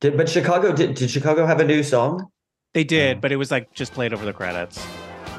Did, 0.00 0.16
but 0.16 0.28
Chicago 0.28 0.72
did. 0.72 0.94
Did 0.94 1.10
Chicago 1.10 1.46
have 1.46 1.60
a 1.60 1.64
new 1.64 1.82
song? 1.82 2.30
They 2.72 2.84
did, 2.84 3.20
but 3.20 3.32
it 3.32 3.36
was 3.36 3.50
like 3.50 3.72
just 3.74 3.92
played 3.92 4.12
over 4.12 4.24
the 4.24 4.32
credits. 4.32 4.84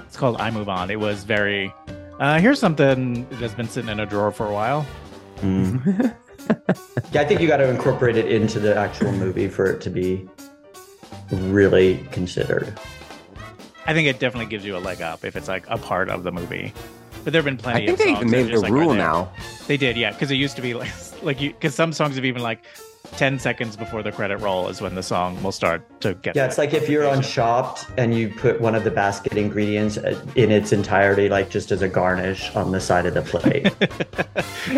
It's 0.06 0.18
called 0.18 0.40
I 0.40 0.52
Move 0.52 0.70
On. 0.70 0.92
It 0.92 1.00
was 1.00 1.24
very. 1.24 1.74
Uh, 2.20 2.40
here's 2.40 2.60
something 2.60 3.28
that's 3.32 3.56
been 3.56 3.68
sitting 3.68 3.90
in 3.90 4.00
a 4.00 4.06
drawer 4.06 4.32
for 4.32 4.48
a 4.48 4.54
while. 4.54 4.86
Yeah, 7.12 7.22
I 7.22 7.26
think 7.26 7.42
you 7.42 7.48
got 7.48 7.58
to 7.58 7.70
incorporate 7.70 8.18
it 8.18 8.32
into 8.32 8.60
the 8.60 8.76
actual 8.76 9.12
movie 9.12 9.48
for 9.48 9.66
it 9.66 9.80
to 9.82 9.90
be 9.90 10.28
really 11.32 12.06
considered. 12.12 12.78
I 13.86 13.94
think 13.94 14.08
it 14.08 14.20
definitely 14.20 14.48
gives 14.48 14.66
you 14.66 14.76
a 14.76 14.80
leg 14.80 15.02
up 15.02 15.24
if 15.24 15.36
it's 15.36 15.48
like 15.48 15.66
a 15.70 15.78
part 15.78 16.10
of 16.10 16.24
the 16.24 16.32
movie. 16.32 16.74
But 17.24 17.32
there 17.32 17.40
have 17.42 17.46
been 17.46 17.58
plenty. 17.58 17.84
I 17.84 17.86
think 17.86 17.92
of 17.92 17.98
they 18.00 18.14
songs 18.14 18.18
even 18.18 18.32
made 18.32 18.48
it 18.48 18.56
a 18.56 18.60
like, 18.60 18.72
rule 18.72 18.94
now. 18.94 19.32
They 19.68 19.78
did, 19.78 19.96
yeah, 19.96 20.12
because 20.12 20.32
it 20.32 20.36
used 20.36 20.56
to 20.56 20.62
be 20.62 20.74
like 20.74 20.92
like 21.22 21.40
you 21.40 21.52
because 21.52 21.76
some 21.76 21.94
songs 21.94 22.16
have 22.16 22.26
even 22.26 22.42
like 22.42 22.66
ten 23.12 23.38
seconds 23.40 23.76
before 23.76 24.02
the 24.02 24.12
credit 24.12 24.38
roll 24.38 24.68
is 24.70 24.82
when 24.82 24.96
the 24.96 25.04
song 25.04 25.42
will 25.44 25.52
start 25.52 25.82
to 26.02 26.14
get. 26.16 26.36
Yeah, 26.36 26.46
it's 26.46 26.58
like 26.58 26.74
if 26.74 26.90
you're 26.90 27.08
on 27.08 27.22
Chopped 27.22 27.86
and 27.98 28.14
you 28.16 28.30
put 28.30 28.60
one 28.62 28.76
of 28.76 28.84
the 28.84 28.92
basket 28.92 29.34
ingredients 29.34 29.98
uh, 29.98 30.20
in 30.36 30.52
its 30.52 30.72
entirety, 30.72 31.30
like 31.30 31.50
just 31.50 31.72
as 31.72 31.82
a 31.82 31.90
garnish 31.90 32.54
on 32.56 32.72
the 32.72 32.80
side 32.80 33.06
of 33.06 33.14
the 33.14 33.22
plate. 33.22 33.72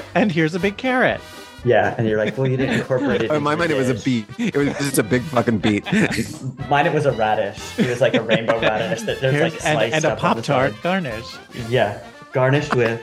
and 0.15 0.31
here's 0.31 0.56
a 0.56 0.60
big 0.60 0.77
carrot. 0.77 1.22
yeah, 1.64 1.95
and 1.97 2.07
you're 2.07 2.18
like, 2.18 2.38
well, 2.38 2.47
you 2.47 2.57
didn't 2.57 2.76
incorporate 2.80 3.22
it. 3.23 3.31
Oh, 3.31 3.35
in 3.35 3.43
my 3.43 3.53
into 3.53 3.60
mind, 3.60 3.72
it 3.72 3.77
was 3.77 3.89
a 3.89 3.93
dish. 3.93 4.03
beat. 4.03 4.26
It 4.38 4.56
was 4.56 4.68
just 4.77 4.97
a 4.97 5.03
big 5.03 5.22
fucking 5.23 5.60
beat. 5.60 5.85
Mine, 6.69 6.85
it 6.88 6.93
was 6.93 7.06
a 7.06 7.11
radish. 7.11 7.80
It 7.80 7.88
was 7.89 8.02
like 8.02 8.14
a 8.15 8.22
rainbow 8.22 8.60
radish 8.60 9.02
that 9.03 9.22
there's 9.22 9.34
Here's, 9.35 9.53
like 9.53 9.65
and, 9.65 9.77
sliced 9.77 9.95
and 9.95 10.06
a 10.06 10.11
up 10.14 10.23
on 10.23 10.35
the 10.38 10.41
pop 10.41 10.45
tart 10.45 10.73
garnish. 10.84 11.26
Yeah, 11.69 12.02
garnished 12.34 12.76
with 12.76 13.02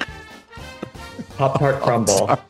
pop 1.36 1.59
tart 1.59 1.80
crumble. 1.82 2.38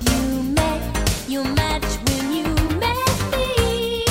You 0.00 0.42
met, 0.42 1.24
you 1.28 1.44
match 1.44 1.82
when 2.08 2.32
you 2.32 2.44
met 2.78 3.32
me. 3.32 4.04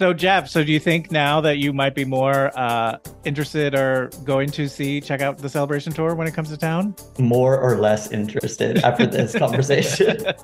So 0.00 0.12
Jeff, 0.12 0.48
so 0.48 0.64
do 0.64 0.72
you 0.72 0.80
think 0.80 1.10
now 1.10 1.40
that 1.40 1.58
you 1.58 1.72
might 1.72 1.94
be 1.94 2.04
more 2.04 2.50
uh, 2.58 2.98
interested 3.24 3.74
or 3.74 4.10
going 4.24 4.50
to 4.50 4.68
see 4.68 5.00
check 5.00 5.20
out 5.20 5.38
the 5.38 5.48
celebration 5.48 5.92
tour 5.92 6.14
when 6.14 6.26
it 6.26 6.34
comes 6.34 6.48
to 6.50 6.56
town? 6.56 6.94
More 7.18 7.58
or 7.58 7.76
less 7.76 8.10
interested 8.12 8.78
after 8.84 9.06
this 9.06 9.34
conversation. 9.38 10.18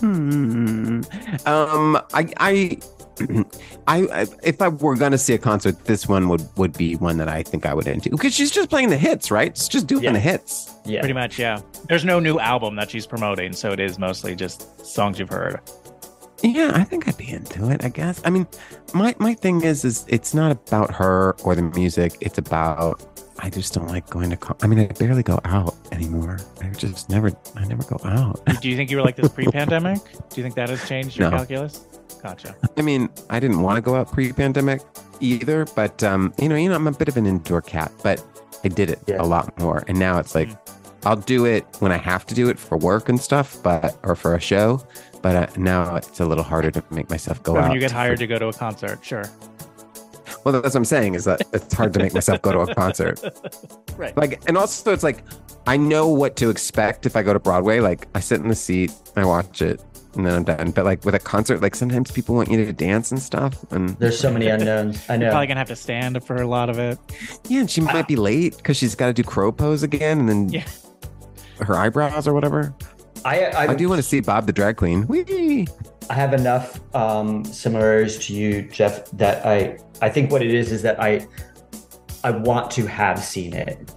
Hmm. 0.00 1.00
Um, 1.46 1.96
I, 2.12 2.30
I, 2.38 2.78
I, 3.86 4.02
I, 4.08 4.26
if 4.42 4.60
I 4.60 4.68
were 4.68 4.96
gonna 4.96 5.18
see 5.18 5.34
a 5.34 5.38
concert, 5.38 5.84
this 5.84 6.08
one 6.08 6.28
would 6.28 6.46
would 6.56 6.76
be 6.76 6.96
one 6.96 7.16
that 7.18 7.28
I 7.28 7.42
think 7.42 7.66
I 7.66 7.74
would 7.74 7.86
into 7.86 8.10
because 8.10 8.34
she's 8.34 8.50
just 8.50 8.68
playing 8.70 8.90
the 8.90 8.96
hits, 8.98 9.30
right? 9.30 9.48
It's 9.48 9.68
just 9.68 9.86
doing 9.86 10.04
Yeah. 10.04 10.12
the 10.12 10.20
hits. 10.20 10.74
Yeah. 10.84 11.00
Pretty 11.00 11.14
much, 11.14 11.38
yeah. 11.38 11.60
There's 11.88 12.04
no 12.04 12.20
new 12.20 12.38
album 12.38 12.76
that 12.76 12.90
she's 12.90 13.06
promoting, 13.06 13.52
so 13.52 13.72
it 13.72 13.80
is 13.80 13.98
mostly 13.98 14.34
just 14.36 14.84
songs 14.86 15.18
you've 15.18 15.30
heard. 15.30 15.60
Yeah, 16.42 16.72
I 16.74 16.84
think 16.84 17.08
I'd 17.08 17.16
be 17.16 17.30
into 17.30 17.70
it. 17.70 17.82
I 17.84 17.88
guess. 17.88 18.20
I 18.24 18.30
mean, 18.30 18.46
my 18.92 19.14
my 19.18 19.32
thing 19.34 19.62
is, 19.64 19.84
is 19.84 20.04
it's 20.08 20.34
not 20.34 20.52
about 20.52 20.94
her 20.94 21.34
or 21.44 21.54
the 21.54 21.62
music. 21.62 22.16
It's 22.20 22.36
about 22.38 23.02
I 23.38 23.50
just 23.50 23.74
don't 23.74 23.88
like 23.88 24.08
going 24.08 24.30
to. 24.30 24.36
Con- 24.36 24.56
I 24.62 24.66
mean, 24.66 24.78
I 24.80 24.86
barely 24.86 25.22
go 25.22 25.38
out 25.44 25.74
anymore. 25.92 26.38
I 26.62 26.68
just 26.70 27.10
never. 27.10 27.30
I 27.54 27.64
never 27.66 27.82
go 27.84 27.98
out. 28.08 28.40
Do 28.60 28.68
you 28.68 28.76
think 28.76 28.90
you 28.90 28.96
were 28.96 29.02
like 29.02 29.16
this 29.16 29.28
pre-pandemic? 29.34 29.98
Do 30.30 30.36
you 30.36 30.42
think 30.42 30.54
that 30.54 30.68
has 30.70 30.86
changed 30.88 31.16
your 31.18 31.30
No. 31.30 31.36
calculus? 31.38 31.84
Gotcha. 32.22 32.56
I 32.76 32.82
mean, 32.82 33.08
I 33.30 33.38
didn't 33.38 33.60
want 33.60 33.76
to 33.76 33.82
go 33.82 33.94
out 33.94 34.10
pre-pandemic 34.10 34.80
either, 35.20 35.66
but 35.76 36.02
um, 36.02 36.32
you 36.38 36.48
know, 36.48 36.56
you 36.56 36.68
know, 36.68 36.74
I'm 36.74 36.86
a 36.86 36.92
bit 36.92 37.08
of 37.08 37.16
an 37.16 37.26
indoor 37.26 37.62
cat, 37.62 37.92
but 38.02 38.24
I 38.64 38.68
did 38.68 38.90
it 38.90 39.00
Yeah. 39.06 39.20
a 39.20 39.24
lot 39.24 39.56
more, 39.60 39.84
and 39.86 39.98
now 39.98 40.18
it's 40.18 40.34
like 40.34 40.48
I'll 41.04 41.14
do 41.16 41.44
it 41.44 41.64
when 41.80 41.92
I 41.92 41.98
have 41.98 42.26
to 42.26 42.34
do 42.34 42.48
it 42.48 42.58
for 42.58 42.78
work 42.78 43.08
and 43.08 43.20
stuff, 43.20 43.62
but 43.62 43.96
or 44.02 44.16
for 44.16 44.34
a 44.34 44.40
show. 44.40 44.84
But 45.22 45.36
uh, 45.36 45.46
now 45.56 45.96
it's 45.96 46.20
a 46.20 46.24
little 46.26 46.42
harder 46.44 46.70
to 46.70 46.82
make 46.90 47.10
myself 47.10 47.42
go 47.42 47.52
But 47.54 47.58
out. 47.58 47.62
when 47.68 47.72
you 47.74 47.80
get 47.80 47.90
for- 47.90 47.96
hired 47.98 48.18
to 48.20 48.26
go 48.26 48.38
to 48.38 48.48
a 48.48 48.52
concert, 48.52 49.04
sure. 49.04 49.24
Well, 50.46 50.52
that's 50.62 50.74
what 50.74 50.76
I'm 50.76 50.84
saying 50.84 51.16
is 51.16 51.24
that 51.24 51.42
it's 51.52 51.74
hard 51.74 51.92
to 51.94 51.98
make 51.98 52.14
myself 52.14 52.40
go 52.40 52.52
to 52.52 52.60
a 52.60 52.72
concert. 52.82 53.20
Right. 53.96 54.16
Like, 54.16 54.40
and 54.48 54.56
also 54.56 54.92
it's 54.92 55.02
like 55.02 55.24
I 55.66 55.76
know 55.76 56.06
what 56.06 56.36
to 56.36 56.50
expect 56.50 57.04
if 57.04 57.16
I 57.16 57.24
go 57.24 57.32
to 57.32 57.40
Broadway. 57.40 57.80
Like, 57.80 58.06
I 58.14 58.20
sit 58.20 58.40
in 58.40 58.46
the 58.46 58.54
seat, 58.54 58.92
I 59.16 59.24
watch 59.24 59.60
it, 59.60 59.82
and 60.14 60.24
then 60.24 60.34
I'm 60.34 60.44
done. 60.44 60.70
But 60.70 60.84
like 60.84 61.04
with 61.04 61.16
a 61.16 61.18
concert, 61.18 61.62
like 61.62 61.74
sometimes 61.74 62.12
people 62.12 62.36
want 62.36 62.48
you 62.48 62.64
to 62.64 62.72
dance 62.72 63.10
and 63.10 63.20
stuff, 63.20 63.64
and 63.72 63.88
There's 63.98 64.20
so 64.20 64.32
many 64.32 64.46
unknowns. 64.46 65.04
I 65.10 65.16
know. 65.16 65.30
Probably 65.30 65.48
gonna 65.48 65.58
have 65.58 65.66
to 65.66 65.74
stand 65.74 66.22
for 66.24 66.36
a 66.36 66.46
lot 66.46 66.70
of 66.70 66.78
it. 66.78 66.96
yeah, 67.48 67.58
and 67.58 67.68
she 67.68 67.80
might 67.80 68.06
be 68.06 68.14
late 68.14 68.56
because 68.56 68.76
she's 68.76 68.94
got 68.94 69.08
to 69.08 69.12
do 69.12 69.24
crow 69.24 69.50
pose 69.50 69.82
again, 69.82 70.20
and 70.20 70.28
then 70.28 70.48
Yeah. 70.50 70.64
her 71.60 71.74
eyebrows 71.74 72.28
or 72.28 72.34
whatever. 72.34 72.72
I, 73.24 73.46
I, 73.46 73.66
I 73.72 73.74
do 73.74 73.88
want 73.88 73.98
to 73.98 74.04
see 74.04 74.20
Bob 74.20 74.46
the 74.46 74.52
drag 74.52 74.76
queen. 74.76 75.02
Whee! 75.08 75.66
I 76.08 76.14
have 76.14 76.32
enough 76.34 76.78
um, 76.94 77.44
similarities 77.44 78.16
to 78.26 78.32
you, 78.32 78.62
Jeff, 78.62 79.10
that 79.10 79.44
I 79.44 79.78
I 80.02 80.08
think 80.08 80.30
what 80.30 80.42
it 80.42 80.54
is 80.54 80.72
is 80.72 80.82
that 80.82 81.00
I 81.00 81.26
I 82.24 82.30
want 82.30 82.70
to 82.72 82.86
have 82.86 83.18
seen 83.22 83.54
it. 83.54 83.92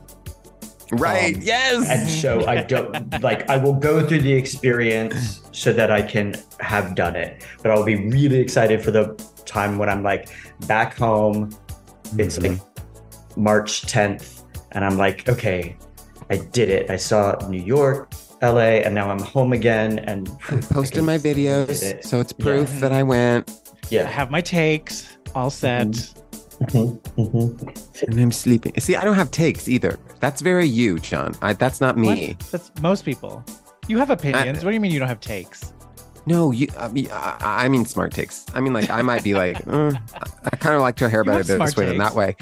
Right? 0.91 1.35
Um, 1.35 1.41
yes. 1.43 1.89
And 1.89 2.09
so 2.09 2.45
I 2.47 2.63
don't 2.63 3.21
like 3.23 3.49
I 3.49 3.57
will 3.57 3.73
go 3.73 4.05
through 4.05 4.21
the 4.21 4.33
experience 4.33 5.41
so 5.51 5.73
that 5.73 5.91
I 5.91 6.01
can 6.01 6.35
have 6.59 6.95
done 6.95 7.15
it. 7.15 7.45
But 7.61 7.71
I'll 7.71 7.85
be 7.85 7.95
really 7.95 8.39
excited 8.39 8.83
for 8.83 8.91
the 8.91 9.15
time 9.45 9.77
when 9.77 9.89
I'm 9.89 10.03
like 10.03 10.29
back 10.67 10.95
home. 10.95 11.49
It's 12.17 12.39
like 12.39 12.59
March 13.35 13.83
10th, 13.83 14.43
and 14.71 14.83
I'm 14.83 14.97
like, 14.97 15.29
okay, 15.29 15.77
I 16.29 16.37
did 16.37 16.69
it. 16.69 16.89
I 16.89 16.95
saw 16.95 17.35
New 17.47 17.61
York, 17.61 18.11
LA, 18.41 18.81
and 18.83 18.95
now 18.95 19.09
I'm 19.09 19.19
home 19.19 19.53
again. 19.53 19.99
And 19.99 20.29
I 20.49 20.57
posted 20.57 21.03
my 21.03 21.17
videos, 21.17 21.83
it. 21.83 22.05
so 22.05 22.19
it's 22.19 22.33
proof 22.33 22.69
that 22.79 22.91
I 22.91 23.03
went. 23.03 23.51
I 23.91 24.03
have 24.03 24.31
my 24.31 24.41
takes 24.41 25.17
all 25.35 25.49
set. 25.49 25.87
Mhm, 25.87 26.99
mhm. 27.17 28.03
And 28.07 28.19
I'm 28.19 28.31
sleeping. 28.31 28.73
See, 28.79 28.95
I 28.95 29.03
don't 29.03 29.15
have 29.15 29.31
takes 29.31 29.67
either. 29.69 29.97
That's 30.19 30.41
very 30.41 30.65
you, 30.67 30.99
John. 30.99 31.33
I, 31.41 31.53
that's 31.53 31.79
not 31.79 31.97
me. 31.97 32.35
What? 32.37 32.39
That's 32.51 32.71
most 32.81 33.05
people. 33.05 33.43
You 33.87 33.97
have 33.97 34.09
opinions. 34.09 34.63
what 34.63 34.71
do 34.71 34.73
you 34.73 34.79
mean 34.79 34.91
you 34.91 34.99
don't 34.99 35.07
have 35.07 35.21
takes? 35.21 35.73
No, 36.29 36.51
you. 36.51 36.67
I 36.77 36.87
mean, 36.89 37.07
I, 37.11 37.63
I 37.65 37.67
mean 37.69 37.85
smart 37.85 38.13
takes. 38.13 38.45
I 38.53 38.59
mean, 38.61 38.71
like 38.71 38.89
I 38.91 39.01
might 39.01 39.23
be 39.23 39.33
like, 39.33 39.57
uh, 39.67 39.91
I 40.45 40.55
kind 40.57 40.75
of 40.75 40.81
like 40.81 40.99
her 40.99 41.09
hair 41.09 41.21
You 41.21 41.31
better 41.31 41.43
this 41.43 41.55
smart 41.55 41.75
way 41.75 41.85
than 41.87 41.97
that 41.97 42.13
way. 42.13 42.35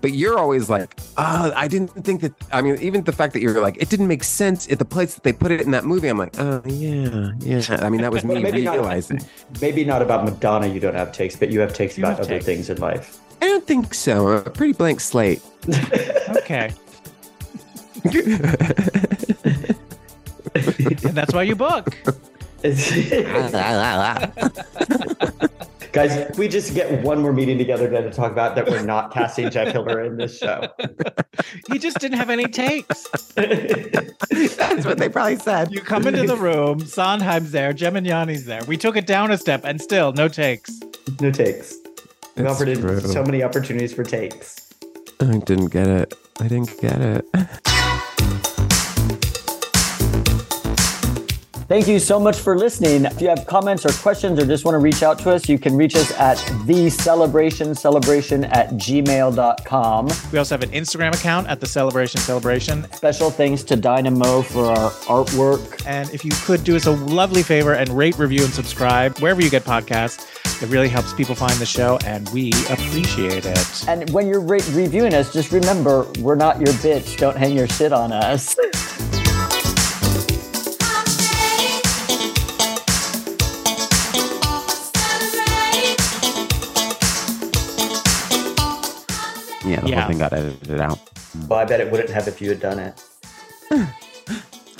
But 0.00 0.12
you're 0.12 0.38
always 0.38 0.68
like, 0.68 0.94
oh, 1.16 1.52
I 1.56 1.66
didn't 1.68 1.88
think 2.04 2.20
that. 2.22 2.32
I 2.52 2.60
mean, 2.62 2.76
even 2.80 3.04
the 3.04 3.12
fact 3.12 3.32
that 3.34 3.40
you're 3.40 3.60
like, 3.60 3.76
it 3.80 3.88
didn't 3.90 4.08
make 4.08 4.24
sense 4.24 4.70
at 4.72 4.78
the 4.78 4.84
place 4.84 5.14
that 5.14 5.22
they 5.24 5.32
put 5.32 5.50
it 5.50 5.60
in 5.60 5.70
that 5.72 5.84
movie. 5.84 6.08
I'm 6.08 6.18
like, 6.18 6.38
oh 6.38 6.62
yeah, 6.66 7.32
yeah. 7.38 7.62
I 7.82 7.88
mean, 7.90 8.00
that 8.02 8.12
was 8.12 8.24
me 8.24 8.42
Maybe 8.42 8.62
not- 8.62 8.74
realizing. 8.74 9.20
Maybe 9.60 9.84
not 9.84 10.00
about 10.02 10.24
Madonna, 10.24 10.66
you 10.66 10.80
don't 10.80 10.94
have 10.94 11.12
takes, 11.12 11.36
but 11.36 11.50
you 11.50 11.60
have 11.60 11.72
takes 11.74 11.98
You 11.98 12.04
about 12.04 12.16
have 12.18 12.20
other 12.26 12.34
takes. 12.36 12.44
things 12.46 12.70
in 12.70 12.78
life. 12.78 13.18
I 13.42 13.46
don't 13.46 13.66
think 13.66 13.92
so. 13.94 14.28
A 14.28 14.50
pretty 14.50 14.72
blank 14.72 15.00
slate. 15.00 15.42
Okay. 16.38 16.72
and 18.04 18.14
that's 21.18 21.32
why 21.34 21.42
you 21.42 21.56
book. 21.56 21.94
Guys, 25.92 26.36
we 26.38 26.48
just 26.48 26.74
get 26.74 27.02
one 27.04 27.20
more 27.20 27.32
meeting 27.32 27.58
together 27.58 27.88
today 27.90 28.02
to 28.02 28.10
talk 28.10 28.32
about 28.32 28.54
that 28.56 28.66
we're 28.66 28.82
not 28.82 29.12
casting 29.12 29.50
Jeff 29.50 29.72
Hiller 29.72 30.02
in 30.02 30.16
this 30.16 30.38
show. 30.38 30.66
He 31.70 31.78
just 31.78 31.98
didn't 31.98 32.18
have 32.18 32.30
any 32.30 32.46
takes. 32.46 33.08
That's 33.34 34.84
what 34.86 34.98
they 34.98 35.08
probably 35.08 35.36
said. 35.36 35.72
You 35.72 35.80
come 35.80 36.06
into 36.06 36.24
the 36.24 36.36
room, 36.36 36.80
Sondheim's 36.80 37.52
there, 37.52 37.72
Gemignani's 37.72 38.44
there. 38.44 38.62
We 38.66 38.76
took 38.76 38.96
it 38.96 39.06
down 39.06 39.30
a 39.30 39.38
step 39.38 39.62
and 39.64 39.80
still 39.80 40.12
no 40.12 40.28
takes. 40.28 40.80
No 41.20 41.30
takes. 41.30 41.74
We 42.36 42.44
It's 42.44 42.52
offered 42.52 42.68
in 42.68 42.80
true. 42.80 43.00
so 43.00 43.22
many 43.24 43.42
opportunities 43.42 43.92
for 43.92 44.04
takes. 44.04 44.68
I 45.20 45.38
didn't 45.38 45.68
get 45.68 45.88
it. 45.88 46.14
I 46.40 46.48
didn't 46.48 46.78
get 46.80 47.00
it. 47.00 47.24
Thank 51.66 51.88
you 51.88 51.98
so 51.98 52.20
much 52.20 52.36
for 52.36 52.58
listening. 52.58 53.06
If 53.06 53.22
you 53.22 53.28
have 53.28 53.46
comments 53.46 53.86
or 53.86 53.92
questions 53.92 54.38
or 54.38 54.44
just 54.44 54.66
want 54.66 54.74
to 54.74 54.78
reach 54.78 55.02
out 55.02 55.18
to 55.20 55.30
us, 55.30 55.48
you 55.48 55.58
can 55.58 55.74
reach 55.76 55.96
us 55.96 56.12
at 56.18 56.36
the 56.66 56.90
celebration 56.90 57.74
celebration 57.74 58.44
at 58.44 58.70
gmail.com. 58.72 60.10
We 60.30 60.38
also 60.38 60.54
have 60.54 60.62
an 60.62 60.70
Instagram 60.70 61.14
account 61.14 61.48
at 61.48 61.60
the 61.60 61.66
Celebration 61.66 62.20
Celebration. 62.20 62.90
Special 62.92 63.30
thanks 63.30 63.62
to 63.64 63.76
Dyna 63.76 64.10
Moe 64.10 64.42
for 64.42 64.66
our 64.66 64.90
artwork. 64.90 65.82
And 65.86 66.10
if 66.10 66.22
you 66.22 66.32
could 66.42 66.64
do 66.64 66.76
us 66.76 66.84
a 66.84 66.90
lovely 66.90 67.42
favor 67.42 67.72
and 67.72 67.88
rate, 67.88 68.18
review, 68.18 68.44
and 68.44 68.52
subscribe 68.52 69.18
wherever 69.20 69.40
you 69.40 69.48
get 69.48 69.64
podcasts, 69.64 70.30
it 70.62 70.68
really 70.68 70.88
helps 70.88 71.14
people 71.14 71.34
find 71.34 71.54
the 71.54 71.66
show, 71.66 71.98
and 72.04 72.28
we 72.30 72.52
appreciate 72.70 73.46
it. 73.46 73.88
And 73.88 74.08
when 74.10 74.28
you're 74.28 74.40
re- 74.40 74.60
reviewing 74.70 75.14
us, 75.14 75.32
just 75.32 75.50
remember 75.50 76.06
we're 76.20 76.36
not 76.36 76.58
your 76.58 76.74
bitch. 76.74 77.16
Don't 77.16 77.36
hang 77.36 77.56
your 77.56 77.68
shit 77.68 77.92
on 77.92 78.12
us. 78.12 78.54
Yeah, 89.64 89.80
the 89.80 89.88
Yeah. 89.88 90.00
whole 90.00 90.08
thing 90.10 90.18
got 90.18 90.32
edited 90.32 90.80
out. 90.80 90.98
Well, 91.48 91.58
I 91.58 91.64
bet 91.64 91.80
it 91.80 91.90
wouldn't 91.90 92.10
have 92.10 92.28
if 92.28 92.40
you 92.40 92.50
had 92.50 92.60
done 92.60 92.78
it. 92.78 93.02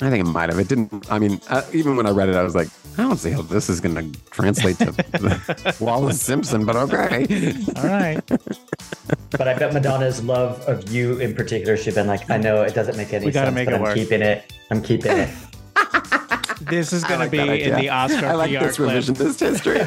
I 0.01 0.09
think 0.09 0.19
it 0.27 0.29
might 0.29 0.49
have. 0.49 0.59
It 0.59 0.67
didn't. 0.67 1.09
I 1.09 1.19
mean, 1.19 1.39
uh, 1.49 1.61
even 1.71 1.95
when 1.95 2.05
I 2.05 2.09
read 2.11 2.27
it, 2.27 2.35
I 2.35 2.43
was 2.43 2.53
like, 2.53 2.67
I 2.97 3.03
don't 3.03 3.17
see 3.17 3.31
how 3.31 3.41
this 3.43 3.69
is 3.69 3.79
going 3.79 3.95
to 3.95 4.19
translate 4.29 4.77
to 4.79 5.75
Wallis 5.79 6.21
Simpson, 6.21 6.65
but 6.65 6.75
okay. 6.75 7.53
All 7.75 7.83
right. 7.83 8.21
But 9.31 9.49
I 9.49 9.53
bet 9.53 9.73
Madonna's 9.73 10.23
love 10.23 10.61
of 10.61 10.89
you 10.91 11.19
in 11.19 11.35
particular, 11.35 11.75
she'd 11.75 11.93
been 11.95 12.07
like, 12.07 12.29
I 12.29 12.37
know 12.37 12.61
it 12.63 12.73
doesn't 12.73 12.95
make 12.95 13.11
any 13.13 13.25
We 13.25 13.31
gotta 13.33 13.47
sense, 13.47 13.55
make 13.55 13.65
but 13.65 13.73
it 13.73 13.77
I'm 13.77 13.81
work." 13.83 13.93
keeping 13.95 14.21
it. 14.21 14.51
I'm 14.71 14.81
keeping 14.81 15.11
it. 15.11 15.29
This 16.69 16.93
is 16.93 17.03
going 17.03 17.19
like 17.19 17.31
to 17.31 17.37
be 17.45 17.63
in 17.63 17.75
the 17.75 17.89
Oscar 17.89 18.25
I 18.27 18.33
like 18.33 18.51
PR 18.51 18.65
this 18.65 18.75
clip. 18.77 18.89
revisionist 18.91 19.39
history. 19.39 19.81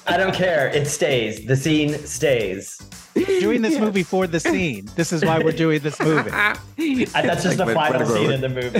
I 0.06 0.16
don't 0.16 0.34
care. 0.34 0.68
It 0.68 0.86
stays. 0.86 1.44
The 1.46 1.56
scene 1.56 1.94
stays. 2.06 2.78
Doing 3.14 3.62
this 3.62 3.78
movie 3.80 4.02
for 4.02 4.26
the 4.26 4.40
scene. 4.40 4.88
This 4.96 5.12
is 5.12 5.24
why 5.24 5.38
we're 5.38 5.52
doing 5.52 5.80
this 5.80 5.98
movie. 6.00 6.30
And 6.30 7.06
that's 7.28 7.42
just 7.44 7.58
Like 7.58 7.68
the 7.68 7.74
final 7.74 8.06
scene 8.06 8.32
in 8.32 8.40
the 8.40 8.48
movie. 8.48 8.78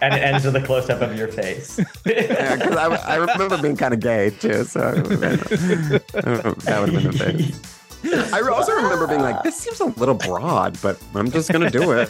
and 0.00 0.14
it 0.14 0.22
ends 0.22 0.44
with 0.46 0.56
a 0.56 0.62
close 0.62 0.88
up 0.90 1.02
of 1.02 1.16
your 1.16 1.28
face. 1.28 1.78
Yeah, 2.06 2.56
'cause 2.56 2.76
I, 2.76 2.86
I 2.94 3.16
remember 3.16 3.58
being 3.60 3.76
kind 3.76 3.92
of 3.94 4.00
gay 4.00 4.30
too, 4.30 4.64
so 4.64 4.80
I 4.80 4.94
don't 4.94 5.10
know, 5.20 6.52
that 6.54 6.80
would 6.80 6.92
have 6.92 7.02
been 7.02 7.10
the 7.12 7.12
thing. 7.12 8.32
I 8.32 8.40
also 8.40 8.72
remember 8.72 9.06
being 9.08 9.20
like, 9.20 9.42
"This 9.42 9.56
seems 9.56 9.80
a 9.80 9.86
little 9.86 10.14
broad, 10.14 10.78
but 10.80 10.96
I'm 11.14 11.30
just 11.30 11.50
gonna 11.50 11.70
do 11.70 11.92
it." 11.92 12.08